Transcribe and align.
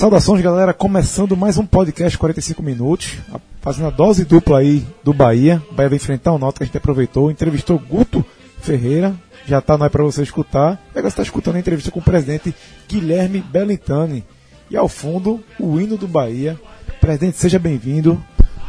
Saudações, 0.00 0.40
galera. 0.40 0.72
Começando 0.72 1.36
mais 1.36 1.58
um 1.58 1.66
podcast 1.66 2.16
45 2.16 2.62
minutos. 2.62 3.18
Fazendo 3.60 3.88
a 3.88 3.90
dose 3.90 4.24
dupla 4.24 4.60
aí 4.60 4.82
do 5.04 5.12
Bahia. 5.12 5.62
O 5.70 5.74
Bahia 5.74 5.90
vai 5.90 5.96
enfrentar 5.96 6.32
o 6.32 6.38
Náutico 6.38 6.62
a 6.62 6.66
gente 6.66 6.78
aproveitou. 6.78 7.30
Entrevistou 7.30 7.78
Guto 7.78 8.24
Ferreira. 8.62 9.14
Já 9.46 9.60
tá, 9.60 9.76
não 9.76 9.84
é 9.84 9.90
pra 9.90 10.02
você 10.02 10.22
escutar. 10.22 10.82
Pega, 10.94 11.10
você 11.10 11.16
tá 11.16 11.22
escutando 11.22 11.56
a 11.56 11.58
entrevista 11.58 11.90
com 11.90 12.00
o 12.00 12.02
presidente 12.02 12.54
Guilherme 12.88 13.42
Bellintani. 13.42 14.24
E 14.70 14.76
ao 14.78 14.88
fundo, 14.88 15.38
o 15.58 15.78
hino 15.78 15.98
do 15.98 16.08
Bahia. 16.08 16.58
Presidente, 16.98 17.36
seja 17.36 17.58
bem-vindo 17.58 18.18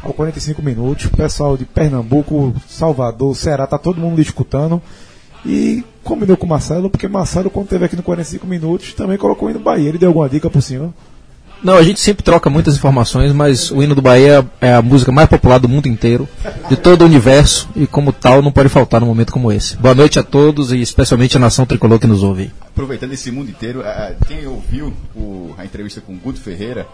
ao 0.03 0.11
45 0.11 0.61
minutos. 0.61 1.05
O 1.05 1.15
pessoal 1.15 1.55
de 1.55 1.63
Pernambuco, 1.63 2.53
Salvador, 2.67 3.33
Ceará, 3.37 3.65
tá 3.65 3.77
todo 3.77 4.01
mundo 4.01 4.19
escutando. 4.19 4.81
E 5.45 5.81
combinou 6.03 6.35
com 6.35 6.45
o 6.45 6.49
Marcelo, 6.49 6.89
porque 6.89 7.07
Marcelo, 7.07 7.49
quando 7.49 7.67
esteve 7.67 7.85
aqui 7.85 7.95
no 7.95 8.03
45 8.03 8.45
minutos, 8.45 8.93
também 8.93 9.17
colocou 9.17 9.47
o 9.47 9.51
hino 9.51 9.61
Bahia. 9.61 9.87
Ele 9.87 9.97
deu 9.97 10.09
alguma 10.09 10.27
dica 10.27 10.49
por 10.49 10.61
cima? 10.61 10.93
Não, 11.63 11.75
a 11.75 11.83
gente 11.83 11.99
sempre 11.99 12.23
troca 12.23 12.49
muitas 12.49 12.75
informações, 12.75 13.31
mas 13.31 13.69
o 13.69 13.83
hino 13.83 13.93
do 13.93 14.01
Bahia 14.01 14.43
é 14.59 14.73
a 14.73 14.81
música 14.81 15.11
mais 15.11 15.29
popular 15.29 15.59
do 15.59 15.69
mundo 15.69 15.87
inteiro, 15.87 16.27
de 16.67 16.75
todo 16.75 17.03
o 17.03 17.05
universo, 17.05 17.69
e 17.75 17.85
como 17.85 18.11
tal 18.11 18.41
não 18.41 18.51
pode 18.51 18.67
faltar 18.67 18.99
num 18.99 19.05
momento 19.05 19.31
como 19.31 19.51
esse. 19.51 19.77
Boa 19.77 19.93
noite 19.93 20.17
a 20.17 20.23
todos 20.23 20.71
e 20.71 20.81
especialmente 20.81 21.37
a 21.37 21.39
nação 21.39 21.65
tricolor 21.65 21.99
que 21.99 22.07
nos 22.07 22.23
ouve. 22.23 22.51
Aproveitando 22.61 23.13
esse 23.13 23.31
mundo 23.31 23.51
inteiro, 23.51 23.83
quem 24.27 24.47
ouviu 24.47 24.91
a 25.55 25.63
entrevista 25.63 26.01
com 26.01 26.13
o 26.13 26.17
Guto 26.17 26.41
Ferreira, 26.41 26.87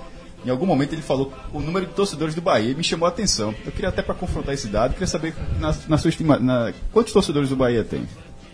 em 0.45 0.49
algum 0.49 0.65
momento 0.65 0.93
ele 0.93 1.01
falou 1.01 1.31
o 1.53 1.61
número 1.61 1.85
de 1.85 1.93
torcedores 1.93 2.35
do 2.35 2.41
Bahia 2.41 2.71
e 2.71 2.75
me 2.75 2.83
chamou 2.83 3.05
a 3.05 3.09
atenção. 3.09 3.55
Eu 3.65 3.71
queria 3.71 3.89
até 3.89 4.01
para 4.01 4.15
confrontar 4.15 4.53
esse 4.53 4.67
dado, 4.67 4.93
queria 4.93 5.07
saber 5.07 5.33
na, 5.61 5.73
na 5.87 5.97
sua 5.97 6.09
estima, 6.09 6.37
na, 6.39 6.73
quantos 6.91 7.13
torcedores 7.13 7.49
do 7.49 7.55
Bahia 7.55 7.85
tem? 7.85 8.05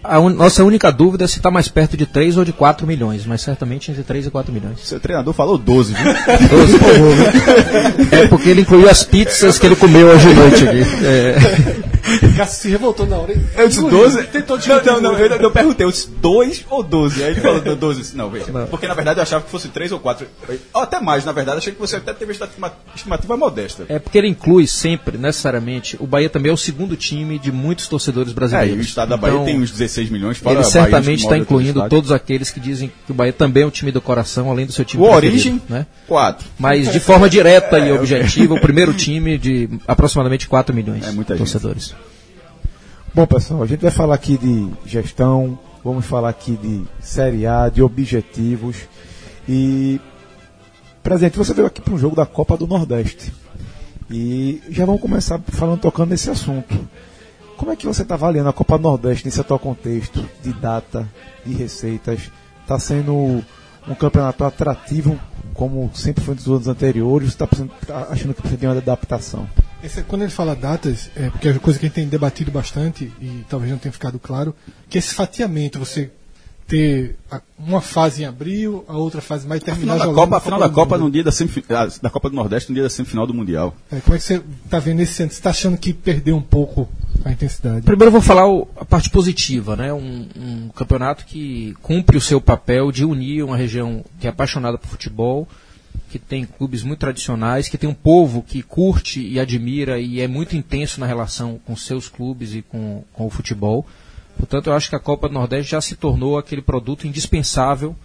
A 0.04 0.20
un... 0.20 0.32
nossa 0.32 0.64
única 0.64 0.92
dúvida 0.92 1.26
é 1.26 1.28
se 1.28 1.38
está 1.38 1.50
mais 1.50 1.68
perto 1.68 1.96
de 1.96 2.06
3 2.06 2.38
ou 2.38 2.46
de 2.46 2.52
4 2.52 2.86
milhões, 2.86 3.26
mas 3.26 3.42
certamente 3.42 3.90
entre 3.90 4.04
3 4.04 4.28
e 4.28 4.30
4 4.30 4.52
milhões. 4.52 4.80
Seu 4.84 5.00
treinador 5.00 5.34
falou 5.34 5.58
12, 5.58 5.94
viu? 5.94 6.04
12 6.50 6.80
por 6.80 8.14
É 8.20 8.28
porque 8.28 8.50
ele 8.50 8.62
incluiu 8.62 8.90
as 8.90 9.04
pizzas 9.04 9.58
que 9.58 9.66
ele 9.66 9.76
comeu 9.76 10.08
hoje 10.08 10.30
à 10.30 10.34
noite 10.34 10.68
aqui. 10.68 10.82
É. 11.06 11.93
Cássio 12.36 12.62
se 12.62 12.70
revoltou 12.70 13.06
na 13.06 13.18
hora. 13.18 13.34
Eu 13.56 13.68
disse 13.68 13.82
12? 13.82 14.24
Tentou 14.28 14.58
não, 14.58 14.84
não, 14.84 15.02
não, 15.02 15.20
eu, 15.20 15.28
eu 15.28 15.52
perguntei, 15.52 15.86
eu 15.86 15.92
disse 15.92 16.10
2 16.10 16.66
ou 16.70 16.84
12? 16.84 17.24
Aí 17.24 17.32
ele 17.32 17.42
falou 17.42 17.62
12. 17.62 18.16
Não, 18.16 18.30
veja. 18.30 18.52
Não. 18.52 18.68
Porque 18.68 18.88
na 18.88 18.94
verdade 18.94 19.20
eu 19.20 19.24
achava 19.24 19.44
que 19.44 19.50
fosse 19.50 19.70
3 19.70 19.92
ou 19.92 20.00
4. 20.00 20.28
Ou 20.74 20.82
até 20.82 21.00
mais, 21.00 21.26
na 21.26 21.32
verdade, 21.32 21.60
achei 21.60 21.74
que 21.74 21.80
você 21.80 21.98
até 21.98 22.14
teve 22.14 22.38
uma 22.58 22.74
estimativa 22.96 23.38
modesta. 23.38 23.86
É 23.88 24.00
porque 24.00 24.18
ele 24.18 24.28
inclui 24.28 24.68
sempre, 24.68 25.18
necessariamente, 25.18 25.98
o 26.00 26.06
Bahia 26.06 26.30
também 26.30 26.50
é 26.50 26.54
o 26.54 26.58
segundo 26.58 26.96
time 26.96 27.40
de 27.40 27.52
muitos 27.52 27.88
torcedores 27.88 28.34
brasileiros. 28.34 28.74
É, 28.74 28.78
e 28.78 28.80
o 28.80 28.82
estado 28.82 29.10
da 29.10 29.18
Bahia 29.18 29.36
então, 29.36 29.46
tem 29.46 29.62
uns 29.62 29.72
16 29.72 30.10
milhões 30.10 30.38
fora 30.38 30.56
Ele 30.56 30.64
certamente 30.64 31.24
está 31.24 31.38
incluindo 31.38 31.88
todos 31.90 32.12
aqueles 32.12 32.52
que 32.52 32.60
dizem 32.60 32.92
que 33.06 33.12
o 33.12 33.16
Bahia 33.16 33.34
também 33.34 33.64
é 33.64 33.66
um 33.66 33.72
time 33.72 33.92
do 33.92 34.02
coração, 34.02 34.50
além 34.52 34.66
do 34.66 34.72
seu 34.72 34.84
time 34.84 35.02
O 35.02 35.06
Origem, 35.06 35.62
né? 35.70 35.86
4. 36.08 36.46
Mas 36.60 36.92
de 36.92 37.00
forma 37.00 37.30
direta 37.30 37.78
é, 37.78 37.90
e 37.90 37.92
objetiva, 37.92 38.54
o 38.54 38.60
primeiro 38.60 38.94
time 38.94 39.38
de 39.38 39.70
aproximadamente 39.88 40.48
4 40.48 40.76
milhões 40.76 41.08
é, 41.08 41.12
de 41.12 41.24
torcedores. 41.38 41.88
Gente. 41.88 42.03
Bom, 43.16 43.28
pessoal, 43.28 43.62
a 43.62 43.68
gente 43.68 43.82
vai 43.82 43.92
falar 43.92 44.16
aqui 44.16 44.40
de 44.40 44.72
gestão, 44.88 45.60
vamos 45.84 46.04
falar 46.04 46.30
aqui 46.30 46.58
de 46.58 46.84
Série 47.00 47.46
A, 47.46 47.70
de 47.70 47.84
objetivos. 47.84 48.88
E, 49.48 50.02
presente, 51.04 51.38
você 51.38 51.54
veio 51.54 51.68
aqui 51.68 51.80
para 51.80 51.94
um 51.94 51.98
jogo 52.00 52.16
da 52.16 52.26
Copa 52.26 52.58
do 52.58 52.66
Nordeste. 52.66 53.32
E 54.10 54.64
já 54.68 54.84
vamos 54.84 55.00
começar 55.00 55.40
falando, 55.50 55.80
tocando 55.80 56.10
nesse 56.10 56.32
assunto. 56.32 56.76
Como 57.56 57.72
é 57.72 57.76
que 57.76 57.86
você 57.86 58.02
está 58.02 58.16
avaliando 58.16 58.50
a 58.50 58.54
Copa 58.54 58.80
do 58.80 58.82
Nordeste 58.82 59.26
nesse 59.26 59.40
atual 59.40 59.60
contexto 59.60 60.28
de 60.42 60.52
data, 60.52 61.08
de 61.46 61.54
receitas? 61.54 62.32
Está 62.62 62.80
sendo 62.80 63.14
um 63.88 63.94
campeonato 63.94 64.44
atrativo, 64.44 65.20
como 65.54 65.88
sempre 65.94 66.24
foi 66.24 66.34
nos 66.34 66.48
anos 66.48 66.68
anteriores? 66.68 67.36
Você 67.36 67.44
está 67.44 68.08
achando 68.10 68.34
que 68.34 68.42
precisa 68.42 68.60
de 68.60 68.66
uma 68.66 68.76
adaptação? 68.76 69.48
Esse, 69.84 70.02
quando 70.04 70.22
ele 70.22 70.32
fala 70.32 70.56
datas, 70.56 71.12
é 71.16 71.30
porque 71.30 71.48
é 71.48 71.52
uma 71.52 71.60
coisa 71.60 71.78
que 71.78 71.86
a 71.86 71.90
gente 71.90 71.96
tem 71.96 72.08
debatido 72.08 72.52
bastante 72.52 73.12
e 73.22 73.46
talvez 73.50 73.72
não 73.72 73.78
tenha 73.78 73.92
ficado 73.92 74.18
claro, 74.18 74.56
que 74.90 74.98
esse 74.98 75.14
fatiamento, 75.14 75.78
você 75.78 76.10
ter 76.68 77.18
uma 77.60 77.82
fase 77.82 78.24
em 78.24 78.26
abril, 78.26 78.86
a 78.88 78.98
outra 78.98 79.22
fase 79.22 79.46
mais 79.46 79.62
terminar 79.62 80.02
a 80.02 80.06
Copa, 80.06 80.38
a 80.38 80.40
final 80.40 80.60
da 80.60 80.70
Copa 80.70 80.98
no 80.98 81.12
dia 81.12 81.24
da, 81.24 81.32
da 82.02 82.10
Copa 82.10 82.30
do 82.30 82.36
Nordeste 82.36 82.70
no 82.70 82.76
dia 82.76 82.84
da 82.84 82.90
semifinal 82.90 83.28
do 83.28 83.34
Mundial. 83.34 83.76
É, 83.92 84.00
como 84.00 84.16
é 84.16 84.18
que 84.18 84.24
você 84.24 84.42
está 84.64 84.80
vendo 84.80 85.02
esse 85.02 85.14
Você 85.14 85.24
está 85.24 85.50
achando 85.50 85.78
que 85.78 85.94
perdeu 85.94 86.36
um 86.36 86.42
pouco 86.42 86.88
a 87.26 87.32
intensidade? 87.32 87.82
Primeiro 87.82 88.08
eu 88.08 88.12
vou 88.12 88.22
falar 88.22 88.48
o, 88.48 88.68
a 88.78 88.86
parte 88.86 89.10
positiva, 89.10 89.76
né? 89.76 89.94
Um, 89.94 90.28
um, 90.38 90.70
campeonato 90.70 91.26
que 91.26 91.76
cumpre 91.82 92.18
o 92.18 92.22
seu 92.22 92.40
papel 92.40 92.92
de 92.92 93.04
unir 93.04 93.44
uma 93.44 93.58
região 93.58 94.04
que 94.20 94.28
é 94.28 94.30
apaixonada 94.30 94.78
por 94.78 94.88
futebol 94.88 95.48
que 96.10 96.20
tem 96.20 96.46
clubes 96.46 96.84
muito 96.84 97.00
tradicionais, 97.00 97.68
que 97.68 97.78
tem 97.78 97.90
um 97.90 97.94
povo 97.94 98.44
que 98.44 98.62
curte 98.62 99.20
e 99.20 99.40
admira 99.40 100.00
e 100.00 100.20
é 100.20 100.28
muito 100.28 100.56
intenso 100.56 101.00
na 101.00 101.06
relação 101.06 101.60
com 101.66 101.76
seus 101.76 102.08
clubes 102.08 102.54
e 102.54 102.62
com, 102.62 103.04
com 103.12 103.26
o 103.26 103.30
futebol. 103.30 103.86
Portanto, 104.38 104.68
eu 104.68 104.74
acho 104.74 104.90
que 104.90 104.96
a 104.96 105.00
Copa 105.00 105.28
do 105.28 105.34
Nordeste 105.34 105.72
já 105.72 105.82
se 105.82 105.96
tornou 105.96 106.38
aquele 106.38 106.62
produto 106.62 107.08
indispensável 107.08 107.96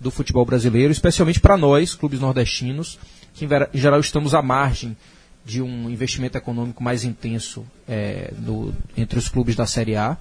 do 0.00 0.10
futebol 0.10 0.44
brasileiro, 0.44 0.92
especialmente 0.92 1.40
para 1.40 1.56
nós, 1.56 1.94
clubes 1.94 2.20
nordestinos, 2.20 2.98
que 3.34 3.44
em 3.44 3.78
geral 3.78 4.00
estamos 4.00 4.34
à 4.34 4.42
margem 4.42 4.96
de 5.44 5.62
um 5.62 5.88
investimento 5.88 6.36
econômico 6.36 6.82
mais 6.82 7.04
intenso 7.04 7.64
é, 7.88 8.32
do, 8.36 8.74
entre 8.96 9.18
os 9.18 9.28
clubes 9.28 9.56
da 9.56 9.66
Série 9.66 9.96
A. 9.96 10.16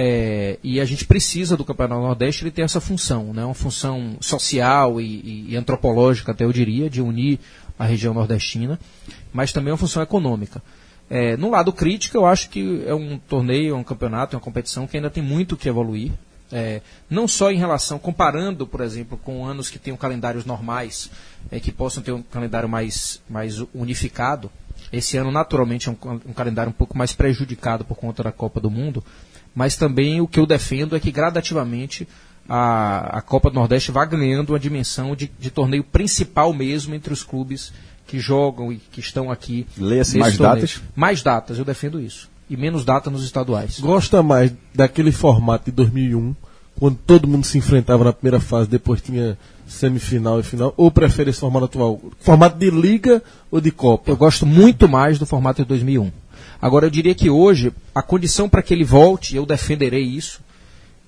É, 0.00 0.60
e 0.62 0.80
a 0.80 0.84
gente 0.84 1.04
precisa 1.04 1.56
do 1.56 1.64
Campeonato 1.64 2.00
Nordeste 2.00 2.44
ele 2.44 2.52
ter 2.52 2.62
essa 2.62 2.80
função, 2.80 3.34
né? 3.34 3.44
uma 3.44 3.52
função 3.52 4.16
social 4.20 5.00
e, 5.00 5.48
e, 5.48 5.56
antropológica, 5.56 6.30
até 6.30 6.44
eu 6.44 6.52
diria, 6.52 6.88
de 6.88 7.02
unir 7.02 7.40
a 7.76 7.84
região 7.84 8.14
nordestina, 8.14 8.78
mas 9.32 9.52
também 9.52 9.72
uma 9.72 9.76
função 9.76 10.00
econômica. 10.00 10.62
É, 11.10 11.36
no 11.36 11.50
lado 11.50 11.72
crítico, 11.72 12.16
eu 12.16 12.26
acho 12.26 12.48
que 12.48 12.84
é 12.86 12.94
um 12.94 13.18
torneio, 13.18 13.74
é 13.74 13.76
um 13.76 13.82
campeonato, 13.82 14.36
é 14.36 14.36
uma 14.36 14.44
competição 14.44 14.86
que 14.86 14.96
ainda 14.96 15.10
tem 15.10 15.22
muito 15.22 15.56
que 15.56 15.68
evoluir. 15.68 16.12
É, 16.52 16.80
não 17.10 17.26
só 17.26 17.50
em 17.50 17.58
relação, 17.58 17.98
comparando, 17.98 18.66
por 18.68 18.80
exemplo, 18.82 19.18
com 19.18 19.44
anos 19.44 19.68
que 19.68 19.80
tenham 19.80 19.96
calendários 19.96 20.44
normais, 20.44 21.10
é, 21.50 21.58
que 21.58 21.72
possam 21.72 22.04
ter 22.04 22.12
um 22.12 22.22
calendário 22.22 22.68
mais, 22.68 23.20
mais 23.28 23.58
unificado. 23.74 24.48
Esse 24.92 25.16
ano, 25.16 25.32
naturalmente, 25.32 25.88
é 25.88 25.92
um, 25.92 25.96
um 26.26 26.32
calendário 26.32 26.70
um 26.70 26.74
pouco 26.74 26.96
mais 26.96 27.12
prejudicado 27.12 27.84
por 27.84 27.96
conta 27.96 28.22
da 28.22 28.30
Copa 28.30 28.60
do 28.60 28.70
Mundo 28.70 29.04
mas 29.54 29.76
também 29.76 30.20
o 30.20 30.28
que 30.28 30.38
eu 30.38 30.46
defendo 30.46 30.96
é 30.96 31.00
que 31.00 31.10
gradativamente 31.10 32.06
a, 32.48 33.18
a 33.18 33.20
Copa 33.20 33.50
do 33.50 33.54
Nordeste 33.54 33.92
vá 33.92 34.04
ganhando 34.04 34.50
uma 34.50 34.58
dimensão 34.58 35.14
de, 35.14 35.30
de 35.38 35.50
torneio 35.50 35.84
principal 35.84 36.52
mesmo 36.54 36.94
entre 36.94 37.12
os 37.12 37.22
clubes 37.22 37.72
que 38.06 38.18
jogam 38.18 38.72
e 38.72 38.76
que 38.76 39.00
estão 39.00 39.30
aqui. 39.30 39.66
Leia-se 39.76 40.18
mais 40.18 40.36
torneio. 40.36 40.56
datas? 40.56 40.82
Mais 40.96 41.22
datas, 41.22 41.58
eu 41.58 41.64
defendo 41.64 42.00
isso. 42.00 42.30
E 42.48 42.56
menos 42.56 42.84
data 42.84 43.10
nos 43.10 43.22
estaduais. 43.22 43.78
Gosta 43.78 44.22
mais 44.22 44.52
daquele 44.74 45.12
formato 45.12 45.66
de 45.66 45.72
2001, 45.72 46.34
quando 46.78 46.96
todo 46.96 47.28
mundo 47.28 47.44
se 47.44 47.58
enfrentava 47.58 48.04
na 48.04 48.12
primeira 48.12 48.40
fase, 48.40 48.70
depois 48.70 49.02
tinha 49.02 49.36
semifinal 49.66 50.40
e 50.40 50.42
final, 50.42 50.72
ou 50.76 50.90
prefere 50.90 51.28
esse 51.28 51.40
formato 51.40 51.66
atual? 51.66 52.00
Formato 52.20 52.56
de 52.56 52.70
liga 52.70 53.22
ou 53.50 53.60
de 53.60 53.70
Copa? 53.70 54.10
Eu 54.10 54.16
gosto 54.16 54.46
muito 54.46 54.88
mais 54.88 55.18
do 55.18 55.26
formato 55.26 55.60
de 55.62 55.68
2001. 55.68 56.10
Agora, 56.60 56.86
eu 56.86 56.90
diria 56.90 57.14
que 57.14 57.30
hoje, 57.30 57.72
a 57.94 58.02
condição 58.02 58.48
para 58.48 58.62
que 58.62 58.74
ele 58.74 58.84
volte, 58.84 59.36
eu 59.36 59.46
defenderei 59.46 60.02
isso, 60.02 60.40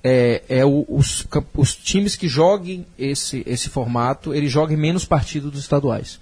é, 0.02 0.42
é 0.48 0.64
o, 0.64 0.84
os, 0.88 1.26
os, 1.54 1.74
times 1.74 2.16
que 2.16 2.28
joguem 2.28 2.86
esse, 2.98 3.42
esse 3.46 3.68
formato, 3.68 4.32
eles 4.32 4.50
joguem 4.50 4.76
menos 4.76 5.04
partidos 5.04 5.50
dos 5.50 5.60
estaduais. 5.60 6.18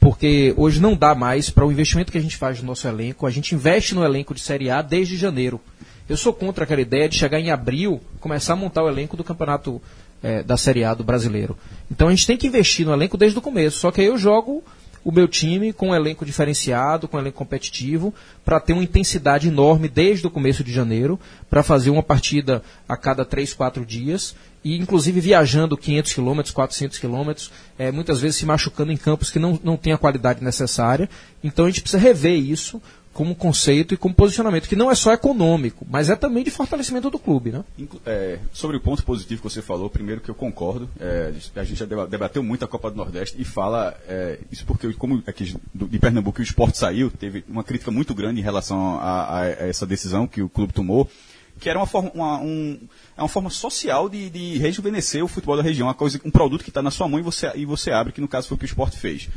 Porque 0.00 0.54
hoje 0.56 0.80
não 0.80 0.96
dá 0.96 1.14
mais 1.14 1.50
para 1.50 1.66
o 1.66 1.70
investimento 1.70 2.10
que 2.10 2.18
a 2.18 2.22
gente 2.22 2.36
faz 2.36 2.60
no 2.60 2.66
nosso 2.66 2.86
elenco. 2.88 3.26
A 3.26 3.30
gente 3.30 3.54
investe 3.54 3.94
no 3.94 4.04
elenco 4.04 4.34
de 4.34 4.40
Série 4.40 4.70
A 4.70 4.82
desde 4.82 5.16
janeiro. 5.16 5.60
Eu 6.08 6.16
sou 6.16 6.32
contra 6.32 6.64
aquela 6.64 6.80
ideia 6.80 7.08
de 7.08 7.16
chegar 7.16 7.38
em 7.38 7.50
abril, 7.50 8.00
começar 8.18 8.54
a 8.54 8.56
montar 8.56 8.82
o 8.82 8.88
elenco 8.88 9.16
do 9.16 9.22
campeonato 9.22 9.80
é, 10.22 10.42
da 10.42 10.56
Série 10.56 10.84
A 10.84 10.94
do 10.94 11.04
brasileiro. 11.04 11.56
Então 11.90 12.08
a 12.08 12.10
gente 12.10 12.26
tem 12.26 12.36
que 12.36 12.46
investir 12.46 12.86
no 12.86 12.92
elenco 12.92 13.16
desde 13.16 13.38
o 13.38 13.42
começo. 13.42 13.78
Só 13.78 13.90
que 13.90 14.00
aí 14.00 14.06
eu 14.06 14.18
jogo 14.18 14.64
o 15.04 15.10
meu 15.10 15.26
time 15.26 15.72
com 15.72 15.90
um 15.90 15.94
elenco 15.94 16.24
diferenciado, 16.24 17.08
com 17.08 17.16
um 17.16 17.20
elenco 17.20 17.38
competitivo, 17.38 18.14
para 18.44 18.60
ter 18.60 18.72
uma 18.72 18.82
intensidade 18.82 19.48
enorme 19.48 19.88
desde 19.88 20.26
o 20.26 20.30
começo 20.30 20.62
de 20.62 20.72
janeiro, 20.72 21.18
para 21.48 21.62
fazer 21.62 21.90
uma 21.90 22.02
partida 22.02 22.62
a 22.88 22.96
cada 22.96 23.24
3, 23.24 23.54
4 23.54 23.84
dias, 23.84 24.34
e 24.62 24.76
inclusive 24.76 25.20
viajando 25.20 25.76
500 25.76 26.12
quilômetros, 26.12 26.54
400 26.54 26.98
quilômetros, 26.98 27.50
é, 27.78 27.90
muitas 27.90 28.20
vezes 28.20 28.36
se 28.36 28.44
machucando 28.44 28.92
em 28.92 28.96
campos 28.96 29.30
que 29.30 29.38
não, 29.38 29.58
não 29.64 29.76
tem 29.76 29.92
a 29.92 29.98
qualidade 29.98 30.44
necessária. 30.44 31.08
Então 31.42 31.64
a 31.64 31.68
gente 31.68 31.80
precisa 31.80 32.02
rever 32.02 32.38
isso 32.38 32.80
como 33.12 33.34
conceito 33.34 33.92
e 33.92 33.96
como 33.96 34.14
posicionamento, 34.14 34.68
que 34.68 34.76
não 34.76 34.90
é 34.90 34.94
só 34.94 35.12
econômico, 35.12 35.86
mas 35.90 36.08
é 36.08 36.16
também 36.16 36.44
de 36.44 36.50
fortalecimento 36.50 37.10
do 37.10 37.18
clube. 37.18 37.50
Né? 37.50 37.64
É, 38.06 38.38
sobre 38.52 38.76
o 38.76 38.80
ponto 38.80 39.04
positivo 39.04 39.42
que 39.42 39.50
você 39.50 39.60
falou, 39.60 39.90
primeiro 39.90 40.20
que 40.20 40.30
eu 40.30 40.34
concordo, 40.34 40.88
é, 40.98 41.32
a 41.56 41.64
gente 41.64 41.78
já 41.78 41.86
debateu 42.06 42.42
muito 42.42 42.64
a 42.64 42.68
Copa 42.68 42.90
do 42.90 42.96
Nordeste 42.96 43.40
e 43.40 43.44
fala 43.44 43.96
é, 44.06 44.38
isso 44.50 44.64
porque, 44.64 44.92
como 44.94 45.22
aqui 45.26 45.56
de 45.74 45.98
Pernambuco 45.98 46.40
o 46.40 46.42
esporte 46.42 46.78
saiu, 46.78 47.10
teve 47.10 47.44
uma 47.48 47.64
crítica 47.64 47.90
muito 47.90 48.14
grande 48.14 48.40
em 48.40 48.44
relação 48.44 49.00
a, 49.00 49.22
a, 49.22 49.40
a 49.40 49.46
essa 49.68 49.86
decisão 49.86 50.26
que 50.26 50.40
o 50.40 50.48
clube 50.48 50.72
tomou. 50.72 51.10
que 51.58 51.68
era 51.68 51.78
uma 51.78 51.86
forma, 51.86 52.10
uma, 52.14 52.38
um, 52.38 52.78
é 53.16 53.20
uma 53.20 53.28
forma 53.28 53.50
social 53.50 54.08
de, 54.08 54.30
de 54.30 54.58
rejuvenescer 54.58 55.22
o 55.22 55.28
futebol 55.28 55.56
da 55.56 55.62
região, 55.62 55.88
uma 55.88 55.94
coisa, 55.94 56.20
um 56.24 56.30
produto 56.30 56.62
que 56.62 56.70
está 56.70 56.80
na 56.80 56.90
sua 56.90 57.08
mão 57.08 57.18
e 57.18 57.22
você, 57.22 57.50
e 57.56 57.66
você 57.66 57.90
abre, 57.90 58.12
que 58.12 58.20
no 58.20 58.28
caso 58.28 58.48
foi 58.48 58.54
o 58.54 58.58
que 58.58 58.64
o 58.64 58.66
esporte 58.66 58.96
fez. 58.96 59.28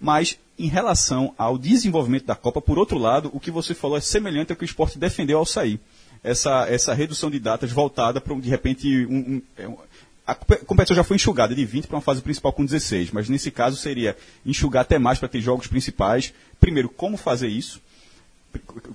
Mas, 0.00 0.38
em 0.58 0.68
relação 0.68 1.34
ao 1.36 1.58
desenvolvimento 1.58 2.26
da 2.26 2.34
Copa, 2.34 2.60
por 2.60 2.78
outro 2.78 2.98
lado, 2.98 3.30
o 3.32 3.40
que 3.40 3.50
você 3.50 3.74
falou 3.74 3.96
é 3.96 4.00
semelhante 4.00 4.52
ao 4.52 4.56
que 4.56 4.64
o 4.64 4.66
esporte 4.66 4.98
defendeu 4.98 5.38
ao 5.38 5.46
sair. 5.46 5.80
Essa, 6.22 6.66
essa 6.68 6.94
redução 6.94 7.30
de 7.30 7.38
datas 7.38 7.70
voltada 7.70 8.20
para, 8.20 8.34
de 8.34 8.48
repente, 8.48 9.06
um, 9.06 9.16
um, 9.16 9.42
é 9.56 9.68
a 10.26 10.34
competição 10.34 10.96
já 10.96 11.04
foi 11.04 11.14
enxugada 11.14 11.54
de 11.54 11.64
20 11.64 11.86
para 11.86 11.96
uma 11.96 12.02
fase 12.02 12.20
principal 12.20 12.52
com 12.52 12.64
16, 12.64 13.12
mas 13.12 13.28
nesse 13.28 13.50
caso 13.50 13.76
seria 13.76 14.16
enxugar 14.44 14.82
até 14.82 14.98
mais 14.98 15.20
para 15.20 15.28
ter 15.28 15.40
jogos 15.40 15.68
principais. 15.68 16.34
Primeiro, 16.58 16.88
como 16.88 17.16
fazer 17.16 17.46
isso? 17.46 17.80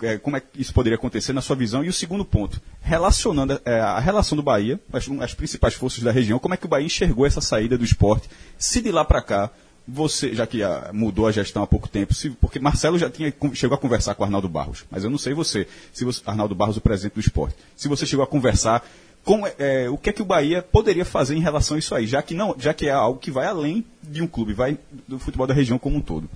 É, 0.02 0.18
como 0.18 0.36
é 0.36 0.42
que 0.42 0.62
isso 0.62 0.74
poderia 0.74 0.98
acontecer 0.98 1.32
na 1.32 1.40
sua 1.40 1.56
visão? 1.56 1.86
E 1.86 1.88
o 1.88 1.94
segundo 1.94 2.26
ponto, 2.26 2.60
relacionando 2.82 3.62
é, 3.64 3.80
a 3.80 4.00
relação 4.00 4.36
do 4.36 4.44
Bahia, 4.44 4.78
as, 4.92 5.08
as 5.22 5.34
principais 5.34 5.74
forças 5.74 6.04
da 6.04 6.12
região, 6.12 6.38
como 6.38 6.54
é 6.54 6.58
que 6.58 6.66
o 6.66 6.70
Bahia 6.70 6.86
enxergou 6.86 7.26
essa 7.26 7.40
saída 7.40 7.78
do 7.78 7.86
esporte? 7.86 8.30
Se 8.58 8.82
de 8.82 8.92
lá 8.92 9.06
para 9.06 9.22
cá 9.22 9.50
você, 9.94 10.34
já 10.34 10.48
que 10.48 10.64
a, 10.64 10.92
mudou 10.94 11.28
a 11.28 11.32
gestão 11.32 11.64
há 11.64 11.68
pouco 11.68 11.88
tempo, 11.88 12.14
se, 12.14 12.30
porque 12.30 12.60
Marcelo 12.60 12.98
já 12.98 13.10
tinha, 13.10 13.34
chegou 13.54 13.76
a 13.76 13.78
conversar 13.78 14.16
com 14.16 14.24
Arnaldo 14.24 14.48
Barros, 14.48 14.86
mas 14.90 15.04
eu 15.04 15.10
não 15.10 15.18
sei 15.18 15.34
você, 15.34 15.68
se 15.92 16.06
você, 16.06 16.22
Arnaldo 16.26 16.56
Barros, 16.56 16.78
o 16.78 16.82
presidente 16.82 17.14
do 17.14 17.20
esporte, 17.20 17.56
se 17.76 17.88
você 17.88 18.06
chegou 18.06 18.24
a 18.24 18.28
conversar 18.28 18.86
com, 19.24 19.46
é, 19.60 19.90
o 19.90 19.98
que 19.98 20.10
é 20.10 20.14
que 20.14 20.22
o 20.22 20.26
Bahia 20.26 20.62
poderia 20.62 21.06
fazer 21.06 21.36
em 21.36 21.42
relação 21.42 21.76
a 21.76 21.80
isso 21.80 21.94
aí, 21.94 22.08
já 22.08 22.22
que, 22.22 22.34
não, 22.34 22.56
já 22.58 22.74
que 22.74 22.88
é 22.88 22.92
algo 22.92 23.20
que 23.20 23.30
vai 23.30 23.46
além 23.46 23.86
de 24.02 24.22
um 24.22 24.28
clube, 24.28 24.54
vai 24.54 24.78
do 25.08 25.20
futebol 25.20 25.46
da 25.46 25.54
região 25.54 25.78
como 25.78 25.98
um 25.98 26.02
todo. 26.02 26.30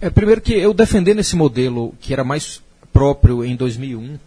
É, 0.00 0.08
primeiro 0.08 0.40
que 0.40 0.54
eu 0.54 0.72
defendendo 0.72 1.18
esse 1.18 1.36
modelo 1.36 1.94
que 2.00 2.12
era 2.12 2.24
mais 2.24 2.62
próprio 2.92 3.44
em 3.44 3.56
2001, 3.56 4.18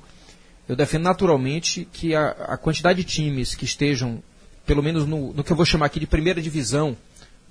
eu 0.68 0.76
defendo 0.76 1.04
naturalmente 1.04 1.88
que 1.92 2.16
a, 2.16 2.30
a 2.30 2.58
quantidade 2.58 3.04
de 3.04 3.10
times 3.10 3.56
que 3.56 3.66
estejam, 3.66 4.22
pelo 4.66 4.84
menos 4.84 5.06
no, 5.06 5.34
no, 5.34 5.44
que 5.44 5.52
eu 5.52 5.58
vou 5.58 5.66
chamar 5.66 5.88
aqui 5.88 6.00
de 6.00 6.08
primeira 6.08 6.42
divisão, 6.42 6.96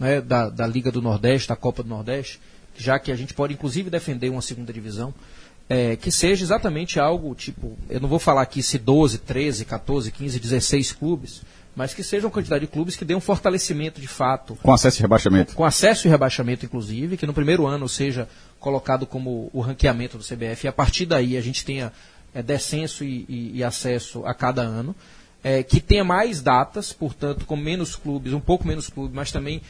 né, 0.03 0.21
da, 0.21 0.51
da 0.51 0.67
Liga 0.67 0.91
do 0.91 1.01
Nordeste, 1.01 1.49
da 1.49 1.57
Copa 1.57 1.83
do 1.83 1.89
Nordeste, 1.89 2.41
já 2.77 2.99
que 2.99 3.13
a 3.13 3.17
gente 3.17 3.33
pode 3.33 3.55
inclusive 3.55 3.89
defender 3.89 4.29
uma 4.29 4.43
segunda 4.43 4.73
divisão, 4.73 5.15
é, 5.69 5.97
que 5.97 6.11
seja 6.11 6.45
exatamente 6.45 6.99
algo 6.99 7.35
tipo, 7.35 7.79
eu 7.89 8.01
não 8.01 8.09
vou 8.09 8.19
falar 8.19 8.43
aqui 8.43 8.63
se 8.63 8.79
12, 8.79 9.19
13, 9.19 9.65
14, 9.65 10.11
15, 10.11 10.41
16 10.41 10.93
clubes, 10.93 11.43
mas 11.75 11.95
que 11.95 12.03
seja 12.03 12.27
uma 12.27 12.33
quantidade 12.33 12.67
de 12.67 12.71
clubes 12.71 12.97
que 12.97 13.05
dê 13.05 13.15
um 13.15 13.21
fortalecimento 13.21 14.01
de 14.01 14.09
fato. 14.09 14.59
Com 14.63 14.73
acesso 14.73 15.01
e 15.01 15.03
rebaixamento. 15.03 15.53
Com, 15.53 15.59
com 15.59 15.65
acesso 15.65 16.07
e 16.07 16.11
rebaixamento, 16.11 16.67
inclusive, 16.67 17.17
que 17.17 17.27
no 17.27 17.33
primeiro 17.33 17.67
ano 17.67 17.89
seja 17.89 18.29
colocado 18.59 19.07
como 19.07 19.49
o 19.53 19.61
ranqueamento 19.61 20.19
do 20.19 20.25
CBF 20.25 20.67
e 20.67 20.69
a 20.69 20.73
partir 20.73 21.07
daí 21.07 21.37
a 21.37 21.41
gente 21.41 21.65
tenha 21.65 21.93
é, 22.35 22.43
descenso 22.43 23.05
e, 23.05 23.25
e, 23.29 23.53
e 23.59 23.65
acesso 23.65 24.27
a 24.27 24.35
cada 24.35 24.63
ano. 24.63 24.95
É, 25.45 25.61
que 25.61 25.81
tenha 25.81 26.05
mais 26.05 26.41
datas, 26.41 26.93
portanto, 26.93 27.45
com 27.47 27.57
menos 27.57 27.97
clubes, 27.97 28.33
um 28.33 28.39
pouco 28.39 28.65
menos 28.65 28.89
clubes, 28.89 29.13
mas 29.13 29.33
também 29.33 29.61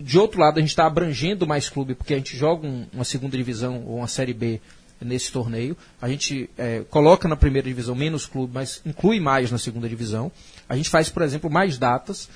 de 0.00 0.18
outro 0.18 0.40
lado, 0.40 0.58
a 0.58 0.60
gente 0.60 0.70
está 0.70 0.86
abrangendo 0.86 1.46
mais 1.46 1.68
clube, 1.68 1.94
porque 1.94 2.14
a 2.14 2.16
gente 2.16 2.36
joga 2.36 2.66
um, 2.66 2.86
uma 2.92 3.04
segunda 3.04 3.36
divisão 3.36 3.84
ou 3.86 3.98
uma 3.98 4.08
série 4.08 4.32
B 4.32 4.60
nesse 5.00 5.30
torneio. 5.30 5.76
A 6.00 6.08
gente 6.08 6.50
é, 6.56 6.80
coloca 6.90 7.28
na 7.28 7.36
primeira 7.36 7.68
divisão 7.68 7.94
menos 7.94 8.26
clube, 8.26 8.52
mas 8.52 8.80
inclui 8.84 9.20
mais 9.20 9.50
na 9.50 9.58
segunda 9.58 9.88
divisão. 9.88 10.30
A 10.68 10.76
gente 10.76 10.90
faz, 10.90 11.08
por 11.08 11.22
exemplo, 11.22 11.50
mais 11.50 11.78
datas 11.78 12.28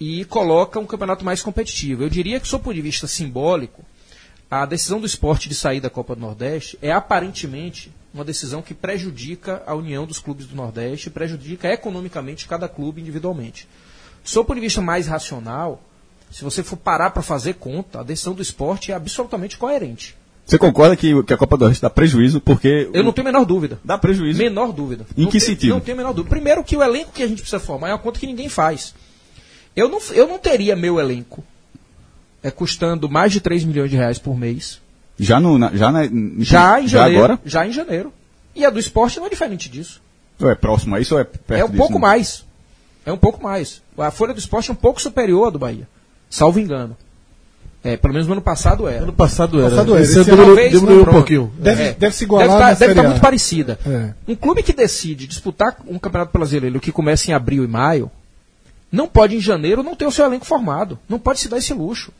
e 0.00 0.24
coloca 0.26 0.78
um 0.78 0.86
campeonato 0.86 1.24
mais 1.24 1.42
competitivo. 1.42 2.02
Eu 2.02 2.08
diria 2.08 2.38
que, 2.40 2.48
sob 2.48 2.64
ponto 2.64 2.74
de 2.74 2.82
vista 2.82 3.06
simbólico, 3.06 3.84
a 4.50 4.64
decisão 4.64 5.00
do 5.00 5.06
esporte 5.06 5.48
de 5.48 5.54
sair 5.54 5.80
da 5.80 5.90
Copa 5.90 6.14
do 6.14 6.20
Nordeste 6.20 6.78
é 6.80 6.90
aparentemente 6.90 7.92
uma 8.14 8.24
decisão 8.24 8.62
que 8.62 8.74
prejudica 8.74 9.62
a 9.66 9.74
união 9.74 10.06
dos 10.06 10.18
clubes 10.18 10.46
do 10.46 10.56
Nordeste, 10.56 11.10
prejudica 11.10 11.68
economicamente 11.68 12.48
cada 12.48 12.68
clube 12.68 13.00
individualmente. 13.00 13.68
Sob 14.24 14.46
ponto 14.46 14.56
de 14.56 14.62
vista 14.62 14.80
mais 14.80 15.06
racional, 15.06 15.82
se 16.30 16.44
você 16.44 16.62
for 16.62 16.76
parar 16.76 17.10
para 17.10 17.22
fazer 17.22 17.54
conta, 17.54 18.00
a 18.00 18.02
decisão 18.02 18.34
do 18.34 18.42
esporte 18.42 18.92
é 18.92 18.94
absolutamente 18.94 19.56
coerente. 19.56 20.16
Você 20.48 20.56
concorda 20.56 20.96
que, 20.96 21.22
que 21.24 21.34
a 21.34 21.36
Copa 21.36 21.58
do 21.58 21.60
Nordeste 21.60 21.82
dá 21.82 21.90
prejuízo 21.90 22.40
porque. 22.40 22.88
Eu 22.94 23.04
não 23.04 23.12
tenho 23.12 23.28
a 23.28 23.32
menor 23.32 23.44
dúvida. 23.44 23.78
Dá 23.84 23.98
prejuízo? 23.98 24.38
Menor 24.38 24.72
dúvida. 24.72 25.04
Em 25.14 25.22
não 25.22 25.30
que 25.30 25.38
tem, 25.38 25.46
sentido? 25.46 25.74
Não 25.74 25.80
tenho 25.80 25.94
a 25.94 25.98
menor 25.98 26.14
dúvida. 26.14 26.30
Primeiro 26.30 26.64
que 26.64 26.74
o 26.74 26.82
elenco 26.82 27.12
que 27.12 27.22
a 27.22 27.26
gente 27.26 27.42
precisa 27.42 27.60
formar 27.60 27.90
é 27.90 27.92
uma 27.92 27.98
conta 27.98 28.18
que 28.18 28.26
ninguém 28.26 28.48
faz. 28.48 28.94
Eu 29.76 29.90
não, 29.90 29.98
eu 30.12 30.26
não 30.26 30.38
teria 30.38 30.74
meu 30.74 30.98
elenco 30.98 31.44
é, 32.42 32.50
custando 32.50 33.10
mais 33.10 33.30
de 33.30 33.40
3 33.40 33.64
milhões 33.64 33.90
de 33.90 33.96
reais 33.96 34.18
por 34.18 34.36
mês. 34.38 34.80
Já, 35.18 35.38
no, 35.38 35.58
na, 35.58 35.70
já, 35.74 35.92
na, 35.92 36.04
já 36.38 36.80
em 36.80 36.88
já 36.88 37.00
janeiro. 37.00 37.24
agora? 37.24 37.40
Já 37.44 37.66
em 37.66 37.72
janeiro. 37.72 38.12
E 38.54 38.64
a 38.64 38.70
do 38.70 38.78
esporte 38.78 39.18
não 39.18 39.26
é 39.26 39.30
diferente 39.30 39.68
disso. 39.68 40.00
Ou 40.40 40.50
é 40.50 40.54
próximo 40.54 40.94
a 40.94 41.00
isso 41.00 41.14
ou 41.14 41.20
é 41.20 41.24
perto 41.24 41.60
É 41.60 41.64
um 41.64 41.68
disso, 41.68 41.78
pouco 41.78 41.98
mais. 41.98 42.46
É 43.04 43.12
um 43.12 43.18
pouco 43.18 43.42
mais. 43.42 43.82
A 43.98 44.10
folha 44.10 44.32
do 44.32 44.38
esporte 44.38 44.70
é 44.70 44.72
um 44.72 44.76
pouco 44.76 45.02
superior 45.02 45.48
à 45.48 45.50
do 45.50 45.58
Bahia. 45.58 45.86
Salvo 46.30 46.58
engano. 46.58 46.96
É, 47.82 47.96
pelo 47.96 48.12
menos 48.12 48.26
no 48.26 48.32
ano 48.34 48.42
passado 48.42 48.88
era. 48.88 49.04
Ano 49.04 49.12
passado 49.12 49.60
era. 49.60 49.70
Passado 49.70 49.94
era. 49.94 50.02
Esse 50.02 50.18
Esse 50.20 50.30
diminuiu, 50.30 50.68
diminuiu 50.68 51.02
um 51.02 51.04
pouquinho. 51.06 51.52
Deve, 51.58 51.82
É. 51.84 51.92
deve 51.92 52.14
se 52.14 52.24
igualar 52.24 52.74
deve 52.74 52.86
tá, 52.86 52.86
estar 52.90 53.04
A. 53.04 53.08
muito 53.08 53.20
parecida. 53.20 53.78
É. 53.86 54.12
Um 54.26 54.34
clube 54.34 54.62
que 54.62 54.72
decide 54.72 55.26
disputar 55.26 55.76
um 55.86 55.98
campeonato 55.98 56.36
brasileiro 56.36 56.80
que 56.80 56.90
começa 56.90 57.30
em 57.30 57.34
abril 57.34 57.64
e 57.64 57.68
maio, 57.68 58.10
não 58.90 59.06
pode 59.06 59.36
em 59.36 59.40
janeiro 59.40 59.82
não 59.82 59.94
ter 59.94 60.06
o 60.06 60.10
seu 60.10 60.24
elenco 60.24 60.44
formado. 60.44 60.98
Não 61.08 61.18
pode 61.18 61.38
se 61.38 61.48
dar 61.48 61.58
esse 61.58 61.72
luxo. 61.72 62.12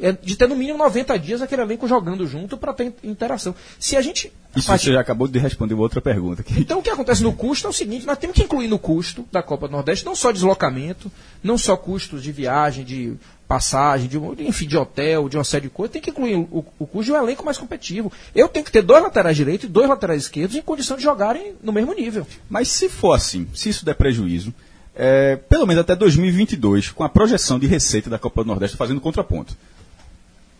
É 0.00 0.12
de 0.12 0.36
ter 0.36 0.48
no 0.48 0.54
mínimo 0.54 0.78
90 0.78 1.18
dias 1.18 1.42
aquele 1.42 1.62
elenco 1.62 1.88
jogando 1.88 2.26
junto 2.26 2.56
para 2.56 2.72
ter 2.72 2.92
interação. 3.02 3.54
Se 3.78 3.96
a 3.96 4.00
gente. 4.00 4.32
Isso 4.54 4.66
partir- 4.68 4.86
você 4.86 4.92
já 4.92 5.00
acabou 5.00 5.26
de 5.26 5.38
responder 5.38 5.74
outra 5.74 6.00
pergunta. 6.00 6.42
Que... 6.42 6.60
então 6.60 6.78
o 6.78 6.82
que 6.82 6.90
acontece 6.90 7.22
no 7.22 7.32
custo 7.32 7.66
é 7.66 7.70
o 7.70 7.72
seguinte, 7.72 8.06
nós 8.06 8.16
temos 8.16 8.36
que 8.36 8.42
incluir 8.42 8.68
no 8.68 8.78
custo 8.78 9.26
da 9.32 9.42
Copa 9.42 9.66
do 9.66 9.72
Nordeste 9.72 10.06
não 10.06 10.14
só 10.14 10.30
deslocamento, 10.30 11.10
não 11.42 11.58
só 11.58 11.76
custos 11.76 12.22
de 12.22 12.30
viagem, 12.30 12.84
de 12.84 13.14
passagem, 13.48 14.08
de, 14.08 14.18
enfim, 14.46 14.66
de 14.66 14.76
hotel, 14.76 15.28
de 15.28 15.36
uma 15.36 15.44
série 15.44 15.64
de 15.64 15.70
coisas, 15.70 15.92
tem 15.92 16.02
que 16.02 16.10
incluir 16.10 16.36
o, 16.36 16.64
o 16.78 16.86
custo 16.86 17.10
de 17.10 17.12
um 17.12 17.22
elenco 17.22 17.44
mais 17.44 17.56
competitivo. 17.56 18.12
Eu 18.34 18.46
tenho 18.46 18.64
que 18.64 18.70
ter 18.70 18.82
dois 18.82 19.02
laterais 19.02 19.36
direitos 19.36 19.68
e 19.68 19.72
dois 19.72 19.88
laterais 19.88 20.22
esquerdos 20.22 20.54
em 20.54 20.62
condição 20.62 20.96
de 20.96 21.02
jogarem 21.02 21.54
no 21.62 21.72
mesmo 21.72 21.94
nível. 21.94 22.26
Mas 22.48 22.68
se 22.68 22.88
for 22.88 23.14
assim, 23.14 23.48
se 23.54 23.70
isso 23.70 23.84
der 23.84 23.94
prejuízo, 23.94 24.52
é, 24.94 25.36
pelo 25.36 25.66
menos 25.66 25.80
até 25.80 25.96
2022, 25.96 26.90
com 26.90 27.02
a 27.04 27.08
projeção 27.08 27.58
de 27.58 27.66
receita 27.66 28.10
da 28.10 28.18
Copa 28.18 28.42
do 28.44 28.48
Nordeste 28.48 28.76
fazendo 28.76 29.00
contraponto, 29.00 29.56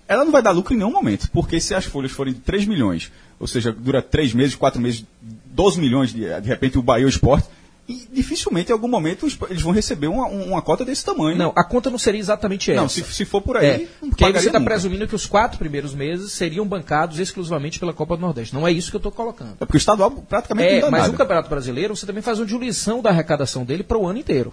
ela 0.09 0.25
não 0.25 0.33
vai 0.33 0.43
dar 0.43 0.50
lucro 0.53 0.75
em 0.75 0.79
nenhum 0.79 0.91
momento, 0.91 1.31
porque 1.31 1.61
se 1.61 1.75
as 1.75 1.85
folhas 1.85 2.11
forem 2.11 2.33
de 2.33 2.41
3 2.41 2.67
milhões, 2.67 3.12
ou 3.38 3.47
seja, 3.47 3.71
dura 3.71 4.03
3 4.03 4.33
meses, 4.35 4.57
4 4.57 4.81
meses, 4.81 5.05
12 5.47 5.79
milhões, 5.81 6.12
de, 6.12 6.21
de 6.41 6.49
repente 6.49 6.79
o 6.79 6.83
Bahia 6.83 7.07
o 7.07 7.09
Esporte, 7.09 7.47
e 7.88 8.07
dificilmente 8.12 8.69
em 8.71 8.75
algum 8.75 8.87
momento 8.88 9.27
eles 9.49 9.62
vão 9.62 9.73
receber 9.73 10.09
uma, 10.09 10.27
uma 10.27 10.61
cota 10.61 10.85
desse 10.85 11.03
tamanho. 11.03 11.38
Não, 11.38 11.53
a 11.57 11.65
conta 11.65 11.88
não 11.88 11.97
seria 11.97 12.21
exatamente 12.21 12.71
essa. 12.71 12.83
Não, 12.83 12.88
se, 12.88 13.03
se 13.03 13.25
for 13.25 13.41
por 13.41 13.57
aí, 13.57 13.67
É, 13.67 13.87
porque 14.00 14.25
aí 14.27 14.33
você 14.33 14.49
está 14.49 14.61
presumindo 14.61 15.09
que 15.09 15.15
os 15.15 15.25
quatro 15.27 15.59
primeiros 15.59 15.95
meses 15.95 16.33
seriam 16.33 16.67
bancados 16.67 17.19
exclusivamente 17.19 17.79
pela 17.81 17.95
Copa 17.95 18.15
do 18.17 18.21
Nordeste. 18.21 18.55
Não 18.55 18.69
é 18.69 18.73
isso 18.73 18.91
que 18.91 18.97
eu 18.97 18.99
estou 18.99 19.11
colocando. 19.12 19.53
É 19.59 19.65
porque 19.65 19.77
o 19.77 19.79
estadual 19.79 20.11
praticamente 20.11 20.69
É, 20.69 20.75
não 20.75 20.81
dá 20.83 20.91
mas 20.91 21.00
nada. 21.03 21.15
o 21.15 21.17
Campeonato 21.17 21.49
Brasileiro, 21.49 21.97
você 21.97 22.05
também 22.05 22.23
faz 22.23 22.38
uma 22.38 22.45
diluição 22.47 23.00
da 23.00 23.09
arrecadação 23.09 23.65
dele 23.65 23.83
para 23.83 23.97
o 23.97 24.07
ano 24.07 24.19
inteiro. 24.19 24.53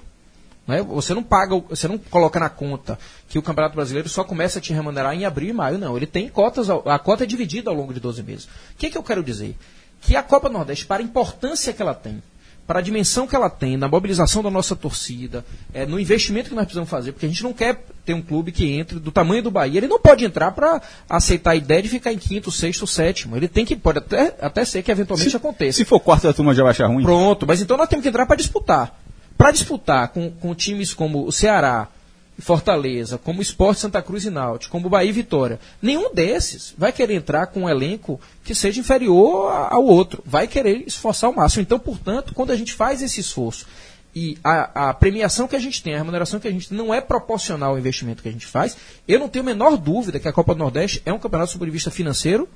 Né? 0.68 0.82
Você 0.82 1.14
não 1.14 1.24
paga, 1.24 1.56
você 1.70 1.88
não 1.88 1.98
coloca 1.98 2.40
na 2.40 2.50
conta 2.50 2.98
que 3.30 3.38
o 3.38 3.42
Campeonato 3.42 3.76
Brasileiro 3.76 4.10
só 4.10 4.24
começa 4.24 4.60
a 4.60 4.62
te 4.62 4.74
remunerar 4.74 5.14
em 5.14 5.26
abril 5.26 5.50
e 5.50 5.54
maio, 5.54 5.78
não. 5.78 5.96
Ele 5.96 6.08
tem 6.08 6.28
cotas, 6.28 6.70
a 6.70 7.00
cota 7.00 7.24
é 7.24 7.28
dividida 7.28 7.70
ao 7.70 7.76
longo 7.76 7.94
de 7.94 8.00
12 8.00 8.24
meses. 8.24 8.46
O 8.46 8.50
que, 8.78 8.90
que 8.90 8.98
eu 8.98 9.04
quero 9.04 9.24
dizer? 9.24 9.56
Que 10.02 10.16
a 10.16 10.24
Copa 10.24 10.50
Nordeste, 10.50 10.86
para 10.86 11.02
a 11.02 11.06
importância 11.06 11.74
que 11.74 11.82
ela 11.82 11.94
tem, 11.94 12.22
para 12.66 12.80
a 12.80 12.82
dimensão 12.82 13.28
que 13.28 13.36
ela 13.36 13.50
tem, 13.50 13.78
na 13.78 13.88
mobilização 13.88 14.42
da 14.42 14.50
nossa 14.50 14.76
torcida, 14.76 15.46
é, 15.74 15.86
no 15.86 16.00
investimento 16.00 16.50
que 16.50 16.56
nós 16.56 16.66
precisamos 16.66 16.90
fazer, 16.90 17.12
porque 17.12 17.28
a 17.28 17.30
gente 17.30 17.44
não 17.44 17.54
quer 17.54 17.86
ter 18.04 18.14
um 18.14 18.22
clube 18.22 18.52
que 18.52 18.72
entre 18.72 19.00
do 19.00 19.12
tamanho 19.12 19.44
do 19.44 19.52
Bahia. 19.52 19.78
Ele 19.78 19.88
não 19.88 20.00
pode 20.00 20.26
entrar 20.26 20.52
para 20.52 20.82
aceitar 21.08 21.52
a 21.52 21.56
ideia 21.56 21.82
de 21.82 21.90
ficar 21.90 22.12
em 22.12 22.18
quinto, 22.18 22.52
sexto, 22.52 22.88
sétimo. 22.88 23.36
Ele 23.38 23.48
tem 23.48 23.66
que, 23.66 23.76
pode 23.76 24.00
até, 24.00 24.36
até 24.42 24.66
ser 24.66 24.82
que 24.82 24.92
eventualmente 24.92 25.36
aconteça. 25.36 25.78
Se 25.78 25.86
for 25.86 26.00
quarto 26.00 26.24
da 26.24 26.34
turma 26.34 26.56
já 26.56 26.64
vai 26.64 26.72
achar 26.72 26.88
ruim? 26.88 27.04
Pronto, 27.04 27.46
mas 27.46 27.62
então 27.62 27.78
nós 27.78 27.88
temos 27.88 28.02
que 28.02 28.10
entrar 28.10 28.26
para 28.26 28.36
disputar. 28.36 29.05
Para 29.38 29.52
disputar 29.52 30.10
com, 30.10 30.32
com 30.32 30.56
times 30.56 30.94
como 30.94 31.26
o 31.26 31.32
Ceará, 31.32 31.90
Fortaleza, 32.38 33.18
como 33.18 33.40
o 33.40 33.42
Esporte 33.42 33.80
Santa 33.80 34.02
Cruz 34.02 34.26
e 34.26 34.30
Náutico, 34.30 34.72
como 34.72 34.88
o 34.88 34.90
Bahia 34.90 35.10
e 35.10 35.14
Vitória, 35.14 35.60
nenhum 35.82 36.14
desses 36.14 36.74
vai 36.78 36.92
querer 36.92 37.16
entrar 37.16 37.48
com 37.48 37.62
um 37.62 37.70
elenco 37.70 38.20
que 38.44 38.54
seja 38.54 38.80
inferior 38.80 39.52
ao 39.72 39.86
outro. 39.86 40.22
Vai 40.26 40.48
querer 40.48 40.84
esforçar 40.86 41.30
o 41.30 41.36
máximo. 41.36 41.62
Então, 41.62 41.80
portanto, 41.80 42.34
quando 42.34 42.52
a 42.52 42.56
gente 42.56 42.74
faz 42.74 43.02
esse 43.02 43.22
esforço 43.22 43.66
e 44.14 44.38
a, 44.44 44.90
a 44.90 44.94
premiação 44.94 45.48
que 45.48 45.56
a 45.56 45.60
gente 45.60 45.82
tem, 45.82 45.94
a 45.94 45.98
remuneração 45.98 46.40
que 46.40 46.48
a 46.48 46.52
gente 46.52 46.70
tem, 46.70 46.78
não 46.78 46.94
é 46.94 47.00
proporcional 47.00 47.72
ao 47.72 47.80
investimento 47.80 48.22
que 48.22 48.30
a 48.30 48.32
gente 48.32 48.46
faz, 48.46 48.78
eu 49.08 49.20
não 49.20 49.30
tenho 49.30 49.44
a 49.44 49.46
menor 49.46 49.78
dúvida 49.78 50.20
que 50.20 50.28
a 50.28 50.34
Copa 50.34 50.54
do 50.54 50.60
Nordeste 50.60 51.02
é 51.06 51.14
um 51.14 51.20
campeonato, 51.20 51.52
sob 51.52 51.70
vista 51.70 51.92
financeiro, 51.92 52.50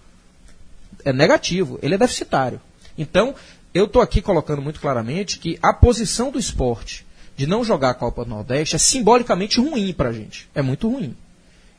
é 1.05 1.13
negativo, 1.13 1.79
ele 1.81 1.95
é 1.95 1.97
deficitário. 1.97 2.61
Então, 2.97 3.33
eu 3.73 3.85
estou 3.85 4.01
aqui 4.01 4.21
colocando 4.21 4.61
muito 4.61 4.79
claramente 4.79 5.39
que 5.39 5.57
a 5.61 5.73
posição 5.73 6.31
do 6.31 6.39
esporte 6.39 7.05
de 7.35 7.47
não 7.47 7.63
jogar 7.63 7.91
a 7.91 7.93
Copa 7.93 8.23
do 8.23 8.29
Nordeste 8.29 8.75
é 8.75 8.79
simbolicamente 8.79 9.61
ruim 9.61 9.93
para 9.93 10.09
a 10.09 10.13
gente. 10.13 10.49
É 10.53 10.61
muito 10.61 10.89
ruim. 10.89 11.15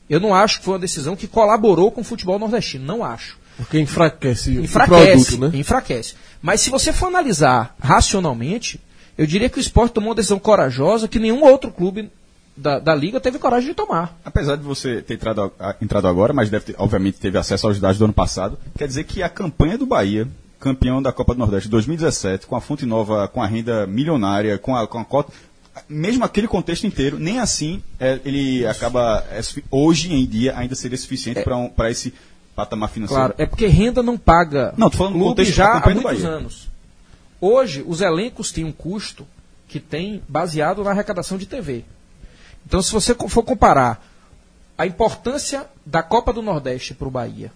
Eu 0.09 0.19
não 0.19 0.33
acho 0.33 0.59
que 0.59 0.65
foi 0.65 0.73
uma 0.73 0.79
decisão 0.79 1.15
que 1.15 1.27
colaborou 1.27 1.91
com 1.91 2.01
o 2.01 2.03
futebol 2.03 2.39
nordestino. 2.39 2.85
Não 2.85 3.03
acho. 3.03 3.37
Porque 3.57 3.79
enfraquece, 3.79 4.57
enfraquece, 4.57 5.35
o 5.35 5.37
produto, 5.37 5.53
né? 5.53 5.59
enfraquece. 5.59 6.15
Mas 6.41 6.61
se 6.61 6.69
você 6.69 6.91
for 6.91 7.07
analisar 7.07 7.75
racionalmente, 7.79 8.81
eu 9.17 9.27
diria 9.27 9.49
que 9.49 9.59
o 9.59 9.61
esporte 9.61 9.93
tomou 9.93 10.09
uma 10.09 10.15
decisão 10.15 10.39
corajosa 10.39 11.07
que 11.07 11.19
nenhum 11.19 11.43
outro 11.43 11.71
clube 11.71 12.09
da, 12.57 12.79
da 12.79 12.95
liga 12.95 13.19
teve 13.19 13.37
coragem 13.37 13.69
de 13.69 13.75
tomar. 13.75 14.17
Apesar 14.25 14.55
de 14.55 14.63
você 14.63 15.01
ter 15.01 15.15
entrado, 15.15 15.51
entrado 15.81 16.07
agora, 16.07 16.33
mas 16.33 16.49
deve 16.49 16.65
ter, 16.65 16.75
obviamente 16.77 17.19
teve 17.19 17.37
acesso 17.37 17.67
aos 17.67 17.79
dados 17.79 17.97
do 17.97 18.05
ano 18.05 18.13
passado, 18.13 18.57
quer 18.77 18.87
dizer 18.87 19.03
que 19.03 19.21
a 19.21 19.29
campanha 19.29 19.77
do 19.77 19.85
Bahia, 19.85 20.27
campeão 20.61 21.01
da 21.01 21.11
Copa 21.11 21.33
do 21.33 21.39
Nordeste 21.39 21.67
2017, 21.67 22.45
com 22.45 22.55
a 22.55 22.61
fonte 22.61 22.85
nova, 22.85 23.27
com 23.27 23.41
a 23.41 23.47
renda 23.47 23.87
milionária, 23.87 24.57
com 24.59 24.75
a, 24.75 24.87
com 24.87 24.99
a 24.99 25.03
cota, 25.03 25.33
mesmo 25.89 26.23
aquele 26.23 26.47
contexto 26.47 26.85
inteiro, 26.85 27.17
nem 27.17 27.39
assim 27.39 27.81
é, 27.99 28.19
ele 28.23 28.65
acaba, 28.67 29.25
é 29.31 29.41
hoje 29.71 30.13
em 30.13 30.25
dia, 30.25 30.55
ainda 30.55 30.75
seria 30.75 30.97
suficiente 30.97 31.41
para 31.43 31.57
um, 31.57 31.71
esse 31.89 32.13
patamar 32.55 32.89
financeiro. 32.89 33.19
Claro, 33.19 33.35
é 33.37 33.45
porque 33.45 33.65
renda 33.65 34.03
não 34.03 34.17
paga 34.17 34.73
Não, 34.77 34.89
tô 34.89 34.97
falando 34.97 35.13
do 35.13 35.19
clube 35.19 35.29
contexto 35.31 35.49
da 35.49 35.55
já 35.55 35.77
há 35.77 35.79
do 35.79 36.01
muitos 36.01 36.25
anos. 36.25 36.69
Hoje, 37.39 37.83
os 37.87 38.01
elencos 38.01 38.51
têm 38.51 38.63
um 38.63 38.71
custo 38.71 39.25
que 39.67 39.79
tem 39.79 40.21
baseado 40.29 40.83
na 40.83 40.91
arrecadação 40.91 41.39
de 41.39 41.47
TV. 41.47 41.83
Então, 42.67 42.81
se 42.83 42.91
você 42.91 43.15
for 43.15 43.41
comparar 43.41 44.05
a 44.77 44.85
importância 44.85 45.65
da 45.83 46.03
Copa 46.03 46.31
do 46.31 46.43
Nordeste 46.43 46.93
para 46.93 47.07
o 47.07 47.11
Bahia 47.11 47.51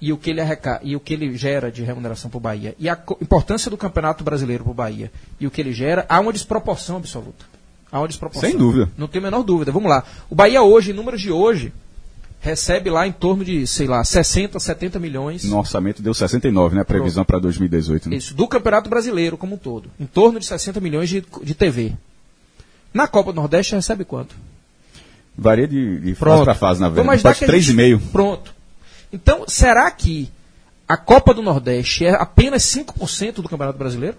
e 0.00 0.12
o, 0.12 0.16
que 0.16 0.30
ele 0.30 0.40
arreca- 0.40 0.80
e 0.82 0.96
o 0.96 1.00
que 1.00 1.12
ele 1.12 1.36
gera 1.36 1.70
de 1.70 1.82
remuneração 1.82 2.30
para 2.30 2.38
o 2.38 2.40
Bahia 2.40 2.74
e 2.78 2.88
a 2.88 2.98
importância 3.20 3.70
do 3.70 3.76
Campeonato 3.76 4.24
Brasileiro 4.24 4.64
para 4.64 4.70
o 4.70 4.74
Bahia 4.74 5.12
e 5.38 5.46
o 5.46 5.50
que 5.50 5.60
ele 5.60 5.72
gera, 5.72 6.06
há 6.08 6.18
uma 6.20 6.32
desproporção 6.32 6.96
absoluta. 6.96 7.44
Há 7.92 7.98
uma 8.00 8.08
desproporção. 8.08 8.48
Sem 8.48 8.58
dúvida. 8.58 8.88
Não 8.96 9.06
tem 9.08 9.18
a 9.20 9.24
menor 9.24 9.42
dúvida. 9.42 9.72
Vamos 9.72 9.90
lá. 9.90 10.04
O 10.30 10.34
Bahia 10.34 10.62
hoje, 10.62 10.92
em 10.92 10.94
números 10.94 11.20
de 11.20 11.30
hoje, 11.32 11.72
recebe 12.40 12.88
lá 12.88 13.06
em 13.06 13.12
torno 13.12 13.44
de, 13.44 13.66
sei 13.66 13.86
lá, 13.88 14.02
60, 14.04 14.58
70 14.60 14.98
milhões. 15.00 15.44
No 15.44 15.58
orçamento 15.58 16.00
deu 16.00 16.14
69, 16.14 16.76
né? 16.76 16.82
A 16.82 16.84
previsão 16.84 17.24
para 17.24 17.38
2018. 17.40 18.08
Né? 18.08 18.16
Isso, 18.16 18.32
do 18.32 18.46
Campeonato 18.48 18.88
Brasileiro 18.88 19.36
como 19.36 19.56
um 19.56 19.58
todo. 19.58 19.90
Em 19.98 20.06
torno 20.06 20.38
de 20.38 20.46
60 20.46 20.80
milhões 20.80 21.08
de, 21.10 21.22
de 21.42 21.54
TV. 21.54 21.92
Na 22.94 23.06
Copa 23.08 23.32
do 23.32 23.36
Nordeste 23.36 23.74
recebe 23.74 24.04
quanto? 24.04 24.34
Varia 25.36 25.66
de, 25.68 25.98
de 26.00 26.14
fase 26.14 26.44
para 26.44 26.54
fase, 26.54 26.80
na 26.80 26.88
Vamos 26.88 27.06
verdade. 27.06 27.22
Pode 27.22 27.38
que 27.38 27.44
a 27.44 27.58
gente- 27.60 27.76
3,5. 27.76 28.00
Pronto. 28.12 28.54
Então, 29.12 29.44
será 29.48 29.90
que 29.90 30.30
a 30.88 30.96
Copa 30.96 31.32
do 31.34 31.42
Nordeste 31.42 32.04
é 32.04 32.10
apenas 32.14 32.62
5% 32.64 33.34
do 33.36 33.48
Campeonato 33.48 33.78
Brasileiro? 33.78 34.16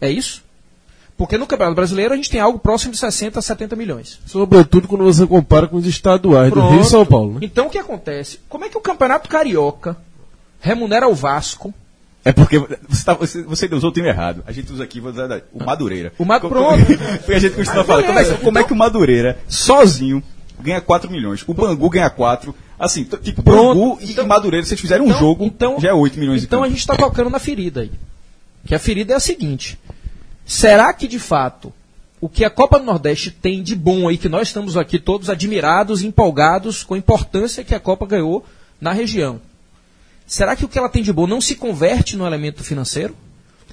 É 0.00 0.10
isso? 0.10 0.42
Porque 1.16 1.38
no 1.38 1.46
Campeonato 1.46 1.76
Brasileiro 1.76 2.12
a 2.12 2.16
gente 2.16 2.30
tem 2.30 2.40
algo 2.40 2.58
próximo 2.58 2.92
de 2.92 2.98
60 2.98 3.38
a 3.38 3.42
70 3.42 3.74
milhões. 3.74 4.20
Sobretudo 4.26 4.86
quando 4.86 5.04
você 5.04 5.26
compara 5.26 5.66
com 5.66 5.76
os 5.76 5.86
estaduais 5.86 6.52
do 6.52 6.60
Rio 6.68 6.80
e 6.82 6.84
São 6.84 7.06
Paulo, 7.06 7.34
né? 7.34 7.38
Então 7.42 7.68
o 7.68 7.70
que 7.70 7.78
acontece? 7.78 8.38
Como 8.48 8.64
é 8.64 8.68
que 8.68 8.76
o 8.76 8.80
Campeonato 8.82 9.28
Carioca 9.28 9.96
remunera 10.60 11.08
o 11.08 11.14
Vasco? 11.14 11.72
É 12.22 12.32
porque 12.32 12.58
você, 12.58 13.04
tá, 13.04 13.14
você, 13.14 13.42
você 13.44 13.66
usou 13.72 13.88
o 13.90 13.92
time 13.92 14.08
errado. 14.08 14.42
A 14.46 14.52
gente 14.52 14.70
usa 14.72 14.82
aqui, 14.84 15.00
vou 15.00 15.10
usar 15.12 15.42
o 15.54 15.64
Madureira. 15.64 16.12
O 16.18 16.24
Ma- 16.24 16.40
pronto. 16.40 16.84
Porque 17.24 17.32
a 17.34 17.38
gente 17.38 17.54
costuma 17.54 17.84
falar, 17.84 18.02
como 18.02 18.18
é, 18.18 18.24
que- 18.24 18.36
como 18.44 18.58
é 18.58 18.64
que 18.64 18.72
o 18.72 18.76
Madureira, 18.76 19.38
sozinho, 19.48 20.20
ganha 20.60 20.80
4 20.80 21.08
milhões? 21.08 21.44
O 21.46 21.54
Bangu 21.54 21.88
ganha 21.88 22.10
4. 22.10 22.52
Assim, 22.78 23.04
tipo, 23.04 23.42
Pronto. 23.42 23.98
E 24.02 24.12
Então- 24.12 24.26
Madureira, 24.26 24.64
se 24.64 24.70
vocês 24.70 24.80
fizerem 24.80 25.06
um 25.06 25.12
jogo, 25.12 25.50
já 25.80 25.88
é 25.90 25.94
8 25.94 26.18
milhões 26.18 26.44
Então 26.44 26.62
a 26.62 26.66
de 26.66 26.72
gente 26.72 26.80
está 26.80 26.96
tocando 26.96 27.30
na 27.30 27.38
ferida 27.38 27.80
aí. 27.80 27.90
Que 28.66 28.74
a 28.74 28.78
ferida 28.78 29.14
é 29.14 29.16
a 29.16 29.20
seguinte: 29.20 29.78
será 30.44 30.92
que 30.92 31.08
de 31.08 31.18
fato 31.18 31.72
o 32.20 32.28
que 32.28 32.44
a 32.44 32.50
Copa 32.50 32.78
do 32.78 32.84
Nordeste 32.84 33.30
tem 33.30 33.62
de 33.62 33.74
bom 33.74 34.08
aí, 34.08 34.18
que 34.18 34.28
nós 34.28 34.48
estamos 34.48 34.76
aqui 34.76 34.98
todos 34.98 35.30
admirados 35.30 36.02
e 36.02 36.06
empolgados 36.06 36.82
com 36.82 36.94
a 36.94 36.98
importância 36.98 37.64
que 37.64 37.74
a 37.74 37.80
Copa 37.80 38.06
ganhou 38.06 38.44
na 38.80 38.92
região, 38.92 39.40
será 40.26 40.56
que 40.56 40.64
o 40.64 40.68
que 40.68 40.78
ela 40.78 40.88
tem 40.88 41.02
de 41.02 41.12
bom 41.12 41.26
não 41.26 41.40
se 41.40 41.54
converte 41.54 42.16
no 42.16 42.26
elemento 42.26 42.64
financeiro? 42.64 43.16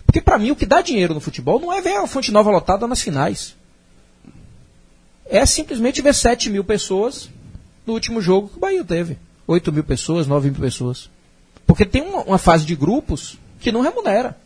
Porque 0.05 0.21
para 0.21 0.37
mim 0.37 0.51
o 0.51 0.55
que 0.55 0.65
dá 0.65 0.81
dinheiro 0.81 1.13
no 1.13 1.19
futebol 1.19 1.59
não 1.59 1.73
é 1.73 1.81
ver 1.81 1.97
a 1.97 2.05
Fonte 2.07 2.31
Nova 2.31 2.51
lotada 2.51 2.85
nas 2.87 3.01
finais. 3.01 3.55
É 5.25 5.45
simplesmente 5.45 6.01
ver 6.01 6.13
7 6.13 6.49
mil 6.49 6.63
pessoas 6.63 7.29
no 7.85 7.93
último 7.93 8.21
jogo 8.21 8.49
que 8.49 8.57
o 8.57 8.59
Bahia 8.59 8.83
teve. 8.83 9.17
8 9.47 9.71
mil 9.71 9.83
pessoas, 9.83 10.27
9 10.27 10.51
mil 10.51 10.59
pessoas. 10.59 11.09
Porque 11.65 11.85
tem 11.85 12.01
uma, 12.01 12.21
uma 12.23 12.37
fase 12.37 12.65
de 12.65 12.75
grupos 12.75 13.37
que 13.59 13.71
não 13.71 13.81
remunera. 13.81 14.37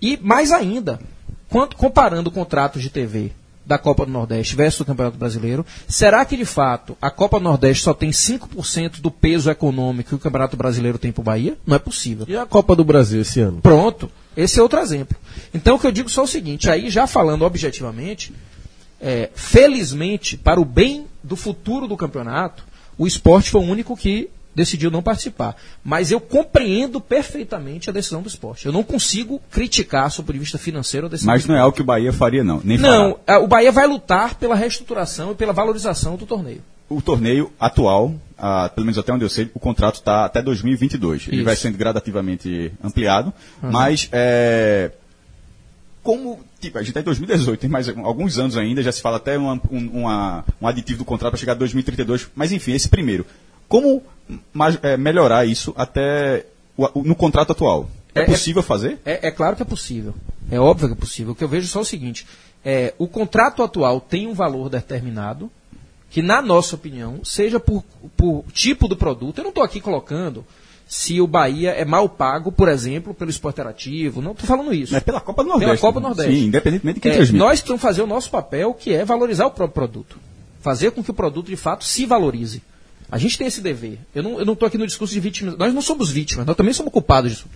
E 0.00 0.16
mais 0.18 0.52
ainda, 0.52 1.00
quanto, 1.48 1.76
comparando 1.76 2.30
contratos 2.30 2.82
de 2.82 2.90
TV 2.90 3.32
da 3.64 3.76
Copa 3.76 4.06
do 4.06 4.12
Nordeste 4.12 4.54
versus 4.54 4.80
o 4.80 4.84
Campeonato 4.84 5.18
Brasileiro, 5.18 5.66
será 5.88 6.24
que 6.24 6.36
de 6.36 6.44
fato 6.44 6.96
a 7.02 7.10
Copa 7.10 7.40
do 7.40 7.44
Nordeste 7.44 7.82
só 7.82 7.92
tem 7.92 8.10
5% 8.10 9.00
do 9.00 9.10
peso 9.10 9.50
econômico 9.50 10.10
que 10.10 10.14
o 10.14 10.18
Campeonato 10.18 10.56
Brasileiro 10.56 10.98
tem 10.98 11.10
para 11.10 11.20
o 11.20 11.24
Bahia? 11.24 11.58
Não 11.66 11.74
é 11.74 11.78
possível. 11.78 12.26
E 12.28 12.36
a 12.36 12.46
Copa 12.46 12.76
do 12.76 12.84
Brasil 12.84 13.22
esse 13.22 13.40
ano? 13.40 13.60
Pronto. 13.60 14.10
Esse 14.36 14.60
é 14.60 14.62
outro 14.62 14.78
exemplo. 14.78 15.16
Então 15.52 15.76
o 15.76 15.78
que 15.78 15.86
eu 15.86 15.92
digo 15.92 16.08
só 16.08 16.20
é 16.20 16.24
o 16.24 16.28
seguinte, 16.28 16.70
aí 16.70 16.90
já 16.90 17.06
falando 17.06 17.42
objetivamente, 17.42 18.32
é, 19.00 19.30
felizmente, 19.34 20.36
para 20.36 20.60
o 20.60 20.64
bem 20.64 21.06
do 21.22 21.36
futuro 21.36 21.86
do 21.86 21.96
campeonato, 21.96 22.64
o 22.98 23.06
esporte 23.06 23.50
foi 23.50 23.60
o 23.60 23.64
único 23.64 23.96
que 23.96 24.30
decidiu 24.56 24.90
não 24.90 25.02
participar. 25.02 25.54
Mas 25.84 26.10
eu 26.10 26.18
compreendo 26.18 26.98
perfeitamente 26.98 27.90
a 27.90 27.92
decisão 27.92 28.22
do 28.22 28.28
esporte. 28.28 28.64
Eu 28.64 28.72
não 28.72 28.82
consigo 28.82 29.40
criticar, 29.50 30.10
sob 30.10 30.24
o 30.24 30.26
ponto 30.26 30.32
de 30.32 30.38
vista 30.40 30.56
financeiro, 30.58 31.06
a 31.06 31.10
decisão 31.10 31.32
Mas 31.32 31.46
não 31.46 31.54
é 31.54 31.58
algo 31.60 31.76
que 31.76 31.82
o 31.82 31.84
Bahia 31.84 32.12
faria, 32.12 32.42
não. 32.42 32.60
Nem 32.64 32.78
Não, 32.78 33.18
fará. 33.26 33.38
é, 33.38 33.38
o 33.38 33.46
Bahia 33.46 33.70
vai 33.70 33.86
lutar 33.86 34.34
pela 34.36 34.54
reestruturação 34.54 35.32
e 35.32 35.34
pela 35.34 35.52
valorização 35.52 36.16
do 36.16 36.24
torneio. 36.24 36.62
O 36.88 37.02
torneio 37.02 37.52
atual, 37.60 38.14
ah, 38.38 38.70
pelo 38.74 38.86
menos 38.86 38.96
até 38.96 39.12
onde 39.12 39.24
eu 39.24 39.28
sei, 39.28 39.50
o 39.52 39.60
contrato 39.60 39.96
está 39.96 40.24
até 40.24 40.40
2022. 40.40 41.26
Ele 41.26 41.36
Isso. 41.36 41.44
vai 41.44 41.56
sendo 41.56 41.76
gradativamente 41.76 42.72
ampliado, 42.82 43.34
mas 43.60 44.08
é, 44.12 44.92
como 46.06 46.38
tipo, 46.60 46.78
a 46.78 46.80
gente 46.82 46.90
está 46.90 47.00
em 47.00 47.04
2018, 47.04 47.60
tem 47.60 47.68
mais 47.68 47.88
alguns 47.88 48.38
anos 48.38 48.56
ainda, 48.56 48.80
já 48.80 48.92
se 48.92 49.02
fala 49.02 49.16
até 49.16 49.36
uma- 49.36 49.60
um, 49.70 50.02
uma- 50.02 50.44
um 50.62 50.66
aditivo 50.68 50.98
do 51.00 51.04
contrato 51.04 51.32
para 51.32 51.40
chegar 51.40 51.52
a 51.52 51.56
2032, 51.56 52.28
mas 52.36 52.52
enfim, 52.52 52.72
esse 52.72 52.88
primeiro. 52.88 53.26
Como 53.68 54.00
é, 54.82 54.96
melhorar 54.96 55.44
isso 55.44 55.74
até 55.76 56.46
o- 56.76 57.02
no 57.02 57.16
contrato 57.16 57.50
atual? 57.50 57.90
É, 58.14 58.20
É- 58.20 58.24
possível 58.24 58.62
fazer? 58.62 58.98
É, 59.04 59.26
é 59.26 59.30
claro 59.32 59.56
que 59.56 59.62
é 59.62 59.64
possível. 59.66 60.14
É 60.48 60.60
óbvio 60.60 60.86
que 60.88 60.94
é 60.94 60.96
possível. 60.96 61.32
O 61.32 61.34
que 61.34 61.42
eu 61.42 61.48
vejo 61.48 61.66
é 61.66 61.68
só 61.68 61.80
o 61.80 61.84
seguinte: 61.84 62.24
é, 62.64 62.94
o 62.98 63.08
contrato 63.08 63.62
atual 63.64 64.00
tem 64.00 64.26
um 64.28 64.32
valor 64.32 64.68
determinado, 64.70 65.50
que, 66.08 66.22
na 66.22 66.40
nossa 66.40 66.76
opinião, 66.76 67.20
seja 67.24 67.58
por, 67.58 67.84
por 68.16 68.44
tipo 68.52 68.86
do 68.86 68.96
produto. 68.96 69.38
Eu 69.38 69.42
não 69.42 69.48
estou 69.50 69.64
aqui 69.64 69.80
colocando 69.80 70.44
se 70.86 71.20
o 71.20 71.26
Bahia 71.26 71.70
é 71.70 71.84
mal 71.84 72.08
pago, 72.08 72.52
por 72.52 72.68
exemplo, 72.68 73.12
pelo 73.12 73.30
esporte 73.30 73.56
interativo. 73.56 74.22
Não 74.22 74.32
estou 74.32 74.46
falando 74.46 74.72
isso. 74.72 74.94
É 74.94 75.00
pela 75.00 75.20
Copa 75.20 75.42
do 75.42 75.48
Nordeste. 75.48 75.68
Pela 75.70 75.80
Copa 75.80 76.00
do? 76.00 76.06
Nordeste. 76.06 76.32
Sim, 76.32 76.46
independentemente 76.46 76.94
de 76.96 77.00
quem 77.00 77.10
É, 77.12 77.14
transmite. 77.16 77.38
nós 77.38 77.60
precisamos 77.60 77.82
fazer 77.82 78.02
o 78.02 78.06
nosso 78.06 78.30
papel, 78.30 78.72
que 78.72 78.92
é 78.92 79.04
valorizar 79.04 79.46
o 79.46 79.50
próprio 79.50 79.74
produto. 79.74 80.16
Fazer 80.60 80.92
com 80.92 81.02
que 81.02 81.10
o 81.10 81.14
produto, 81.14 81.46
de 81.48 81.56
fato, 81.56 81.84
se 81.84 82.06
valorize. 82.06 82.62
A 83.10 83.18
gente 83.18 83.36
tem 83.38 83.46
esse 83.46 83.60
dever. 83.60 83.98
Eu 84.14 84.22
não 84.22 84.52
estou 84.52 84.66
aqui 84.66 84.78
no 84.78 84.86
discurso 84.86 85.12
de 85.14 85.20
vítimas. 85.20 85.56
Nós 85.56 85.72
não 85.74 85.82
somos 85.82 86.10
vítimas, 86.10 86.46
nós 86.46 86.56
também 86.56 86.72
somos 86.72 86.92
culpados 86.92 87.30
disso. 87.32 87.46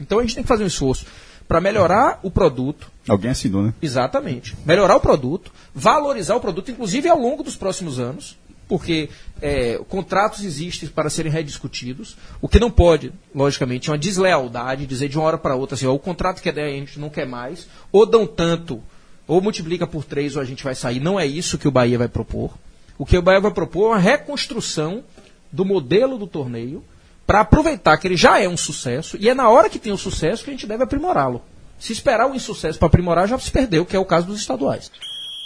Então 0.00 0.18
a 0.18 0.22
gente 0.22 0.34
tem 0.34 0.42
que 0.42 0.48
fazer 0.48 0.64
um 0.64 0.66
esforço 0.68 1.06
para 1.46 1.60
melhorar 1.60 2.20
o 2.22 2.30
produto, 2.30 2.90
Alguém 3.08 3.32
assinou, 3.32 3.62
né? 3.64 3.74
Exatamente. 3.82 4.56
Melhorar 4.64 4.94
o 4.96 5.00
produto, 5.00 5.52
valorizar 5.74 6.36
o 6.36 6.40
produto, 6.40 6.70
inclusive 6.70 7.08
ao 7.08 7.18
longo 7.18 7.42
dos 7.42 7.56
próximos 7.56 7.98
anos, 7.98 8.36
porque 8.70 9.10
é, 9.42 9.80
contratos 9.88 10.44
existem 10.44 10.88
para 10.88 11.10
serem 11.10 11.32
rediscutidos. 11.32 12.16
O 12.40 12.48
que 12.48 12.60
não 12.60 12.70
pode, 12.70 13.12
logicamente, 13.34 13.90
é 13.90 13.92
uma 13.92 13.98
deslealdade 13.98 14.86
dizer 14.86 15.08
de 15.08 15.18
uma 15.18 15.26
hora 15.26 15.36
para 15.36 15.56
outra 15.56 15.74
assim, 15.74 15.86
ó, 15.86 15.92
o 15.92 15.98
contrato 15.98 16.40
que 16.40 16.48
é 16.48 16.52
10 16.52 16.68
a 16.68 16.78
gente 16.78 17.00
não 17.00 17.10
quer 17.10 17.26
mais, 17.26 17.66
ou 17.90 18.06
dão 18.06 18.28
tanto, 18.28 18.80
ou 19.26 19.40
multiplica 19.40 19.88
por 19.88 20.04
três 20.04 20.36
ou 20.36 20.42
a 20.42 20.44
gente 20.44 20.62
vai 20.62 20.76
sair. 20.76 21.00
Não 21.00 21.18
é 21.18 21.26
isso 21.26 21.58
que 21.58 21.66
o 21.66 21.70
Bahia 21.72 21.98
vai 21.98 22.06
propor. 22.06 22.56
O 22.96 23.04
que 23.04 23.18
o 23.18 23.22
Bahia 23.22 23.40
vai 23.40 23.50
propor 23.50 23.86
é 23.86 23.88
uma 23.88 23.98
reconstrução 23.98 25.02
do 25.50 25.64
modelo 25.64 26.16
do 26.16 26.28
torneio 26.28 26.84
para 27.26 27.40
aproveitar 27.40 27.98
que 27.98 28.06
ele 28.06 28.16
já 28.16 28.38
é 28.38 28.48
um 28.48 28.56
sucesso 28.56 29.16
e 29.18 29.28
é 29.28 29.34
na 29.34 29.50
hora 29.50 29.68
que 29.68 29.80
tem 29.80 29.92
o 29.92 29.98
sucesso 29.98 30.44
que 30.44 30.50
a 30.50 30.52
gente 30.52 30.66
deve 30.68 30.84
aprimorá-lo. 30.84 31.42
Se 31.76 31.92
esperar 31.92 32.30
o 32.30 32.36
insucesso 32.36 32.78
para 32.78 32.86
aprimorar, 32.86 33.26
já 33.26 33.36
se 33.36 33.50
perdeu, 33.50 33.84
que 33.84 33.96
é 33.96 33.98
o 33.98 34.04
caso 34.04 34.28
dos 34.28 34.38
estaduais. 34.38 34.92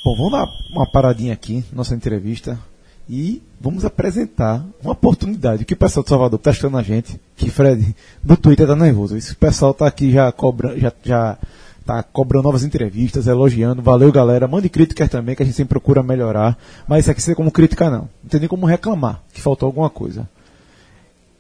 Bom, 0.05 0.15
vamos 0.15 0.33
dar 0.33 0.47
uma 0.73 0.91
paradinha 0.91 1.33
aqui, 1.33 1.65
nossa 1.73 1.95
entrevista, 1.95 2.59
e 3.09 3.43
vamos 3.61 3.85
apresentar 3.85 4.65
uma 4.83 4.93
oportunidade 4.93 5.65
que 5.65 5.75
o 5.75 5.77
pessoal 5.77 6.03
de 6.03 6.11
Salvador 6.11 6.39
está 6.39 6.51
achando 6.51 6.77
a 6.77 6.83
gente, 6.83 7.21
que 7.37 7.51
Fred, 7.51 7.95
do 8.23 8.37
Twitter 8.37 8.67
tá 8.67 8.77
nervoso. 8.77 9.17
Esse 9.17 9.35
pessoal 9.35 9.75
tá 9.75 9.87
aqui 9.87 10.11
já 10.11 10.31
cobrando, 10.33 10.79
já, 10.79 10.93
já 11.03 11.39
tá 11.85 12.03
cobrando 12.03 12.45
novas 12.45 12.65
entrevistas, 12.65 13.27
elogiando. 13.27 13.83
Valeu, 13.83 14.11
galera. 14.11 14.49
Mande 14.49 14.69
críticas 14.69 15.09
também, 15.11 15.35
que 15.35 15.43
a 15.43 15.47
gente 15.47 15.57
sempre 15.57 15.71
procura 15.71 16.03
melhorar. 16.03 16.57
Mas 16.89 17.01
isso 17.01 17.11
aqui 17.11 17.23
ser 17.23 17.35
como 17.35 17.51
crítica, 17.51 17.91
não. 17.91 18.09
Não 18.23 18.31
tem 18.31 18.41
nem 18.41 18.49
como 18.49 18.67
reclamar 18.67 19.21
que 19.33 19.41
faltou 19.41 19.67
alguma 19.67 19.91
coisa. 19.91 20.29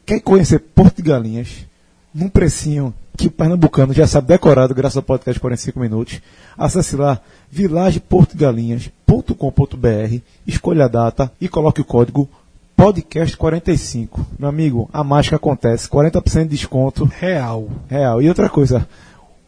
Quer 0.04 0.20
conhecer 0.20 0.58
Porto 0.58 0.96
de 0.96 1.02
Galinhas 1.02 1.66
num 2.14 2.28
precinho 2.28 2.94
que 3.16 3.26
o 3.26 3.30
pernambucano 3.30 3.92
já 3.92 4.06
sabe 4.06 4.28
decorado 4.28 4.74
graças 4.74 4.96
ao 4.96 5.02
podcast 5.02 5.40
45 5.40 5.80
minutos? 5.80 6.20
Acesse 6.56 6.96
lá 6.96 7.20
vilageportogalinhas.com.br, 7.50 10.18
escolha 10.46 10.84
a 10.84 10.88
data 10.88 11.32
e 11.40 11.48
coloque 11.48 11.80
o 11.80 11.84
código 11.84 12.28
podcast 12.76 13.36
45. 13.36 14.26
Meu 14.38 14.48
amigo, 14.48 14.88
a 14.92 15.04
mágica 15.04 15.36
acontece. 15.36 15.88
40% 15.88 16.42
de 16.42 16.48
desconto 16.48 17.04
Real. 17.04 17.68
real. 17.88 18.22
E 18.22 18.28
outra 18.28 18.48
coisa, 18.48 18.88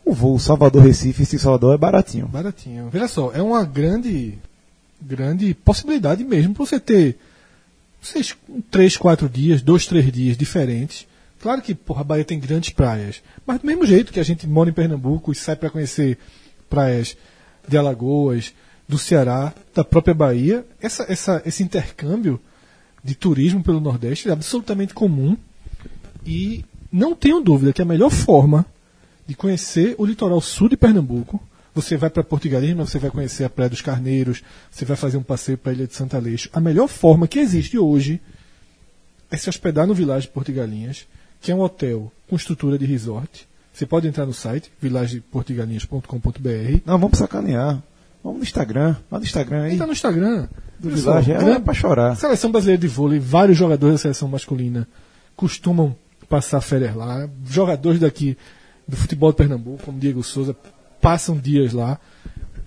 o 0.05 0.13
voo 0.13 0.39
Salvador-Recife, 0.39 1.23
esse 1.23 1.39
Salvador 1.39 1.75
é 1.75 1.79
baratinho. 1.79 2.29
Baratinho. 2.29 2.89
Veja 2.91 3.09
só, 3.09 3.33
é 3.33 3.43
uma 3.43 3.65
grande, 3.65 4.39
grande 5.01 5.55
possibilidade 5.55 6.25
mesmo 6.25 6.55
para 6.55 6.65
você 6.65 6.79
ter 6.79 7.19
seis, 8.01 8.37
três, 8.71 8.97
quatro 8.97 9.29
dias, 9.29 9.63
dois, 9.63 9.87
três 9.87 10.13
dias 10.13 10.37
diferentes. 10.37 11.07
Claro 11.41 11.63
que 11.63 11.75
porra, 11.75 12.01
a 12.01 12.05
Bahia 12.05 12.25
tem 12.25 12.41
grandes 12.41 12.71
praias, 12.71 13.23
mas 13.47 13.61
do 13.61 13.67
mesmo 13.67 13.85
jeito 13.87 14.13
que 14.13 14.21
a 14.21 14.25
gente 14.25 14.47
mora 14.47 14.71
em 14.71 14.73
Pernambuco 14.73 15.33
e 15.33 15.35
sai 15.35 15.57
para 15.57 15.71
conhecer 15.71 16.19
praias 16.69 17.17
de 17.69 17.77
Alagoas, 17.77 18.53
do 18.89 18.99
Ceará, 18.99 19.53
da 19.75 19.85
própria 19.85 20.15
Bahia, 20.15 20.65
essa, 20.81 21.05
essa, 21.09 21.43
esse 21.45 21.63
intercâmbio 21.63 22.41
de 23.03 23.15
turismo 23.15 23.63
pelo 23.63 23.81
Nordeste 23.81 24.29
é 24.29 24.33
absolutamente 24.33 24.95
comum 24.95 25.37
e 26.25 26.65
não 26.91 27.15
tenho 27.15 27.41
dúvida 27.41 27.73
que 27.73 27.83
a 27.83 27.85
melhor 27.85 28.11
forma 28.11 28.65
de 29.27 29.35
conhecer 29.35 29.95
o 29.99 30.05
litoral 30.05 30.41
sul 30.41 30.69
de 30.69 30.77
Pernambuco, 30.77 31.41
você 31.75 31.97
vai 31.97 32.09
para 32.09 32.25
Porto 32.25 32.49
você 32.77 32.99
vai 32.99 33.11
conhecer 33.11 33.45
a 33.45 33.51
Praia 33.51 33.69
dos 33.69 33.83
Carneiros, 33.83 34.43
você 34.71 34.85
vai 34.85 34.97
fazer 34.97 35.19
um 35.19 35.23
passeio 35.23 35.59
para 35.59 35.73
a 35.73 35.75
Ilha 35.75 35.87
de 35.87 35.95
Santa 35.95 36.17
Aleixo. 36.17 36.49
A 36.53 36.61
melhor 36.61 36.89
forma 36.89 37.29
que 37.29 37.39
existe 37.39 37.77
hoje 37.77 38.21
é 39.31 39.37
se 39.37 39.49
hospedar 39.49 39.87
no 39.87 39.95
Village 39.95 40.29
Porto 40.29 40.53
Galinhas, 40.53 41.07
que 41.47 41.53
é 41.53 41.55
um 41.55 41.61
hotel 41.61 42.11
com 42.29 42.35
estrutura 42.35 42.77
de 42.77 42.85
resort. 42.85 43.47
Você 43.73 43.87
pode 43.87 44.09
entrar 44.09 44.27
no 44.27 44.33
site 44.33 44.73
villageportugalinhas.com.br. 44.83 46.81
Não, 46.85 46.99
vamos 46.99 47.19
sacanear. 47.19 47.81
Vamos 48.25 48.39
no 48.39 48.45
Instagram. 48.45 48.97
Vai 49.09 49.21
no 49.21 49.27
Instagram 49.27 49.63
aí. 49.63 49.75
Entra 49.75 49.87
no 49.87 49.93
Instagram. 49.93 50.49
Do 50.81 50.99
só, 50.99 51.21
Village. 51.21 51.31
É, 51.31 51.53
é 51.53 51.61
pra 51.61 51.73
chorar. 51.73 52.17
Seleção 52.17 52.51
brasileira 52.51 52.81
de 52.81 52.89
vôlei, 52.89 53.21
vários 53.21 53.57
jogadores 53.57 53.95
da 53.95 53.99
seleção 53.99 54.27
masculina 54.27 54.89
costumam 55.37 55.95
passar 56.29 56.61
férias 56.61 56.97
lá. 56.97 57.29
Jogadores 57.49 58.01
daqui 58.01 58.37
do 58.89 58.97
futebol 58.97 59.31
de 59.31 59.37
Pernambuco, 59.37 59.85
como 59.85 60.01
Diego 60.01 60.25
Souza, 60.25 60.57
passam 61.01 61.39
dias 61.39 61.73
lá. 61.73 62.01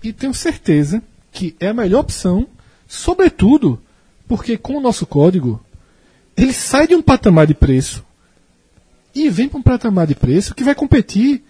E 0.02 0.10
tenho 0.10 0.32
certeza 0.32 1.02
que 1.30 1.54
é 1.60 1.68
a 1.68 1.74
melhor 1.74 2.00
opção, 2.00 2.46
sobretudo 2.88 3.78
porque 4.26 4.56
com 4.56 4.78
o 4.78 4.80
nosso 4.80 5.04
código 5.04 5.62
ele 6.34 6.54
sai 6.54 6.88
de 6.88 6.94
um 6.94 7.02
patamar 7.02 7.46
de 7.46 7.52
preço 7.52 8.08
e 9.14 9.28
vem 9.28 9.48
para 9.48 9.58
um 9.58 9.62
patamar 9.62 10.06
de 10.06 10.14
preço 10.14 10.54
que 10.54 10.64
vai 10.64 10.74
competir 10.74 11.42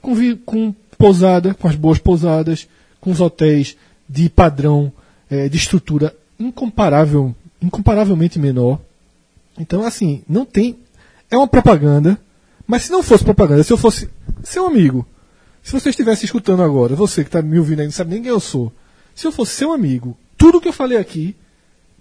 com, 0.00 0.14
com 0.44 0.74
pousada, 0.96 1.54
com 1.54 1.68
as 1.68 1.76
boas 1.76 1.98
pousadas, 1.98 2.68
com 3.00 3.10
os 3.10 3.20
hotéis 3.20 3.76
de 4.08 4.28
padrão, 4.28 4.92
eh, 5.30 5.48
de 5.48 5.56
estrutura 5.56 6.14
incomparável, 6.38 7.34
incomparavelmente 7.60 8.38
menor. 8.38 8.80
Então, 9.58 9.84
assim, 9.84 10.22
não 10.28 10.44
tem. 10.44 10.78
É 11.30 11.36
uma 11.36 11.46
propaganda, 11.46 12.20
mas 12.66 12.84
se 12.84 12.92
não 12.92 13.02
fosse 13.02 13.24
propaganda, 13.24 13.62
se 13.62 13.72
eu 13.72 13.76
fosse 13.76 14.08
seu 14.42 14.66
amigo, 14.66 15.06
se 15.62 15.72
você 15.72 15.90
estivesse 15.90 16.24
escutando 16.24 16.62
agora, 16.62 16.96
você 16.96 17.22
que 17.22 17.28
está 17.28 17.42
me 17.42 17.58
ouvindo 17.58 17.80
aí, 17.80 17.86
não 17.86 17.92
sabe 17.92 18.12
nem 18.12 18.22
quem 18.22 18.30
eu 18.30 18.40
sou, 18.40 18.72
se 19.14 19.26
eu 19.26 19.32
fosse 19.32 19.52
seu 19.52 19.72
amigo, 19.72 20.16
tudo 20.36 20.60
que 20.60 20.68
eu 20.68 20.72
falei 20.72 20.98
aqui, 20.98 21.36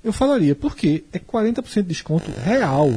eu 0.04 0.14
falaria, 0.14 0.56
porque 0.56 1.04
é 1.12 1.20
40% 1.20 1.64
de 1.82 1.84
desconto 1.84 2.32
real. 2.44 2.90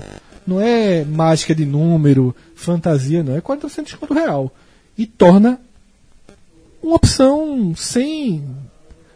Não 0.47 0.61
é 0.61 1.05
mágica 1.05 1.55
de 1.55 1.65
número, 1.65 2.35
fantasia, 2.55 3.23
não. 3.23 3.37
É 3.37 3.41
40% 3.41 3.77
de 3.77 3.83
desconto 3.83 4.15
real. 4.15 4.53
E 4.97 5.07
torna 5.07 5.61
uma 6.83 6.97
opção 6.97 7.75
sem. 7.77 8.45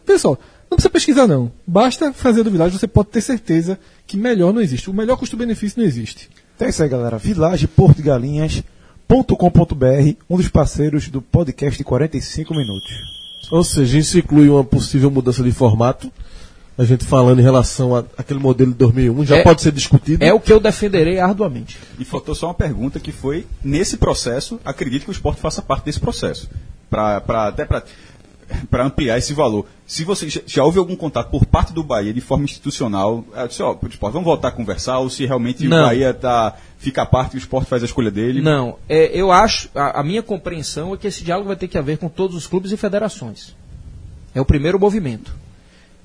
Pessoal, 0.05 0.39
não 0.71 0.77
precisa 0.77 0.91
pesquisar, 0.91 1.27
não. 1.27 1.51
Basta 1.67 2.13
fazer 2.13 2.43
do 2.43 2.51
Village, 2.51 2.79
você 2.79 2.87
pode 2.87 3.09
ter 3.09 3.21
certeza 3.21 3.79
que 4.07 4.17
melhor 4.17 4.53
não 4.53 4.61
existe. 4.61 4.89
O 4.89 4.95
melhor 4.95 5.17
custo-benefício 5.17 5.81
não 5.81 5.87
existe. 5.87 6.31
Então 6.55 6.67
é 6.67 6.71
isso 6.71 6.83
aí, 6.83 6.89
galera. 6.89 7.19
villageportogalinhas.com.br, 7.19 10.17
um 10.29 10.37
dos 10.37 10.49
parceiros 10.49 11.09
do 11.09 11.21
podcast 11.21 11.77
de 11.77 11.85
45 11.85 12.55
minutos. 12.55 13.17
Ou 13.51 13.63
seja, 13.63 13.99
isso 13.99 14.19
inclui 14.19 14.49
uma 14.49 14.65
possível 14.65 15.11
mudança 15.11 15.43
de 15.43 15.53
formato. 15.53 16.11
A 16.79 16.85
gente 16.85 17.05
falando 17.07 17.39
em 17.39 17.43
relação 17.43 17.97
a- 17.97 18.05
àquele 18.19 18.39
modelo 18.39 18.71
de 18.73 18.77
2001, 18.79 19.25
já 19.25 19.37
É- 19.37 19.43
pode 19.43 19.63
ser 19.63 19.73
discutido. 19.73 20.23
É 20.23 20.33
o 20.33 20.39
que 20.39 20.53
eu 20.53 20.61
defenderei 20.61 21.19
arduamente. 21.19 21.79
E 21.99 22.05
faltou 22.05 22.35
só 22.35 22.49
uma 22.49 22.55
pergunta 22.55 23.01
que 23.01 23.11
foi, 23.13 23.47
nesse 23.65 23.97
processo, 23.97 24.61
acredito 24.65 25.05
que 25.05 25.11
o 25.11 25.13
esporte 25.13 25.41
faça 25.41 25.63
parte 25.63 25.85
desse 25.87 25.99
processo. 25.99 26.51
Pra, 26.91 27.21
pra, 27.21 27.49
até 27.49 27.65
para 27.65 28.85
ampliar 28.85 29.17
esse 29.19 29.33
valor. 29.33 29.67
Se 29.87 30.05
você 30.05 30.29
já, 30.29 30.41
já 30.47 30.63
houve 30.65 30.79
algum 30.79 30.95
contato 30.95 31.31
por 31.31 31.47
parte 31.47 31.73
do 31.73 31.83
Bahia 31.83 32.13
de 32.13 32.21
forma 32.21 32.45
institucional, 32.45 33.25
é, 33.35 33.47
disse, 33.49 33.63
ó, 33.63 33.71
o 33.73 33.87
esporte, 33.89 34.13
vamos 34.13 34.25
voltar 34.27 34.49
a 34.49 34.53
conversar, 34.53 34.99
ou 34.99 35.09
se 35.11 35.25
realmente 35.27 35.67
Não. 35.67 35.79
o 35.79 35.87
Bahia 35.87 36.13
tá, 36.15 36.55
fica 36.79 37.03
à 37.03 37.07
parte 37.07 37.35
e 37.35 37.37
o 37.37 37.39
esporte 37.39 37.69
faz 37.69 37.83
a 37.83 37.87
escolha 37.87 38.11
dele. 38.11 38.41
Não, 38.43 38.77
é, 38.89 39.07
eu 39.19 39.33
acho, 39.33 39.69
a, 39.75 40.01
a 40.01 40.05
minha 40.05 40.23
compreensão 40.23 40.93
é 40.95 40.97
que 40.97 41.07
esse 41.07 41.25
diálogo 41.25 41.49
vai 41.49 41.57
ter 41.57 41.67
que 41.69 41.79
haver 41.79 41.97
com 41.99 42.09
todos 42.09 42.37
os 42.37 42.47
clubes 42.47 42.71
e 42.71 42.77
federações. 42.77 43.57
É 44.35 44.41
o 44.41 44.45
primeiro 44.45 44.79
movimento. 44.79 45.33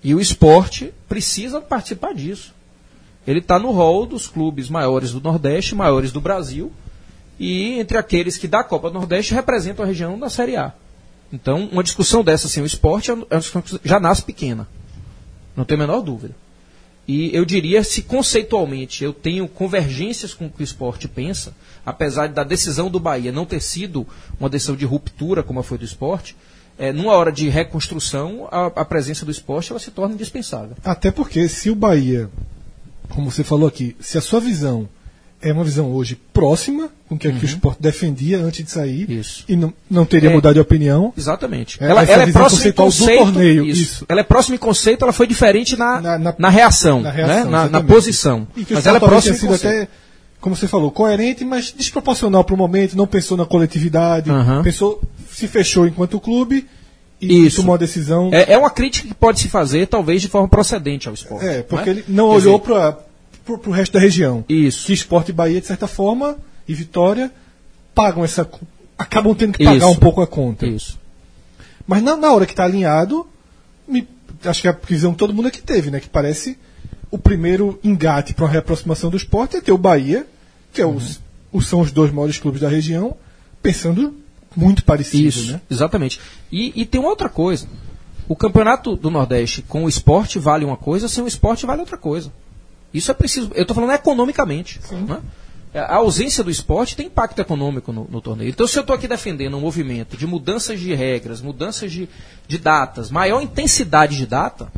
E 0.03 0.15
o 0.15 0.19
esporte 0.19 0.93
precisa 1.07 1.61
participar 1.61 2.13
disso. 2.13 2.53
Ele 3.25 3.39
está 3.39 3.59
no 3.59 3.71
rol 3.71 4.05
dos 4.05 4.27
clubes 4.27 4.69
maiores 4.69 5.11
do 5.11 5.21
Nordeste, 5.21 5.75
maiores 5.75 6.11
do 6.11 6.19
Brasil, 6.19 6.71
e 7.39 7.79
entre 7.79 7.97
aqueles 7.97 8.37
que 8.37 8.47
da 8.47 8.63
Copa 8.63 8.89
do 8.89 8.95
Nordeste 8.95 9.33
representam 9.33 9.85
a 9.85 9.87
região 9.87 10.17
da 10.17 10.29
Série 10.29 10.55
A. 10.55 10.73
Então, 11.31 11.69
uma 11.71 11.83
discussão 11.83 12.23
dessa 12.23 12.47
sem 12.47 12.61
o 12.61 12.65
esporte 12.65 13.11
é 13.11 13.15
que 13.15 13.87
já 13.87 13.99
nasce 13.99 14.23
pequena. 14.23 14.67
Não 15.55 15.63
tem 15.63 15.75
a 15.75 15.79
menor 15.79 16.01
dúvida. 16.01 16.35
E 17.07 17.35
eu 17.35 17.45
diria, 17.45 17.83
se 17.83 18.03
conceitualmente 18.03 19.03
eu 19.03 19.13
tenho 19.13 19.47
convergências 19.47 20.33
com 20.33 20.45
o 20.45 20.49
que 20.49 20.61
o 20.61 20.63
esporte 20.63 21.07
pensa, 21.07 21.55
apesar 21.85 22.29
da 22.29 22.43
decisão 22.43 22.89
do 22.89 22.99
Bahia 22.99 23.31
não 23.31 23.45
ter 23.45 23.61
sido 23.61 24.07
uma 24.39 24.49
decisão 24.49 24.75
de 24.75 24.85
ruptura 24.85 25.41
como 25.41 25.59
a 25.59 25.63
foi 25.63 25.77
do 25.77 25.85
esporte, 25.85 26.35
é, 26.81 26.91
numa 26.91 27.13
hora 27.13 27.31
de 27.31 27.47
reconstrução, 27.49 28.47
a, 28.51 28.65
a 28.81 28.85
presença 28.85 29.23
do 29.25 29.31
esporte 29.31 29.71
ela 29.71 29.79
se 29.79 29.91
torna 29.91 30.15
indispensável. 30.15 30.75
Até 30.83 31.11
porque 31.11 31.47
se 31.47 31.69
o 31.69 31.75
Bahia, 31.75 32.29
como 33.09 33.29
você 33.31 33.43
falou 33.43 33.67
aqui, 33.67 33.95
se 33.99 34.17
a 34.17 34.21
sua 34.21 34.39
visão 34.39 34.89
é 35.43 35.51
uma 35.51 35.63
visão 35.63 35.91
hoje 35.91 36.15
próxima 36.31 36.89
com 37.09 37.15
o 37.15 37.17
que, 37.17 37.31
que 37.31 37.43
o 37.43 37.47
esporte 37.47 37.81
defendia 37.81 38.37
antes 38.39 38.63
de 38.63 38.69
sair 38.71 39.09
Isso. 39.09 39.43
e 39.49 39.55
não, 39.55 39.73
não 39.89 40.05
teria 40.05 40.29
É. 40.29 40.33
mudado 40.33 40.53
de 40.53 40.59
opinião, 40.59 41.11
Exatamente. 41.17 41.77
É, 41.83 41.87
ela, 41.89 42.03
ela 42.03 42.23
é 42.23 42.31
próxima 42.31 42.67
em 42.69 42.71
conceito. 42.71 43.17
torneio, 43.23 43.65
isso. 43.65 43.81
isso. 43.81 44.05
Ela 44.07 44.19
é 44.21 44.23
próxima 44.23 44.55
em 44.55 44.59
conceito, 44.59 45.03
ela 45.03 45.11
foi 45.13 45.25
diferente 45.27 45.75
na, 45.75 45.99
Na- 45.99 46.17
na, 46.19 46.35
na- 46.37 46.49
reação, 46.49 47.01
na 47.01 47.11
né? 47.11 47.15
reação, 47.25 47.51
na, 47.51 47.67
na 47.69 47.83
posição. 47.83 48.47
Mas 48.69 48.85
ela 48.85 48.97
é 48.97 48.99
próxima 48.99 49.35
em 49.35 49.39
conceito. 49.39 49.67
até, 49.83 49.87
como 50.39 50.55
você 50.55 50.67
falou, 50.67 50.91
coerente, 50.91 51.43
mas 51.43 51.73
desproporcional 51.75 52.43
para 52.43 52.53
o 52.53 52.57
momento, 52.57 52.95
não 52.95 53.07
pensou 53.07 53.35
na 53.35 53.45
coletividade, 53.45 54.29
Aham. 54.29 54.61
pensou, 54.61 55.01
se 55.41 55.47
fechou 55.47 55.85
enquanto 55.87 56.19
clube 56.19 56.67
e 57.19 57.45
Isso. 57.45 57.57
tomou 57.57 57.75
a 57.75 57.77
decisão. 57.77 58.29
É, 58.33 58.53
é 58.53 58.57
uma 58.57 58.69
crítica 58.69 59.07
que 59.07 59.13
pode 59.13 59.39
se 59.39 59.47
fazer, 59.49 59.87
talvez, 59.87 60.21
de 60.21 60.27
forma 60.27 60.47
procedente 60.47 61.07
ao 61.07 61.13
esporte. 61.13 61.45
É, 61.45 61.61
porque 61.61 61.93
né? 61.93 61.99
ele 61.99 62.05
não 62.07 62.29
Quer 62.29 62.35
olhou 62.37 62.59
para 62.59 62.97
o 63.67 63.71
resto 63.71 63.93
da 63.93 63.99
região. 63.99 64.43
Isso. 64.49 64.85
Que 64.87 64.93
Esporte 64.93 65.29
e 65.29 65.33
Bahia, 65.33 65.59
de 65.61 65.67
certa 65.67 65.87
forma, 65.87 66.37
e 66.67 66.73
Vitória, 66.73 67.31
pagam 67.93 68.23
essa. 68.23 68.49
acabam 68.97 69.35
tendo 69.35 69.53
que 69.57 69.63
pagar 69.63 69.77
Isso. 69.77 69.87
um 69.89 69.95
pouco 69.95 70.21
a 70.21 70.27
conta. 70.27 70.65
Isso. 70.65 70.97
Mas 71.85 72.01
na, 72.01 72.15
na 72.15 72.31
hora 72.33 72.45
que 72.45 72.53
está 72.53 72.63
alinhado, 72.63 73.27
me- 73.87 74.07
acho 74.45 74.61
que 74.61 74.67
a 74.67 74.71
visão 74.87 75.11
que 75.11 75.17
todo 75.19 75.33
mundo 75.33 75.47
aqui 75.47 75.61
teve, 75.61 75.91
né? 75.91 75.99
Que 75.99 76.09
parece 76.09 76.57
o 77.11 77.17
primeiro 77.17 77.79
engate 77.83 78.33
para 78.33 78.45
uma 78.45 78.51
reaproximação 78.51 79.09
do 79.09 79.17
esporte 79.17 79.57
é 79.57 79.61
ter 79.61 79.71
o 79.73 79.77
Bahia, 79.77 80.25
que 80.73 80.81
é 80.81 80.85
os, 80.85 81.19
os- 81.51 81.67
são 81.67 81.81
os 81.81 81.91
dois 81.91 82.11
maiores 82.11 82.37
clubes 82.39 82.61
da 82.61 82.69
região, 82.69 83.15
pensando 83.61 84.15
muito 84.55 84.83
parecido, 84.83 85.27
Isso, 85.27 85.51
né? 85.53 85.61
exatamente. 85.69 86.19
E, 86.51 86.71
e 86.81 86.85
tem 86.85 86.99
uma 86.99 87.09
outra 87.09 87.29
coisa. 87.29 87.67
O 88.27 88.35
campeonato 88.35 88.95
do 88.95 89.09
Nordeste 89.09 89.61
com 89.61 89.85
o 89.85 89.89
esporte 89.89 90.39
vale 90.39 90.63
uma 90.65 90.77
coisa, 90.77 91.07
sem 91.07 91.23
o 91.23 91.27
esporte 91.27 91.65
vale 91.65 91.81
outra 91.81 91.97
coisa. 91.97 92.31
Isso 92.93 93.09
é 93.11 93.13
preciso. 93.13 93.51
Eu 93.53 93.61
estou 93.63 93.75
falando 93.75 93.91
economicamente. 93.93 94.79
né? 95.07 95.21
A 95.73 95.95
ausência 95.95 96.43
do 96.43 96.51
esporte 96.51 96.97
tem 96.97 97.07
impacto 97.07 97.39
econômico 97.39 97.93
no, 97.93 98.05
no 98.09 98.19
torneio. 98.19 98.49
Então, 98.49 98.67
se 98.67 98.77
eu 98.77 98.81
estou 98.81 98.93
aqui 98.93 99.07
defendendo 99.07 99.55
um 99.55 99.61
movimento 99.61 100.17
de 100.17 100.27
mudanças 100.27 100.79
de 100.79 100.93
regras, 100.93 101.41
mudanças 101.41 101.91
de, 101.91 102.09
de 102.45 102.57
datas, 102.57 103.09
maior 103.09 103.41
intensidade 103.41 104.17
de 104.17 104.25
data, 104.25 104.69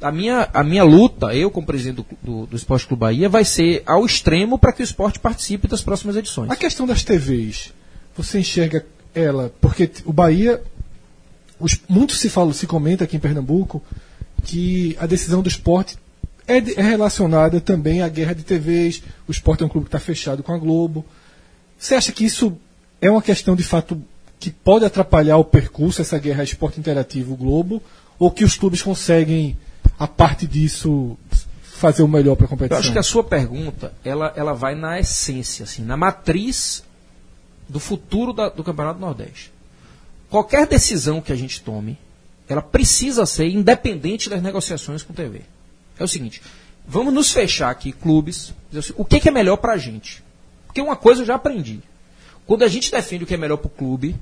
a 0.00 0.12
minha, 0.12 0.48
a 0.54 0.62
minha 0.62 0.84
luta, 0.84 1.34
eu 1.34 1.50
como 1.50 1.66
presidente 1.66 1.96
do, 1.96 2.06
do, 2.22 2.46
do 2.46 2.56
Esporte 2.56 2.86
Clube 2.86 3.00
Bahia, 3.00 3.28
vai 3.28 3.44
ser 3.44 3.82
ao 3.84 4.06
extremo 4.06 4.58
para 4.58 4.72
que 4.72 4.82
o 4.82 4.84
esporte 4.84 5.18
participe 5.18 5.66
das 5.66 5.82
próximas 5.82 6.14
edições. 6.14 6.50
A 6.50 6.56
questão 6.56 6.86
das 6.86 7.02
TVs, 7.02 7.72
você 8.16 8.38
enxerga 8.40 8.84
ela, 9.14 9.52
porque 9.60 9.90
o 10.04 10.12
Bahia, 10.12 10.62
os- 11.60 11.78
muito 11.88 12.14
se 12.14 12.28
fala, 12.28 12.52
se 12.52 12.66
comenta 12.66 13.04
aqui 13.04 13.16
em 13.16 13.20
Pernambuco, 13.20 13.82
que 14.44 14.96
a 15.00 15.06
decisão 15.06 15.42
do 15.42 15.48
esporte 15.48 15.96
é, 16.48 16.56
é 16.58 16.82
relacionada 16.82 17.60
também 17.60 18.02
à 18.02 18.08
guerra 18.08 18.34
de 18.34 18.42
TVs, 18.42 19.02
o 19.28 19.30
esporte 19.30 19.62
é 19.62 19.66
um 19.66 19.68
clube 19.68 19.84
que 19.86 19.88
está 19.88 20.00
fechado 20.00 20.42
com 20.42 20.52
a 20.52 20.58
Globo. 20.58 21.04
Você 21.78 21.94
acha 21.94 22.10
que 22.12 22.24
isso 22.24 22.56
é 23.00 23.10
uma 23.10 23.22
questão 23.22 23.54
de 23.54 23.62
fato 23.62 24.02
que 24.40 24.50
pode 24.50 24.84
atrapalhar 24.84 25.36
o 25.36 25.44
percurso, 25.44 26.02
essa 26.02 26.18
guerra 26.18 26.42
esporte 26.42 26.80
interativo 26.80 27.36
Globo, 27.36 27.80
ou 28.18 28.30
que 28.30 28.44
os 28.44 28.56
clubes 28.56 28.82
conseguem, 28.82 29.56
a 29.98 30.08
parte 30.08 30.46
disso, 30.48 31.16
fazer 31.62 32.02
o 32.02 32.08
melhor 32.08 32.34
para 32.34 32.44
a 32.44 32.46
Eu 32.46 32.50
competição? 32.50 32.78
acho 32.80 32.92
que 32.92 32.98
a 32.98 33.02
sua 33.04 33.22
pergunta, 33.22 33.92
ela, 34.04 34.32
ela 34.36 34.52
vai 34.52 34.74
na 34.74 34.98
essência, 34.98 35.62
assim, 35.64 35.82
na 35.84 35.96
matriz 35.96 36.82
do 37.68 37.80
futuro 37.80 38.32
da- 38.32 38.48
do 38.48 38.64
Campeonato 38.64 39.00
Nordeste. 39.00 39.52
Qualquer 40.28 40.66
decisão 40.66 41.20
que 41.20 41.32
a 41.32 41.36
gente 41.36 41.60
tome, 41.62 41.98
ela 42.48 42.62
precisa 42.62 43.26
ser 43.26 43.48
independente 43.48 44.28
das 44.28 44.42
negociações 44.42 45.02
com 45.02 45.12
o 45.12 45.16
TV. 45.16 45.42
É 45.98 46.04
o 46.04 46.08
seguinte, 46.08 46.42
vamos 46.86 47.12
nos 47.12 47.30
fechar 47.30 47.70
aqui, 47.70 47.92
clubes, 47.92 48.52
assim, 48.76 48.92
o 48.96 49.04
que, 49.04 49.20
que 49.20 49.28
é 49.28 49.32
melhor 49.32 49.56
para 49.56 49.74
a 49.74 49.78
gente? 49.78 50.22
Porque 50.66 50.80
uma 50.80 50.96
coisa 50.96 51.22
eu 51.22 51.26
já 51.26 51.34
aprendi. 51.34 51.80
Quando 52.46 52.62
a 52.62 52.68
gente 52.68 52.90
defende 52.90 53.24
o 53.24 53.26
que 53.26 53.34
é 53.34 53.36
melhor 53.36 53.58
para 53.58 53.66
o 53.66 53.70
clube, 53.70 54.16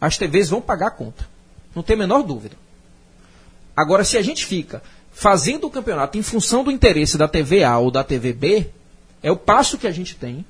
as 0.00 0.16
TVs 0.16 0.50
vão 0.50 0.60
pagar 0.60 0.88
a 0.88 0.90
conta. 0.90 1.26
Não 1.74 1.82
tem 1.82 1.94
a 1.94 1.98
menor 1.98 2.22
dúvida. 2.22 2.56
Agora, 3.74 4.04
se 4.04 4.16
a 4.16 4.22
gente 4.22 4.44
fica 4.46 4.82
fazendo 5.12 5.66
o 5.66 5.70
campeonato 5.70 6.16
em 6.18 6.22
função 6.22 6.62
do 6.62 6.70
interesse 6.70 7.18
da 7.18 7.26
TV 7.26 7.64
A 7.64 7.78
ou 7.78 7.90
da 7.90 8.04
TV 8.04 8.32
B, 8.32 8.70
é 9.22 9.30
o 9.30 9.36
passo 9.36 9.78
que 9.78 9.86
a 9.86 9.90
gente 9.90 10.14
tem 10.14 10.44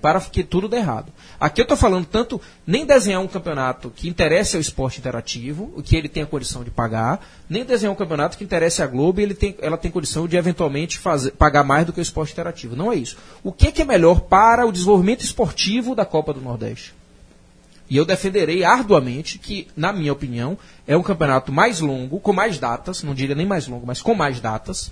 para 0.00 0.20
que 0.20 0.44
tudo 0.44 0.68
dê 0.68 0.76
errado. 0.76 1.12
Aqui 1.40 1.60
eu 1.60 1.64
estou 1.64 1.76
falando 1.76 2.06
tanto 2.06 2.40
nem 2.66 2.86
desenhar 2.86 3.20
um 3.20 3.26
campeonato 3.26 3.90
que 3.90 4.08
interesse 4.08 4.56
ao 4.56 4.60
esporte 4.60 4.98
interativo, 4.98 5.72
o 5.74 5.82
que 5.82 5.96
ele 5.96 6.08
tem 6.08 6.22
a 6.22 6.26
condição 6.26 6.62
de 6.62 6.70
pagar, 6.70 7.26
nem 7.48 7.64
desenhar 7.64 7.92
um 7.92 7.96
campeonato 7.96 8.36
que 8.36 8.44
interesse 8.44 8.82
à 8.82 8.86
Globo 8.86 9.20
e 9.20 9.22
ele 9.22 9.34
tem, 9.34 9.56
ela 9.60 9.76
tem 9.76 9.90
condição 9.90 10.28
de 10.28 10.36
eventualmente 10.36 10.98
fazer, 10.98 11.32
pagar 11.32 11.64
mais 11.64 11.86
do 11.86 11.92
que 11.92 12.00
o 12.00 12.02
esporte 12.02 12.32
interativo. 12.32 12.76
Não 12.76 12.92
é 12.92 12.96
isso. 12.96 13.16
O 13.42 13.52
que, 13.52 13.72
que 13.72 13.82
é 13.82 13.84
melhor 13.84 14.20
para 14.20 14.66
o 14.66 14.72
desenvolvimento 14.72 15.24
esportivo 15.24 15.94
da 15.94 16.04
Copa 16.04 16.32
do 16.32 16.40
Nordeste? 16.40 16.94
E 17.88 17.96
eu 17.96 18.04
defenderei 18.04 18.64
arduamente 18.64 19.38
que, 19.38 19.68
na 19.76 19.92
minha 19.92 20.12
opinião, 20.12 20.58
é 20.86 20.96
um 20.96 21.02
campeonato 21.02 21.52
mais 21.52 21.80
longo, 21.80 22.18
com 22.18 22.32
mais 22.32 22.58
datas, 22.58 23.02
não 23.02 23.14
diria 23.14 23.34
nem 23.34 23.46
mais 23.46 23.68
longo, 23.68 23.86
mas 23.86 24.02
com 24.02 24.14
mais 24.14 24.40
datas, 24.40 24.90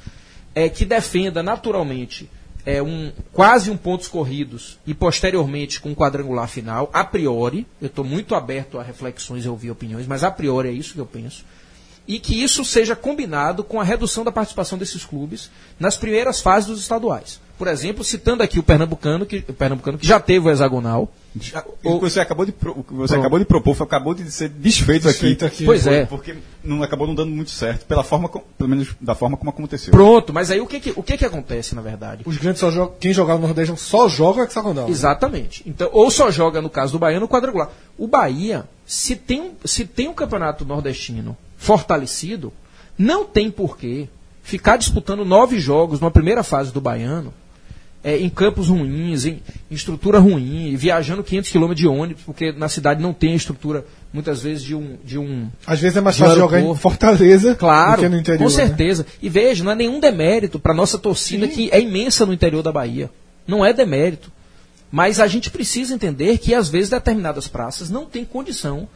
é, 0.55 0.69
que 0.69 0.85
defenda 0.85 1.43
naturalmente 1.43 2.31
é, 2.67 2.83
um, 2.83 3.13
quase 3.33 3.71
um 3.71 3.77
pontos 3.77 4.09
corridos 4.09 4.79
e 4.87 4.95
posteriormente 4.95 5.81
com 5.81 5.91
um 5.91 5.95
quadrangular 5.95 6.49
final, 6.49 6.89
a 6.93 7.05
priori. 7.05 7.67
Eu 7.81 7.87
estou 7.87 8.05
muito 8.05 8.35
aberto 8.35 8.79
a 8.79 8.83
reflexões 8.83 9.45
e 9.45 9.49
ouvir 9.49 9.71
opiniões, 9.71 10.07
mas 10.07 10.25
a 10.25 10.31
priori 10.31 10.69
é 10.69 10.73
isso 10.73 10.95
que 10.95 11.01
eu 11.01 11.07
penso. 11.07 11.45
E 12.07 12.19
que 12.19 12.43
isso 12.43 12.65
seja 12.65 12.95
combinado 12.95 13.65
com 13.65 13.81
a 13.81 13.85
redução 13.85 14.25
da 14.25 14.31
participação 14.33 14.77
desses 14.77 15.05
clubes 15.05 15.51
nas 15.81 15.97
primeiras 15.97 16.41
fases 16.41 16.69
dos 16.69 16.81
estaduais. 16.81 17.41
Por 17.57 17.67
exemplo, 17.69 18.03
citando 18.05 18.43
aqui 18.43 18.59
o 18.59 18.63
Pernambucano, 18.63 19.25
que, 19.25 19.37
o 19.49 19.53
Pernambucano, 19.55 19.97
que 19.97 20.07
já 20.07 20.19
teve 20.21 20.47
o 20.47 20.51
hexagonal. 20.51 21.11
O 21.83 21.99
que 21.99 22.01
você 22.11 22.21
acabou 22.21 22.45
de, 22.45 22.53
pro- 22.53 22.73
o 22.79 22.85
que 22.85 22.93
você 22.93 23.17
acabou 23.17 23.39
de 23.39 23.45
propor 23.45 23.75
foi- 23.75 23.87
acabou 23.87 24.13
de 24.13 24.31
ser 24.31 24.49
desfeito, 24.51 25.07
Desfeito 25.07 25.45
aqui. 25.47 25.55
aqui. 25.57 25.65
Pois 25.65 25.85
Foi- 25.85 25.95
é. 25.95 26.05
Porque 26.07 26.35
não 26.63 26.83
acabou 26.83 27.07
não 27.07 27.15
dando 27.15 27.31
muito 27.31 27.51
certo, 27.51 27.87
pela 27.87 28.05
forma, 28.05 28.29
com- 28.29 28.41
pelo 28.59 28.69
menos 28.69 28.89
da 29.01 29.15
forma 29.15 29.37
como 29.37 29.51
aconteceu. 29.51 29.93
Pronto, 29.93 30.33
mas 30.33 30.51
aí 30.51 30.61
o 30.61 30.67
que, 30.67 30.79
que, 30.81 30.93
o 30.95 31.03
que, 31.03 31.17
que 31.17 31.25
acontece, 31.25 31.75
na 31.75 31.81
verdade? 31.83 32.23
Os 32.27 32.37
grandes 32.37 32.61
só 32.61 32.71
jogam. 32.71 32.95
Quem 33.01 33.13
jogar 33.15 33.35
no 33.37 33.43
Nordeste 33.47 33.75
só 33.79 34.09
joga 34.09 34.43
o 34.43 34.45
hexagonal. 34.45 34.89
Exatamente. 34.89 35.63
Então, 35.65 35.89
ou 35.93 36.11
só 36.11 36.31
joga, 36.31 36.61
no 36.61 36.69
caso 36.69 36.93
do 36.93 36.99
Bahia, 36.99 37.19
no 37.21 37.29
quadrangular. 37.29 37.71
O 37.97 38.07
Bahia, 38.07 38.69
se 38.85 39.17
tem, 39.17 39.41
um- 39.41 39.55
se 39.65 39.85
tem 39.87 40.09
um 40.09 40.15
campeonato 40.15 40.65
nordestino 40.65 41.37
fortalecido, 41.65 42.53
não 42.97 43.25
tem 43.25 43.51
porquê 43.51 44.09
ficar 44.43 44.77
disputando 44.77 45.25
nove 45.25 45.59
jogos 45.59 45.99
numa 45.99 46.11
primeira 46.11 46.43
fase 46.43 46.73
do 46.73 46.81
Baiano, 46.81 47.33
é, 48.05 48.19
em 48.19 48.29
campos 48.29 48.69
ruins, 48.69 49.25
em, 49.25 49.41
em 49.71 49.75
estrutura 49.75 50.19
ruim, 50.19 50.77
viajando 50.77 51.25
500 51.25 51.51
km 51.51 51.73
de 51.73 51.89
ônibus, 51.89 52.23
porque 52.23 52.53
na 52.53 52.69
cidade 52.69 53.03
não 53.03 53.15
tem 53.15 53.33
a 53.33 53.37
estrutura, 53.37 53.87
muitas 54.13 54.43
vezes, 54.43 54.63
de 54.63 54.75
um. 54.75 54.99
De 55.03 55.19
um 55.19 55.49
Às 55.67 55.81
vezes 55.81 55.97
é 55.97 56.03
mais 56.03 56.19
fácil 56.19 56.37
jogar 56.37 56.61
em. 56.61 56.75
Fortaleza 56.77 57.55
Claro, 57.55 58.03
do 58.03 58.05
que 58.05 58.09
no 58.11 58.19
interior. 58.19 58.39
com 58.47 58.57
né? 58.57 58.67
certeza. 58.67 59.07
E 59.23 59.31
veja, 59.31 59.65
não 59.65 59.73
é 59.73 59.75
nenhum 59.75 59.99
demérito 59.99 60.59
para 60.59 60.75
nossa 60.75 60.99
torcida 60.99 61.49
que 61.49 61.71
é 61.73 61.81
imensa 61.81 62.27
no 62.27 62.35
interior 62.35 62.63
da 62.63 62.71
Bahia. 62.71 63.11
Não 63.49 63.65
é 63.65 63.73
demérito. 63.73 64.31
Mas 64.93 65.19
a 65.19 65.27
gente 65.27 65.51
precisa 65.51 65.95
entender 65.95 66.37
que 66.37 66.55
às 66.55 66.69
vezes 66.69 66.91
determinadas 66.91 67.49
praças 67.49 67.89
não 67.89 68.05
têm 68.05 68.25
condição 68.25 68.87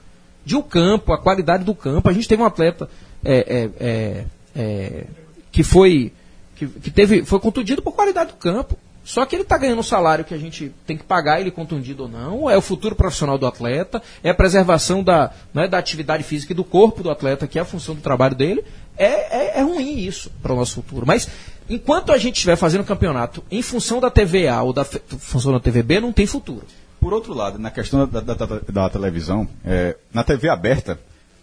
de 0.49 0.57
o 0.57 0.63
campo, 0.63 1.13
a 1.13 1.19
qualidade 1.19 1.63
do 1.63 1.75
campo. 1.75 2.09
A 2.09 2.13
gente 2.13 2.27
teve 2.27 2.43
um 2.43 2.47
atleta 2.47 2.89
é, 3.23 3.37
é, 3.37 3.71
é, 3.87 4.25
é, 4.57 5.05
que 5.53 5.63
foi 5.63 6.11
que, 6.57 6.67
que 6.67 6.91
teve 6.91 7.23
foi 7.23 7.39
contundido 7.39 7.83
por 7.83 7.93
qualidade 7.93 8.31
do 8.31 8.39
campo. 8.39 8.79
Só 9.05 9.27
que 9.27 9.37
ele 9.37 9.43
está 9.43 9.59
ganhando 9.59 9.79
um 9.79 9.83
salário 9.83 10.25
que 10.25 10.33
a 10.35 10.39
gente 10.39 10.73
tem 10.87 10.97
que 10.97 11.05
pagar 11.05 11.39
ele 11.39 11.51
contundido 11.51 12.05
ou 12.05 12.09
não. 12.09 12.49
É 12.49 12.57
o 12.57 12.63
futuro 12.63 12.95
profissional 12.95 13.37
do 13.37 13.47
atleta, 13.47 14.03
é 14.23 14.31
a 14.31 14.35
preservação 14.35 15.03
da, 15.03 15.33
né, 15.53 15.69
da 15.69 15.77
atividade 15.77 16.23
física 16.23 16.55
e 16.55 16.57
do 16.57 16.65
corpo 16.65 17.03
do 17.03 17.11
atleta, 17.11 17.47
que 17.47 17.59
é 17.59 17.63
a 17.63 17.67
função 17.67 17.95
do 17.95 18.01
trabalho 18.01 18.35
dele. 18.35 18.65
É, 18.97 19.57
é, 19.57 19.59
é 19.59 19.63
ruim 19.63 19.99
isso 19.99 20.31
para 20.43 20.55
o 20.55 20.57
nosso 20.57 20.77
futuro. 20.77 21.07
Mas 21.07 21.29
enquanto 21.69 22.11
a 22.11 22.17
gente 22.17 22.37
estiver 22.37 22.57
fazendo 22.57 22.85
campeonato 22.85 23.45
em 23.51 23.61
função 23.61 24.01
da 24.01 24.11
TVA 24.11 24.63
ou 24.63 24.73
da 24.73 24.85
função 24.85 25.53
da 25.53 25.61
TVB, 25.61 26.01
não 26.01 26.13
tem 26.13 26.27
futuro. 26.27 26.67
Por 27.01 27.13
outro 27.13 27.33
lado, 27.35 27.59
na 27.59 27.71
questão 27.71 28.07
da, 28.07 28.21
da- 28.21 28.35
da- 28.35 28.61
da 28.69 28.89
televisão, 28.91 29.49
é, 29.65 29.97
na 30.13 30.25
TV 30.25 30.49
aberta, 30.49 30.99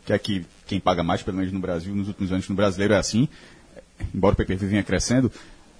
que 0.05 0.11
é 0.11 0.15
aqui 0.15 0.45
quem 0.67 0.79
paga 0.79 1.03
mais, 1.03 1.21
pelo 1.23 1.37
menos 1.37 1.51
no 1.53 1.59
Brasil, 1.59 1.95
nos 1.95 2.07
últimos 2.07 2.31
anos 2.31 2.49
no 2.49 2.55
brasileiro 2.55 2.93
é 2.93 2.97
assim, 2.97 3.27
embora 4.13 4.33
o 4.33 4.35
PPV 4.37 4.67
vinha 4.67 4.83
crescendo, 4.83 5.31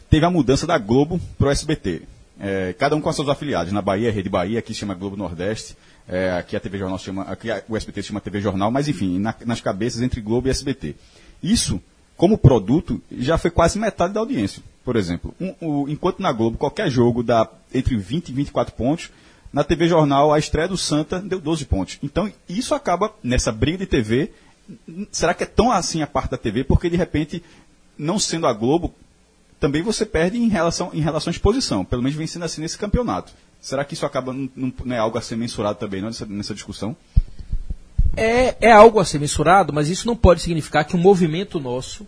teve 0.09 0.25
a 0.25 0.29
mudança 0.29 0.65
da 0.65 0.77
Globo 0.77 1.19
para 1.37 1.47
o 1.47 1.51
SBT. 1.51 2.03
É, 2.39 2.73
cada 2.77 2.95
um 2.95 3.01
com 3.01 3.11
seus 3.13 3.29
afiliados. 3.29 3.71
Na 3.71 3.81
Bahia, 3.81 4.11
Rede 4.11 4.27
Bahia, 4.29 4.59
aqui 4.59 4.73
se 4.73 4.79
chama 4.79 4.93
Globo 4.93 5.15
Nordeste, 5.15 5.75
é, 6.07 6.31
aqui 6.33 6.55
a 6.55 6.59
TV 6.59 6.77
Jornal 6.77 6.97
chama, 6.99 7.23
aqui 7.23 7.49
a- 7.49 7.63
o 7.67 7.75
SBT 7.77 8.01
se 8.01 8.07
chama 8.09 8.21
TV 8.21 8.39
Jornal, 8.41 8.69
mas 8.71 8.87
enfim, 8.87 9.19
na- 9.19 9.35
nas 9.45 9.61
cabeças 9.61 10.01
entre 10.01 10.21
Globo 10.21 10.47
e 10.47 10.51
SBT. 10.51 10.95
Isso, 11.41 11.81
como 12.17 12.37
produto, 12.37 13.01
já 13.11 13.37
foi 13.37 13.51
quase 13.51 13.77
metade 13.79 14.13
da 14.13 14.19
audiência. 14.19 14.61
Por 14.83 14.95
exemplo, 14.97 15.33
um- 15.39 15.55
o- 15.61 15.89
enquanto 15.89 16.19
na 16.21 16.31
Globo 16.31 16.57
qualquer 16.57 16.89
jogo 16.89 17.23
dá 17.23 17.47
entre 17.73 17.95
20 17.97 18.29
e 18.29 18.33
24 18.33 18.73
pontos, 18.75 19.09
na 19.55 19.63
TV 19.63 19.87
Jornal 19.87 20.33
a 20.33 20.37
estreia 20.37 20.67
do 20.67 20.75
Santa 20.75 21.17
deu 21.17 21.39
12 21.39 21.63
pontos. 21.63 21.97
Então 22.03 22.29
isso 22.49 22.75
acaba 22.75 23.13
nessa 23.23 23.53
briga 23.53 23.77
de 23.77 23.85
TV. 23.85 24.33
Será 25.09 25.33
que 25.33 25.43
é 25.43 25.45
tão 25.45 25.71
assim 25.71 26.01
a 26.01 26.07
parte 26.07 26.31
da 26.31 26.37
TV? 26.37 26.65
Porque 26.65 26.89
de 26.89 26.97
repente, 26.97 27.41
não 27.97 28.19
sendo 28.19 28.47
a 28.47 28.51
Globo, 28.51 28.93
também 29.57 29.81
você 29.81 30.05
perde 30.05 30.37
em 30.37 30.49
relação, 30.49 30.89
em 30.93 30.99
relação 30.99 31.31
à 31.31 31.33
exposição. 31.33 31.85
Pelo 31.85 32.01
menos 32.01 32.17
vem 32.17 32.27
sendo 32.27 32.43
assim 32.43 32.59
nesse 32.59 32.77
campeonato. 32.77 33.31
Será 33.61 33.85
que 33.85 33.93
isso 33.93 34.05
acaba 34.05 34.33
não, 34.33 34.49
não- 34.57 34.93
é 34.93 34.97
algo 34.97 35.17
a 35.17 35.21
ser 35.21 35.37
mensurado 35.37 35.79
também 35.79 36.01
não, 36.01 36.09
nessa, 36.09 36.25
nessa 36.25 36.53
discussão? 36.53 36.93
É, 38.17 38.57
é 38.59 38.71
algo 38.73 38.99
a 38.99 39.05
ser 39.05 39.19
mensurado, 39.21 39.71
mas 39.71 39.87
isso 39.87 40.05
não 40.05 40.17
pode 40.17 40.41
significar 40.41 40.83
que 40.83 40.97
um 40.97 40.99
movimento 40.99 41.61
nosso 41.61 42.05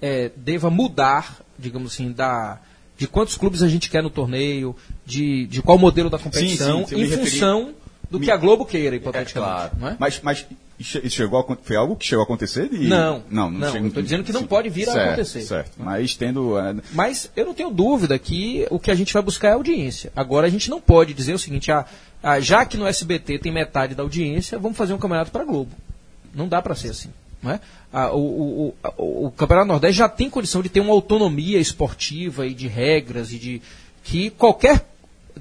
é, 0.00 0.30
deva 0.36 0.70
mudar, 0.70 1.40
digamos 1.58 1.94
assim, 1.94 2.12
da, 2.12 2.60
de 3.00 3.08
quantos 3.08 3.34
clubes 3.34 3.62
a 3.62 3.68
gente 3.68 3.88
quer 3.88 4.02
no 4.02 4.10
torneio, 4.10 4.76
de, 5.06 5.46
de 5.46 5.62
qual 5.62 5.78
modelo 5.78 6.10
da 6.10 6.18
competição, 6.18 6.80
sim, 6.80 6.94
sim, 6.96 6.96
em 6.96 7.06
referi- 7.06 7.30
função 7.30 7.72
do 8.10 8.20
me- 8.20 8.26
que 8.26 8.30
a 8.30 8.36
Globo 8.36 8.66
queira, 8.66 8.94
hipoteticamente. 8.94 9.74
não 9.80 9.88
é? 9.88 9.96
Mas, 9.98 10.20
mas 10.22 10.46
isso 10.78 11.00
chegou 11.08 11.40
a, 11.40 11.56
foi 11.62 11.76
algo 11.76 11.96
que 11.96 12.04
chegou 12.04 12.20
a 12.20 12.24
acontecer? 12.24 12.68
De... 12.68 12.88
Não, 12.88 13.22
não, 13.30 13.50
não, 13.50 13.88
tô 13.90 14.02
dizendo 14.02 14.22
que 14.22 14.34
não 14.34 14.40
sim. 14.42 14.46
pode 14.46 14.68
vir 14.68 14.86
a 14.86 14.92
Certo, 14.92 15.06
acontecer. 15.08 15.40
Certo, 15.40 15.70
mas 15.78 16.14
tendo... 16.14 16.58
eh, 16.58 16.74
Mas 16.92 17.30
eu 17.34 17.46
não 17.46 17.54
tenho 17.54 17.70
dúvida 17.70 18.18
que 18.18 18.66
o 18.70 18.78
que 18.78 18.90
a 18.90 18.94
gente 18.94 19.14
vai 19.14 19.22
buscar 19.22 19.48
é 19.48 19.52
audiência. 19.52 20.12
Agora 20.14 20.46
a 20.46 20.50
gente 20.50 20.68
não 20.68 20.78
pode 20.78 21.14
dizer 21.14 21.32
o 21.32 21.38
seguinte, 21.38 21.72
ah, 21.72 21.86
ah, 22.22 22.38
já 22.38 22.66
que 22.66 22.76
no 22.76 22.86
SBT 22.86 23.38
tem 23.38 23.50
metade 23.50 23.94
da 23.94 24.02
audiência, 24.02 24.58
vamos 24.58 24.76
fazer 24.76 24.92
um 24.92 24.98
campeonato 24.98 25.30
para 25.30 25.42
Globo. 25.42 25.70
Não 26.34 26.46
dá 26.46 26.60
para 26.60 26.74
ser 26.74 26.90
assim. 26.90 27.08
Não 27.42 27.50
é? 27.52 27.60
Ah, 27.92 28.10
o, 28.12 28.74
o, 28.98 29.26
o, 29.26 29.30
Campeonato 29.32 29.68
Nordeste 29.68 29.96
já 29.98 30.08
tem 30.08 30.28
condição 30.30 30.62
de 30.62 30.68
ter 30.68 30.80
uma 30.80 30.92
autonomia 30.92 31.58
esportiva 31.58 32.46
e 32.46 32.52
de 32.54 32.68
regras 32.68 33.32
e 33.32 33.38
de 33.38 33.62
que 34.04 34.30
qualquer 34.30 34.86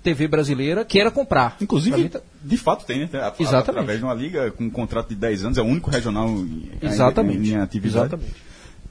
TV 0.01 0.27
brasileira 0.27 0.85
queira 0.85 1.11
comprar. 1.11 1.51
Pra 1.51 1.63
Inclusive, 1.63 1.97
mim 2.03 2.07
tá- 2.07 2.21
de 2.41 2.57
fato 2.57 2.85
tem, 2.85 2.99
né? 2.99 3.09
A- 3.13 3.27
a- 3.27 3.33
Exatamente. 3.37 3.69
Através 3.71 3.99
de 3.99 4.05
uma 4.05 4.13
liga 4.13 4.49
com 4.51 4.63
um 4.65 4.69
contrato 4.69 5.09
de 5.09 5.15
10 5.15 5.43
anos, 5.43 5.57
é 5.57 5.61
o 5.61 5.65
único 5.65 5.89
regional 5.89 6.29
em, 6.29 6.69
Exatamente. 6.81 7.49
em 7.51 7.57
atividade. 7.57 8.05
Exatamente. 8.07 8.33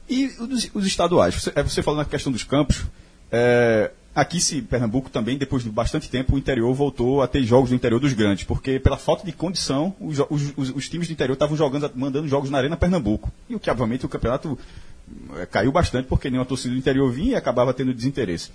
E 0.07 0.25
os, 0.39 0.69
os 0.73 0.85
estaduais? 0.85 1.35
Você, 1.35 1.51
é, 1.55 1.63
você 1.63 1.81
falou 1.81 1.97
na 1.99 2.05
questão 2.05 2.31
dos 2.31 2.43
campos. 2.43 2.83
é, 3.31 3.91
aqui, 4.13 4.39
se 4.41 4.61
Pernambuco 4.61 5.09
também, 5.09 5.37
depois 5.37 5.63
de 5.63 5.69
bastante 5.69 6.09
tempo, 6.09 6.35
o 6.35 6.37
interior 6.37 6.73
voltou 6.73 7.21
a 7.21 7.27
ter 7.27 7.43
jogos 7.43 7.69
do 7.69 7.75
interior 7.75 7.99
dos 7.99 8.13
grandes, 8.13 8.43
porque 8.43 8.79
pela 8.79 8.97
falta 8.97 9.25
de 9.25 9.31
condição, 9.31 9.95
os, 9.99 10.19
os- 10.29 10.69
os- 10.75 10.89
times 10.89 11.07
do 11.07 11.13
interior 11.13 11.33
estavam 11.33 11.55
jogando, 11.55 11.89
mandando 11.95 12.27
jogos 12.27 12.49
na 12.49 12.57
Arena 12.57 12.75
Pernambuco. 12.77 13.31
E 13.49 13.55
o 13.55 13.59
que, 13.59 13.69
obviamente, 13.69 14.05
o 14.05 14.09
campeonato 14.09 14.57
é, 15.37 15.45
caiu 15.45 15.71
bastante, 15.71 16.07
porque 16.07 16.29
nenhuma 16.29 16.45
torcida 16.45 16.73
do 16.73 16.79
interior 16.79 17.11
vinha 17.11 17.31
e 17.31 17.35
acabava 17.35 17.73
tendo 17.73 17.93
desinteresse. 17.93 18.51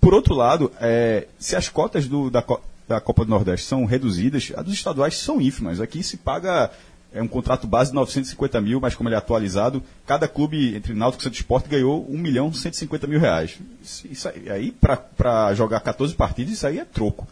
Por 0.00 0.12
outro 0.12 0.34
lado, 0.34 0.70
é, 0.80 1.28
se 1.38 1.56
as 1.56 1.68
cotas 1.68 2.06
do- 2.08 2.30
da, 2.30 2.44
da 2.88 3.00
Copa 3.00 3.24
do 3.24 3.30
Nordeste 3.30 3.66
são 3.66 3.84
reduzidas, 3.84 4.52
as 4.56 4.64
dos 4.64 4.74
estaduais 4.74 5.16
são 5.18 5.40
ínfimas. 5.40 5.80
Aqui 5.80 6.02
se 6.02 6.16
paga 6.18 6.70
é 7.14 7.22
um 7.22 7.28
contrato 7.28 7.66
base 7.66 7.90
de 7.90 7.94
950 7.94 8.60
mil, 8.60 8.80
mas 8.80 8.96
como 8.96 9.08
ele 9.08 9.14
é 9.14 9.18
atualizado, 9.18 9.80
cada 10.04 10.26
clube 10.26 10.74
entre 10.74 10.92
Náutico 10.92 11.22
e 11.22 11.24
Santos 11.24 11.38
Esporte 11.38 11.68
ganhou 11.68 12.04
1 12.10 12.18
milhão 12.18 12.50
e 12.52 12.56
150 12.56 13.06
mil 13.06 13.20
reais. 13.20 13.56
Isso, 13.80 14.06
isso 14.10 14.28
aí, 14.28 14.50
aí 14.50 14.72
para 14.72 15.54
jogar 15.54 15.78
14 15.80 16.12
partidas, 16.14 16.52
isso 16.52 16.66
aí 16.66 16.80
é 16.80 16.84
troco. 16.84 17.26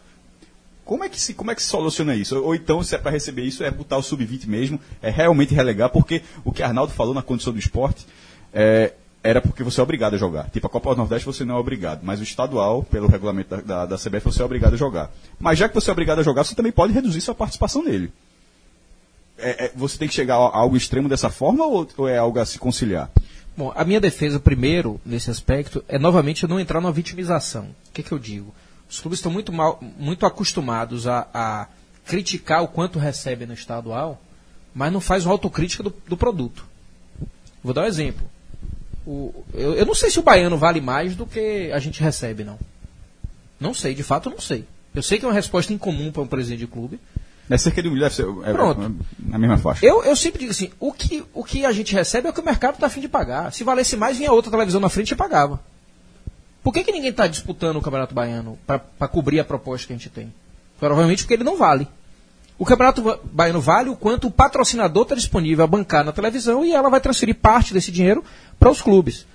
Como 0.85 1.03
é 1.03 1.09
que 1.09 1.19
se, 1.19 1.33
como 1.33 1.51
é 1.51 1.55
que 1.55 1.61
se 1.61 1.67
soluciona 1.67 2.15
isso? 2.15 2.37
Ou, 2.37 2.45
ou 2.47 2.55
então, 2.55 2.81
se 2.81 2.95
é 2.95 2.97
para 2.97 3.11
receber 3.11 3.43
isso, 3.43 3.61
é 3.63 3.69
botar 3.69 3.97
o 3.97 4.03
sub-20 4.03 4.47
mesmo, 4.47 4.79
é 5.01 5.09
realmente 5.09 5.53
relegar, 5.53 5.89
porque 5.89 6.21
o 6.45 6.51
que 6.51 6.63
Arnaldo 6.63 6.93
falou 6.93 7.13
na 7.13 7.21
condição 7.21 7.51
do 7.51 7.59
esporte, 7.59 8.05
é, 8.53 8.93
era 9.21 9.41
porque 9.41 9.63
você 9.63 9.81
é 9.81 9.83
obrigado 9.83 10.13
a 10.13 10.17
jogar. 10.17 10.49
Tipo, 10.49 10.67
a 10.67 10.69
Copa 10.69 10.91
do 10.91 10.97
Nordeste 10.97 11.25
você 11.25 11.43
não 11.43 11.55
é 11.55 11.59
obrigado, 11.59 12.01
mas 12.03 12.21
o 12.21 12.23
estadual, 12.23 12.83
pelo 12.83 13.07
regulamento 13.07 13.49
da, 13.49 13.61
da, 13.61 13.85
da 13.85 13.97
CBF, 13.97 14.25
você 14.25 14.41
é 14.41 14.45
obrigado 14.45 14.73
a 14.75 14.77
jogar. 14.77 15.11
Mas 15.39 15.59
já 15.59 15.67
que 15.67 15.75
você 15.75 15.89
é 15.89 15.93
obrigado 15.93 16.19
a 16.19 16.23
jogar, 16.23 16.43
você 16.45 16.55
também 16.55 16.71
pode 16.71 16.93
reduzir 16.93 17.19
sua 17.19 17.35
participação 17.35 17.83
nele. 17.83 18.11
É- 19.43 19.65
é- 19.65 19.71
você 19.75 19.97
tem 19.97 20.07
que 20.07 20.13
chegar 20.13 20.35
a 20.35 20.57
algo 20.57 20.75
extremo 20.77 21.09
dessa 21.09 21.29
forma 21.29 21.65
ou, 21.65 21.87
ou 21.97 22.07
é 22.07 22.17
algo 22.17 22.39
a 22.39 22.45
se 22.45 22.57
conciliar? 22.59 23.09
Bom, 23.55 23.71
a 23.75 23.83
minha 23.83 23.99
defesa, 24.01 24.39
primeiro, 24.39 24.99
nesse 25.05 25.29
aspecto, 25.29 25.83
é 25.87 25.99
novamente 25.99 26.47
não 26.47 26.59
entrar 26.59 26.81
numa 26.81 26.91
vitimização. 26.91 27.65
O 27.89 27.91
que, 27.93 28.01
que 28.01 28.11
eu 28.11 28.17
digo? 28.19 28.53
Os 28.89 28.99
clubes 28.99 29.19
estão 29.19 29.31
muito, 29.31 29.51
mal, 29.53 29.79
muito 29.99 30.25
acostumados 30.25 31.07
a, 31.07 31.27
a 31.33 31.67
criticar 32.05 32.63
o 32.63 32.67
quanto 32.67 32.97
recebem 32.99 33.47
no 33.47 33.53
estadual, 33.53 34.19
mas 34.73 34.91
não 34.91 34.99
faz 34.99 35.25
uma 35.25 35.33
autocrítica 35.33 35.83
do, 35.83 35.93
do 36.07 36.17
produto. 36.17 36.65
Vou 37.63 37.73
dar 37.73 37.83
um 37.83 37.87
exemplo. 37.87 38.25
O- 39.05 39.33
eu, 39.53 39.73
eu 39.75 39.85
não 39.85 39.93
sei 39.95 40.09
se 40.09 40.19
o 40.19 40.23
baiano 40.23 40.57
vale 40.57 40.81
mais 40.81 41.15
do 41.15 41.25
que 41.25 41.71
a 41.71 41.79
gente 41.79 42.01
recebe, 42.01 42.43
não. 42.43 42.57
Não 43.59 43.73
sei, 43.73 43.93
de 43.93 44.03
fato 44.03 44.29
eu 44.29 44.33
não 44.33 44.41
sei. 44.41 44.65
Eu 44.95 45.03
sei 45.03 45.17
que 45.19 45.25
é 45.25 45.27
uma 45.27 45.33
resposta 45.33 45.71
incomum 45.73 46.11
para 46.11 46.21
um 46.21 46.27
presidente 46.27 46.59
de 46.59 46.67
clube. 46.67 46.99
É 47.49 47.57
cerca 47.57 47.81
de 47.81 47.89
um 47.89 47.91
milhão, 47.91 48.07
deve 48.07 48.15
ser 48.15 48.49
é, 48.49 48.53
Pronto. 48.53 48.81
é, 48.81 49.29
na 49.29 49.37
mesma 49.37 49.57
faixa. 49.57 49.85
Eu, 49.85 50.03
eu 50.03 50.15
sempre 50.15 50.39
digo 50.39 50.51
assim, 50.51 50.71
o 50.79 50.93
que, 50.93 51.23
o 51.33 51.43
que 51.43 51.65
a 51.65 51.71
gente 51.71 51.93
recebe 51.93 52.27
é 52.27 52.31
o 52.31 52.33
que 52.33 52.39
o 52.39 52.45
mercado 52.45 52.75
está 52.75 52.87
afim 52.87 53.01
de 53.01 53.09
pagar. 53.09 53.51
Se 53.51 53.63
valesse 53.63 53.97
mais, 53.97 54.17
vinha 54.17 54.31
outra 54.31 54.49
televisão 54.49 54.79
na 54.79 54.89
frente 54.89 55.11
e 55.11 55.15
pagava. 55.15 55.59
Por 56.63 56.73
que, 56.73 56.83
que 56.83 56.91
ninguém 56.93 57.09
está 57.09 57.27
disputando 57.27 57.75
o 57.75 57.81
Campeonato 57.81 58.15
Baiano 58.15 58.57
para 58.65 59.07
cobrir 59.09 59.39
a 59.39 59.43
proposta 59.43 59.87
que 59.87 59.93
a 59.93 59.97
gente 59.97 60.09
tem? 60.09 60.33
Provavelmente 60.79 61.23
porque 61.23 61.33
ele 61.33 61.43
não 61.43 61.57
vale. 61.57 61.87
O 62.57 62.65
Campeonato 62.65 63.19
Baiano 63.25 63.59
vale 63.59 63.89
o 63.89 63.95
quanto 63.95 64.27
o 64.27 64.31
patrocinador 64.31 65.03
está 65.03 65.15
disponível 65.15 65.65
a 65.65 65.67
bancar 65.67 66.05
na 66.05 66.13
televisão 66.13 66.63
e 66.63 66.71
ela 66.71 66.89
vai 66.89 67.01
transferir 67.01 67.35
parte 67.35 67.73
desse 67.73 67.91
dinheiro 67.91 68.23
para 68.57 68.71
os 68.71 68.81
clubes. 68.81 69.25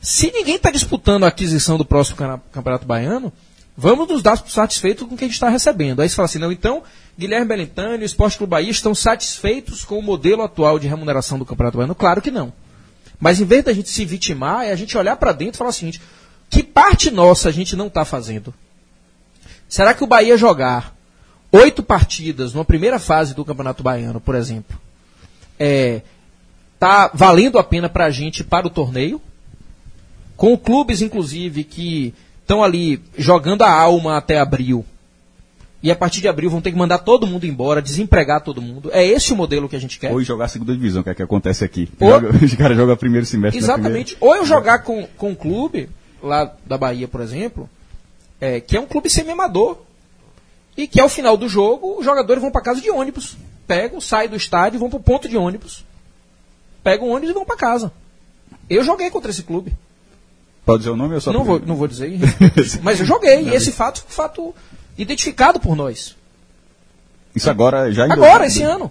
Se 0.00 0.32
ninguém 0.32 0.56
está 0.56 0.70
disputando 0.70 1.24
a 1.24 1.28
aquisição 1.28 1.76
do 1.76 1.84
próximo 1.84 2.16
Campeonato 2.50 2.86
Baiano, 2.86 3.30
vamos 3.76 4.08
nos 4.08 4.22
dar 4.22 4.38
satisfeitos 4.38 5.06
com 5.06 5.14
o 5.14 5.18
que 5.18 5.24
a 5.24 5.26
gente 5.26 5.34
está 5.34 5.50
recebendo. 5.50 6.00
Aí 6.00 6.08
você 6.08 6.14
fala 6.14 6.26
assim, 6.26 6.38
não, 6.38 6.50
então 6.50 6.82
Guilherme 7.20 7.48
Belintani 7.48 8.02
e 8.02 8.04
o 8.04 8.06
Esporte 8.06 8.38
Clube 8.38 8.52
Bahia 8.52 8.70
estão 8.70 8.94
satisfeitos 8.94 9.84
com 9.84 9.98
o 9.98 10.02
modelo 10.02 10.42
atual 10.42 10.78
de 10.78 10.88
remuneração 10.88 11.38
do 11.38 11.44
Campeonato 11.44 11.76
Baiano? 11.76 11.94
Claro 11.94 12.22
que 12.22 12.30
não. 12.30 12.50
Mas 13.20 13.38
em 13.38 13.44
vez 13.44 13.62
da 13.62 13.74
gente 13.74 13.90
se 13.90 14.06
vitimar, 14.06 14.64
é 14.64 14.72
a 14.72 14.76
gente 14.76 14.96
olhar 14.96 15.16
para 15.16 15.32
dentro 15.32 15.56
e 15.56 15.58
falar 15.58 15.68
o 15.68 15.74
seguinte: 15.74 16.00
que 16.48 16.62
parte 16.62 17.10
nossa 17.10 17.50
a 17.50 17.52
gente 17.52 17.76
não 17.76 17.88
está 17.88 18.06
fazendo? 18.06 18.54
Será 19.68 19.92
que 19.92 20.02
o 20.02 20.06
Bahia 20.06 20.38
jogar 20.38 20.96
oito 21.52 21.82
partidas 21.82 22.54
numa 22.54 22.64
primeira 22.64 22.98
fase 22.98 23.34
do 23.34 23.44
Campeonato 23.44 23.82
Baiano, 23.82 24.18
por 24.18 24.34
exemplo, 24.34 24.80
é, 25.58 26.00
tá 26.78 27.10
valendo 27.12 27.58
a 27.58 27.62
pena 27.62 27.90
para 27.90 28.06
a 28.06 28.10
gente 28.10 28.42
para 28.42 28.66
o 28.66 28.70
torneio? 28.70 29.20
Com 30.38 30.56
clubes, 30.56 31.02
inclusive, 31.02 31.64
que 31.64 32.14
estão 32.40 32.64
ali 32.64 32.98
jogando 33.18 33.60
a 33.60 33.70
alma 33.70 34.16
até 34.16 34.38
abril. 34.38 34.86
E 35.82 35.90
a 35.90 35.96
partir 35.96 36.20
de 36.20 36.28
abril 36.28 36.50
vão 36.50 36.60
ter 36.60 36.70
que 36.72 36.76
mandar 36.76 36.98
todo 36.98 37.26
mundo 37.26 37.46
embora, 37.46 37.80
desempregar 37.80 38.42
todo 38.42 38.60
mundo. 38.60 38.90
É 38.92 39.04
esse 39.04 39.32
o 39.32 39.36
modelo 39.36 39.66
que 39.68 39.76
a 39.76 39.78
gente 39.78 39.98
quer? 39.98 40.12
Ou 40.12 40.22
jogar 40.22 40.44
a 40.44 40.48
segunda 40.48 40.74
divisão, 40.74 41.02
que 41.02 41.08
é 41.08 41.12
o 41.12 41.16
que 41.16 41.22
acontece 41.22 41.64
aqui. 41.64 41.88
Ou- 41.98 42.10
Joga- 42.10 42.28
os 42.44 42.54
caras 42.54 42.76
jogam 42.76 42.96
primeiro 42.96 43.24
semestre. 43.24 43.60
na 43.60 43.64
Exatamente. 43.64 44.16
Ou 44.20 44.36
eu 44.36 44.44
jogar 44.44 44.80
com, 44.80 45.06
com 45.16 45.30
um 45.30 45.34
clube, 45.34 45.88
lá 46.22 46.52
da 46.66 46.76
Bahia, 46.76 47.08
por 47.08 47.22
exemplo, 47.22 47.68
é, 48.38 48.60
que 48.60 48.76
é 48.76 48.80
um 48.80 48.86
clube 48.86 49.08
semi-amador. 49.08 49.78
E 50.76 50.86
que 50.86 51.00
ao 51.00 51.08
final 51.08 51.36
do 51.36 51.48
jogo, 51.48 51.96
os 51.98 52.04
jogadores 52.04 52.42
vão 52.42 52.50
para 52.50 52.60
casa 52.62 52.80
de 52.80 52.90
ônibus. 52.90 53.36
Pegam, 53.66 54.00
saem 54.00 54.28
do 54.28 54.36
estádio, 54.36 54.78
vão 54.78 54.90
para 54.90 54.98
o 54.98 55.02
ponto 55.02 55.28
de 55.28 55.36
ônibus. 55.36 55.84
Pegam 56.82 57.08
o 57.08 57.10
ônibus 57.10 57.30
e 57.30 57.34
vão 57.34 57.44
para 57.44 57.56
casa. 57.56 57.90
Eu 58.68 58.84
joguei 58.84 59.10
contra 59.10 59.30
esse 59.30 59.42
clube. 59.42 59.72
Pode 60.64 60.78
dizer 60.80 60.90
o 60.90 60.96
nome 60.96 61.14
ou 61.14 61.20
só 61.20 61.32
Não 61.32 61.42
vou, 61.42 61.58
não 61.58 61.74
vou 61.76 61.88
dizer. 61.88 62.12
mas 62.82 63.00
eu 63.00 63.06
joguei. 63.06 63.48
E 63.48 63.54
esse 63.54 63.72
fato 63.72 64.04
fato 64.06 64.54
identificado 64.98 65.58
por 65.60 65.74
nós. 65.76 66.16
Isso 67.34 67.48
agora 67.50 67.92
já 67.92 68.06
em 68.06 68.12
Agora, 68.12 68.46
esse 68.46 68.62
ano. 68.62 68.90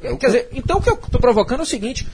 Quer 0.00 0.26
dizer, 0.26 0.48
então 0.52 0.78
o 0.78 0.82
que 0.82 0.90
eu 0.90 0.94
estou 0.94 1.20
provocando 1.20 1.60
é 1.60 1.62
o 1.62 1.66
seguinte: 1.66 2.06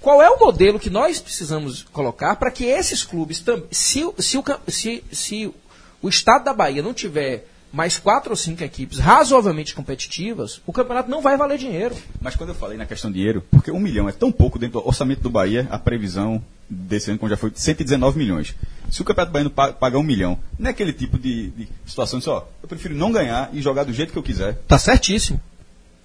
qual 0.00 0.22
é 0.22 0.28
o 0.30 0.38
modelo 0.38 0.80
que 0.80 0.90
nós 0.90 1.20
precisamos 1.20 1.82
colocar 1.92 2.36
para 2.36 2.50
que 2.50 2.64
esses 2.64 3.04
clubes, 3.04 3.44
se, 3.70 4.04
o- 4.04 4.14
se, 4.18 4.38
o, 4.38 4.44
se, 4.68 5.04
se 5.12 5.54
o 6.02 6.08
estado 6.08 6.44
da 6.44 6.54
Bahia 6.54 6.82
não 6.82 6.94
tiver 6.94 7.46
mais 7.72 7.98
quatro 7.98 8.30
ou 8.30 8.36
cinco 8.36 8.62
equipes 8.62 8.98
razoavelmente 8.98 9.74
competitivas, 9.74 10.60
o 10.64 10.72
campeonato 10.72 11.10
não 11.10 11.20
vai 11.20 11.36
valer 11.36 11.58
dinheiro. 11.58 11.94
Mas 12.20 12.36
quando 12.36 12.50
eu 12.50 12.54
falei 12.54 12.78
na 12.78 12.86
questão 12.86 13.10
de 13.10 13.16
dinheiro, 13.18 13.42
porque 13.50 13.70
um 13.70 13.80
milhão 13.80 14.08
é 14.08 14.12
tão 14.12 14.30
pouco 14.30 14.58
dentro 14.58 14.80
do 14.80 14.86
orçamento 14.86 15.20
do 15.22 15.30
Bahia, 15.30 15.66
a 15.70 15.78
previsão 15.78 16.42
desse 16.68 17.10
ano, 17.10 17.18
como 17.18 17.28
já 17.30 17.36
foi, 17.36 17.52
119 17.54 18.18
milhões. 18.18 18.54
Se 18.90 19.00
o 19.02 19.04
Campeonato 19.04 19.32
Baiano 19.32 19.50
pa- 19.50 19.72
pagar 19.72 19.98
um 19.98 20.02
milhão, 20.02 20.38
não 20.58 20.68
é 20.68 20.70
aquele 20.70 20.92
tipo 20.92 21.18
de, 21.18 21.48
de 21.50 21.68
situação 21.86 22.18
de 22.18 22.24
só, 22.24 22.48
eu 22.62 22.68
prefiro 22.68 22.94
não 22.94 23.10
ganhar 23.12 23.50
e 23.52 23.60
jogar 23.62 23.84
do 23.84 23.92
jeito 23.92 24.12
que 24.12 24.18
eu 24.18 24.22
quiser. 24.22 24.54
Tá 24.68 24.78
certíssimo. 24.78 25.40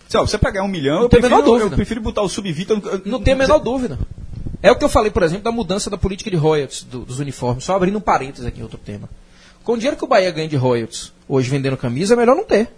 Se 0.07 0.17
ó, 0.17 0.25
você 0.25 0.37
pagar 0.37 0.63
um 0.63 0.67
milhão, 0.67 0.95
Não 0.95 1.03
eu 1.03 1.09
tem 1.09 1.19
prefiro, 1.19 1.41
eu 1.41 1.45
dúvida. 1.45 1.75
prefiro 1.75 2.01
botar 2.01 2.21
o 2.23 2.29
sub-20. 2.29 2.69
eu- 2.69 2.77
eu- 2.91 3.01
Não 3.05 3.21
tem 3.21 3.33
a 3.33 3.37
menor 3.37 3.59
dúvida. 3.59 3.99
É 4.61 4.71
o 4.71 4.75
que 4.75 4.83
eu 4.83 4.89
falei, 4.89 5.11
por 5.11 5.23
exemplo, 5.23 5.43
da 5.43 5.51
mudança 5.51 5.89
da 5.89 5.97
política 5.97 6.29
de 6.31 6.35
royalties 6.35 6.83
do- 6.83 7.05
dos 7.05 7.19
uniformes. 7.19 7.63
Só 7.63 7.75
abrindo 7.75 7.97
um 7.97 8.01
parênteses 8.01 8.45
aqui 8.45 8.59
em 8.59 8.63
outro 8.63 8.77
tema. 8.79 9.07
Com 9.63 9.73
o 9.73 9.77
dinheiro 9.77 9.95
que 9.95 10.03
o 10.03 10.07
Bahia 10.07 10.31
ganha 10.31 10.47
de 10.47 10.55
royalties 10.55 11.13
hoje 11.27 11.49
vendendo 11.49 11.77
camisa, 11.77 12.15
é 12.15 12.17
melhor 12.17 12.35
não 12.35 12.43
ter. 12.43 12.69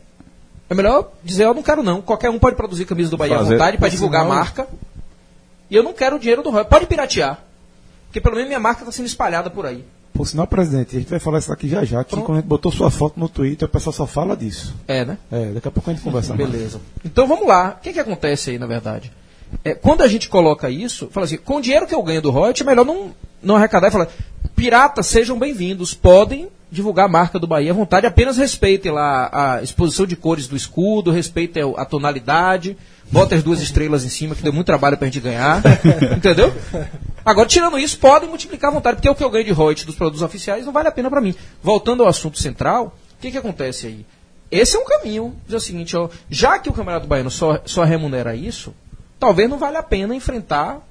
É 0.70 0.74
melhor 0.76 1.12
dizer, 1.24 1.46
eu 1.46 1.54
não 1.54 1.64
quero 1.64 1.82
não. 1.84 2.02
Qualquer 2.02 2.30
um 2.30 2.38
pode 2.38 2.56
produzir 2.56 2.86
camisa 2.86 3.10
do 3.10 3.18
Bahia 3.18 3.36
à 3.36 3.40
Fazer- 3.40 3.54
vontade 3.56 3.78
para 3.78 3.88
divulgar 3.90 4.24
a 4.24 4.28
marca. 4.28 4.68
E 5.70 5.76
eu 5.76 5.84
não 5.84 5.94
quero 5.94 6.18
o 6.18 6.20
dinheiro 6.20 6.44
do 6.44 6.50
royalties. 6.50 6.70
Pode 6.70 6.86
piratear. 6.86 7.42
Porque 8.12 8.20
pelo 8.20 8.36
menos 8.36 8.50
minha 8.50 8.60
marca 8.60 8.82
está 8.82 8.92
sendo 8.92 9.06
espalhada 9.06 9.50
por 9.50 9.66
aí. 9.66 9.86
Por 10.14 10.28
sinal, 10.28 10.46
presidente, 10.46 10.98
a 10.98 11.00
gente 11.00 11.10
vai 11.10 11.18
falar 11.18 11.40
isso 11.40 11.54
aqui 11.54 11.70
já 11.70 11.86
já, 11.86 12.04
que 12.04 12.12
Pronto. 12.12 12.26
quando 12.26 12.38
a 12.40 12.42
gente 12.42 12.50
botou 12.50 12.70
sua 12.70 12.92
foto 12.92 13.18
no 13.18 13.30
Twitter, 13.30 13.66
o 13.66 13.72
pessoal 13.72 13.94
só 13.94 14.06
fala 14.06 14.36
disso. 14.36 14.76
É, 14.86 15.06
né? 15.06 15.18
É, 15.32 15.46
daqui 15.52 15.70
a 15.70 15.72
pouco 15.72 15.90
a 15.90 15.94
gente 15.94 16.04
conversa 16.04 16.36
mais. 16.36 16.52
Beleza. 16.52 16.82
Então 17.06 17.26
vamos 17.26 17.48
lá. 17.48 17.78
O 17.80 17.82
que, 17.82 17.94
que 17.94 18.00
acontece 18.02 18.50
aí, 18.50 18.60
na 18.60 18.68
verdade? 18.68 19.14
É, 19.64 19.74
quando 19.74 20.02
a 20.02 20.10
gente 20.10 20.28
coloca 20.28 20.70
isso, 20.70 21.08
fala 21.10 21.26
assim, 21.26 21.38
com 21.38 21.56
o 21.56 21.62
dinheiro 21.62 21.88
que 21.88 21.96
eu 21.96 22.04
ganho 22.04 22.22
do 22.22 22.32
royalties, 22.32 22.68
é 22.68 22.70
melhor 22.70 22.86
não, 22.86 23.16
não 23.42 23.56
arrecadar 23.56 23.88
e 23.88 23.92
falar, 23.92 24.10
piratas, 24.58 25.08
sejam 25.08 25.40
bem-vindos, 25.40 25.94
podem 25.94 26.50
divulgar 26.70 27.06
a 27.06 27.10
marca 27.10 27.40
do 27.40 27.48
Bahia 27.48 27.72
à 27.72 27.74
vontade, 27.74 28.06
apenas 28.06 28.36
respeitem 28.36 28.92
lá 28.92 29.30
a 29.32 29.64
exposição 29.64 30.06
de 30.06 30.18
cores 30.18 30.50
do 30.50 30.58
escudo, 30.58 31.12
respeitem 31.12 31.64
a 31.78 31.86
tonalidade, 31.86 32.78
botem 33.12 33.38
as 33.38 33.44
duas 33.44 33.62
estrelas 33.62 34.06
em 34.06 34.10
cima, 34.10 34.36
que 34.36 34.42
deu 34.42 34.54
muito 34.54 34.66
trabalho 34.68 34.98
pra 34.98 35.08
gente 35.08 35.20
ganhar, 35.20 35.62
entendeu? 36.16 36.54
Agora, 37.26 37.48
tirando 37.48 37.78
isso, 37.78 38.00
podem 38.00 38.30
multiplicar 38.30 38.72
à 38.72 38.74
vontade, 38.74 38.96
porque 38.96 39.10
o 39.10 39.16
que 39.16 39.24
eu 39.24 39.30
ganho 39.30 39.46
de 39.46 39.52
royalties 39.52 39.86
dos 39.86 39.96
produtos 39.96 40.22
oficiais 40.22 40.66
não 40.66 40.74
vale 40.74 40.88
a 40.88 40.92
pena 40.92 41.10
para 41.10 41.22
mim. 41.22 41.36
Voltando 41.62 42.04
ao 42.04 42.10
assunto 42.10 42.40
central, 42.40 42.96
o 43.18 43.22
que, 43.22 43.32
que 43.32 43.38
acontece 43.38 43.88
aí? 43.88 44.06
Esse 44.50 44.76
é 44.76 44.80
um 44.80 44.86
caminho. 44.86 45.36
Dizer 45.46 45.58
o 45.58 45.62
seguinte, 45.62 45.96
ó, 45.96 46.10
já 46.30 46.60
que 46.60 46.70
o 46.70 46.74
Campeonato 46.74 47.08
Baiano 47.08 47.32
só, 47.32 47.62
só 47.66 47.84
remunera 47.84 48.36
isso, 48.36 48.74
talvez 49.20 49.50
não 49.50 49.58
valha 49.58 49.80
a 49.80 49.84
pena 49.84 50.16
enfrentar 50.16 50.86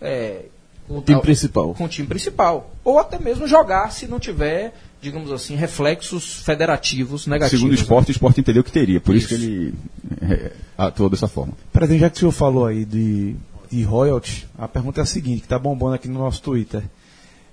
é, 0.00 0.42
O 0.88 1.02
time 1.02 1.20
principal. 1.20 1.74
com 1.74 1.84
o 1.84 1.88
time 1.88 2.06
principal. 2.06 2.70
Ou 2.84 2.98
até 2.98 3.18
mesmo 3.18 3.46
jogar 3.46 3.90
se 3.92 4.06
não 4.06 4.18
tiver, 4.18 4.72
digamos 5.06 5.30
assim, 5.32 5.54
reflexos 5.56 6.42
federativos 6.42 7.26
negativos. 7.26 7.60
Segundo 7.60 7.72
o 7.72 7.80
esporte, 7.80 8.10
o 8.10 8.12
esporte 8.12 8.40
entendeu 8.40 8.62
que 8.64 8.72
teria. 8.72 9.00
Por 9.00 9.14
isso, 9.14 9.32
Isso. 9.32 9.38
que 9.40 9.46
ele 9.46 9.74
é, 10.22 10.52
atuou 10.76 11.08
dessa 11.08 11.28
forma. 11.28 11.52
Presidente, 11.72 12.00
já 12.00 12.10
que 12.10 12.16
o 12.16 12.18
senhor 12.20 12.32
falou 12.32 12.66
aí 12.66 12.84
de, 12.84 13.34
de 13.70 13.82
royalties, 13.82 14.46
a 14.58 14.66
pergunta 14.68 15.00
é 15.00 15.02
a 15.02 15.06
seguinte, 15.06 15.38
que 15.40 15.46
está 15.46 15.58
bombando 15.58 15.94
aqui 15.94 16.08
no 16.08 16.18
nosso 16.18 16.42
Twitter. 16.42 16.82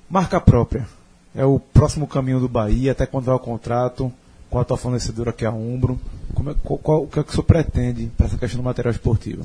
Marca 0.09 0.39
própria. 0.41 0.85
É 1.35 1.45
o 1.45 1.59
próximo 1.59 2.05
caminho 2.07 2.39
do 2.39 2.47
Bahia, 2.47 2.91
até 2.91 3.05
quando 3.05 3.25
vai 3.25 3.35
o 3.35 3.39
contrato, 3.39 4.11
com 4.49 4.59
a 4.59 4.61
atual 4.61 4.77
fornecedora 4.77 5.33
que 5.33 5.45
é 5.45 5.47
a 5.47 5.51
Umbro. 5.51 5.99
Como 6.33 6.51
é, 6.51 6.55
qual, 6.63 6.77
qual- 6.79 7.03
o 7.03 7.07
que 7.07 7.19
é 7.19 7.23
que 7.23 7.29
o 7.29 7.31
senhor 7.31 7.43
pretende 7.43 8.11
para 8.15 8.27
essa 8.27 8.37
questão 8.37 8.59
do 8.61 8.63
material 8.63 8.91
esportivo? 8.91 9.43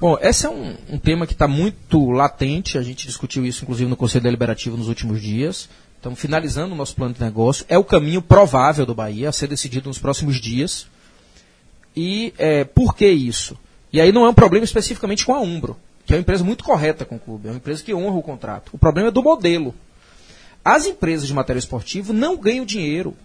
Bom, 0.00 0.16
esse 0.20 0.46
é 0.46 0.50
um, 0.50 0.74
um 0.90 0.98
tema 0.98 1.26
que 1.26 1.32
está 1.32 1.46
muito 1.48 2.10
latente. 2.10 2.78
A 2.78 2.82
gente 2.82 3.06
discutiu 3.06 3.44
isso, 3.44 3.64
inclusive, 3.64 3.88
no 3.90 3.96
Conselho 3.96 4.22
Deliberativo 4.24 4.76
nos 4.76 4.88
últimos 4.88 5.20
dias. 5.20 5.68
Estamos 5.98 6.20
finalizando 6.20 6.74
o 6.74 6.76
nosso 6.76 6.94
plano 6.94 7.12
de 7.12 7.20
negócio. 7.20 7.66
É 7.68 7.76
o 7.76 7.82
caminho 7.82 8.22
provável 8.22 8.86
do 8.86 8.94
Bahia 8.94 9.28
a 9.28 9.32
ser 9.32 9.48
decidido 9.48 9.88
nos 9.88 9.98
próximos 9.98 10.40
dias. 10.40 10.86
E 11.94 12.32
é, 12.38 12.62
por 12.62 12.94
que 12.94 13.08
isso? 13.10 13.58
E 13.92 14.00
aí 14.00 14.12
não 14.12 14.24
é 14.24 14.28
um 14.28 14.34
problema 14.34 14.64
especificamente 14.64 15.26
com 15.26 15.34
a 15.34 15.40
Umbro, 15.40 15.76
que 16.06 16.12
é 16.12 16.16
uma 16.16 16.20
empresa 16.20 16.44
muito 16.44 16.62
correta 16.62 17.04
com 17.04 17.16
o 17.16 17.18
clube, 17.18 17.48
é 17.48 17.50
uma 17.50 17.56
empresa 17.56 17.82
que 17.82 17.92
honra 17.92 18.16
o 18.16 18.22
contrato. 18.22 18.70
O 18.72 18.78
problema 18.78 19.08
é 19.08 19.10
do 19.10 19.22
modelo. 19.24 19.74
As 20.64 20.86
empresas 20.86 21.26
de 21.26 21.34
material 21.34 21.58
esportivo 21.58 22.12
não 22.12 22.36
ganham 22.36 22.64
dinheiro 22.64 23.16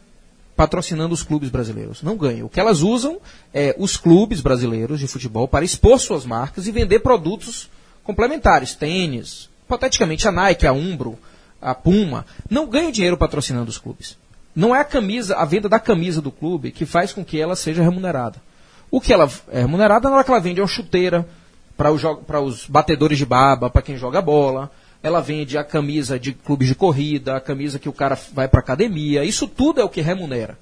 patrocinando 0.56 1.14
os 1.14 1.22
clubes 1.22 1.50
brasileiros. 1.50 2.02
Não 2.02 2.18
ganham. 2.18 2.48
O 2.48 2.50
que 2.50 2.60
elas 2.60 2.82
usam 2.82 3.20
é 3.54 3.76
os 3.78 3.98
clubes 3.98 4.42
brasileiros 4.42 5.00
de 5.00 5.08
futebol 5.08 5.48
para 5.48 5.64
expor 5.64 6.00
suas 6.00 6.26
marcas 6.26 6.66
e 6.66 6.72
vender 6.72 7.02
produtos 7.02 7.70
complementares, 8.04 8.74
tênis, 8.74 9.48
hipoteticamente 9.64 10.28
a 10.28 10.32
Nike, 10.32 10.66
a 10.66 10.74
Umbro, 10.74 11.20
a 11.64 11.74
Puma, 11.74 12.26
não 12.50 12.68
ganham 12.68 12.92
dinheiro 12.92 13.18
patrocinando 13.18 13.70
os 13.70 13.78
clubes. 13.78 14.18
Não 14.56 14.76
é 14.76 14.80
a 14.80 14.86
camisa, 14.86 15.36
a 15.36 15.46
venda 15.46 15.68
da 15.68 15.80
camisa 15.80 16.22
do 16.22 16.32
clube 16.32 16.72
que 16.72 16.86
faz 16.86 17.12
com 17.12 17.26
que 17.26 17.40
ela 17.40 17.56
seja 17.56 17.82
remunerada. 17.82 18.42
O 18.92 19.02
que 19.02 19.12
ela 19.12 19.30
é 19.50 19.62
remunerada 19.62 20.10
na 20.10 20.16
hora 20.16 20.24
que 20.24 20.30
ela 20.30 20.40
vende 20.40 20.60
é 20.60 20.64
uma 20.64 20.68
chuteira 20.68 21.28
para 21.76 21.92
os, 21.92 22.04
para 22.28 22.40
os 22.40 22.68
batedores 22.68 23.18
de 23.18 23.26
baba, 23.26 23.70
para 23.70 23.82
quem 23.82 23.98
joga 23.98 24.22
bola, 24.22 24.70
ela 25.02 25.20
vende 25.20 25.58
a 25.58 25.64
camisa 25.64 26.20
de 26.20 26.34
clubes 26.34 26.68
de 26.68 26.76
corrida, 26.76 27.36
a 27.36 27.42
camisa 27.42 27.80
que 27.80 27.90
o 27.90 27.94
cara 27.94 28.18
vai 28.32 28.48
para 28.48 28.60
academia, 28.60 29.26
isso 29.26 29.48
tudo 29.48 29.82
é 29.82 29.84
o 29.84 29.90
que 29.90 30.02
remunera. 30.02 30.58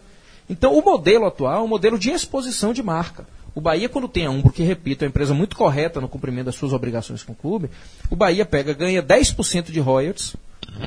Então, 0.49 0.73
o 0.73 0.83
modelo 0.83 1.25
atual 1.25 1.59
é 1.59 1.63
um 1.63 1.67
modelo 1.67 1.99
de 1.99 2.09
exposição 2.09 2.73
de 2.73 2.81
marca. 2.81 3.27
O 3.53 3.61
Bahia, 3.61 3.89
quando 3.89 4.07
tem 4.07 4.25
a 4.25 4.31
Umbro, 4.31 4.51
que 4.51 4.63
repito, 4.63 5.03
é 5.03 5.05
uma 5.05 5.09
empresa 5.09 5.33
muito 5.33 5.55
correta 5.55 5.99
no 5.99 6.07
cumprimento 6.07 6.45
das 6.45 6.55
suas 6.55 6.73
obrigações 6.73 7.21
com 7.21 7.33
o 7.33 7.35
clube, 7.35 7.69
o 8.09 8.15
Bahia 8.15 8.45
pega, 8.45 8.73
ganha 8.73 9.03
10% 9.03 9.71
de 9.71 9.79
royalties 9.79 10.35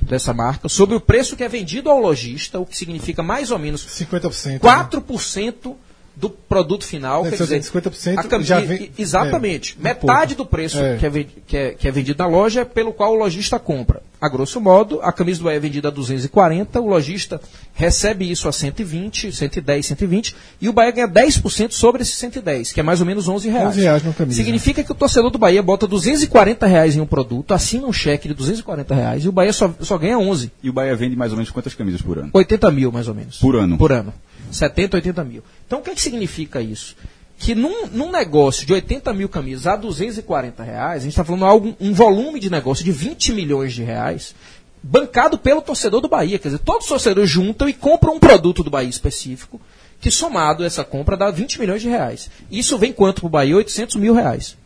dessa 0.02 0.32
marca 0.32 0.68
sobre 0.68 0.94
o 0.96 1.00
preço 1.00 1.36
que 1.36 1.44
é 1.44 1.48
vendido 1.48 1.90
ao 1.90 2.00
lojista, 2.00 2.58
o 2.58 2.66
que 2.66 2.76
significa 2.76 3.22
mais 3.22 3.50
ou 3.50 3.58
menos 3.58 3.86
50%. 3.86 4.60
4% 4.60 5.76
do 6.16 6.30
produto 6.30 6.84
final. 6.86 7.24
Deve 7.24 7.36
quer 7.36 7.42
dizer, 7.42 7.60
50% 7.62 8.18
a 8.18 8.22
cami- 8.24 8.44
já 8.44 8.60
vem- 8.60 8.90
Exatamente. 8.96 9.76
é, 9.80 9.82
Metade 9.82 10.34
pouco. 10.36 10.44
do 10.44 10.46
preço 10.48 10.78
É. 10.78 10.96
que, 10.96 11.06
é, 11.06 11.10
que 11.46 11.56
é- 11.56 11.70
que 11.72 11.88
é 11.88 11.90
vendido 11.90 12.22
na 12.22 12.28
loja 12.28 12.60
é 12.60 12.64
pelo 12.64 12.92
qual 12.92 13.12
o 13.12 13.16
lojista 13.16 13.58
compra. 13.58 14.00
A 14.20 14.28
grosso 14.28 14.60
modo, 14.60 15.00
a 15.02 15.12
camisa 15.12 15.40
do 15.40 15.44
Bahia 15.44 15.56
é 15.56 15.60
vendida 15.60 15.88
a 15.88 15.90
240, 15.90 16.80
o 16.80 16.86
lojista 16.86 17.40
recebe 17.74 18.30
isso 18.30 18.48
a 18.48 18.52
120, 18.52 19.30
110, 19.32 19.84
120, 19.86 20.34
e 20.60 20.68
o 20.68 20.72
Bahia 20.72 20.92
ganha 20.92 21.08
10% 21.08 21.72
sobre 21.74 22.02
esse 22.02 22.12
110, 22.12 22.72
que 22.72 22.80
é 22.80 22.82
mais 22.82 23.00
ou 23.00 23.06
menos 23.06 23.28
11 23.28 23.48
reais. 23.50 23.68
11 23.70 23.80
reais 23.80 24.02
numa 24.02 24.14
camisa. 24.14 24.36
Significa 24.36 24.82
que 24.84 24.92
o 24.92 24.94
torcedor 24.94 25.30
do 25.30 25.38
Bahia 25.38 25.62
bota 25.62 25.86
240 25.86 26.66
reais 26.66 26.96
em 26.96 27.00
um 27.00 27.06
produto, 27.06 27.52
assina 27.52 27.86
um 27.86 27.92
cheque 27.92 28.28
de 28.28 28.34
240 28.34 28.94
reais, 28.94 29.24
e 29.24 29.28
o 29.28 29.32
Bahia 29.32 29.52
só, 29.52 29.74
só 29.80 29.98
ganha 29.98 30.18
11. 30.18 30.50
E 30.62 30.70
o 30.70 30.72
Bahia 30.72 30.94
vende 30.96 31.16
mais 31.16 31.32
ou 31.32 31.36
menos 31.36 31.50
quantas 31.50 31.74
camisas 31.74 32.00
por 32.00 32.18
ano? 32.18 32.30
80 32.32 32.70
mil, 32.70 32.90
mais 32.92 33.08
ou 33.08 33.14
menos. 33.14 33.36
Por 33.38 33.56
ano. 33.56 33.76
Por 33.76 33.92
ano. 33.92 34.14
70, 34.50 34.96
80 34.96 35.24
mil. 35.24 35.42
Então, 35.66 35.78
o 35.78 35.82
que, 35.82 35.90
é 35.90 35.94
que 35.94 36.00
significa 36.00 36.60
isso? 36.60 36.96
Que 37.38 37.54
num, 37.54 37.86
num 37.88 38.10
negócio 38.10 38.66
de 38.66 38.72
80 38.72 39.12
mil 39.12 39.28
camisas 39.28 39.66
a 39.66 39.76
240 39.76 40.62
reais, 40.62 41.02
a 41.02 41.04
gente 41.04 41.12
está 41.12 41.24
falando 41.24 41.44
algo, 41.44 41.76
um 41.80 41.92
volume 41.92 42.38
de 42.38 42.50
negócio 42.50 42.84
de 42.84 42.92
20 42.92 43.32
milhões 43.32 43.72
de 43.72 43.82
reais, 43.82 44.34
bancado 44.82 45.38
pelo 45.38 45.62
torcedor 45.62 46.00
do 46.00 46.08
Bahia. 46.08 46.38
Quer 46.38 46.48
dizer, 46.48 46.60
todos 46.60 46.82
os 46.82 46.88
torcedores 46.88 47.28
juntam 47.28 47.68
e 47.68 47.72
compram 47.72 48.14
um 48.14 48.20
produto 48.20 48.62
do 48.62 48.70
Bahia 48.70 48.88
específico, 48.88 49.60
que 50.00 50.10
somado 50.10 50.64
essa 50.64 50.84
compra 50.84 51.16
dá 51.16 51.30
20 51.30 51.58
milhões 51.58 51.82
de 51.82 51.88
reais. 51.88 52.30
Isso 52.50 52.78
vem 52.78 52.92
quanto 52.92 53.22
para 53.22 53.26
o 53.26 53.30
Bahia? 53.30 53.56
800 53.56 53.96
mil 53.96 54.14
reais. 54.14 54.56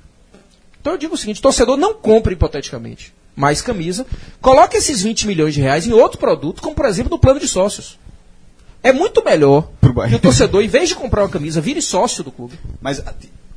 Então 0.80 0.92
eu 0.92 0.98
digo 0.98 1.14
o 1.14 1.18
seguinte, 1.18 1.40
torcedor 1.40 1.76
não 1.76 1.94
compra 1.94 2.32
hipoteticamente 2.32 3.12
mais 3.38 3.62
camisa, 3.62 4.04
coloca 4.40 4.76
esses 4.76 5.00
20 5.02 5.28
milhões 5.28 5.54
de 5.54 5.60
reais 5.60 5.86
em 5.86 5.92
outro 5.92 6.18
produto, 6.18 6.60
como 6.60 6.74
por 6.74 6.86
exemplo 6.86 7.10
no 7.10 7.20
plano 7.20 7.38
de 7.38 7.46
sócios. 7.46 7.96
É 8.82 8.92
muito 8.92 9.24
melhor 9.24 9.68
que 10.08 10.14
o 10.14 10.18
torcedor, 10.18 10.62
em 10.62 10.68
vez 10.68 10.88
de 10.88 10.94
comprar 10.94 11.22
uma 11.22 11.28
camisa, 11.28 11.60
vire 11.60 11.82
sócio 11.82 12.22
do 12.22 12.30
clube. 12.30 12.58
Mas 12.80 13.00
a- 13.00 13.12